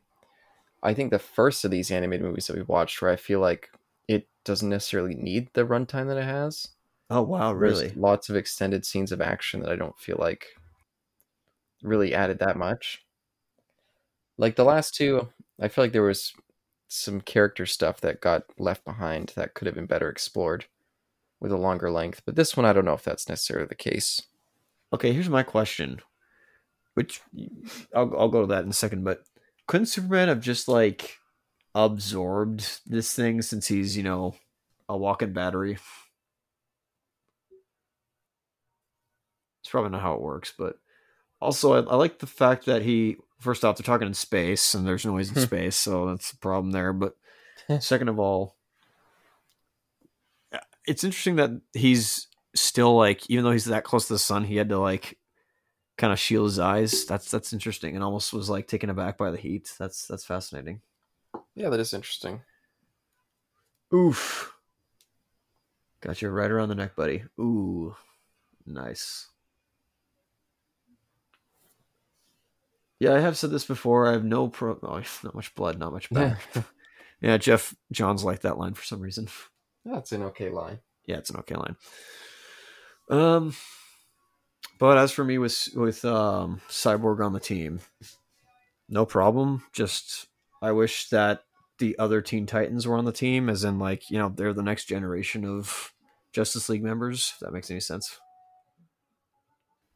I 0.82 0.94
think 0.94 1.10
the 1.10 1.18
first 1.18 1.62
of 1.62 1.70
these 1.70 1.90
animated 1.90 2.24
movies 2.24 2.47
that 2.47 2.56
we 2.56 2.62
watched 2.62 3.02
where 3.02 3.10
I 3.10 3.16
feel 3.16 3.39
like 3.39 3.68
it 4.09 4.26
doesn't 4.44 4.70
necessarily 4.70 5.14
need 5.14 5.51
the 5.52 5.66
runtime 5.66 6.06
that 6.06 6.16
it 6.16 6.24
has. 6.24 6.68
Oh 7.15 7.23
wow, 7.23 7.57
There's 7.57 7.95
lots 7.97 8.28
of 8.28 8.35
extended 8.35 8.85
scenes 8.85 9.12
of 9.12 9.20
action 9.20 9.61
that 9.61 9.70
I 9.70 9.77
don't 9.77 9.97
feel 9.97 10.16
like 10.19 10.47
really 11.81 12.12
added 12.12 12.41
that 12.41 12.57
much. 12.57 13.05
Like 14.36 14.57
the 14.57 14.65
last 14.65 14.97
two, 14.97 15.28
I 15.61 15.69
feel 15.69 15.85
like 15.85 15.93
there 15.93 16.03
was 16.03 16.32
some 16.89 17.20
character 17.20 17.66
stuff 17.66 18.01
that 18.01 18.20
got 18.20 18.43
left 18.59 18.85
behind 18.85 19.32
that 19.36 19.55
could 19.55 19.66
have 19.66 19.77
been 19.77 19.86
better 19.86 20.09
explored 20.09 20.65
with 21.39 21.53
a 21.53 21.57
longer 21.57 21.89
length. 21.89 22.23
But 22.27 22.35
this 22.35 22.57
one, 22.57 22.66
I 22.66 22.73
don't 22.73 22.85
know 22.85 22.95
if 22.95 23.05
that's 23.05 23.28
necessarily 23.28 23.69
the 23.69 23.77
case. 23.77 24.23
Okay, 24.93 25.12
here's 25.12 25.28
my 25.28 25.45
question. 25.45 26.01
Which 26.95 27.20
I'll 27.95 28.12
I'll 28.19 28.28
go 28.28 28.41
to 28.41 28.49
that 28.49 28.65
in 28.65 28.70
a 28.70 28.73
second, 28.73 29.05
but 29.05 29.23
couldn't 29.69 29.86
Superman 29.86 30.27
have 30.27 30.41
just 30.41 30.66
like 30.66 31.19
absorbed 31.77 32.81
this 32.86 33.15
thing 33.15 33.41
since 33.41 33.69
he's, 33.69 33.97
you 33.97 34.03
know, 34.03 34.35
a 34.89 34.97
walking 34.97 35.32
battery? 35.32 35.78
Probably 39.74 39.90
not 39.90 40.02
how 40.02 40.14
it 40.14 40.20
works, 40.20 40.55
but 40.56 40.78
also 41.40 41.72
I, 41.74 41.78
I 41.90 41.96
like 41.96 42.20
the 42.20 42.28
fact 42.28 42.66
that 42.66 42.82
he 42.82 43.16
first 43.40 43.64
off 43.64 43.76
they're 43.76 43.84
talking 43.84 44.06
in 44.06 44.14
space 44.14 44.72
and 44.72 44.86
there's 44.86 45.05
noise 45.05 45.30
in 45.30 45.34
hmm. 45.34 45.40
space, 45.40 45.74
so 45.74 46.06
that's 46.06 46.30
the 46.30 46.36
problem 46.36 46.70
there. 46.70 46.92
But 46.92 47.16
second 47.80 48.09
of 48.09 48.20
all, 48.20 48.55
uh, 50.52 50.59
it's 50.86 51.02
interesting 51.02 51.36
that 51.36 51.51
he's 51.72 52.28
still 52.55 52.96
like 52.96 53.28
even 53.28 53.44
though 53.44 53.51
he's 53.51 53.64
that 53.64 53.82
close 53.82 54.06
to 54.06 54.12
the 54.12 54.18
sun, 54.18 54.44
he 54.44 54.55
had 54.55 54.68
to 54.68 54.78
like 54.78 55.18
kind 55.98 56.12
of 56.12 56.20
shield 56.20 56.46
his 56.46 56.60
eyes. 56.60 57.05
That's 57.05 57.28
that's 57.28 57.52
interesting, 57.52 57.96
and 57.96 58.05
almost 58.05 58.32
was 58.32 58.48
like 58.48 58.68
taken 58.68 58.90
aback 58.90 59.18
by 59.18 59.32
the 59.32 59.36
heat. 59.36 59.72
That's 59.76 60.06
that's 60.06 60.24
fascinating. 60.24 60.82
Yeah, 61.56 61.68
that 61.70 61.80
is 61.80 61.92
interesting. 61.92 62.42
Oof, 63.92 64.55
got 66.01 66.22
you 66.22 66.28
right 66.28 66.51
around 66.51 66.68
the 66.68 66.76
neck, 66.76 66.94
buddy. 66.94 67.24
Ooh, 67.40 67.96
nice. 68.66 69.30
Yeah, 73.00 73.14
I 73.14 73.20
have 73.20 73.36
said 73.36 73.50
this 73.50 73.64
before. 73.64 74.06
I 74.08 74.12
have 74.12 74.24
no 74.24 74.48
pro. 74.48 74.78
Oh, 74.82 75.02
not 75.24 75.34
much 75.34 75.54
blood, 75.54 75.78
not 75.78 75.92
much 75.92 76.08
Yeah, 76.10 76.36
yeah, 77.20 77.36
Geoff 77.36 77.74
Johns 77.92 78.24
liked 78.24 78.42
that 78.42 78.58
line 78.58 78.74
for 78.74 78.84
some 78.84 79.00
reason. 79.00 79.28
that's 79.84 80.12
an 80.12 80.22
okay 80.22 80.48
line. 80.50 80.78
yeah, 81.06 81.16
it's 81.16 81.30
an 81.30 81.36
okay 81.38 81.56
line. 81.56 81.76
Um, 83.10 83.54
but 84.78 84.96
as 84.98 85.12
for 85.12 85.24
me 85.24 85.38
with 85.38 85.68
with 85.74 86.04
um, 86.04 86.60
Cyborg 86.68 87.24
on 87.24 87.32
the 87.32 87.40
team, 87.40 87.80
no 88.88 89.04
problem. 89.04 89.64
Just 89.72 90.26
I 90.62 90.72
wish 90.72 91.08
that 91.10 91.42
the 91.78 91.98
other 91.98 92.22
Teen 92.22 92.46
Titans 92.46 92.86
were 92.86 92.96
on 92.96 93.04
the 93.04 93.12
team, 93.12 93.48
as 93.48 93.64
in 93.64 93.78
like 93.78 94.10
you 94.10 94.18
know 94.18 94.28
they're 94.34 94.54
the 94.54 94.62
next 94.62 94.86
generation 94.86 95.44
of 95.44 95.92
Justice 96.32 96.68
League 96.68 96.82
members. 96.82 97.32
If 97.34 97.40
that 97.40 97.52
makes 97.52 97.70
any 97.70 97.80
sense. 97.80 98.18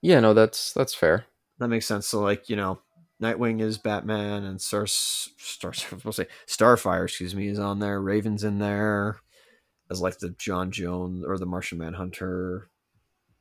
Yeah, 0.03 0.21
no, 0.21 0.35
that's 0.35 0.73
that's 0.73 0.95
fair. 0.95 1.27
That 1.59 1.69
makes 1.69 1.87
sense. 1.87 2.07
So 2.07 2.21
like 2.21 2.49
you 2.49 2.57
know, 2.57 2.81
Nightwing 3.23 3.61
is 3.61 3.79
Batman, 3.79 4.45
and 4.45 4.61
Star 4.61 4.87
Star 4.87 5.73
supposed 5.75 6.05
to 6.05 6.25
say 6.25 6.29
Starfire, 6.47 7.05
excuse 7.05 7.35
me, 7.35 7.49
is 7.49 7.59
on 7.59 7.79
there. 7.81 8.01
Raven's 8.01 8.45
in 8.45 8.59
there. 8.59 9.21
as 9.91 10.01
like 10.01 10.19
the 10.19 10.31
J'onn 10.31 10.71
J'onzz 10.71 11.25
or 11.27 11.39
the 11.39 11.47
Martian 11.47 11.79
Manhunter, 11.79 12.69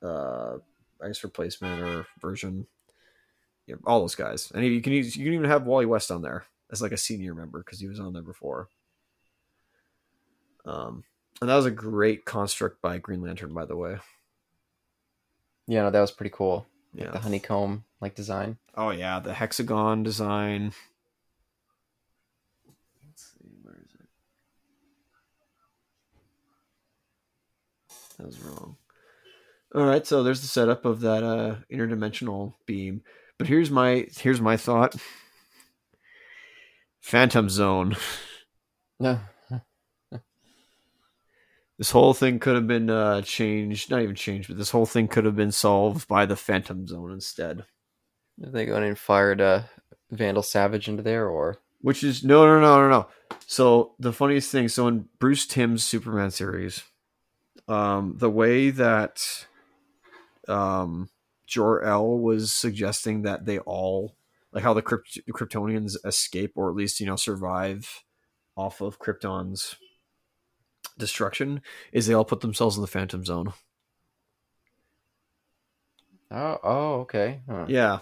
uh, 0.01 0.57
I 1.01 1.07
guess 1.07 1.23
replacement 1.23 1.81
or 1.81 2.07
version. 2.21 2.65
Yeah, 3.67 3.75
all 3.85 3.99
those 3.99 4.15
guys, 4.15 4.51
and 4.55 4.65
you 4.65 4.81
can 4.81 4.93
use, 4.93 5.17
you 5.17 5.25
can 5.25 5.33
even 5.33 5.49
have 5.49 5.65
Wally 5.65 5.85
West 5.85 6.09
on 6.09 6.21
there 6.21 6.45
as 6.71 6.81
like 6.81 6.93
a 6.93 6.97
senior 6.97 7.35
member 7.35 7.59
because 7.59 7.79
he 7.79 7.87
was 7.87 7.99
on 7.99 8.13
there 8.13 8.21
before. 8.21 8.69
Um, 10.65 11.03
and 11.41 11.49
that 11.49 11.55
was 11.55 11.65
a 11.65 11.71
great 11.71 12.25
construct 12.25 12.81
by 12.81 12.97
Green 12.97 13.21
Lantern, 13.21 13.53
by 13.53 13.65
the 13.65 13.75
way. 13.75 13.97
Yeah, 15.67 15.83
no, 15.83 15.91
that 15.91 16.01
was 16.01 16.11
pretty 16.11 16.33
cool. 16.33 16.65
Like 16.97 17.05
Yeah. 17.05 17.11
the 17.11 17.19
honeycomb 17.19 17.83
like 18.01 18.15
design. 18.15 18.57
Oh 18.75 18.89
yeah, 18.89 19.19
the 19.19 19.33
hexagon 19.33 20.03
design. 20.03 20.73
Let's 23.05 23.33
see, 23.33 23.49
where 23.61 23.75
is 23.75 23.93
it? 23.93 24.07
That 28.17 28.25
was 28.25 28.39
wrong. 28.41 28.77
All 29.75 29.85
right, 29.85 30.07
so 30.07 30.23
there's 30.23 30.41
the 30.41 30.47
setup 30.47 30.85
of 30.85 31.01
that 31.01 31.23
uh, 31.23 31.57
interdimensional 31.71 32.53
beam. 32.65 33.03
But 33.37 33.47
here's 33.47 33.69
my 33.69 34.07
here's 34.17 34.41
my 34.41 34.57
thought. 34.57 34.95
Phantom 37.01 37.49
Zone. 37.49 37.95
No. 38.99 39.19
This 41.77 41.91
whole 41.91 42.13
thing 42.13 42.39
could 42.39 42.55
have 42.55 42.67
been 42.67 42.89
uh, 42.89 43.21
changed, 43.21 43.91
not 43.91 44.01
even 44.01 44.15
changed, 44.15 44.47
but 44.47 44.57
this 44.57 44.71
whole 44.71 44.87
thing 44.87 45.07
could 45.07 45.25
have 45.25 45.35
been 45.35 45.51
solved 45.51 46.07
by 46.07 46.25
the 46.25 46.35
Phantom 46.35 46.87
Zone 46.87 47.11
instead. 47.11 47.65
Are 48.43 48.49
they 48.49 48.65
going 48.65 48.83
and 48.83 48.97
fired 48.97 49.41
uh, 49.41 49.63
Vandal 50.09 50.43
Savage 50.43 50.87
into 50.87 51.03
there, 51.03 51.27
or 51.27 51.57
Which 51.81 52.03
is 52.03 52.23
no, 52.23 52.45
no, 52.45 52.59
no, 52.59 52.81
no, 52.81 52.89
no. 52.89 53.07
So 53.45 53.93
the 53.99 54.13
funniest 54.13 54.51
thing, 54.51 54.67
so 54.69 54.87
in 54.87 55.05
Bruce 55.19 55.45
Timm's 55.45 55.83
Superman 55.83 56.31
series, 56.31 56.83
um, 57.67 58.15
the 58.17 58.29
way 58.29 58.71
that 58.71 59.45
um, 60.47 61.09
Jor 61.45 61.83
El 61.83 62.17
was 62.19 62.51
suggesting 62.51 63.23
that 63.23 63.45
they 63.45 63.59
all, 63.59 64.15
like 64.51 64.63
how 64.63 64.73
the 64.73 64.81
Krypt- 64.81 65.21
Kryptonians 65.29 65.95
escape 66.05 66.53
or 66.55 66.69
at 66.69 66.75
least 66.75 66.99
you 66.99 67.05
know 67.05 67.15
survive 67.15 68.03
off 68.55 68.81
of 68.81 68.99
Krypton's 68.99 69.75
destruction, 70.97 71.61
is 71.91 72.07
they 72.07 72.13
all 72.13 72.25
put 72.25 72.41
themselves 72.41 72.75
in 72.75 72.81
the 72.81 72.87
Phantom 72.87 73.23
Zone. 73.25 73.53
oh, 76.31 76.57
oh, 76.63 76.93
okay, 77.01 77.41
huh. 77.49 77.65
Yeah, 77.67 77.99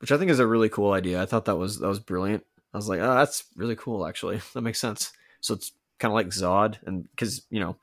which 0.00 0.12
I 0.12 0.18
think 0.18 0.30
is 0.30 0.38
a 0.38 0.46
really 0.46 0.68
cool 0.68 0.92
idea. 0.92 1.20
I 1.20 1.26
thought 1.26 1.46
that 1.46 1.56
was 1.56 1.78
that 1.78 1.88
was 1.88 2.00
brilliant. 2.00 2.44
I 2.72 2.76
was 2.76 2.88
like, 2.88 3.00
oh, 3.00 3.14
that's 3.14 3.44
really 3.56 3.76
cool. 3.76 4.06
Actually, 4.06 4.40
that 4.54 4.62
makes 4.62 4.78
sense. 4.78 5.12
So 5.40 5.54
it's 5.54 5.72
kind 5.98 6.10
of 6.10 6.14
like 6.14 6.28
Zod, 6.28 6.76
and 6.86 7.08
because 7.10 7.42
you 7.50 7.60
know, 7.60 7.76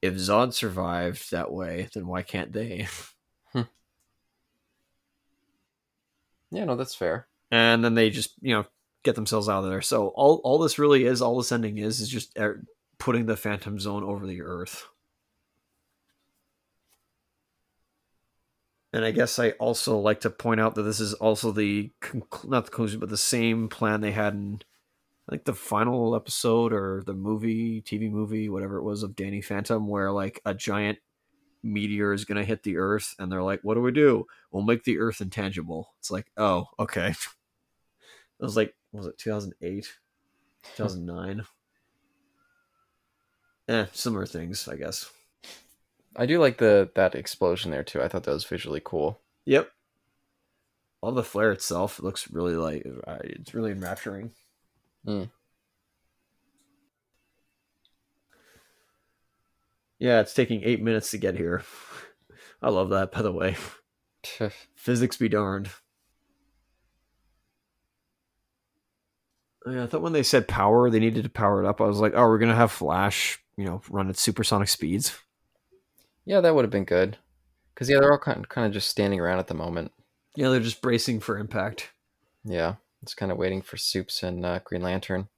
if 0.00 0.14
Zod 0.14 0.52
survived 0.52 1.30
that 1.30 1.52
way, 1.52 1.88
then 1.94 2.06
why 2.06 2.22
can't 2.22 2.52
they? 2.52 2.88
yeah, 3.54 3.64
no, 6.50 6.76
that's 6.76 6.94
fair. 6.94 7.26
And 7.50 7.84
then 7.84 7.94
they 7.94 8.10
just 8.10 8.32
you 8.40 8.54
know 8.54 8.66
get 9.02 9.14
themselves 9.14 9.48
out 9.48 9.64
of 9.64 9.70
there. 9.70 9.82
So 9.82 10.08
all 10.08 10.40
all 10.44 10.58
this 10.58 10.78
really 10.78 11.04
is, 11.04 11.22
all 11.22 11.38
this 11.38 11.52
ending 11.52 11.78
is, 11.78 12.00
is 12.00 12.08
just 12.08 12.38
uh, 12.38 12.52
putting 13.02 13.26
the 13.26 13.36
Phantom 13.36 13.80
Zone 13.80 14.04
over 14.04 14.24
the 14.24 14.42
Earth. 14.42 14.86
And 18.92 19.04
I 19.04 19.10
guess 19.10 19.40
I 19.40 19.50
also 19.52 19.98
like 19.98 20.20
to 20.20 20.30
point 20.30 20.60
out 20.60 20.76
that 20.76 20.82
this 20.82 21.00
is 21.00 21.12
also 21.14 21.50
the 21.50 21.90
not 22.44 22.66
the 22.66 22.70
conclusion, 22.70 23.00
but 23.00 23.08
the 23.08 23.16
same 23.16 23.68
plan 23.68 24.02
they 24.02 24.12
had 24.12 24.34
in 24.34 24.62
I 25.28 25.32
think 25.32 25.46
the 25.46 25.52
final 25.52 26.14
episode 26.14 26.72
or 26.72 27.02
the 27.04 27.12
movie, 27.12 27.82
TV 27.82 28.08
movie, 28.08 28.48
whatever 28.48 28.76
it 28.76 28.84
was 28.84 29.02
of 29.02 29.16
Danny 29.16 29.40
Phantom, 29.40 29.88
where 29.88 30.12
like 30.12 30.40
a 30.44 30.54
giant 30.54 30.98
meteor 31.60 32.12
is 32.12 32.24
gonna 32.24 32.44
hit 32.44 32.62
the 32.62 32.76
Earth, 32.76 33.16
and 33.18 33.32
they're 33.32 33.42
like, 33.42 33.62
"What 33.64 33.74
do 33.74 33.80
we 33.80 33.90
do? 33.90 34.28
We'll 34.52 34.62
make 34.62 34.84
the 34.84 34.98
Earth 35.00 35.20
intangible." 35.20 35.88
It's 35.98 36.10
like, 36.12 36.30
oh, 36.36 36.66
okay. 36.78 37.14
It 38.40 38.44
was 38.44 38.56
like, 38.56 38.74
was 38.90 39.06
it 39.06 39.18
2008, 39.18 39.92
2009? 40.74 41.46
Eh, 43.68 43.86
similar 43.92 44.26
things, 44.26 44.68
I 44.68 44.76
guess. 44.76 45.10
I 46.14 46.26
do 46.26 46.38
like 46.38 46.58
the 46.58 46.90
that 46.94 47.14
explosion 47.14 47.70
there 47.70 47.82
too. 47.82 48.02
I 48.02 48.08
thought 48.08 48.24
that 48.24 48.32
was 48.32 48.44
visually 48.44 48.82
cool. 48.84 49.20
Yep. 49.46 49.70
All 51.00 51.12
the 51.12 51.24
flare 51.24 51.52
itself 51.52 52.00
looks 52.00 52.30
really 52.30 52.54
like 52.54 52.86
uh, 53.06 53.18
it's 53.24 53.54
really 53.54 53.72
enrapturing. 53.72 54.32
Hmm. 55.04 55.24
Yeah, 59.98 60.20
it's 60.20 60.34
taking 60.34 60.62
eight 60.64 60.82
minutes 60.82 61.10
to 61.12 61.18
get 61.18 61.36
here. 61.36 61.62
I 62.62 62.70
love 62.70 62.90
that, 62.90 63.12
by 63.12 63.22
the 63.22 63.32
way. 63.32 63.56
Physics 64.76 65.16
be 65.16 65.28
darned. 65.28 65.70
Oh, 69.64 69.70
Yeah, 69.72 69.84
I 69.84 69.86
thought 69.86 70.02
when 70.02 70.12
they 70.12 70.22
said 70.22 70.48
power, 70.48 70.90
they 70.90 70.98
needed 71.00 71.24
to 71.24 71.30
power 71.30 71.62
it 71.62 71.68
up. 71.68 71.80
I 71.80 71.84
was 71.86 72.00
like, 72.00 72.12
oh, 72.14 72.26
we're 72.26 72.38
gonna 72.38 72.54
have 72.54 72.72
Flash, 72.72 73.41
you 73.56 73.64
know, 73.64 73.82
run 73.90 74.08
at 74.08 74.16
supersonic 74.16 74.68
speeds. 74.68 75.18
yeah, 76.24 76.40
that 76.40 76.54
would 76.54 76.64
have 76.64 76.70
been 76.70 76.84
good. 76.84 77.18
Cause 77.74 77.88
yeah, 77.88 77.98
they're 77.98 78.12
all 78.12 78.18
kind 78.18 78.48
kind 78.48 78.66
of 78.66 78.72
just 78.72 78.88
standing 78.88 79.18
around 79.18 79.38
at 79.38 79.46
the 79.46 79.54
moment. 79.54 79.92
Yeah, 80.36 80.50
they're 80.50 80.60
just 80.60 80.82
bracing 80.82 81.20
for 81.20 81.38
impact. 81.38 81.90
Yeah, 82.44 82.74
it's 83.02 83.14
kind 83.14 83.32
of 83.32 83.38
waiting 83.38 83.62
for 83.62 83.76
Soups 83.76 84.22
and 84.22 84.44
uh, 84.44 84.60
Green 84.64 84.82
Lantern. 84.82 85.28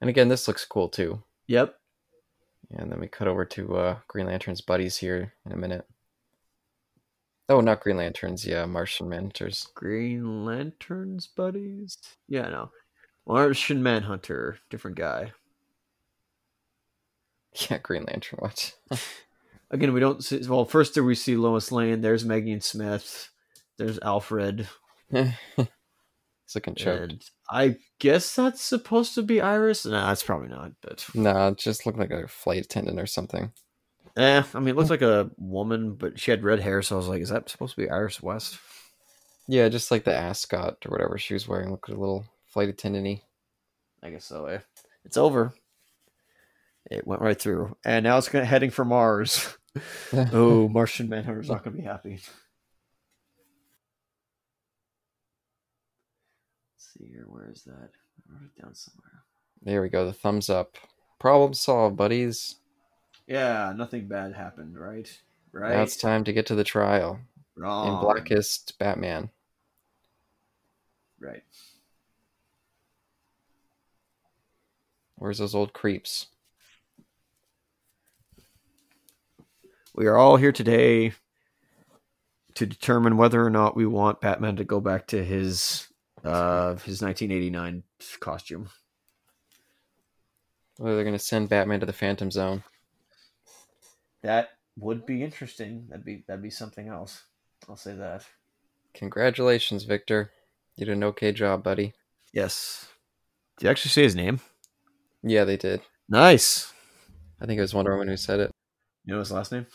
And 0.00 0.10
again, 0.10 0.28
this 0.28 0.48
looks 0.48 0.64
cool 0.64 0.88
too. 0.88 1.22
Yep. 1.46 1.76
And 2.72 2.90
then 2.90 3.00
we 3.00 3.08
cut 3.08 3.28
over 3.28 3.44
to 3.44 3.76
uh, 3.76 3.96
Green 4.08 4.26
Lantern's 4.26 4.60
buddies 4.60 4.96
here 4.96 5.32
in 5.44 5.52
a 5.52 5.56
minute. 5.56 5.86
Oh, 7.48 7.60
not 7.60 7.80
Green 7.80 7.96
Lanterns, 7.96 8.46
yeah, 8.46 8.64
Martian 8.64 9.08
Manhunters. 9.08 9.74
Green 9.74 10.44
Lanterns 10.44 11.26
buddies. 11.26 11.98
Yeah, 12.28 12.48
no. 12.48 12.70
Martian 13.26 13.82
Manhunter, 13.82 14.58
different 14.70 14.96
guy. 14.96 15.32
Yeah, 17.68 17.78
Green 17.78 18.04
Lantern. 18.04 18.38
What? 18.38 18.74
Again, 19.70 19.92
we 19.92 20.00
don't 20.00 20.22
see. 20.22 20.40
Well, 20.48 20.64
first 20.64 20.96
we 20.96 21.14
see 21.14 21.36
Lois 21.36 21.72
Lane. 21.72 22.00
There's 22.00 22.24
Maggie 22.24 22.60
Smith. 22.60 23.30
There's 23.76 23.98
Alfred. 24.00 24.68
He's 25.10 26.54
looking 26.54 26.74
choked. 26.74 27.00
And 27.00 27.24
I 27.50 27.76
guess 27.98 28.34
that's 28.34 28.62
supposed 28.62 29.14
to 29.14 29.22
be 29.22 29.40
Iris. 29.40 29.86
No, 29.86 30.10
it's 30.10 30.22
probably 30.22 30.48
not. 30.48 30.72
But 30.80 31.04
Nah, 31.14 31.48
it 31.48 31.58
just 31.58 31.86
looked 31.86 31.98
like 31.98 32.10
a 32.10 32.28
flight 32.28 32.64
attendant 32.64 33.00
or 33.00 33.06
something. 33.06 33.52
eh, 34.16 34.42
I 34.54 34.58
mean, 34.58 34.68
it 34.68 34.76
looks 34.76 34.90
like 34.90 35.02
a 35.02 35.30
woman, 35.38 35.94
but 35.94 36.18
she 36.18 36.30
had 36.30 36.42
red 36.44 36.60
hair, 36.60 36.82
so 36.82 36.96
I 36.96 36.98
was 36.98 37.08
like, 37.08 37.22
is 37.22 37.30
that 37.30 37.48
supposed 37.48 37.74
to 37.76 37.80
be 37.82 37.90
Iris 37.90 38.22
West? 38.22 38.58
Yeah, 39.46 39.68
just 39.68 39.90
like 39.90 40.04
the 40.04 40.14
ascot 40.14 40.84
or 40.86 40.90
whatever 40.90 41.18
she 41.18 41.34
was 41.34 41.48
wearing 41.48 41.70
looked 41.70 41.88
a 41.88 41.92
little 41.94 42.24
flight 42.46 42.68
attendant 42.68 43.20
I 44.02 44.10
guess 44.10 44.24
so. 44.24 44.46
Eh. 44.46 44.58
It's 45.04 45.16
It 46.90 47.06
went 47.06 47.22
right 47.22 47.40
through, 47.40 47.76
and 47.84 48.02
now 48.02 48.18
it's 48.18 48.28
gonna, 48.28 48.44
heading 48.44 48.70
for 48.70 48.84
Mars. 48.84 49.56
oh, 50.32 50.68
Martian 50.68 51.08
Manhunter's 51.08 51.48
not 51.48 51.62
gonna 51.62 51.76
be 51.76 51.82
happy. 51.82 52.18
Let's 56.74 56.92
see 56.98 57.06
here. 57.06 57.26
Where 57.28 57.48
is 57.48 57.62
that? 57.62 57.90
I 57.92 58.32
wrote 58.32 58.42
it 58.42 58.60
down 58.60 58.74
somewhere. 58.74 59.22
There 59.62 59.80
we 59.80 59.88
go, 59.88 60.04
the 60.06 60.12
thumbs 60.12 60.50
up. 60.50 60.76
Problem 61.20 61.54
solved, 61.54 61.96
buddies. 61.96 62.56
Yeah, 63.28 63.72
nothing 63.76 64.08
bad 64.08 64.34
happened, 64.34 64.76
right? 64.76 65.08
Right. 65.52 65.76
Now 65.76 65.82
it's 65.82 65.96
time 65.96 66.24
to 66.24 66.32
get 66.32 66.46
to 66.46 66.56
the 66.56 66.64
trial. 66.64 67.20
Wrong. 67.56 67.94
In 67.94 68.00
Blackest 68.00 68.76
Batman. 68.78 69.30
Right. 71.20 71.44
Where's 75.16 75.38
those 75.38 75.54
old 75.54 75.72
creeps? 75.72 76.28
We 79.94 80.06
are 80.06 80.16
all 80.16 80.36
here 80.36 80.52
today 80.52 81.12
to 82.54 82.66
determine 82.66 83.16
whether 83.16 83.44
or 83.44 83.50
not 83.50 83.76
we 83.76 83.86
want 83.86 84.20
Batman 84.20 84.56
to 84.56 84.64
go 84.64 84.80
back 84.80 85.06
to 85.08 85.24
his 85.24 85.88
uh 86.24 86.74
his 86.76 87.02
1989 87.02 87.82
costume. 88.20 88.68
Whether 90.76 90.96
they're 90.96 91.04
gonna 91.04 91.18
send 91.18 91.48
Batman 91.48 91.80
to 91.80 91.86
the 91.86 91.92
Phantom 91.92 92.30
Zone. 92.30 92.62
That 94.22 94.50
would 94.78 95.06
be 95.06 95.22
interesting. 95.22 95.86
That'd 95.88 96.04
be 96.04 96.24
that'd 96.26 96.42
be 96.42 96.50
something 96.50 96.88
else. 96.88 97.22
I'll 97.68 97.76
say 97.76 97.94
that. 97.94 98.24
Congratulations, 98.94 99.84
Victor. 99.84 100.30
You 100.76 100.86
did 100.86 100.92
an 100.92 101.04
okay 101.04 101.32
job, 101.32 101.62
buddy. 101.62 101.94
Yes. 102.32 102.86
Did 103.58 103.64
you 103.64 103.70
actually 103.70 103.90
say 103.90 104.02
his 104.02 104.16
name? 104.16 104.40
Yeah, 105.22 105.44
they 105.44 105.56
did. 105.56 105.82
Nice. 106.08 106.72
I 107.40 107.46
think 107.46 107.58
it 107.58 107.62
was 107.62 107.74
Wonder 107.74 107.92
Woman 107.92 108.08
who 108.08 108.16
said 108.16 108.40
it. 108.40 108.50
You 109.10 109.16
know 109.16 109.20
his 109.22 109.32
last 109.32 109.50
name? 109.50 109.66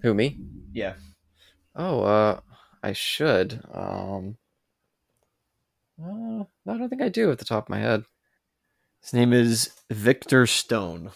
Who, 0.00 0.14
me? 0.14 0.38
Yeah. 0.72 0.94
Oh, 1.76 2.02
uh, 2.02 2.40
I 2.82 2.94
should. 2.94 3.62
Um, 3.70 4.38
uh, 6.02 6.44
I 6.66 6.78
don't 6.78 6.88
think 6.88 7.02
I 7.02 7.10
do 7.10 7.30
at 7.30 7.38
the 7.38 7.44
top 7.44 7.66
of 7.66 7.68
my 7.68 7.78
head. 7.78 8.04
His 9.02 9.12
name 9.12 9.34
is 9.34 9.70
Victor 9.90 10.46
Stone. 10.46 11.10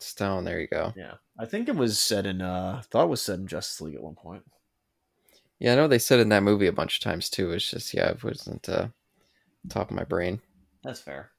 Stone. 0.00 0.42
There 0.42 0.58
you 0.58 0.66
go. 0.66 0.92
Yeah, 0.96 1.14
I 1.38 1.46
think 1.46 1.68
it 1.68 1.76
was 1.76 2.00
said 2.00 2.26
in. 2.26 2.42
uh 2.42 2.82
Thought 2.90 3.04
it 3.04 3.10
was 3.10 3.22
said 3.22 3.38
in 3.38 3.46
Justice 3.46 3.80
League 3.80 3.94
at 3.94 4.02
one 4.02 4.16
point. 4.16 4.42
Yeah, 5.60 5.74
I 5.74 5.76
know 5.76 5.86
they 5.86 6.00
said 6.00 6.18
in 6.18 6.30
that 6.30 6.42
movie 6.42 6.66
a 6.66 6.72
bunch 6.72 6.96
of 6.96 7.04
times 7.04 7.30
too. 7.30 7.52
It's 7.52 7.70
just 7.70 7.94
yeah, 7.94 8.08
it 8.08 8.24
wasn't 8.24 8.68
uh, 8.68 8.88
top 9.68 9.92
of 9.92 9.96
my 9.96 10.02
brain. 10.02 10.40
That's 10.82 10.98
fair. 10.98 11.30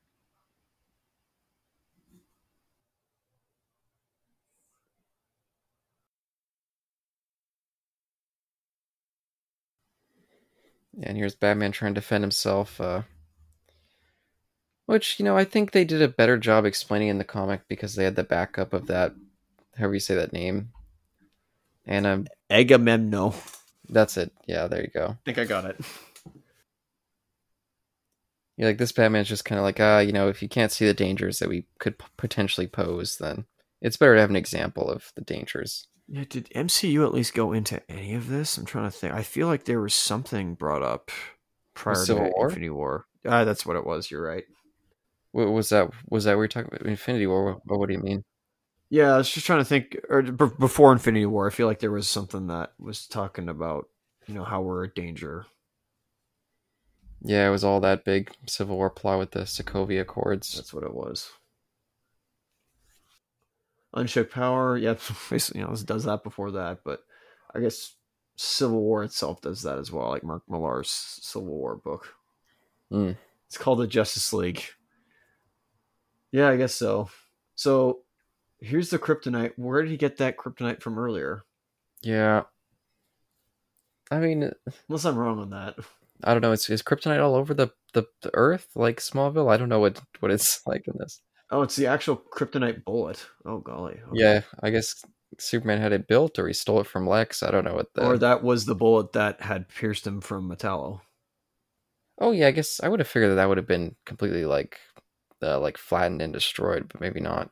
And 11.01 11.17
here's 11.17 11.35
Batman 11.35 11.71
trying 11.71 11.93
to 11.93 12.01
defend 12.01 12.23
himself. 12.23 12.81
Uh, 12.81 13.03
which, 14.85 15.19
you 15.19 15.25
know, 15.25 15.37
I 15.37 15.43
think 15.43 15.71
they 15.71 15.85
did 15.85 16.01
a 16.01 16.07
better 16.07 16.37
job 16.37 16.65
explaining 16.65 17.09
in 17.09 17.17
the 17.17 17.23
comic 17.23 17.61
because 17.67 17.95
they 17.95 18.05
had 18.05 18.15
the 18.15 18.23
backup 18.23 18.73
of 18.73 18.87
that, 18.87 19.13
however 19.77 19.93
you 19.93 19.99
say 19.99 20.15
that 20.15 20.33
name. 20.33 20.69
And 21.85 22.05
um, 22.07 22.27
Agamemno. 22.49 23.35
that's 23.89 24.17
it. 24.17 24.31
Yeah, 24.47 24.67
there 24.67 24.81
you 24.81 24.89
go. 24.93 25.07
I 25.09 25.17
think 25.25 25.37
I 25.37 25.45
got 25.45 25.65
it. 25.65 25.79
Yeah, 28.57 28.65
like 28.65 28.79
this 28.79 28.91
Batman's 28.91 29.29
just 29.29 29.45
kind 29.45 29.59
of 29.59 29.63
like, 29.63 29.79
ah, 29.79 29.99
you 29.99 30.11
know, 30.11 30.29
if 30.29 30.41
you 30.41 30.49
can't 30.49 30.71
see 30.71 30.85
the 30.85 30.93
dangers 30.93 31.39
that 31.39 31.49
we 31.49 31.65
could 31.77 31.99
p- 31.99 32.05
potentially 32.17 32.65
pose, 32.65 33.17
then 33.17 33.45
it's 33.81 33.97
better 33.97 34.15
to 34.15 34.21
have 34.21 34.31
an 34.31 34.35
example 34.35 34.89
of 34.89 35.11
the 35.15 35.21
dangers. 35.21 35.87
Yeah, 36.09 36.23
did 36.29 36.49
MCU 36.55 37.05
at 37.05 37.13
least 37.13 37.33
go 37.33 37.51
into 37.51 37.81
any 37.91 38.13
of 38.13 38.29
this? 38.29 38.57
I'm 38.57 38.65
trying 38.65 38.85
to 38.85 38.91
think. 38.91 39.13
I 39.13 39.23
feel 39.23 39.47
like 39.47 39.65
there 39.65 39.81
was 39.81 39.93
something 39.93 40.55
brought 40.55 40.81
up 40.81 41.11
prior 41.73 41.95
Civil 41.95 42.25
to 42.25 42.31
War? 42.35 42.45
Infinity 42.47 42.69
War. 42.69 43.05
Ah, 43.25 43.43
that's 43.43 43.65
what 43.65 43.75
it 43.75 43.85
was. 43.85 44.09
You're 44.09 44.25
right. 44.25 44.45
What 45.31 45.49
was 45.49 45.69
that? 45.69 45.91
Was 46.09 46.23
that 46.23 46.33
we 46.33 46.37
were 46.37 46.47
talking 46.47 46.69
about 46.73 46.87
Infinity 46.87 47.27
War? 47.27 47.59
What, 47.65 47.79
what 47.79 47.87
do 47.87 47.93
you 47.93 48.01
mean? 48.01 48.23
Yeah, 48.89 49.15
I 49.15 49.17
was 49.17 49.29
just 49.29 49.45
trying 49.45 49.59
to 49.59 49.65
think. 49.65 49.97
Or 50.09 50.21
b- 50.21 50.45
before 50.57 50.93
Infinity 50.93 51.25
War, 51.25 51.47
I 51.47 51.51
feel 51.51 51.67
like 51.67 51.79
there 51.79 51.91
was 51.91 52.07
something 52.07 52.47
that 52.47 52.71
was 52.79 53.05
talking 53.05 53.49
about, 53.49 53.89
you 54.27 54.33
know, 54.33 54.45
how 54.45 54.61
we're 54.61 54.85
a 54.85 54.93
danger. 54.93 55.45
Yeah, 57.21 57.47
it 57.47 57.51
was 57.51 57.63
all 57.63 57.79
that 57.81 58.05
big 58.05 58.31
Civil 58.45 58.77
War 58.77 58.89
plot 58.89 59.19
with 59.19 59.31
the 59.31 59.41
Sokovia 59.41 60.01
Accords. 60.01 60.53
That's 60.55 60.73
what 60.73 60.83
it 60.83 60.93
was. 60.93 61.31
Unshook 63.97 64.31
Power, 64.31 64.77
yeah, 64.77 64.95
basically, 65.29 65.61
you 65.61 65.65
know, 65.65 65.71
this 65.71 65.83
does 65.83 66.03
that 66.05 66.23
before 66.23 66.51
that, 66.51 66.79
but 66.83 67.01
I 67.53 67.59
guess 67.59 67.95
Civil 68.35 68.81
War 68.81 69.03
itself 69.03 69.41
does 69.41 69.63
that 69.63 69.79
as 69.79 69.91
well, 69.91 70.09
like 70.09 70.23
Mark 70.23 70.43
Millar's 70.47 70.89
Civil 70.89 71.47
War 71.47 71.75
book. 71.75 72.13
Hmm. 72.91 73.11
It's 73.47 73.57
called 73.57 73.79
the 73.79 73.87
Justice 73.87 74.31
League. 74.33 74.63
Yeah, 76.31 76.49
I 76.49 76.57
guess 76.57 76.75
so. 76.75 77.09
So 77.55 78.01
here's 78.59 78.89
the 78.89 78.99
kryptonite. 78.99 79.53
Where 79.55 79.81
did 79.81 79.91
he 79.91 79.97
get 79.97 80.17
that 80.17 80.37
kryptonite 80.37 80.81
from 80.81 80.99
earlier? 80.99 81.45
Yeah. 82.01 82.43
I 84.11 84.19
mean, 84.19 84.51
Unless 84.87 85.05
I'm 85.05 85.17
wrong 85.17 85.39
on 85.39 85.49
that. 85.51 85.75
I 86.23 86.33
don't 86.33 86.41
know. 86.41 86.51
It's 86.51 86.69
is 86.69 86.81
kryptonite 86.81 87.23
all 87.23 87.35
over 87.35 87.53
the, 87.53 87.69
the, 87.93 88.05
the 88.21 88.31
Earth 88.33 88.69
like 88.75 88.97
Smallville? 88.99 89.51
I 89.51 89.57
don't 89.57 89.69
know 89.69 89.79
what, 89.79 90.01
what 90.19 90.31
it's 90.31 90.61
like 90.67 90.87
in 90.87 90.93
this. 90.97 91.21
Oh, 91.49 91.61
it's 91.61 91.75
the 91.75 91.87
actual 91.87 92.17
kryptonite 92.17 92.83
bullet. 92.83 93.25
Oh 93.45 93.59
golly. 93.59 93.99
Okay. 94.09 94.19
Yeah, 94.19 94.41
I 94.61 94.69
guess 94.69 95.03
Superman 95.39 95.79
had 95.79 95.93
it 95.93 96.07
built 96.07 96.39
or 96.39 96.47
he 96.47 96.53
stole 96.53 96.81
it 96.81 96.87
from 96.87 97.07
Lex. 97.07 97.43
I 97.43 97.51
don't 97.51 97.65
know 97.65 97.75
what 97.75 97.93
the. 97.93 98.05
Or 98.05 98.17
that 98.17 98.43
was 98.43 98.65
the 98.65 98.75
bullet 98.75 99.13
that 99.13 99.41
had 99.41 99.69
pierced 99.69 100.05
him 100.05 100.21
from 100.21 100.49
Metallo. 100.49 101.01
Oh 102.19 102.31
yeah, 102.31 102.47
I 102.47 102.51
guess 102.51 102.79
I 102.81 102.89
would 102.89 102.99
have 102.99 103.07
figured 103.07 103.31
that 103.31 103.35
that 103.35 103.47
would 103.47 103.57
have 103.57 103.67
been 103.67 103.95
completely 104.05 104.45
like, 104.45 104.79
uh, 105.41 105.59
like 105.59 105.77
flattened 105.77 106.21
and 106.21 106.33
destroyed, 106.33 106.89
but 106.89 106.99
maybe 106.99 107.19
not. 107.19 107.51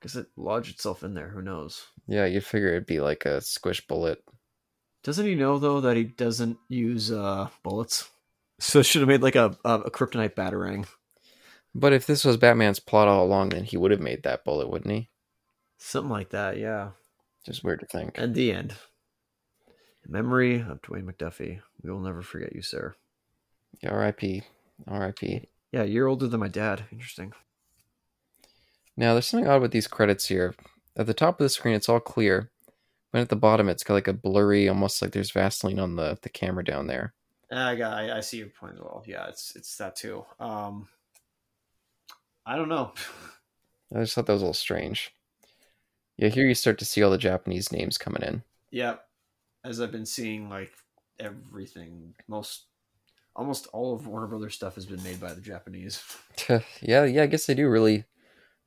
Because 0.00 0.16
it 0.16 0.28
lodged 0.36 0.70
itself 0.70 1.04
in 1.04 1.12
there. 1.14 1.28
Who 1.28 1.42
knows? 1.42 1.84
Yeah, 2.06 2.24
you'd 2.24 2.44
figure 2.44 2.68
it'd 2.70 2.86
be 2.86 3.00
like 3.00 3.26
a 3.26 3.42
squish 3.42 3.86
bullet. 3.86 4.24
Doesn't 5.02 5.26
he 5.26 5.34
know 5.34 5.58
though 5.58 5.80
that 5.82 5.96
he 5.96 6.04
doesn't 6.04 6.58
use 6.68 7.12
uh, 7.12 7.48
bullets? 7.62 8.08
So 8.58 8.82
should 8.82 9.02
have 9.02 9.08
made 9.08 9.22
like 9.22 9.36
a, 9.36 9.56
a 9.64 9.80
a 9.80 9.90
kryptonite 9.90 10.34
batarang. 10.34 10.86
But 11.74 11.92
if 11.92 12.06
this 12.06 12.24
was 12.24 12.36
Batman's 12.36 12.80
plot 12.80 13.08
all 13.08 13.24
along, 13.24 13.50
then 13.50 13.64
he 13.64 13.76
would 13.76 13.90
have 13.90 14.00
made 14.00 14.22
that 14.22 14.44
bullet, 14.44 14.68
wouldn't 14.68 14.92
he? 14.92 15.08
Something 15.78 16.10
like 16.10 16.30
that, 16.30 16.58
yeah. 16.58 16.90
Just 17.44 17.64
weird 17.64 17.80
to 17.80 17.86
think. 17.86 18.12
And 18.16 18.34
the 18.34 18.52
end. 18.52 18.74
In 20.04 20.12
memory 20.12 20.56
of 20.56 20.82
Dwayne 20.82 21.04
McDuffie. 21.04 21.60
We 21.82 21.90
will 21.90 22.00
never 22.00 22.22
forget 22.22 22.54
you, 22.54 22.62
sir. 22.62 22.94
R.I.P. 23.84 24.42
R.I.P. 24.86 25.48
Yeah, 25.72 25.84
you're 25.84 26.08
older 26.08 26.26
than 26.26 26.40
my 26.40 26.48
dad. 26.48 26.84
Interesting. 26.92 27.32
Now, 28.96 29.12
there's 29.12 29.26
something 29.26 29.48
odd 29.48 29.62
with 29.62 29.70
these 29.70 29.86
credits 29.86 30.26
here. 30.26 30.54
At 30.96 31.06
the 31.06 31.14
top 31.14 31.40
of 31.40 31.44
the 31.44 31.48
screen, 31.48 31.74
it's 31.74 31.88
all 31.88 32.00
clear, 32.00 32.50
but 33.12 33.20
at 33.20 33.28
the 33.28 33.36
bottom, 33.36 33.68
it's 33.68 33.84
got 33.84 33.94
like 33.94 34.08
a 34.08 34.12
blurry, 34.12 34.68
almost 34.68 35.00
like 35.00 35.12
there's 35.12 35.30
Vaseline 35.30 35.78
on 35.78 35.96
the, 35.96 36.18
the 36.20 36.28
camera 36.28 36.64
down 36.64 36.88
there. 36.88 37.14
I 37.50 37.74
got. 37.76 37.92
I, 37.94 38.18
I 38.18 38.20
see 38.20 38.38
your 38.38 38.48
point 38.48 38.74
as 38.74 38.80
well. 38.80 39.02
Yeah, 39.06 39.26
it's 39.26 39.56
it's 39.56 39.76
that 39.78 39.96
too. 39.96 40.24
Um, 40.38 40.88
I 42.46 42.56
don't 42.56 42.68
know. 42.68 42.92
I 43.94 44.00
just 44.00 44.14
thought 44.14 44.26
that 44.26 44.32
was 44.32 44.42
a 44.42 44.44
little 44.44 44.54
strange. 44.54 45.12
Yeah, 46.16 46.28
here 46.28 46.46
you 46.46 46.54
start 46.54 46.78
to 46.78 46.84
see 46.84 47.02
all 47.02 47.10
the 47.10 47.18
Japanese 47.18 47.72
names 47.72 47.98
coming 47.98 48.22
in. 48.22 48.42
yeah, 48.70 48.96
as 49.64 49.80
I've 49.80 49.92
been 49.92 50.06
seeing, 50.06 50.48
like 50.48 50.72
everything, 51.18 52.14
most, 52.28 52.66
almost 53.34 53.66
all 53.72 53.94
of 53.94 54.06
Warner 54.06 54.26
Brothers 54.26 54.54
stuff 54.54 54.74
has 54.74 54.86
been 54.86 55.02
made 55.02 55.20
by 55.20 55.32
the 55.32 55.40
Japanese. 55.40 56.02
yeah, 56.80 57.04
yeah, 57.04 57.22
I 57.22 57.26
guess 57.26 57.46
they 57.46 57.54
do 57.54 57.68
really 57.68 58.04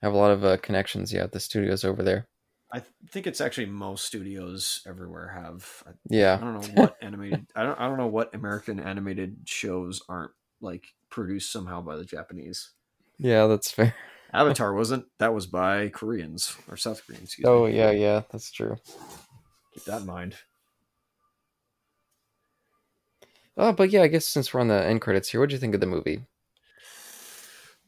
have 0.01 0.13
a 0.13 0.17
lot 0.17 0.31
of 0.31 0.43
uh, 0.43 0.57
connections. 0.57 1.13
Yeah, 1.13 1.27
the 1.27 1.39
studios 1.39 1.83
over 1.83 2.03
there. 2.03 2.27
I 2.71 2.79
th- 2.79 2.91
think 3.11 3.27
it's 3.27 3.41
actually 3.41 3.67
most 3.67 4.05
studios 4.05 4.81
everywhere 4.87 5.27
have. 5.29 5.83
I, 5.85 5.91
I 6.33 6.37
don't 6.37 6.59
know 6.59 6.81
what 6.81 6.97
animated. 7.01 7.45
I 7.55 7.63
don't. 7.63 7.79
I 7.79 7.87
don't 7.87 7.97
know 7.97 8.07
what 8.07 8.33
American 8.33 8.79
animated 8.79 9.37
shows 9.45 10.01
aren't 10.09 10.31
like 10.59 10.85
produced 11.09 11.51
somehow 11.51 11.81
by 11.81 11.97
the 11.97 12.05
Japanese. 12.05 12.71
Yeah, 13.23 13.47
that's 13.47 13.71
fair. 13.71 13.95
Avatar 14.33 14.73
wasn't. 14.73 15.05
That 15.19 15.33
was 15.33 15.47
by 15.47 15.89
Koreans 15.89 16.55
or 16.69 16.77
South 16.77 17.05
Koreans. 17.05 17.25
Excuse 17.25 17.47
Oh 17.47 17.65
me. 17.65 17.77
yeah, 17.77 17.91
yeah, 17.91 18.21
that's 18.31 18.51
true. 18.51 18.75
Keep 19.73 19.85
that 19.85 20.01
in 20.01 20.07
mind. 20.07 20.35
Oh, 23.55 23.71
but 23.71 23.91
yeah, 23.91 24.01
I 24.01 24.07
guess 24.07 24.27
since 24.27 24.53
we're 24.53 24.61
on 24.61 24.67
the 24.67 24.83
end 24.83 25.01
credits 25.01 25.29
here, 25.29 25.39
what 25.39 25.49
do 25.49 25.55
you 25.55 25.59
think 25.59 25.75
of 25.75 25.81
the 25.81 25.87
movie? 25.87 26.25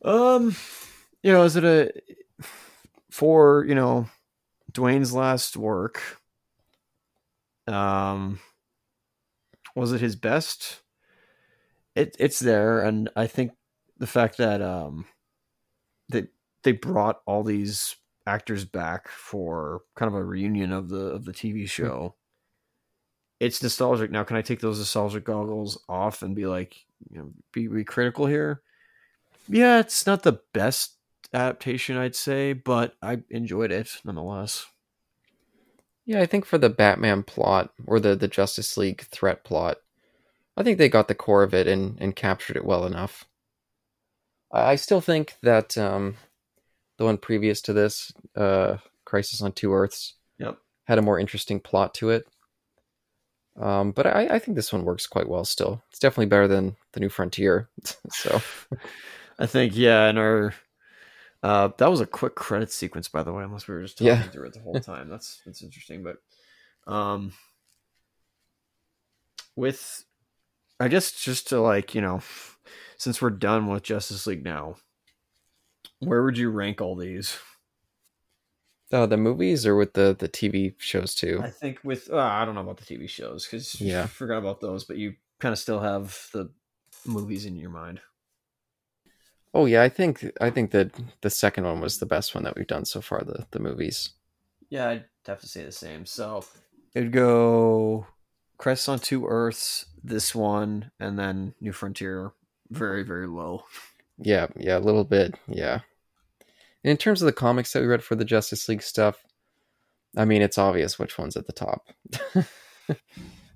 Um, 0.03 0.56
you 1.24 1.32
know, 1.32 1.44
is 1.44 1.56
it 1.56 1.64
a 1.64 1.91
for 3.10 3.66
you 3.68 3.76
know 3.76 4.07
Dwayne's 4.72 5.14
last 5.14 5.57
work? 5.57 6.20
Um, 7.68 8.40
was 9.76 9.91
it 9.91 10.02
his 10.02 10.16
best? 10.16 10.82
It 11.95 12.16
it's 12.20 12.40
there, 12.40 12.82
and 12.82 13.10
I 13.16 13.26
think 13.26 13.53
the 13.98 14.07
fact 14.07 14.38
that 14.38 14.62
um 14.62 15.06
they 16.66 16.74
brought 16.74 17.22
all 17.26 17.44
these 17.44 17.96
actors 18.28 18.66
back 18.66 19.08
for 19.08 19.84
kind 19.96 20.10
of 20.12 20.16
a 20.16 20.24
reunion 20.24 20.74
of 20.74 20.90
the 20.90 21.06
of 21.06 21.24
the 21.26 21.32
TV 21.32 21.70
show. 21.70 22.16
It's 23.40 23.62
nostalgic. 23.62 24.12
Now, 24.12 24.24
can 24.24 24.38
I 24.38 24.42
take 24.42 24.60
those 24.60 24.80
nostalgic 24.80 25.24
goggles 25.24 25.82
off 25.88 26.22
and 26.22 26.36
be 26.36 26.48
like, 26.48 26.76
you 27.10 27.20
know, 27.20 27.32
be, 27.54 27.68
be 27.68 27.84
critical 27.84 28.26
here? 28.26 28.62
Yeah, 29.48 29.80
it's 29.80 30.08
not 30.08 30.24
the 30.24 30.40
best 30.54 30.96
adaptation, 31.34 31.98
I'd 31.98 32.16
say, 32.16 32.54
but 32.54 32.96
I 33.02 33.20
enjoyed 33.30 33.72
it 33.72 33.90
nonetheless. 34.04 34.66
Yeah, 36.06 36.22
I 36.22 36.26
think 36.26 36.46
for 36.46 36.58
the 36.58 36.70
Batman 36.70 37.24
plot 37.24 37.72
or 37.86 38.00
the 38.00 38.16
the 38.16 38.28
Justice 38.28 38.78
League 38.78 39.02
threat 39.02 39.44
plot, 39.44 39.78
I 40.58 40.64
think 40.64 40.78
they 40.78 40.90
got 40.90 41.08
the 41.08 41.16
core 41.16 41.44
of 41.44 41.54
it 41.54 41.68
and 41.68 41.98
and 42.00 42.16
captured 42.16 42.58
it 42.58 42.66
well 42.66 42.86
enough. 42.86 43.26
I, 44.52 44.72
I 44.72 44.76
still 44.76 45.02
think 45.02 45.36
that 45.42 45.78
um, 45.78 46.16
the 46.98 47.06
one 47.06 47.18
previous 47.18 47.62
to 47.62 47.74
this, 47.74 48.12
uh, 48.36 48.78
Crisis 49.06 49.42
on 49.42 49.52
Two 49.52 49.74
Earths, 49.74 50.14
Yep. 50.40 50.58
had 50.86 50.98
a 50.98 51.02
more 51.02 51.20
interesting 51.20 51.60
plot 51.60 51.94
to 51.96 52.10
it. 52.12 52.28
Um, 53.58 53.92
but 53.92 54.06
I, 54.06 54.28
I 54.36 54.40
think 54.40 54.56
this 54.56 54.74
one 54.74 54.84
works 54.84 55.08
quite 55.08 55.30
well 55.30 55.46
still. 55.46 55.82
It's 55.90 56.00
definitely 56.00 56.26
better 56.26 56.48
than 56.48 56.76
the 56.92 57.00
New 57.00 57.10
Frontier. 57.10 57.70
so 58.12 58.42
I 59.40 59.46
think, 59.46 59.76
yeah, 59.76 60.06
and 60.08 60.18
our 60.20 60.54
uh, 61.44 61.70
that 61.78 61.92
was 61.92 62.02
a 62.02 62.06
quick 62.08 62.36
credit 62.36 62.72
sequence, 62.72 63.08
by 63.08 63.22
the 63.24 63.32
way, 63.32 63.44
unless 63.44 63.68
we 63.68 63.76
were 63.76 63.82
just 63.84 63.98
talking 63.98 64.08
Yeah. 64.10 64.24
through 64.24 64.48
it 64.48 64.54
the 64.54 64.60
whole 64.62 64.80
time. 64.80 65.10
That's 65.10 65.42
that's 65.46 65.62
interesting, 65.62 66.04
but 66.04 66.18
um, 66.92 67.34
with 69.56 70.04
I 70.80 70.88
guess 70.88 71.12
just 71.12 71.50
to 71.50 71.62
like 71.62 71.96
you 71.96 72.02
know, 72.02 72.22
since 72.98 73.22
we're 73.22 73.30
done 73.30 73.68
with 73.68 73.84
Justice 73.84 74.28
League 74.28 74.44
now, 74.44 74.76
where 76.00 76.24
would 76.24 76.38
you 76.38 76.50
rank 76.50 76.82
all 76.82 76.96
these? 76.96 77.38
uh, 78.92 79.06
the 79.06 79.18
movies 79.18 79.66
or 79.66 79.76
with 79.76 79.94
the 79.94 80.16
the 80.18 80.28
TV 80.28 80.76
shows 80.78 81.16
too. 81.16 81.44
I 81.44 81.50
think 81.50 81.80
with 81.84 82.10
uh, 82.12 82.18
I 82.18 82.46
don't 82.46 82.56
know 82.56 82.62
about 82.62 82.78
the 82.78 82.86
TV 82.86 83.08
shows 83.08 83.46
because 83.46 83.82
Yeah. 83.82 84.04
you 84.04 84.08
forgot 84.08 84.38
about 84.38 84.62
those, 84.62 84.84
but 84.84 84.98
you 84.98 85.16
kind 85.40 85.54
of 85.54 85.60
still 85.60 85.80
have 85.80 86.28
the 86.34 86.52
movies 87.06 87.46
in 87.46 87.56
your 87.56 87.70
mind. 87.70 88.00
Oh 89.54 89.66
yeah, 89.66 89.82
I 89.84 89.90
think 89.90 90.26
I 90.42 90.50
think 90.50 90.72
that 90.72 90.92
the 91.22 91.30
second 91.30 91.64
one 91.64 91.80
was 91.82 91.98
the 92.00 92.06
best 92.06 92.36
one 92.36 92.44
that 92.44 92.56
we've 92.56 92.68
done 92.68 92.86
so 92.86 93.02
far. 93.02 93.24
The 93.24 93.48
the 93.52 93.60
movies. 93.60 94.12
Yeah, 94.70 94.90
I'd 94.90 95.06
have 95.28 95.42
to 95.42 95.48
say 95.48 95.64
the 95.64 95.72
same. 95.72 96.06
So 96.06 96.46
it'd 96.94 97.12
go 97.12 98.08
Crisis 98.58 98.90
on 98.90 99.00
Two 99.00 99.28
Earths, 99.28 99.86
this 100.04 100.34
one, 100.36 100.92
and 101.00 101.18
then 101.18 101.56
New 101.60 101.72
Frontier, 101.72 102.34
very 102.70 103.04
very 103.04 103.28
low. 103.28 103.66
Yeah, 104.18 104.48
yeah, 104.56 104.78
a 104.78 104.80
little 104.80 105.04
bit. 105.04 105.36
Yeah. 105.48 105.80
And 106.84 106.92
in 106.92 106.98
terms 106.98 107.22
of 107.22 107.26
the 107.26 107.34
comics 107.34 107.74
that 107.74 107.82
we 107.82 107.88
read 107.88 108.04
for 108.04 108.16
the 108.16 108.26
Justice 108.26 108.70
League 108.70 108.84
stuff, 108.84 109.24
I 110.18 110.26
mean, 110.26 110.42
it's 110.42 110.58
obvious 110.58 110.98
which 110.98 111.18
one's 111.18 111.36
at 111.36 111.48
the 111.48 111.54
top. 111.54 111.88
the 112.88 112.98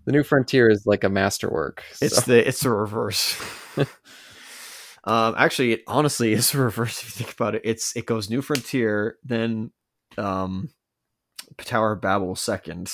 New 0.08 0.24
Frontier 0.24 0.70
is 0.70 0.84
like 0.86 1.04
a 1.04 1.10
masterwork. 1.10 1.84
It's 2.02 2.24
the 2.24 2.46
it's 2.46 2.62
the 2.62 2.72
reverse. 2.72 3.40
um, 5.06 5.36
actually, 5.38 5.74
it 5.74 5.84
honestly 5.88 6.34
is 6.34 6.52
the 6.52 6.60
reverse 6.60 7.02
if 7.02 7.06
you 7.06 7.24
think 7.24 7.36
about 7.36 7.56
it. 7.56 7.62
It's 7.64 7.96
it 7.96 8.06
goes 8.06 8.30
New 8.30 8.42
Frontier, 8.42 9.18
then 9.24 9.72
um, 10.18 10.70
Tower 11.58 11.94
of 11.94 12.02
Babel 12.02 12.36
second 12.36 12.92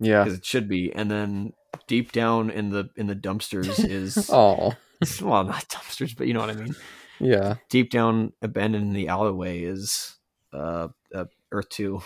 yeah. 0.00 0.24
because 0.24 0.38
it 0.38 0.44
should 0.44 0.68
be, 0.68 0.92
and 0.92 1.10
then 1.10 1.52
deep 1.86 2.12
down 2.12 2.50
in 2.50 2.70
the 2.70 2.90
in 2.96 3.06
the 3.06 3.16
dumpsters 3.16 3.84
is 3.84 4.30
Oh, 4.32 4.74
well 5.22 5.44
not 5.44 5.68
dumpsters, 5.68 6.16
but 6.16 6.26
you 6.26 6.34
know 6.34 6.40
what 6.40 6.50
I 6.50 6.54
mean. 6.54 6.74
yeah. 7.20 7.56
Deep 7.68 7.90
down, 7.90 8.32
abandoned 8.42 8.84
in 8.88 8.92
the 8.92 9.08
alleyway 9.08 9.62
is 9.62 10.16
uh, 10.52 10.88
uh 11.14 11.24
Earth 11.52 11.68
Two. 11.68 12.02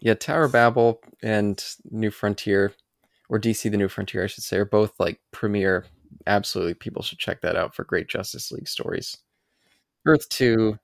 Yeah, 0.00 0.14
Tower 0.14 0.44
of 0.44 0.52
Babel 0.52 1.00
and 1.22 1.62
New 1.90 2.10
Frontier, 2.10 2.72
or 3.28 3.38
DC 3.38 3.70
the 3.70 3.76
New 3.76 3.88
Frontier, 3.88 4.24
I 4.24 4.28
should 4.28 4.44
say, 4.44 4.56
are 4.56 4.64
both 4.64 4.98
like 4.98 5.20
premier. 5.30 5.84
Absolutely, 6.26 6.74
people 6.74 7.02
should 7.02 7.18
check 7.18 7.40
that 7.42 7.56
out 7.56 7.74
for 7.74 7.84
great 7.84 8.08
Justice 8.08 8.50
League 8.50 8.68
stories. 8.68 9.18
Earth 10.06 10.28
2, 10.30 10.78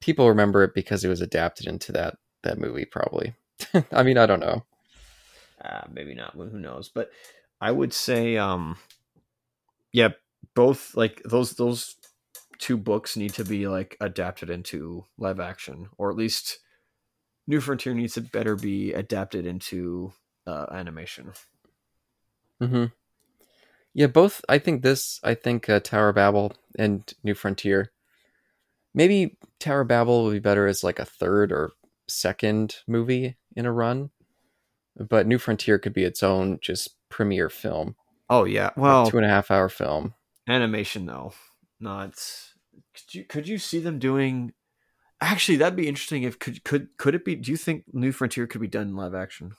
people 0.00 0.28
remember 0.28 0.64
it 0.64 0.72
because 0.74 1.04
it 1.04 1.08
was 1.08 1.20
adapted 1.20 1.66
into 1.66 1.92
that 1.92 2.16
that 2.42 2.58
movie, 2.58 2.84
probably. 2.86 3.34
I 3.92 4.02
mean, 4.02 4.16
I 4.16 4.24
don't 4.26 4.40
know. 4.40 4.64
uh, 5.62 5.82
maybe 5.92 6.14
not 6.14 6.34
who 6.34 6.58
knows 6.58 6.88
but 6.88 7.10
i 7.60 7.70
would 7.70 7.92
say 7.92 8.36
um 8.36 8.76
yeah 9.92 10.08
both 10.54 10.94
like 10.96 11.22
those 11.24 11.52
those 11.52 11.96
two 12.58 12.76
books 12.76 13.16
need 13.16 13.32
to 13.34 13.44
be 13.44 13.68
like 13.68 13.96
adapted 14.00 14.50
into 14.50 15.04
live 15.18 15.40
action 15.40 15.88
or 15.98 16.10
at 16.10 16.16
least 16.16 16.58
new 17.46 17.60
frontier 17.60 17.94
needs 17.94 18.14
to 18.14 18.20
better 18.20 18.56
be 18.56 18.92
adapted 18.92 19.46
into 19.46 20.12
uh, 20.46 20.66
animation 20.72 21.32
hmm 22.60 22.86
Yeah, 23.94 24.06
both. 24.06 24.44
I 24.48 24.58
think 24.58 24.82
this. 24.82 25.20
I 25.24 25.34
think 25.34 25.68
uh, 25.68 25.80
Tower 25.80 26.12
Babel 26.12 26.52
and 26.78 27.12
New 27.24 27.34
Frontier. 27.34 27.90
Maybe 28.94 29.36
Tower 29.60 29.84
Babel 29.84 30.24
would 30.24 30.32
be 30.32 30.38
better 30.40 30.66
as 30.66 30.82
like 30.84 30.98
a 30.98 31.04
third 31.04 31.52
or 31.52 31.72
second 32.08 32.76
movie 32.86 33.36
in 33.54 33.66
a 33.66 33.72
run, 33.72 34.10
but 34.96 35.26
New 35.26 35.38
Frontier 35.38 35.78
could 35.78 35.92
be 35.94 36.04
its 36.04 36.22
own 36.22 36.58
just 36.62 36.96
premiere 37.08 37.50
film, 37.50 37.96
oh 38.30 38.44
yeah 38.44 38.70
well 38.76 39.10
two 39.10 39.16
and 39.16 39.26
a 39.26 39.28
half 39.28 39.50
hour 39.50 39.68
film. 39.68 40.14
animation 40.48 41.06
though 41.06 41.32
not 41.80 42.14
could 42.94 43.14
you 43.14 43.24
could 43.24 43.48
you 43.48 43.58
see 43.58 43.78
them 43.78 43.98
doing 43.98 44.52
actually 45.20 45.56
that'd 45.56 45.76
be 45.76 45.88
interesting 45.88 46.22
if 46.22 46.38
could 46.38 46.62
could 46.64 46.88
could 46.96 47.14
it 47.14 47.24
be 47.24 47.34
do 47.34 47.50
you 47.50 47.56
think 47.56 47.84
new 47.92 48.12
frontier 48.12 48.46
could 48.46 48.60
be 48.60 48.68
done 48.68 48.88
in 48.88 48.96
live 48.96 49.14
action 49.14 49.52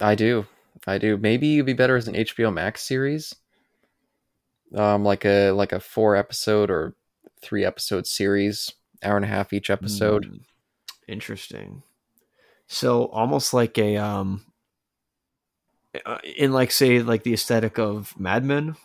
I 0.00 0.14
do, 0.14 0.46
I 0.86 0.98
do. 0.98 1.16
Maybe 1.16 1.54
it'd 1.54 1.66
be 1.66 1.72
better 1.72 1.96
as 1.96 2.08
an 2.08 2.14
HBO 2.14 2.52
Max 2.52 2.82
series, 2.82 3.34
um, 4.74 5.04
like 5.04 5.24
a 5.24 5.50
like 5.50 5.72
a 5.72 5.80
four 5.80 6.16
episode 6.16 6.70
or 6.70 6.94
three 7.42 7.64
episode 7.64 8.06
series, 8.06 8.72
hour 9.02 9.16
and 9.16 9.24
a 9.24 9.28
half 9.28 9.52
each 9.52 9.70
episode. 9.70 10.26
Mm, 10.26 10.40
interesting. 11.06 11.82
So 12.66 13.06
almost 13.06 13.52
like 13.52 13.76
a 13.78 13.96
um 13.96 14.46
Uh, 16.06 16.18
in 16.36 16.52
like 16.52 16.70
say 16.70 17.02
like 17.02 17.24
the 17.24 17.32
aesthetic 17.32 17.78
of 17.78 18.18
Mad 18.18 18.44
Men. 18.44 18.76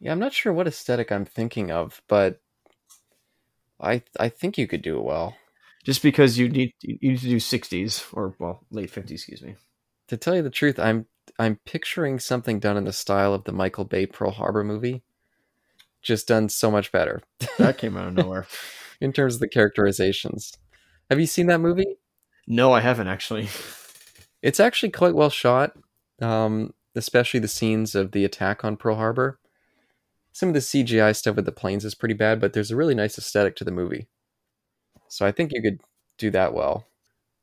Yeah, 0.00 0.12
I'm 0.12 0.18
not 0.18 0.32
sure 0.32 0.52
what 0.52 0.68
aesthetic 0.68 1.10
I'm 1.10 1.24
thinking 1.24 1.70
of, 1.70 2.02
but 2.08 2.40
I 3.80 4.02
I 4.18 4.28
think 4.28 4.58
you 4.58 4.66
could 4.66 4.82
do 4.82 4.98
it 4.98 5.04
well. 5.04 5.36
Just 5.84 6.02
because 6.02 6.38
you 6.38 6.48
need 6.48 6.74
you 6.80 6.98
need 7.00 7.20
to 7.20 7.28
do 7.28 7.36
60s 7.36 8.04
or 8.12 8.34
well 8.38 8.64
late 8.70 8.92
50s, 8.92 9.10
excuse 9.12 9.42
me. 9.42 9.56
To 10.08 10.16
tell 10.16 10.36
you 10.36 10.42
the 10.42 10.50
truth, 10.50 10.78
I'm 10.78 11.06
I'm 11.38 11.58
picturing 11.64 12.18
something 12.18 12.58
done 12.58 12.76
in 12.76 12.84
the 12.84 12.92
style 12.92 13.32
of 13.32 13.44
the 13.44 13.52
Michael 13.52 13.84
Bay 13.84 14.04
Pearl 14.06 14.32
Harbor 14.32 14.64
movie, 14.64 15.02
just 16.02 16.28
done 16.28 16.48
so 16.48 16.70
much 16.70 16.92
better 16.92 17.22
That 17.58 17.78
came 17.78 17.96
out 17.96 18.08
of 18.08 18.14
nowhere. 18.14 18.46
in 19.00 19.12
terms 19.12 19.34
of 19.34 19.40
the 19.40 19.48
characterizations. 19.48 20.52
Have 21.08 21.20
you 21.20 21.26
seen 21.26 21.46
that 21.46 21.60
movie? 21.60 21.96
no, 22.46 22.72
I 22.72 22.80
haven't 22.80 23.08
actually. 23.08 23.48
It's 24.42 24.60
actually 24.60 24.90
quite 24.90 25.14
well 25.14 25.30
shot, 25.30 25.76
um, 26.20 26.74
especially 26.94 27.40
the 27.40 27.48
scenes 27.48 27.94
of 27.94 28.12
the 28.12 28.24
attack 28.24 28.64
on 28.64 28.76
Pearl 28.76 28.96
Harbor. 28.96 29.38
Some 30.32 30.50
of 30.50 30.54
the 30.54 30.60
CGI 30.60 31.12
stuff 31.12 31.36
with 31.36 31.46
the 31.46 31.52
planes 31.52 31.84
is 31.84 31.94
pretty 31.94 32.14
bad, 32.14 32.40
but 32.40 32.52
there's 32.52 32.70
a 32.70 32.76
really 32.76 32.94
nice 32.94 33.18
aesthetic 33.18 33.56
to 33.56 33.64
the 33.64 33.70
movie. 33.72 34.08
So 35.08 35.26
I 35.26 35.32
think 35.32 35.52
you 35.52 35.62
could 35.62 35.80
do 36.18 36.30
that 36.30 36.54
well. 36.54 36.86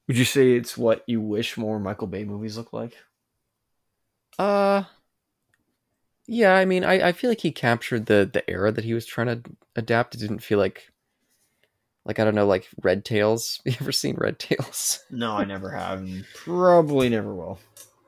Would 0.07 0.17
you 0.17 0.25
say 0.25 0.53
it's 0.53 0.77
what 0.77 1.03
you 1.07 1.21
wish 1.21 1.57
more 1.57 1.79
Michael 1.79 2.07
Bay 2.07 2.23
movies 2.25 2.57
look 2.57 2.73
like? 2.73 2.95
Uh 4.37 4.83
yeah, 6.27 6.55
I 6.55 6.65
mean 6.65 6.83
I, 6.83 7.09
I 7.09 7.11
feel 7.11 7.29
like 7.29 7.41
he 7.41 7.51
captured 7.51 8.05
the 8.07 8.29
the 8.31 8.47
era 8.49 8.71
that 8.71 8.85
he 8.85 8.93
was 8.93 9.05
trying 9.05 9.27
to 9.27 9.51
adapt. 9.75 10.15
It 10.15 10.19
didn't 10.19 10.39
feel 10.39 10.57
like 10.59 10.91
like 12.05 12.19
I 12.19 12.23
don't 12.23 12.35
know, 12.35 12.45
like 12.47 12.67
Red 12.81 13.03
Tails. 13.05 13.61
You 13.65 13.73
ever 13.81 13.91
seen 13.91 14.15
Red 14.17 14.39
Tails? 14.39 14.99
No, 15.11 15.33
I 15.33 15.45
never 15.45 15.69
have 15.71 15.99
and 15.99 16.25
probably 16.35 17.09
never 17.09 17.33
will. 17.33 17.59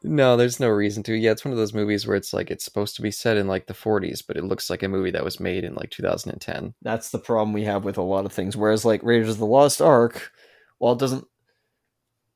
no, 0.04 0.38
there's 0.38 0.60
no 0.60 0.70
reason 0.70 1.04
to. 1.04 1.14
Yeah, 1.14 1.32
it's 1.32 1.44
one 1.44 1.52
of 1.52 1.58
those 1.58 1.74
movies 1.74 2.06
where 2.08 2.16
it's 2.16 2.34
like 2.34 2.52
it's 2.52 2.64
supposed 2.66 2.96
to 2.96 3.02
be 3.02 3.12
set 3.12 3.38
in 3.38 3.48
like 3.48 3.68
the 3.68 3.74
40s, 3.74 4.24
but 4.26 4.38
it 4.38 4.44
looks 4.44 4.70
like 4.70 4.84
a 4.84 4.88
movie 4.88 5.12
that 5.12 5.24
was 5.24 5.40
made 5.40 5.64
in 5.64 5.76
like 5.76 5.90
2010. 5.90 6.74
That's 6.82 7.10
the 7.10 7.20
problem 7.20 7.54
we 7.54 7.64
have 7.64 7.84
with 7.84 7.98
a 7.98 8.02
lot 8.04 8.26
of 8.26 8.32
things. 8.34 8.56
Whereas 8.56 8.86
like 8.86 9.02
Raiders 9.04 9.30
of 9.30 9.38
the 9.40 9.46
Lost 9.46 9.82
Ark, 9.82 10.32
while 10.78 10.94
it 10.94 11.00
doesn't 11.00 11.26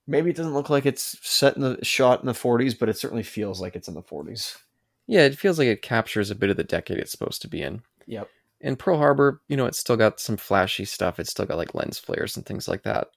maybe 0.07 0.29
it 0.31 0.35
doesn't 0.35 0.53
look 0.53 0.69
like 0.69 0.85
it's 0.85 1.17
set 1.21 1.55
in 1.55 1.61
the 1.61 1.77
shot 1.85 2.19
in 2.21 2.25
the 2.25 2.33
40s, 2.33 2.77
but 2.77 2.89
it 2.89 2.97
certainly 2.97 3.23
feels 3.23 3.61
like 3.61 3.75
it's 3.75 3.87
in 3.87 3.93
the 3.93 4.01
40s. 4.01 4.57
Yeah, 5.07 5.21
it 5.21 5.37
feels 5.37 5.59
like 5.59 5.67
it 5.67 5.81
captures 5.81 6.31
a 6.31 6.35
bit 6.35 6.49
of 6.49 6.57
the 6.57 6.63
decade 6.63 6.97
it's 6.97 7.11
supposed 7.11 7.41
to 7.43 7.47
be 7.47 7.61
in. 7.61 7.81
Yep. 8.07 8.29
And 8.63 8.77
Pearl 8.77 8.97
Harbor, 8.97 9.41
you 9.47 9.57
know, 9.57 9.65
it's 9.65 9.79
still 9.79 9.97
got 9.97 10.19
some 10.19 10.37
flashy 10.37 10.85
stuff. 10.85 11.19
It's 11.19 11.31
still 11.31 11.45
got 11.45 11.57
like 11.57 11.73
lens 11.73 11.97
flares 11.97 12.37
and 12.37 12.45
things 12.45 12.67
like 12.67 12.83
that. 12.83 13.07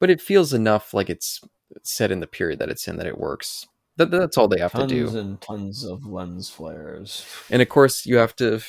But 0.00 0.10
it 0.10 0.20
feels 0.20 0.52
enough 0.52 0.92
like 0.92 1.08
it's 1.08 1.40
set 1.82 2.10
in 2.10 2.20
the 2.20 2.26
period 2.26 2.58
that 2.58 2.68
it's 2.68 2.88
in 2.88 2.96
that 2.96 3.06
it 3.06 3.18
works. 3.18 3.66
That, 3.96 4.10
that's 4.10 4.36
all 4.36 4.48
they 4.48 4.60
have 4.60 4.72
Tons 4.72 4.90
to 4.90 4.94
do. 4.94 5.04
Tons 5.04 5.14
and 5.14 5.40
tons 5.40 5.84
of 5.84 6.06
lens 6.06 6.48
flares. 6.48 7.24
And 7.50 7.62
of 7.62 7.68
course, 7.68 8.06
you 8.06 8.16
have 8.16 8.34
to, 8.36 8.60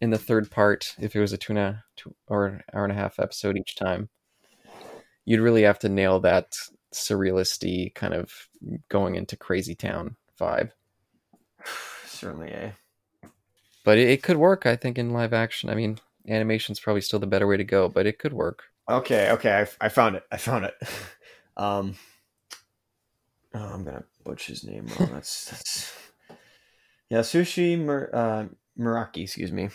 in 0.00 0.10
the 0.10 0.18
third 0.18 0.50
part, 0.50 0.94
if 0.98 1.14
it 1.14 1.20
was 1.20 1.32
a 1.32 1.38
two 1.38 1.52
and 1.52 1.58
a 1.58 1.84
two 1.96 2.14
or 2.26 2.46
an 2.46 2.62
hour 2.74 2.84
and 2.84 2.92
a 2.92 2.96
half 2.96 3.20
episode 3.20 3.56
each 3.56 3.76
time, 3.76 4.08
you'd 5.24 5.40
really 5.40 5.62
have 5.62 5.78
to 5.80 5.88
nail 5.88 6.20
that 6.20 6.54
surrealisty 6.92 7.94
kind 7.94 8.14
of 8.14 8.32
going 8.88 9.14
into 9.14 9.36
crazy 9.36 9.74
town 9.74 10.16
vibe. 10.40 10.70
Certainly, 12.06 12.52
eh? 12.52 12.70
But 13.84 13.98
it, 13.98 14.08
it 14.08 14.22
could 14.22 14.36
work, 14.36 14.66
I 14.66 14.76
think, 14.76 14.98
in 14.98 15.10
live 15.10 15.32
action. 15.32 15.68
I 15.68 15.74
mean, 15.74 15.98
animation's 16.28 16.80
probably 16.80 17.00
still 17.00 17.18
the 17.18 17.26
better 17.26 17.46
way 17.46 17.56
to 17.56 17.64
go, 17.64 17.88
but 17.88 18.06
it 18.06 18.18
could 18.18 18.32
work. 18.32 18.64
Okay, 18.88 19.30
okay, 19.30 19.66
I, 19.80 19.86
I 19.86 19.88
found 19.88 20.16
it. 20.16 20.24
I 20.30 20.36
found 20.36 20.64
it. 20.64 20.74
Um, 21.54 21.96
oh, 23.52 23.60
I'm 23.60 23.84
gonna 23.84 24.04
butch 24.24 24.46
his 24.46 24.64
name. 24.64 24.86
Oh, 24.98 25.04
that's 25.12 25.50
that's 25.50 25.92
Yasushi 27.12 27.78
Mur- 27.78 28.10
uh, 28.10 28.46
Muraki. 28.80 29.24
Excuse 29.24 29.52
me, 29.52 29.68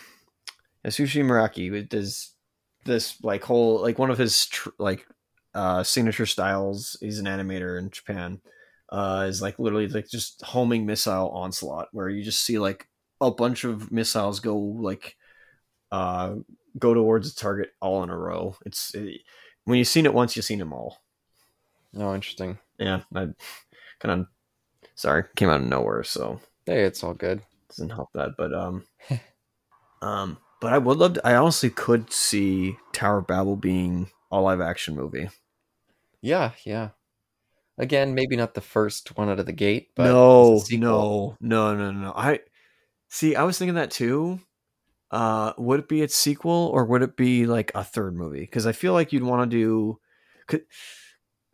Yasushi 0.83 1.23
Muraki 1.23 1.87
does 1.87 2.33
this 2.83 3.23
like 3.23 3.43
whole 3.43 3.79
like 3.79 3.99
one 3.99 4.09
of 4.09 4.17
his 4.17 4.47
tr- 4.47 4.69
like 4.79 5.05
uh 5.53 5.83
signature 5.83 6.25
styles. 6.25 6.97
He's 6.99 7.19
an 7.19 7.25
animator 7.25 7.77
in 7.79 7.91
Japan. 7.91 8.41
Uh, 8.89 9.25
is 9.27 9.41
like 9.41 9.59
literally 9.59 9.87
like 9.87 10.09
just 10.09 10.41
homing 10.41 10.85
missile 10.85 11.29
onslaught, 11.29 11.89
where 11.91 12.09
you 12.09 12.23
just 12.23 12.41
see 12.41 12.57
like 12.57 12.87
a 13.21 13.31
bunch 13.31 13.63
of 13.63 13.91
missiles 13.91 14.39
go 14.39 14.57
like 14.57 15.15
uh 15.91 16.35
go 16.77 16.93
towards 16.93 17.31
a 17.31 17.35
target 17.35 17.69
all 17.81 18.03
in 18.03 18.09
a 18.09 18.17
row. 18.17 18.55
It's 18.65 18.93
it, 18.93 19.21
when 19.65 19.77
you've 19.77 19.87
seen 19.87 20.05
it 20.05 20.13
once, 20.13 20.35
you've 20.35 20.45
seen 20.45 20.59
them 20.59 20.73
all. 20.73 20.97
Oh, 21.95 22.13
interesting. 22.13 22.57
Yeah, 22.77 23.01
I 23.15 23.27
kind 23.99 24.21
of 24.21 24.27
sorry 24.95 25.23
came 25.35 25.49
out 25.49 25.61
of 25.61 25.67
nowhere, 25.67 26.03
so 26.03 26.39
Hey, 26.65 26.83
it's 26.83 27.03
all 27.03 27.13
good. 27.13 27.41
doesn't 27.69 27.89
help 27.89 28.09
that. 28.13 28.31
But 28.37 28.53
um, 28.53 28.85
um, 30.01 30.37
but 30.61 30.73
I 30.73 30.77
would 30.77 30.97
love 30.97 31.13
to. 31.13 31.25
I 31.27 31.35
honestly 31.35 31.69
could 31.69 32.11
see 32.11 32.77
Tower 32.93 33.19
of 33.19 33.27
Babel 33.27 33.55
being 33.55 34.09
a 34.31 34.39
live 34.39 34.61
action 34.61 34.95
movie. 34.95 35.29
Yeah, 36.21 36.51
yeah. 36.65 36.89
Again, 37.77 38.15
maybe 38.15 38.35
not 38.35 38.53
the 38.55 38.61
first 38.61 39.15
one 39.17 39.29
out 39.29 39.39
of 39.39 39.45
the 39.45 39.53
gate, 39.53 39.89
but 39.95 40.05
no, 40.05 40.55
as 40.55 40.63
a 40.63 40.65
sequel- 40.65 41.37
no, 41.39 41.75
no, 41.75 41.91
no, 41.91 41.91
no. 41.91 42.13
I 42.15 42.39
see. 43.09 43.35
I 43.35 43.43
was 43.43 43.57
thinking 43.57 43.75
that 43.75 43.91
too, 43.91 44.39
Uh, 45.09 45.53
would 45.57 45.79
it 45.79 45.87
be 45.87 46.01
its 46.01 46.15
sequel 46.15 46.69
or 46.73 46.83
would 46.85 47.01
it 47.01 47.15
be 47.15 47.45
like 47.45 47.71
a 47.75 47.83
third 47.83 48.15
movie? 48.15 48.41
Because 48.41 48.65
I 48.67 48.73
feel 48.73 48.93
like 48.93 49.13
you'd 49.13 49.23
want 49.23 49.49
to 49.49 49.57
do. 49.57 49.99
Could, 50.47 50.63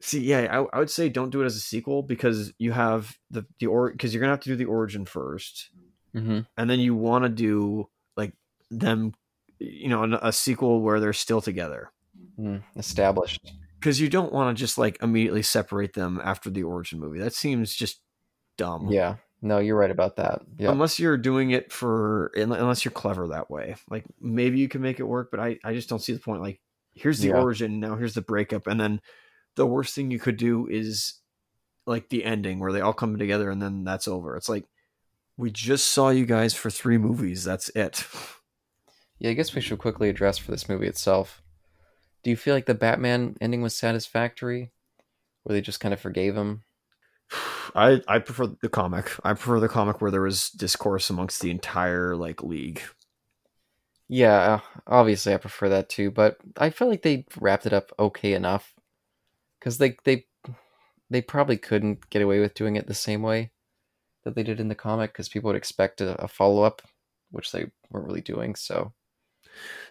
see, 0.02 0.22
yeah, 0.22 0.48
I, 0.52 0.76
I 0.76 0.80
would 0.80 0.90
say 0.90 1.08
don't 1.10 1.30
do 1.30 1.42
it 1.42 1.46
as 1.46 1.56
a 1.56 1.60
sequel 1.60 2.02
because 2.02 2.52
you 2.58 2.72
have 2.72 3.16
the 3.30 3.46
the 3.60 3.68
or 3.68 3.92
because 3.92 4.14
you're 4.14 4.22
gonna 4.22 4.34
have 4.34 4.40
to 4.42 4.50
do 4.50 4.56
the 4.56 4.66
origin 4.66 5.06
first, 5.06 5.70
Mm-hmm. 6.16 6.40
and 6.58 6.70
then 6.70 6.80
you 6.80 6.96
want 6.96 7.24
to 7.26 7.30
do 7.30 7.90
like 8.18 8.34
them, 8.70 9.14
you 9.60 9.90
know, 9.90 10.04
a, 10.04 10.30
a 10.30 10.32
sequel 10.32 10.82
where 10.82 11.00
they're 11.00 11.14
still 11.14 11.42
together. 11.42 11.92
Mm, 12.40 12.64
established. 12.76 13.54
Because 13.80 14.00
you 14.00 14.10
don't 14.10 14.32
want 14.34 14.56
to 14.56 14.60
just 14.60 14.78
like 14.78 14.98
immediately 15.04 15.44
separate 15.44 15.94
them 15.94 16.20
after 16.24 16.50
the 16.50 16.64
origin 16.64 17.00
movie. 17.00 17.20
That 17.20 17.34
seems 17.34 17.74
just 17.76 18.00
dumb. 18.58 18.90
Yeah. 18.90 19.16
No, 19.44 19.60
you're 19.60 19.78
right 19.78 19.92
about 19.92 20.16
that. 20.16 20.42
Yeah. 20.58 20.72
unless 20.72 20.98
you're 21.00 21.18
doing 21.18 21.52
it 21.52 21.72
for 21.72 22.32
unless 22.36 22.84
you're 22.86 22.92
clever 22.94 23.28
that 23.28 23.52
way 23.52 23.76
like 23.90 24.06
maybe 24.20 24.58
you 24.60 24.68
can 24.70 24.82
make 24.82 25.00
it 25.00 25.04
work 25.04 25.30
but 25.32 25.40
i 25.40 25.60
i 25.64 25.74
just 25.74 25.90
don't 25.90 26.00
see 26.02 26.14
the 26.14 26.20
point 26.20 26.42
like 26.42 26.60
here's 26.96 27.20
the 27.20 27.28
Yeah. 27.30 27.42
origin 27.42 27.80
now 27.80 27.96
here's 27.96 28.14
the 28.16 28.22
breakup 28.22 28.66
and 28.68 28.80
then 28.80 29.02
the 29.56 29.66
worst 29.68 29.94
thing 29.94 30.10
you 30.12 30.20
could 30.20 30.38
do 30.38 30.68
is 30.68 31.16
like 31.86 32.08
the 32.10 32.24
ending 32.24 32.60
where 32.60 32.72
they 32.72 32.82
all 32.82 32.94
come 32.94 33.18
together 33.20 33.50
and 33.52 33.62
then 33.62 33.84
that's 33.84 34.08
over 34.08 34.36
it's 34.38 34.48
like 34.50 34.66
we 35.38 35.52
just 35.52 35.90
saw 35.90 36.10
you 36.10 36.26
guys 36.26 36.54
for 36.54 36.70
three 36.70 36.98
movies 36.98 37.44
that's 37.44 37.70
it 37.70 38.06
Yeah, 39.20 39.30
I 39.30 39.34
guess 39.34 39.54
we 39.56 39.62
should 39.62 39.80
quickly 39.80 40.10
address 40.10 40.38
for 40.38 40.52
this 40.52 40.68
movie 40.68 40.88
itself. 40.88 41.42
Do 42.24 42.30
you 42.30 42.36
feel 42.36 42.54
like 42.54 42.66
the 42.66 42.74
Batman 42.74 43.38
ending 43.40 43.62
was 43.62 43.74
satisfactory? 43.76 44.72
Where 45.44 45.54
they 45.54 45.62
just 45.62 45.80
kind 45.80 45.94
of 45.94 46.00
forgave 46.02 46.36
him? 46.36 46.64
I 47.76 48.02
i 48.08 48.20
prefer 48.20 48.48
the 48.48 48.70
comic 48.70 49.12
i 49.24 49.34
prefer 49.34 49.60
the 49.60 49.70
comic 49.70 50.02
where 50.02 50.12
there 50.12 50.22
was 50.22 50.50
discourse 50.52 51.10
amongst 51.10 51.42
the 51.42 51.52
entire 51.52 52.16
like 52.16 52.44
league 52.44 52.82
Yeah, 54.10 54.60
obviously 54.88 55.34
I 55.34 55.38
prefer 55.38 55.70
that 55.70 55.90
too, 55.90 56.12
but 56.12 56.38
I 56.58 56.70
feel 56.70 56.88
like 56.90 57.02
they 57.02 57.26
wrapped 57.40 57.66
it 57.66 57.74
up 57.74 57.92
okay 58.00 58.34
enough. 58.34 58.74
Cuz 59.62 59.78
they 59.80 59.98
they 60.06 60.28
they 61.10 61.22
probably 61.22 61.58
couldn't 61.58 62.10
get 62.10 62.22
away 62.22 62.40
with 62.42 62.56
doing 62.56 62.76
it 62.78 62.88
the 62.88 62.94
same 62.96 63.22
way 63.24 63.52
that 64.24 64.36
they 64.36 64.44
did 64.44 64.60
in 64.60 64.70
the 64.70 64.76
comic 64.76 65.14
cuz 65.14 65.30
people 65.30 65.50
would 65.50 65.58
expect 65.58 66.02
a, 66.02 66.22
a 66.24 66.28
follow-up, 66.30 66.84
which 67.32 67.52
they 67.54 67.72
weren't 67.92 68.08
really 68.08 68.22
doing, 68.22 68.56
so 68.56 68.94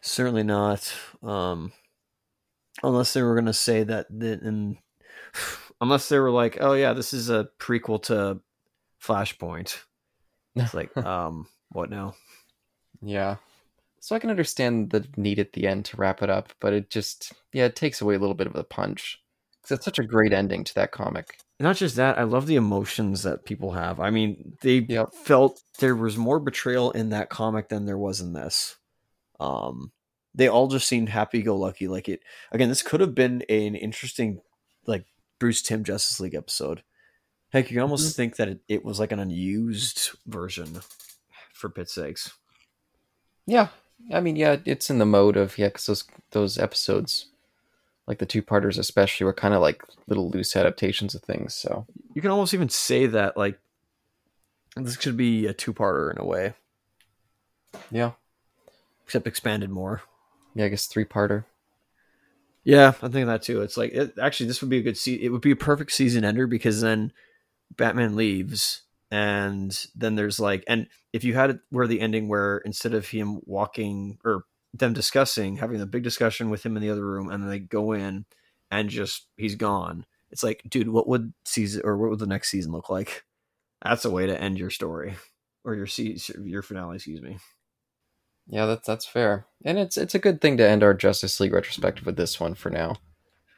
Certainly 0.03 0.43
not. 0.45 0.93
Um, 1.23 1.73
unless 2.83 3.13
they 3.13 3.23
were 3.23 3.35
going 3.35 3.47
to 3.47 3.53
say 3.53 3.83
that, 3.85 4.07
that 4.11 4.43
in, 4.43 4.79
unless 5.83 6.09
they 6.09 6.19
were 6.19 6.31
like, 6.31 6.57
oh 6.61 6.73
yeah, 6.73 6.95
this 6.95 7.13
is 7.13 7.29
a 7.29 7.49
prequel 7.59 8.03
to 8.05 8.41
Flashpoint. 9.03 9.79
It's 10.55 10.73
like, 10.73 10.97
um, 11.05 11.47
what 11.73 11.91
now? 11.91 12.15
Yeah. 13.03 13.37
So 14.01 14.17
I 14.17 14.19
can 14.19 14.31
understand 14.31 14.91
the 14.91 15.07
need 15.17 15.39
at 15.39 15.53
the 15.53 15.67
end 15.67 15.85
to 15.87 15.97
wrap 15.97 16.23
it 16.23 16.31
up, 16.31 16.53
but 16.61 16.73
it 16.73 16.89
just 16.89 17.33
yeah, 17.53 17.67
it 17.67 17.77
takes 17.77 18.01
away 18.01 18.15
a 18.15 18.19
little 18.19 18.35
bit 18.35 18.47
of 18.47 18.53
the 18.53 18.65
punch. 18.65 19.21
Cuz 19.63 19.73
it's 19.73 19.85
such 19.85 19.99
a 19.99 20.05
great 20.05 20.33
ending 20.33 20.65
to 20.65 20.75
that 20.75 20.93
comic. 20.93 21.39
Not 21.61 21.77
just 21.77 21.95
that, 21.97 22.19
I 22.19 22.25
love 22.25 22.47
the 22.47 22.57
emotions 22.57 23.23
that 23.23 23.45
people 23.45 23.73
have. 23.73 24.01
I 24.01 24.11
mean, 24.11 24.57
they 24.63 24.87
Yep. 24.89 25.15
felt 25.15 25.63
there 25.79 25.95
was 25.95 26.17
more 26.17 26.41
betrayal 26.41 26.91
in 26.93 27.11
that 27.11 27.29
comic 27.31 27.69
than 27.69 27.87
there 27.87 27.99
was 27.99 28.21
in 28.21 28.33
this. 28.33 28.77
Um, 29.39 29.93
they 30.35 30.49
all 30.49 30.69
just 30.69 30.89
seemed 30.89 31.09
happy-go-lucky. 31.09 31.89
Like 31.89 32.09
it 32.09 32.23
again, 32.53 32.69
this 32.69 32.83
could 32.83 33.01
have 33.01 33.15
been 33.15 33.43
an 33.43 33.75
interesting, 33.77 34.41
like 34.87 35.07
Bruce 35.43 35.61
Timm 35.61 35.83
Justice 35.83 36.21
League 36.21 36.37
episode. 36.37 36.85
Heck, 37.53 37.73
you 37.73 37.81
almost 37.81 38.05
mm-hmm. 38.05 38.17
think 38.17 38.37
that 38.37 38.47
it, 38.47 38.61
it 38.69 38.85
was 38.85 39.01
like 39.01 39.11
an 39.11 39.19
unused 39.19 40.11
version, 40.25 40.83
for 41.53 41.69
pit's 41.69 41.95
sakes. 41.95 42.33
Yeah. 43.45 43.71
I 44.13 44.21
mean, 44.21 44.37
yeah, 44.37 44.59
it's 44.65 44.89
in 44.89 44.99
the 44.99 45.05
mode 45.05 45.37
of 45.37 45.59
yeah, 45.59 45.71
cuz 45.71 45.87
those 45.87 46.05
those 46.31 46.59
episodes 46.59 47.27
like 48.07 48.19
the 48.19 48.27
two-parters 48.27 48.79
especially 48.79 49.25
were 49.25 49.33
kind 49.33 49.53
of 49.53 49.61
like 49.61 49.83
little 50.07 50.31
loose 50.31 50.55
adaptations 50.55 51.13
of 51.17 51.23
things, 51.23 51.57
so 51.57 51.89
You 52.15 52.23
can 52.23 52.31
almost 52.31 52.55
even 52.55 52.69
say 52.69 53.07
that 53.07 53.37
like 53.37 53.59
this 54.77 54.97
could 54.97 55.17
be 55.17 55.49
a 55.49 55.53
two-parter 55.53 56.13
in 56.13 56.19
a 56.21 56.25
way, 56.25 56.55
yeah. 57.91 58.13
except 59.05 59.27
expanded 59.27 59.71
more. 59.71 60.03
Yeah, 60.55 60.67
I 60.67 60.69
guess 60.69 60.87
three-parter. 60.87 61.47
Yeah, 62.65 62.93
I 63.03 63.09
think 63.09 63.27
that 63.27 63.43
too. 63.43 63.61
It's 63.63 63.77
like 63.77 63.93
it, 63.93 64.15
actually 64.21 64.47
this 64.47 64.61
would 64.61 64.71
be 64.71 64.79
a 64.79 64.83
good 64.83 64.97
se- 64.97 65.21
it 65.21 65.31
would 65.31 65.41
be 65.41 65.51
a 65.51 65.57
perfect 65.57 65.93
season 65.93 66.25
ender 66.25 66.47
because 66.47 66.81
then 66.81 67.13
Batman 67.77 68.17
leaves 68.17 68.83
and 69.11 69.87
then 69.95 70.15
there's 70.17 70.41
like 70.41 70.65
and 70.69 70.89
if 71.13 71.25
you 71.25 71.35
had 71.35 71.51
it 71.51 71.61
where 71.71 71.87
the 71.87 72.01
ending 72.01 72.29
where 72.29 72.59
instead 72.59 72.95
of 72.95 73.09
him 73.09 73.41
walking 73.47 74.19
or 74.25 74.45
them 74.75 74.93
discussing 74.93 75.57
having 75.57 75.81
a 75.81 75.87
big 75.87 76.03
discussion 76.05 76.51
with 76.51 76.65
him 76.65 76.77
in 76.77 76.83
the 76.83 76.91
other 76.91 77.07
room 77.07 77.31
and 77.31 77.43
then 77.43 77.51
they 77.51 77.59
go 77.59 77.93
in 77.93 78.25
and 78.71 78.89
just 78.91 79.27
he's 79.37 79.57
gone. 79.57 80.07
It's 80.31 80.43
like, 80.45 80.63
dude, 80.69 80.89
what 80.89 81.09
would 81.09 81.35
season 81.45 81.83
or 81.85 81.97
what 81.99 82.11
would 82.11 82.21
the 82.21 82.27
next 82.27 82.51
season 82.51 82.73
look 82.73 82.91
like? 82.91 83.25
That's 83.83 84.05
a 84.07 84.11
way 84.11 84.27
to 84.27 84.41
end 84.41 84.59
your 84.59 84.71
story 84.71 85.17
or 85.65 85.75
your 85.75 85.87
se- 85.87 86.19
your 86.45 86.63
finale, 86.63 86.97
excuse 86.97 87.23
me. 87.23 87.39
Yeah, 88.49 88.67
that's 88.67 88.87
that's 88.87 89.07
fair. 89.07 89.47
And 89.65 89.79
it's 89.79 89.97
it's 89.97 90.15
a 90.15 90.19
good 90.21 90.41
thing 90.41 90.57
to 90.59 90.69
end 90.69 90.83
our 90.83 90.95
Justice 90.95 91.39
League 91.41 91.53
retrospective 91.53 92.07
with 92.07 92.17
this 92.17 92.41
one 92.41 92.55
for 92.55 92.71
now. 92.71 92.97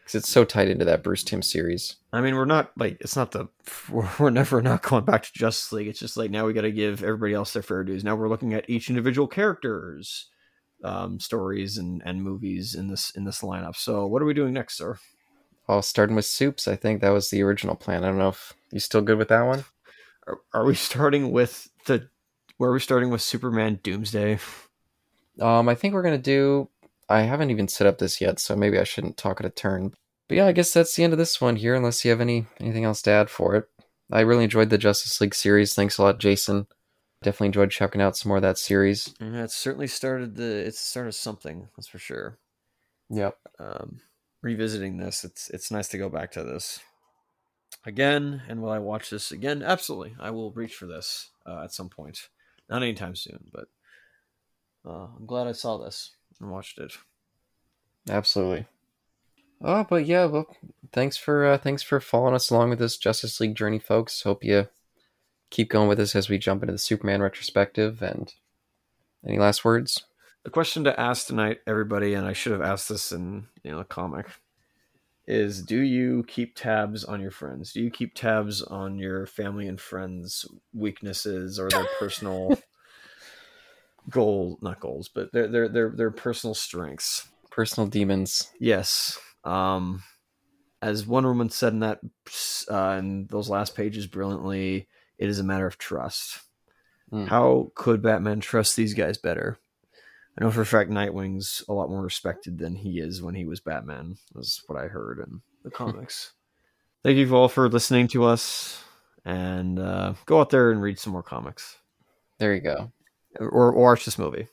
Cuz 0.05 0.15
it's 0.15 0.29
so 0.29 0.45
tied 0.45 0.69
into 0.69 0.85
that 0.85 1.03
Bruce 1.03 1.25
Timm 1.25 1.43
series. 1.43 1.97
I 2.13 2.21
mean, 2.21 2.37
we're 2.37 2.45
not 2.45 2.73
like 2.77 2.99
it's 3.01 3.17
not 3.17 3.33
the 3.33 3.49
we're, 3.91 4.09
we're 4.19 4.31
never 4.31 4.61
not 4.63 4.83
going 4.83 5.05
back 5.05 5.23
to 5.25 5.33
Justice 5.33 5.73
League. 5.73 5.89
It's 5.89 5.99
just 5.99 6.17
like 6.17 6.31
now 6.31 6.47
we 6.47 6.53
got 6.53 6.63
to 6.63 6.73
give 6.73 7.03
everybody 7.03 7.35
else 7.35 7.53
their 7.53 7.63
fair 7.63 7.85
dues. 7.85 8.05
Now 8.05 8.15
we're 8.17 8.29
looking 8.29 8.55
at 8.55 8.69
each 8.69 8.89
individual 8.89 9.27
characters, 9.27 10.29
um, 10.85 11.19
stories 11.19 11.79
and 11.79 12.03
and 12.05 12.23
movies 12.23 12.75
in 12.75 12.89
this 12.89 13.11
in 13.11 13.25
this 13.25 13.41
lineup. 13.41 13.77
So 13.77 14.07
what 14.07 14.23
are 14.23 14.27
we 14.27 14.35
doing 14.35 14.53
next, 14.53 14.77
sir? 14.77 14.99
Oh, 15.67 15.81
starting 15.81 16.15
with 16.15 16.27
soups. 16.27 16.69
I 16.69 16.77
think 16.77 17.01
that 17.01 17.09
was 17.09 17.31
the 17.31 17.43
original 17.43 17.75
plan. 17.75 18.05
I 18.05 18.09
don't 18.09 18.19
know 18.19 18.29
if 18.29 18.53
you 18.71 18.81
still 18.81 19.01
good 19.01 19.17
with 19.17 19.29
that 19.29 19.43
one. 19.47 19.65
Are, 20.27 20.41
are 20.53 20.65
we 20.67 20.75
starting 20.75 21.33
with 21.33 21.69
the? 21.87 22.09
Where 22.59 22.71
are 22.71 22.75
we 22.75 22.81
starting 22.81 23.11
with 23.11 23.23
Superman 23.23 23.81
Doomsday? 23.83 24.39
Um, 25.41 25.69
I 25.69 25.75
think 25.75 25.95
we're 25.95 26.03
gonna 26.03 26.19
do. 26.19 26.69
I 27.09 27.21
haven't 27.23 27.51
even 27.51 27.69
set 27.69 27.87
up 27.87 27.99
this 27.99 28.21
yet, 28.21 28.39
so 28.39 28.57
maybe 28.57 28.79
I 28.79 28.85
shouldn't 28.85 29.17
talk 29.17 29.41
at 29.41 29.47
a 29.47 29.51
turn. 29.51 29.93
But 30.29 30.37
yeah, 30.37 30.47
I 30.47 30.53
guess 30.53 30.73
that's 30.73 30.95
the 30.97 31.05
end 31.05 31.13
of 31.13 31.19
this 31.19 31.41
one 31.41 31.57
here. 31.57 31.75
Unless 31.75 32.05
you 32.05 32.11
have 32.11 32.21
any 32.21 32.47
anything 32.61 32.85
else 32.85 33.03
to 33.03 33.11
add 33.11 33.31
for 33.31 33.55
it. 33.55 33.69
I 34.13 34.21
really 34.21 34.45
enjoyed 34.45 34.71
the 34.71 34.79
Justice 34.79 35.21
League 35.21 35.35
series. 35.35 35.75
Thanks 35.75 35.99
a 35.99 36.03
lot, 36.03 36.19
Jason. 36.21 36.67
Definitely 37.23 37.47
enjoyed 37.49 37.71
checking 37.71 38.03
out 38.03 38.17
some 38.17 38.29
more 38.29 38.37
of 38.37 38.43
that 38.43 38.59
series. 38.59 39.15
Yeah, 39.21 39.45
it 39.45 39.51
certainly 39.51 39.87
started 39.87 40.37
the. 40.37 40.67
It's 40.67 40.81
started 40.81 41.13
something. 41.13 41.69
That's 41.77 41.89
for 41.89 41.99
sure. 41.99 42.39
Yep. 43.11 43.37
um, 43.59 44.01
revisiting 44.45 44.99
this, 44.99 45.25
it's 45.25 45.51
it's 45.51 45.71
nice 45.71 45.89
to 45.89 45.99
go 45.99 46.09
back 46.09 46.31
to 46.33 46.45
this 46.45 46.81
again. 47.85 48.43
And 48.49 48.63
will 48.63 48.71
I 48.71 48.79
watch 48.79 49.11
this 49.11 49.33
again? 49.33 49.63
Absolutely, 49.63 50.15
I 50.21 50.31
will 50.31 50.53
reach 50.53 50.75
for 50.75 50.87
this 50.87 51.31
uh, 51.47 51.65
at 51.65 51.73
some 51.73 51.89
point. 51.89 52.29
Not 52.69 52.83
anytime 52.83 53.17
soon, 53.17 53.51
but 53.53 53.67
uh, 54.87 55.07
I'm 55.17 55.27
glad 55.27 55.47
I 55.47 55.53
saw 55.53 55.79
this 55.79 56.13
and 56.41 56.51
watched 56.51 56.79
it. 56.79 56.97
Absolutely. 58.09 58.67
Oh, 59.63 59.85
but 59.89 60.05
yeah, 60.07 60.27
well, 60.27 60.47
thanks 60.93 61.17
for 61.17 61.47
uh, 61.47 61.59
thanks 61.59 61.83
for 61.83 62.01
following 62.01 62.35
us 62.35 62.51
along 62.51 62.71
with 62.71 62.79
this 62.79 62.99
Justice 62.99 63.41
League 63.41 63.55
journey, 63.55 63.79
folks. 63.79 64.23
Hope 64.23 64.45
you 64.45 64.69
keep 65.51 65.71
going 65.71 65.89
with 65.89 66.01
us 66.01 66.15
as 66.15 66.29
we 66.29 66.37
jump 66.37 66.63
into 66.63 66.73
the 66.73 66.79
Superman 66.79 67.23
retrospective. 67.23 68.03
And 68.03 68.35
any 69.27 69.39
last 69.39 69.65
words? 69.65 70.05
The 70.43 70.51
question 70.51 70.85
to 70.85 71.01
ask 71.01 71.27
tonight, 71.27 71.61
everybody, 71.67 72.13
and 72.13 72.27
I 72.27 72.35
should 72.35 72.53
have 72.53 72.61
asked 72.61 72.91
this 72.91 73.11
in 73.13 73.47
you 73.63 73.71
know 73.71 73.79
the 73.79 73.85
comic, 73.85 74.27
is: 75.27 75.63
Do 75.63 75.79
you 75.79 76.25
keep 76.29 76.55
tabs 76.57 77.05
on 77.05 77.23
your 77.23 77.31
friends? 77.31 77.73
Do 77.73 77.81
you 77.81 77.91
keep 77.91 78.15
tabs 78.15 78.61
on 78.61 78.99
your 78.99 79.25
family 79.25 79.67
and 79.67 79.81
friends' 79.81 80.45
weaknesses 80.75 81.59
or 81.59 81.71
their 81.71 81.87
personal 81.99 82.59
goal? 84.11 84.59
Not 84.63 84.81
goals, 84.81 85.09
but 85.09 85.33
their 85.33 85.49
their 85.49 85.69
their 85.69 85.91
their 85.91 86.11
personal 86.11 86.55
strengths. 86.55 87.29
Personal 87.51 87.89
demons. 87.89 88.51
Yes. 88.59 89.19
Um, 89.45 90.03
as 90.83 91.07
one 91.07 91.25
woman 91.25 91.51
said 91.51 91.73
in 91.73 91.81
that 91.81 92.01
uh, 92.71 92.97
in 92.99 93.27
those 93.31 93.49
last 93.49 93.75
pages 93.77 94.07
brilliantly, 94.07 94.89
it 95.19 95.29
is 95.29 95.39
a 95.39 95.45
matter 95.45 95.67
of 95.67 95.79
trust. 95.79 96.41
Mm. 97.13 97.29
How 97.29 97.71
could 97.75 98.03
Batman 98.03 98.41
trust 98.41 98.77
these 98.77 98.95
guys 98.95 99.19
better? 99.19 99.59
I 100.37 100.43
know 100.45 100.51
for 100.51 100.63
a 100.63 100.67
fact 100.67 100.91
Nightwing's 100.91 101.63
a 101.69 101.73
lot 101.73 101.89
more 101.89 102.03
respected 102.03 102.59
than 102.59 102.75
he 102.75 102.99
is 102.99 103.23
when 103.23 103.37
he 103.37 103.45
was 103.45 103.61
Batman. 103.61 104.17
Was 104.35 104.63
what 104.67 104.83
I 104.83 104.89
heard 104.89 105.21
in 105.21 105.41
the 105.63 105.71
comics. 105.71 106.33
Thank 107.05 107.19
you 107.19 107.35
all 107.37 107.49
for 107.49 107.69
listening 107.69 108.09
to 108.09 108.25
us, 108.25 108.83
and 109.25 109.79
uh, 109.79 110.15
go 110.27 110.41
out 110.41 110.51
there 110.51 110.71
and 110.71 110.83
read 110.83 110.99
some 110.99 111.13
more 111.13 111.23
comics, 111.23 111.77
There 112.39 112.55
you 112.55 112.63
go. 112.63 112.91
Or, 113.39 113.73
or 113.73 113.73
watch 113.73 114.05
this 114.05 114.19
movie, 114.19 114.49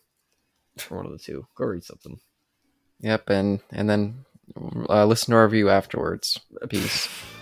or 0.90 0.98
one 0.98 1.06
of 1.06 1.12
the 1.12 1.20
two. 1.20 1.48
Go 1.56 1.66
read 1.66 1.84
something. 1.84 2.20
Yep, 3.02 3.30
and 3.30 3.60
and 3.72 3.90
then 3.90 4.26
uh, 4.90 5.06
listen 5.06 5.32
to 5.32 5.38
our 5.38 5.46
review 5.46 5.70
afterwards. 5.70 6.40
Peace. 6.70 7.08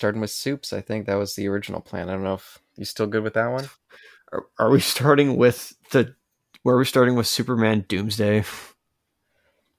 starting 0.00 0.22
with 0.22 0.30
soups. 0.30 0.72
I 0.72 0.80
think 0.80 1.04
that 1.06 1.16
was 1.16 1.34
the 1.34 1.46
original 1.46 1.78
plan. 1.82 2.08
I 2.08 2.12
don't 2.12 2.24
know 2.24 2.32
if 2.32 2.58
you 2.76 2.86
still 2.86 3.06
good 3.06 3.22
with 3.22 3.34
that 3.34 3.48
one. 3.48 3.68
Are, 4.32 4.46
are 4.58 4.70
we 4.70 4.80
starting 4.80 5.36
with 5.36 5.74
the? 5.90 6.14
Where 6.62 6.74
are 6.76 6.78
we 6.78 6.86
starting 6.86 7.16
with 7.16 7.26
Superman 7.26 7.84
Doomsday? 7.86 8.44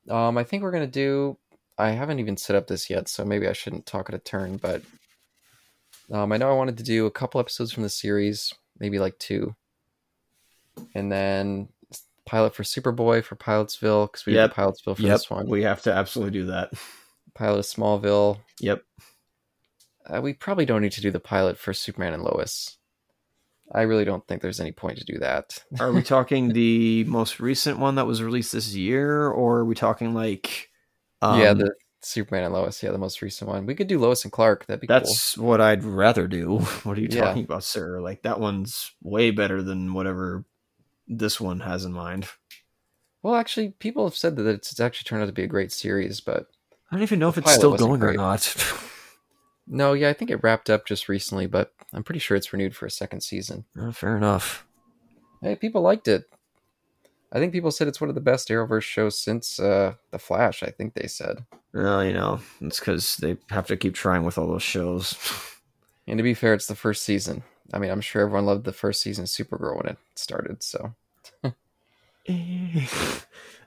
Um, 0.07 0.37
I 0.37 0.43
think 0.43 0.61
we're 0.61 0.71
gonna 0.71 0.85
do. 0.85 1.37
I 1.79 1.89
haven't 1.89 2.19
even 2.19 2.37
set 2.37 2.55
up 2.55 2.67
this 2.67 2.87
yet, 2.87 3.07
so 3.07 3.25
maybe 3.25 3.47
I 3.47 3.53
shouldn't 3.53 3.87
talk 3.87 4.09
at 4.09 4.15
a 4.15 4.19
turn. 4.19 4.57
But 4.57 4.83
um, 6.11 6.31
I 6.31 6.37
know 6.37 6.51
I 6.51 6.55
wanted 6.55 6.77
to 6.77 6.83
do 6.83 7.07
a 7.07 7.11
couple 7.11 7.41
episodes 7.41 7.71
from 7.71 7.81
the 7.81 7.89
series, 7.89 8.53
maybe 8.79 8.99
like 8.99 9.17
two, 9.17 9.55
and 10.93 11.11
then 11.11 11.69
pilot 12.27 12.53
for 12.53 12.61
Superboy 12.61 13.23
for 13.23 13.35
Pilotsville 13.35 14.05
because 14.05 14.27
we 14.27 14.33
Yep. 14.33 14.51
did 14.51 14.55
Pilotsville 14.55 14.95
for 14.97 15.01
Yep, 15.01 15.15
this 15.15 15.29
one. 15.31 15.47
we 15.49 15.63
have 15.63 15.81
to 15.83 15.91
absolutely 15.91 16.39
do 16.41 16.45
that. 16.47 16.71
pilot 17.33 17.59
of 17.59 17.65
Smallville. 17.65 18.37
Yep. 18.59 18.83
Uh, 20.07 20.21
we 20.21 20.33
probably 20.33 20.65
don't 20.65 20.81
need 20.81 20.91
to 20.93 21.01
do 21.01 21.11
the 21.11 21.19
pilot 21.19 21.57
for 21.57 21.73
Superman 21.73 22.13
and 22.13 22.23
Lois. 22.23 22.77
I 23.73 23.83
really 23.83 24.03
don't 24.03 24.27
think 24.27 24.41
there's 24.41 24.59
any 24.59 24.71
point 24.71 24.97
to 24.97 25.05
do 25.05 25.17
that. 25.19 25.57
Are 25.79 25.93
we 25.93 26.01
talking 26.03 26.51
the 26.51 27.03
most 27.05 27.39
recent 27.39 27.79
one 27.79 27.95
that 27.95 28.07
was 28.07 28.21
released 28.21 28.51
this 28.51 28.75
year, 28.75 29.27
or 29.29 29.59
are 29.59 29.65
we 29.65 29.75
talking 29.75 30.13
like? 30.13 30.69
yeah, 31.21 31.49
um, 31.51 31.59
the 31.59 31.73
Superman 32.01 32.43
and 32.45 32.53
Lois. 32.53 32.81
Yeah, 32.81 32.91
the 32.91 32.97
most 32.97 33.21
recent 33.21 33.49
one. 33.49 33.65
We 33.65 33.75
could 33.75 33.87
do 33.87 33.99
Lois 33.99 34.23
and 34.23 34.31
Clark. 34.31 34.65
That'd 34.65 34.81
be 34.81 34.87
That's 34.87 35.37
what 35.37 35.61
I'd 35.61 35.83
rather 35.83 36.27
do. 36.27 36.57
What 36.83 36.97
are 36.97 37.01
you 37.01 37.07
Yeah. 37.09 37.27
talking 37.27 37.43
about, 37.43 37.63
sir? 37.63 38.01
Like 38.01 38.23
that 38.23 38.39
one's 38.39 38.91
way 39.01 39.31
better 39.31 39.61
than 39.61 39.93
whatever 39.93 40.45
this 41.07 41.39
one 41.39 41.59
has 41.61 41.85
in 41.85 41.93
mind. 41.93 42.27
Well, 43.21 43.35
actually, 43.35 43.69
people 43.69 44.03
have 44.05 44.17
said 44.17 44.35
that 44.37 44.47
it's 44.47 44.79
actually 44.79 45.05
turned 45.07 45.21
out 45.21 45.27
to 45.27 45.31
be 45.31 45.43
a 45.43 45.47
great 45.47 45.71
series, 45.71 46.21
but 46.21 46.47
I 46.91 46.95
don't 46.95 47.03
even 47.03 47.19
know 47.19 47.29
if 47.29 47.37
it's 47.37 47.53
still 47.53 47.77
going 47.77 48.01
or 48.01 48.07
great. 48.07 48.17
not. 48.17 48.55
no, 49.71 49.93
yeah, 49.93 50.09
I 50.09 50.13
think 50.13 50.29
it 50.29 50.43
wrapped 50.43 50.69
up 50.69 50.85
just 50.85 51.09
recently, 51.09 51.47
but 51.47 51.73
I'm 51.93 52.03
pretty 52.03 52.19
sure 52.19 52.35
it's 52.35 52.51
renewed 52.51 52.75
for 52.75 52.85
a 52.85 52.91
second 52.91 53.21
season. 53.21 53.63
Uh, 53.79 53.91
fair 53.91 54.17
enough. 54.17 54.65
Hey, 55.41 55.55
people 55.55 55.81
liked 55.81 56.07
it. 56.07 56.25
I 57.31 57.39
think 57.39 57.53
people 57.53 57.71
said 57.71 57.87
it's 57.87 58.01
one 58.01 58.09
of 58.09 58.15
the 58.15 58.21
best 58.21 58.49
Arrowverse 58.49 58.83
shows 58.83 59.17
since 59.17 59.59
uh, 59.59 59.93
The 60.11 60.19
Flash. 60.19 60.61
I 60.61 60.69
think 60.69 60.93
they 60.93 61.07
said. 61.07 61.45
Well, 61.73 62.03
you 62.03 62.11
know, 62.11 62.41
it's 62.59 62.79
because 62.79 63.15
they 63.17 63.37
have 63.49 63.67
to 63.67 63.77
keep 63.77 63.95
trying 63.95 64.23
with 64.23 64.37
all 64.37 64.47
those 64.47 64.63
shows. 64.63 65.15
And 66.07 66.17
to 66.17 66.23
be 66.23 66.33
fair, 66.33 66.53
it's 66.53 66.65
the 66.65 66.75
first 66.75 67.03
season. 67.03 67.43
I 67.73 67.79
mean, 67.79 67.91
I'm 67.91 68.01
sure 68.01 68.23
everyone 68.23 68.45
loved 68.45 68.65
the 68.65 68.73
first 68.73 69.01
season 69.01 69.23
of 69.23 69.29
Supergirl 69.29 69.77
when 69.77 69.85
it 69.85 69.97
started. 70.15 70.63
So, 70.63 70.93
uh, 71.43 71.51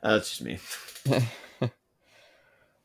that's 0.02 0.36
just 0.36 0.42
me. 0.42 0.58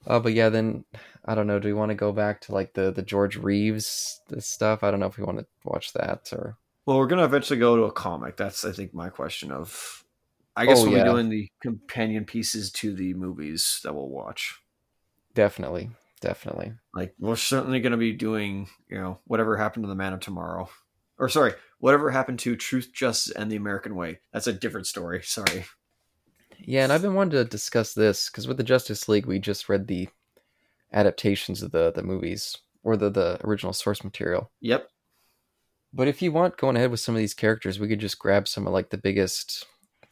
uh, 0.07 0.19
but 0.19 0.33
yeah, 0.33 0.49
then 0.49 0.85
I 1.30 1.35
don't 1.35 1.45
know. 1.45 1.60
Do 1.60 1.68
we 1.68 1.73
want 1.73 1.89
to 1.89 1.95
go 1.95 2.11
back 2.11 2.41
to 2.41 2.53
like 2.53 2.73
the 2.73 2.89
the 2.89 3.03
George 3.03 3.38
Reeves 3.38 4.19
stuff? 4.39 4.81
I 4.84 4.89
don't 4.89 4.99
know 4.99 5.06
if 5.06 5.18
we 5.19 5.23
want 5.23 5.38
to 5.38 5.45
watch 5.64 5.93
that 5.93 6.30
or. 6.34 6.57
Well, 6.88 6.97
we're 6.97 7.06
gonna 7.06 7.23
eventually 7.26 7.60
go 7.60 7.76
to 7.76 7.84
a 7.84 7.91
comic. 7.91 8.35
That's, 8.35 8.65
I 8.65 8.72
think, 8.72 8.95
my 8.95 9.10
question 9.10 9.51
of. 9.51 10.03
I 10.56 10.65
guess 10.65 10.80
Oh, 10.80 10.85
we'll 10.85 10.97
yeah. 10.97 11.03
be 11.03 11.10
doing 11.10 11.30
the 11.30 11.47
companion 11.61 12.26
pieces 12.26 12.72
to 12.73 12.93
the 12.95 13.14
movies 13.14 13.80
that 13.84 13.93
we'll 13.93 14.10
watch. 14.10 14.60
Definitely, 15.35 15.91
definitely. 16.19 16.73
Like 16.95 17.14
we're 17.19 17.35
certainly 17.35 17.80
going 17.80 17.91
to 17.91 17.97
be 17.97 18.11
doing, 18.14 18.68
you 18.89 18.97
know, 18.97 19.19
whatever 19.26 19.56
happened 19.56 19.84
to 19.84 19.88
the 19.88 19.95
Man 19.95 20.14
of 20.14 20.19
Tomorrow, 20.19 20.68
or 21.19 21.30
sorry, 21.30 21.53
whatever 21.77 22.10
happened 22.10 22.39
to 22.39 22.56
Truth, 22.56 22.89
Justice, 22.91 23.31
and 23.34 23.51
the 23.51 23.56
American 23.56 23.95
Way. 23.95 24.19
That's 24.34 24.47
a 24.47 24.53
different 24.53 24.88
story. 24.88 25.22
Sorry. 25.23 25.65
Yeah, 26.57 26.84
and 26.84 26.91
I've 26.91 27.03
been 27.03 27.14
wanting 27.14 27.31
to 27.38 27.45
discuss 27.45 27.93
this 27.93 28.30
because 28.30 28.47
with 28.47 28.57
the 28.57 28.64
Justice 28.64 29.07
League, 29.07 29.27
we 29.27 29.39
just 29.39 29.69
read 29.69 29.88
the 29.88 30.10
adaptations 30.94 31.61
of 31.61 31.72
the 31.72 31.91
the 31.91 32.03
movies 32.03 32.57
or 32.84 32.98
the 32.98 33.10
the 33.10 33.40
original 33.45 33.74
source 33.74 34.03
material. 34.03 34.52
Yep. 34.61 34.90
But 35.94 36.07
if 36.07 36.22
you 36.22 36.32
want 36.32 36.57
going 36.57 36.76
ahead 36.76 36.91
with 36.91 36.99
some 36.99 37.16
of 37.16 37.20
these 37.20 37.34
characters, 37.34 37.80
we 37.80 37.88
could 37.88 37.99
just 37.99 38.20
grab 38.20 38.48
some 38.48 38.68
of 38.68 38.74
like 38.74 38.90
the 38.91 38.98
biggest, 38.98 39.66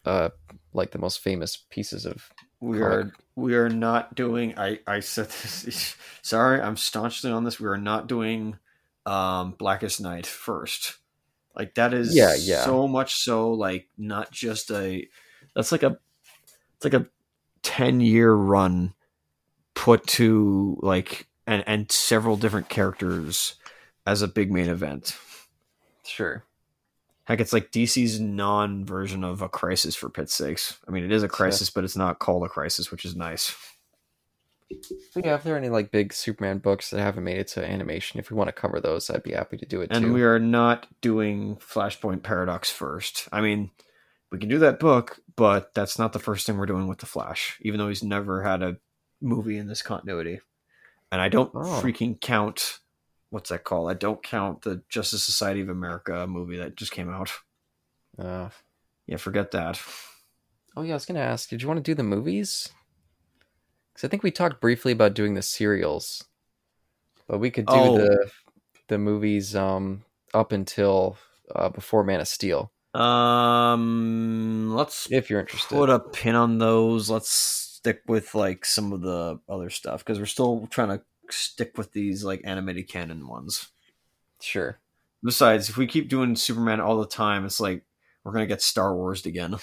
uh, 0.06 0.30
like 0.74 0.91
the 0.91 0.98
most 0.99 1.20
famous 1.20 1.56
pieces 1.70 2.06
of. 2.06 2.34
We 2.60 2.80
Comic. 2.80 2.82
are 2.82 3.14
we 3.36 3.56
are 3.56 3.70
not 3.70 4.16
doing. 4.16 4.58
I 4.58 4.80
I 4.88 4.99
said 5.02 5.28
this. 5.28 5.95
Sorry, 6.24 6.60
I'm 6.60 6.78
staunchly 6.78 7.32
on 7.32 7.44
this. 7.44 7.60
We 7.60 7.68
are 7.68 7.78
not 7.78 8.08
doing 8.08 8.58
um 9.06 9.52
Blackest 9.60 10.02
Night 10.02 10.26
first. 10.26 10.98
Like 11.56 11.76
that 11.76 11.94
is 11.94 12.16
Yeah, 12.16 12.36
yeah. 12.36 12.64
so 12.66 12.88
much 12.88 13.16
so 13.16 13.52
like 13.52 13.88
not 13.98 14.32
just 14.32 14.72
a. 14.72 15.08
That's 15.56 15.72
like 15.72 15.84
a. 15.84 15.98
It's 16.76 16.86
like 16.86 16.94
a 16.95 17.08
ten 17.64 18.02
year 18.02 18.34
run 18.34 18.94
put 19.78 20.08
to 20.08 20.76
like 20.82 21.28
and 21.45 21.64
and 21.68 21.91
several 21.91 22.36
different 22.36 22.68
characters 22.68 23.54
as 24.08 24.24
a 24.24 24.28
big 24.28 24.52
main 24.52 24.70
event. 24.70 25.16
Sure. 26.04 26.44
Heck, 27.26 27.40
it's 27.40 27.54
like 27.54 27.72
DC's 27.72 28.20
non 28.20 28.86
version 28.86 29.24
of 29.24 29.44
a 29.44 29.49
crisis 29.49 29.95
for 29.95 30.10
pit's 30.10 30.34
sakes. 30.34 30.80
I 30.88 30.91
mean, 30.91 31.04
it 31.04 31.12
is 31.12 31.22
a 31.22 31.28
crisis, 31.28 31.70
but 31.70 31.84
it's 31.84 31.95
not 31.95 32.18
called 32.18 32.44
a 32.44 32.49
crisis, 32.49 32.90
which 32.90 33.06
is 33.06 33.16
nice. 33.16 33.56
But 35.14 35.26
yeah, 35.26 35.36
if 35.36 35.44
there 35.44 35.54
are 35.54 35.58
any 35.58 35.70
like 35.70 35.91
big 35.91 36.12
Superman 36.12 36.58
books 36.58 36.90
that 36.90 36.99
haven't 36.99 37.24
made 37.24 37.38
it 37.38 37.48
to 37.49 37.64
animation, 37.64 38.20
if 38.20 38.32
we 38.32 38.36
want 38.38 38.48
to 38.48 38.54
cover 38.54 38.80
those, 38.80 39.10
I'd 39.10 39.24
be 39.24 39.34
happy 39.34 39.58
to 39.58 39.66
do 39.66 39.82
it 39.82 39.90
And 39.91 40.06
too. 40.06 40.14
we 40.14 40.24
are 40.24 40.40
not 40.40 40.88
doing 41.02 41.58
Flashpoint 41.58 42.24
Paradox 42.24 42.72
first. 42.72 43.28
I 43.32 43.41
mean, 43.41 43.70
we 44.32 44.40
can 44.40 44.49
do 44.49 44.60
that 44.60 44.80
book, 44.80 45.20
but 45.36 45.74
that's 45.74 45.99
not 45.99 46.14
the 46.14 46.20
first 46.20 46.45
thing 46.48 46.58
we're 46.58 46.66
doing 46.66 46.88
with 46.88 46.98
the 46.99 47.06
Flash, 47.06 47.58
even 47.62 47.78
though 47.78 47.88
he's 47.90 48.04
never 48.04 48.41
had 48.41 48.62
a 48.64 48.78
movie 49.22 49.57
in 49.57 49.68
this 49.68 49.81
continuity. 49.81 50.39
And 51.11 51.22
I 51.22 51.30
don't 51.30 51.53
Oh. 51.56 51.81
freaking 51.81 52.19
count 52.19 52.80
what's 53.30 53.49
that 53.49 53.64
called? 53.65 53.89
I 53.91 53.94
don't 53.94 54.23
count 54.23 54.61
the 54.61 54.84
Justice 54.88 55.23
Society 55.23 55.60
of 55.61 55.68
America 55.69 56.26
movie 56.27 56.57
that 56.57 56.76
just 56.77 56.91
came 56.94 57.10
out. 57.10 57.31
Uh, 58.18 58.49
Yeah, 59.06 59.18
forget 59.18 59.52
that. 59.52 59.81
oh 60.76 60.81
yeah, 60.81 60.94
I 60.94 60.95
was 60.95 61.06
gonna 61.06 61.19
ask, 61.19 61.49
did 61.49 61.61
you 61.61 61.68
want 61.68 61.77
to 61.77 61.84
do 61.84 61.94
the 61.95 62.03
movies? 62.03 62.69
Because 63.94 64.07
I 64.07 64.10
think 64.10 64.23
we 64.23 64.31
talked 64.31 64.61
briefly 64.61 64.91
about 64.94 65.14
doing 65.14 65.34
the 65.34 65.41
serials, 65.41 66.23
but 67.27 67.39
we 67.39 67.52
could 67.52 67.65
do 67.65 67.72
Oh. 67.73 67.98
the 67.98 68.31
the 68.88 68.98
movies 68.98 69.56
um 69.56 70.06
up 70.34 70.52
until 70.53 71.18
uh, 71.53 71.68
before 71.69 72.03
Man 72.03 72.22
of 72.22 72.27
Steel, 72.27 72.72
Um, 72.94 74.73
let's 74.73 75.11
if 75.11 75.30
you're 75.30 75.39
interested. 75.41 75.76
put 75.76 75.89
a 75.89 75.99
pin 75.99 76.35
on 76.35 76.57
those. 76.60 77.10
Let's 77.10 77.30
stick 77.88 78.01
with 78.05 78.35
like 78.35 78.65
some 78.65 78.91
of 78.91 78.99
the 78.99 79.39
other 79.47 79.69
stuff 79.69 80.03
because 80.03 80.19
we're 80.19 80.26
still 80.26 80.68
trying 80.68 80.89
to 80.89 81.01
stick 81.30 81.77
with 81.77 81.93
these 81.93 82.22
like 82.22 82.41
animated 82.43 82.89
canon 82.89 83.26
ones. 83.27 83.69
Sure. 84.41 84.80
Besides, 85.23 85.69
if 85.69 85.77
we 85.77 85.88
keep 85.88 86.09
doing 86.09 86.35
Superman 86.35 86.81
all 86.81 86.99
the 86.99 87.07
time, 87.07 87.45
it's 87.45 87.61
like 87.61 87.84
we're 88.23 88.34
gonna 88.34 88.45
get 88.45 88.61
Star 88.61 88.93
Wars 88.93 89.26
again. 89.26 89.55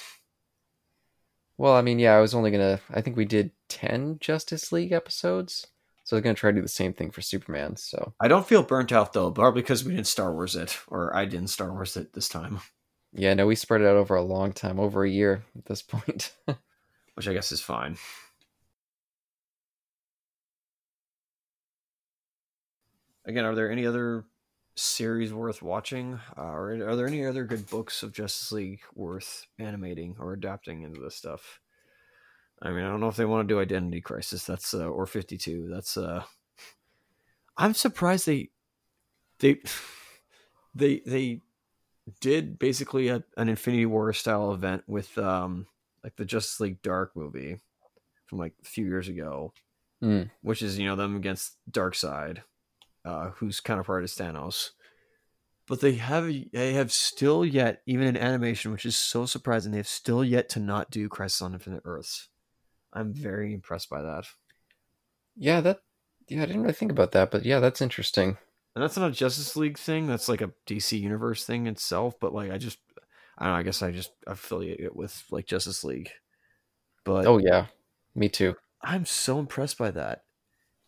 Well, 1.59 1.75
I 1.75 1.83
mean, 1.83 1.99
yeah, 1.99 2.17
I 2.17 2.21
was 2.21 2.35
only 2.35 2.51
gonna. 2.51 2.81
I 2.93 3.03
think 3.03 3.17
we 3.17 3.27
did 3.27 3.53
ten 3.69 4.17
Justice 4.21 4.73
League 4.73 4.93
episodes, 4.93 5.67
so 6.05 6.17
I 6.17 6.19
was 6.19 6.25
gonna 6.25 6.35
try 6.35 6.51
to 6.51 6.57
do 6.57 6.63
the 6.63 6.69
same 6.69 6.95
thing 6.95 7.11
for 7.11 7.21
Superman. 7.21 7.77
So 7.77 8.15
I 8.21 8.27
don't 8.27 8.47
feel 8.47 8.63
burnt 8.63 8.91
out 8.91 9.13
though, 9.13 9.31
probably 9.31 9.61
because 9.61 9.85
we 9.85 9.95
didn't 9.95 10.07
Star 10.07 10.33
Wars 10.33 10.57
it, 10.57 10.79
or 10.89 11.15
I 11.15 11.27
didn't 11.27 11.51
Star 11.51 11.71
Wars 11.73 11.97
it 11.97 12.15
this 12.15 12.29
time, 12.29 12.61
yeah, 13.17 13.33
no, 13.35 13.47
we 13.47 13.55
spread 13.55 13.81
it 13.81 13.87
out 13.87 13.97
over 13.97 14.17
a 14.17 14.23
long 14.23 14.53
time, 14.53 14.81
over 14.81 15.05
a 15.05 15.11
year 15.11 15.45
at 15.57 15.67
this 15.67 15.83
point. 15.83 16.33
which 17.15 17.29
I 17.29 17.33
guess 17.33 17.53
is 17.53 17.61
fine. 17.61 17.97
Again, 23.27 23.45
are 23.45 23.55
there 23.55 23.71
any 23.71 23.87
other 23.87 24.25
series 24.77 25.33
worth 25.33 25.63
watching? 25.63 26.21
Uh, 26.37 26.43
or 26.43 26.73
are 26.89 26.97
there 26.97 27.07
any 27.07 27.25
other 27.25 27.45
good 27.45 27.69
books 27.69 28.03
of 28.03 28.13
Justice 28.13 28.53
League 28.53 28.81
worth 28.95 29.47
animating 29.59 30.17
or 30.19 30.33
adapting 30.33 30.83
into 30.83 31.01
this 31.01 31.15
stuff? 31.15 31.61
I 32.61 32.71
mean, 32.71 32.85
I 32.85 32.89
don't 32.89 33.01
know 33.01 33.09
if 33.09 33.17
they 33.17 33.25
want 33.25 33.49
to 33.49 33.55
do 33.55 33.61
Identity 33.61 34.01
Crisis. 34.01 34.45
That's 34.45 34.75
uh, 34.75 34.87
or 34.87 35.07
Fifty 35.07 35.37
Two. 35.37 35.69
That's 35.69 35.97
uh, 35.97 36.25
I'm 37.57 37.75
surprised 37.75 38.27
they 38.27 38.51
they 39.39 39.61
they 40.75 41.01
they 41.07 41.41
did 42.21 42.59
basically 42.59 43.09
a, 43.09 43.25
an 43.37 43.49
Infinity 43.49 43.87
War 43.87 44.13
style 44.13 44.53
event 44.53 44.85
with 44.87 45.17
um 45.19 45.67
like 46.05 46.15
the 46.17 46.25
Justice 46.25 46.61
League 46.61 46.81
Dark 46.83 47.17
movie 47.17 47.59
from 48.27 48.39
like 48.39 48.53
a 48.63 48.69
few 48.69 48.85
years 48.87 49.09
ago, 49.09 49.53
Hmm. 50.01 50.25
which 50.43 50.63
is 50.63 50.79
you 50.79 50.87
know 50.87 50.95
them 50.97 51.17
against 51.17 51.57
Darkseid, 51.71 52.43
uh, 53.05 53.31
whose 53.31 53.59
counterpart 53.61 54.05
is 54.05 54.13
Thanos. 54.13 54.71
But 55.67 55.81
they 55.81 55.95
have 55.95 56.31
they 56.53 56.75
have 56.75 56.93
still 56.93 57.45
yet 57.45 57.81
even 57.87 58.07
in 58.07 58.17
animation, 58.19 58.71
which 58.71 58.85
is 58.85 58.97
so 58.97 59.25
surprising, 59.25 59.73
they 59.73 59.79
have 59.79 59.89
still 59.89 60.23
yet 60.23 60.49
to 60.51 60.61
not 60.61 60.91
do 60.91 61.09
Crisis 61.09 61.41
on 61.41 61.55
Infinite 61.55 61.83
Earths. 61.87 62.29
I'm 62.93 63.13
very 63.15 63.53
impressed 63.55 63.89
by 63.91 64.03
that. 64.03 64.27
yeah, 65.37 65.61
that. 65.63 65.81
Yeah, 66.29 66.43
I 66.43 66.47
didn't 66.47 66.63
really 66.63 66.75
think 66.75 66.93
about 66.93 67.13
that, 67.13 67.31
but 67.31 67.45
yeah, 67.45 67.61
that's 67.61 67.83
interesting. 67.83 68.37
And 68.75 68.83
that's 68.83 68.97
not 68.97 69.11
a 69.11 69.13
Justice 69.15 69.57
League 69.57 69.79
thing. 69.79 70.07
That's 70.07 70.29
like 70.29 70.41
a 70.41 70.53
DC 70.67 70.99
Universe 71.01 71.45
thing 71.45 71.67
itself. 71.67 72.15
But 72.21 72.33
like, 72.35 72.51
I 72.51 72.59
just, 72.59 72.79
I 73.39 73.45
don't 73.45 73.55
know. 73.55 73.59
I 73.59 73.63
guess 73.63 73.83
I 73.83 73.91
just 73.91 74.13
affiliate 74.27 74.81
it 74.81 74.95
with 74.95 75.23
like 75.31 75.47
Justice 75.47 75.85
League. 75.85 76.11
But 77.05 77.27
Oh 77.27 77.39
yeah, 77.39 77.67
me 78.15 78.29
too. 78.29 78.57
I'm 78.83 79.07
so 79.07 79.39
impressed 79.39 79.79
by 79.79 79.91
that. 79.93 80.25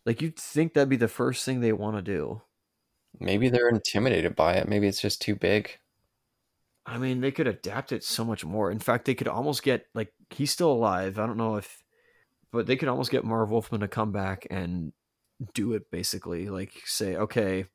Like, 0.05 0.21
you'd 0.21 0.37
think 0.37 0.73
that'd 0.73 0.87
be 0.87 0.95
the 0.95 1.09
first 1.09 1.43
thing 1.43 1.59
they 1.59 1.73
want 1.73 1.97
to 1.97 2.01
do. 2.01 2.41
Maybe 3.19 3.49
they're 3.49 3.67
intimidated 3.67 4.37
by 4.37 4.53
it. 4.53 4.69
Maybe 4.69 4.87
it's 4.87 5.01
just 5.01 5.21
too 5.21 5.35
big. 5.35 5.77
I 6.85 6.97
mean, 6.97 7.19
they 7.19 7.31
could 7.31 7.47
adapt 7.47 7.91
it 7.91 8.05
so 8.05 8.23
much 8.23 8.45
more. 8.45 8.71
In 8.71 8.79
fact, 8.79 9.03
they 9.03 9.15
could 9.15 9.27
almost 9.27 9.63
get 9.63 9.87
like 9.93 10.13
he's 10.29 10.51
still 10.51 10.71
alive. 10.71 11.19
I 11.19 11.25
don't 11.25 11.35
know 11.35 11.57
if, 11.57 11.83
but 12.53 12.67
they 12.67 12.77
could 12.77 12.87
almost 12.87 13.11
get 13.11 13.25
Marv 13.25 13.51
Wolfman 13.51 13.81
to 13.81 13.89
come 13.89 14.13
back 14.13 14.47
and 14.49 14.93
do 15.53 15.73
it 15.73 15.91
basically. 15.91 16.47
Like 16.47 16.71
say, 16.85 17.17
okay, 17.17 17.65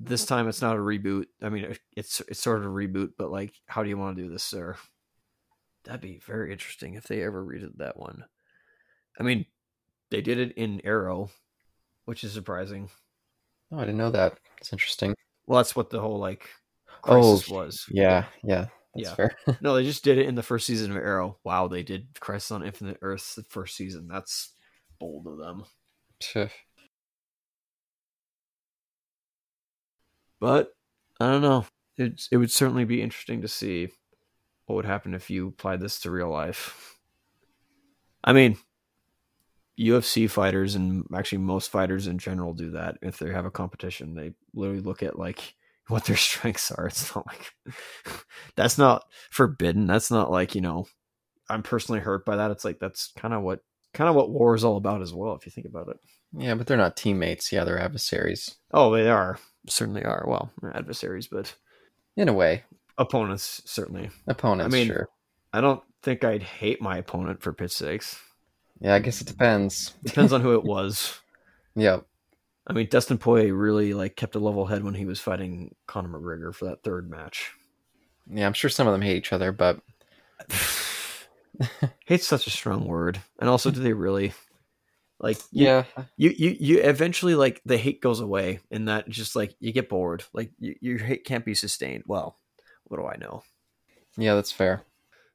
this 0.00 0.26
time 0.26 0.48
it's 0.48 0.62
not 0.62 0.76
a 0.76 0.80
reboot. 0.80 1.26
I 1.42 1.48
mean, 1.48 1.76
it's 1.96 2.20
it's 2.28 2.40
sort 2.40 2.58
of 2.58 2.66
a 2.66 2.68
reboot, 2.68 3.12
but 3.18 3.30
like, 3.30 3.54
how 3.66 3.82
do 3.82 3.88
you 3.88 3.98
want 3.98 4.16
to 4.16 4.22
do 4.22 4.28
this, 4.30 4.42
sir? 4.44 4.76
That'd 5.84 6.00
be 6.00 6.18
very 6.24 6.50
interesting 6.52 6.94
if 6.94 7.04
they 7.04 7.22
ever 7.22 7.44
redid 7.44 7.76
that 7.76 7.98
one. 7.98 8.24
I 9.18 9.22
mean, 9.22 9.46
they 10.10 10.20
did 10.22 10.38
it 10.38 10.52
in 10.52 10.80
Arrow, 10.84 11.30
which 12.06 12.24
is 12.24 12.32
surprising. 12.32 12.90
Oh, 13.70 13.78
I 13.78 13.80
didn't 13.80 13.98
know 13.98 14.10
that. 14.10 14.38
It's 14.58 14.72
interesting. 14.72 15.14
Well, 15.46 15.58
that's 15.58 15.76
what 15.76 15.90
the 15.90 16.00
whole 16.00 16.18
like 16.18 16.48
Oh, 17.06 17.20
crisis 17.20 17.48
was. 17.48 17.86
Yeah, 17.90 18.24
yeah, 18.42 18.66
that's 18.94 19.08
Yeah. 19.08 19.14
fair. 19.14 19.36
No, 19.60 19.74
they 19.74 19.84
just 19.84 20.04
did 20.04 20.18
it 20.18 20.26
in 20.26 20.34
the 20.34 20.42
first 20.42 20.66
season 20.66 20.90
of 20.90 20.96
Arrow. 20.96 21.38
Wow, 21.44 21.68
they 21.68 21.82
did 21.82 22.08
Crisis 22.20 22.50
on 22.50 22.64
Infinite 22.64 22.98
Earths 23.02 23.34
the 23.34 23.44
first 23.44 23.76
season. 23.76 24.08
That's 24.08 24.54
bold 24.98 25.26
of 25.26 25.38
them. 25.38 25.64
But 30.44 30.74
I 31.20 31.30
don't 31.30 31.40
know. 31.40 31.64
It's, 31.96 32.28
it 32.30 32.36
would 32.36 32.50
certainly 32.50 32.84
be 32.84 33.00
interesting 33.00 33.40
to 33.40 33.48
see 33.48 33.88
what 34.66 34.74
would 34.74 34.84
happen 34.84 35.14
if 35.14 35.30
you 35.30 35.48
applied 35.48 35.80
this 35.80 36.00
to 36.00 36.10
real 36.10 36.28
life. 36.28 36.98
I 38.22 38.34
mean, 38.34 38.58
UFC 39.80 40.28
fighters 40.28 40.74
and 40.74 41.06
actually 41.14 41.38
most 41.38 41.70
fighters 41.70 42.08
in 42.08 42.18
general 42.18 42.52
do 42.52 42.72
that. 42.72 42.98
If 43.00 43.16
they 43.16 43.30
have 43.30 43.46
a 43.46 43.50
competition, 43.50 44.14
they 44.14 44.34
literally 44.52 44.82
look 44.82 45.02
at 45.02 45.18
like 45.18 45.54
what 45.88 46.04
their 46.04 46.14
strengths 46.14 46.70
are. 46.70 46.88
It's 46.88 47.16
not 47.16 47.26
like 47.26 47.74
that's 48.54 48.76
not 48.76 49.06
forbidden. 49.30 49.86
That's 49.86 50.10
not 50.10 50.30
like, 50.30 50.54
you 50.54 50.60
know, 50.60 50.84
I'm 51.48 51.62
personally 51.62 52.02
hurt 52.02 52.26
by 52.26 52.36
that. 52.36 52.50
It's 52.50 52.66
like 52.66 52.80
that's 52.80 53.12
kind 53.16 53.32
of 53.32 53.42
what 53.42 53.60
kind 53.94 54.10
of 54.10 54.14
what 54.14 54.28
war 54.28 54.54
is 54.54 54.62
all 54.62 54.76
about 54.76 55.00
as 55.00 55.14
well, 55.14 55.36
if 55.36 55.46
you 55.46 55.52
think 55.52 55.66
about 55.66 55.88
it. 55.88 55.96
Yeah, 56.36 56.54
but 56.54 56.66
they're 56.66 56.76
not 56.76 56.98
teammates. 56.98 57.50
Yeah, 57.50 57.64
they're 57.64 57.80
adversaries 57.80 58.56
Oh, 58.70 58.90
they 58.90 59.08
are. 59.08 59.38
Certainly 59.68 60.04
are. 60.04 60.24
Well, 60.26 60.50
adversaries, 60.74 61.26
but 61.26 61.54
in 62.16 62.28
a 62.28 62.32
way. 62.32 62.64
opponents 62.98 63.62
certainly. 63.64 64.10
Opponents, 64.26 64.74
I 64.74 64.76
mean- 64.78 64.86
sure. 64.88 65.08
I 65.52 65.60
don't 65.60 65.82
think 66.02 66.24
I'd 66.24 66.42
hate 66.42 66.82
my 66.82 66.98
opponent 66.98 67.40
for 67.42 67.52
pitch 67.52 67.72
sakes. 67.72 68.18
Yeah, 68.80 68.94
I 68.94 68.98
guess 68.98 69.20
it 69.20 69.26
depends. 69.28 69.94
Depends 70.04 70.32
on 70.32 70.40
who 70.40 70.54
it 70.54 70.64
was. 70.64 71.18
Yeah, 71.76 72.00
I 72.66 72.72
mean, 72.72 72.88
Dustin 72.90 73.18
Poirier 73.18 73.54
really 73.54 73.94
like 73.94 74.16
kept 74.16 74.34
a 74.34 74.38
level 74.40 74.66
head 74.66 74.82
when 74.84 74.94
he 74.94 75.04
was 75.06 75.20
fighting 75.20 75.74
Conor 75.86 76.08
McGregor 76.18 76.54
for 76.54 76.64
that 76.66 76.82
third 76.82 77.08
match. 77.10 77.52
yeah. 78.30 78.46
I'm 78.46 78.52
sure 78.52 78.68
some 78.70 78.86
of 78.88 78.92
them 78.92 79.02
hate 79.02 79.16
each 79.16 79.32
other, 79.32 79.52
but 79.52 79.80
Hate's 82.06 82.26
such 82.26 82.46
a 82.46 82.50
strong 82.50 82.84
word, 82.84 83.20
and 83.38 83.48
also, 83.48 83.70
do 83.70 83.80
they 83.80 83.92
really? 83.92 84.32
Like, 85.24 85.38
you, 85.52 85.64
yeah, 85.64 85.84
you, 86.18 86.34
you, 86.36 86.56
you 86.60 86.78
eventually 86.82 87.34
like 87.34 87.62
the 87.64 87.78
hate 87.78 88.02
goes 88.02 88.20
away, 88.20 88.60
and 88.70 88.88
that 88.88 89.08
just 89.08 89.34
like 89.34 89.56
you 89.58 89.72
get 89.72 89.88
bored. 89.88 90.22
Like, 90.34 90.50
you, 90.58 90.74
your 90.82 90.98
hate 90.98 91.24
can't 91.24 91.46
be 91.46 91.54
sustained. 91.54 92.04
Well, 92.06 92.36
what 92.84 92.98
do 92.98 93.06
I 93.06 93.16
know? 93.16 93.42
yeah, 94.18 94.34
that's 94.34 94.52
fair. 94.52 94.82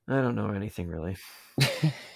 I 0.07 0.21
don't 0.21 0.35
know 0.35 0.51
anything 0.51 0.89
really. 0.89 1.17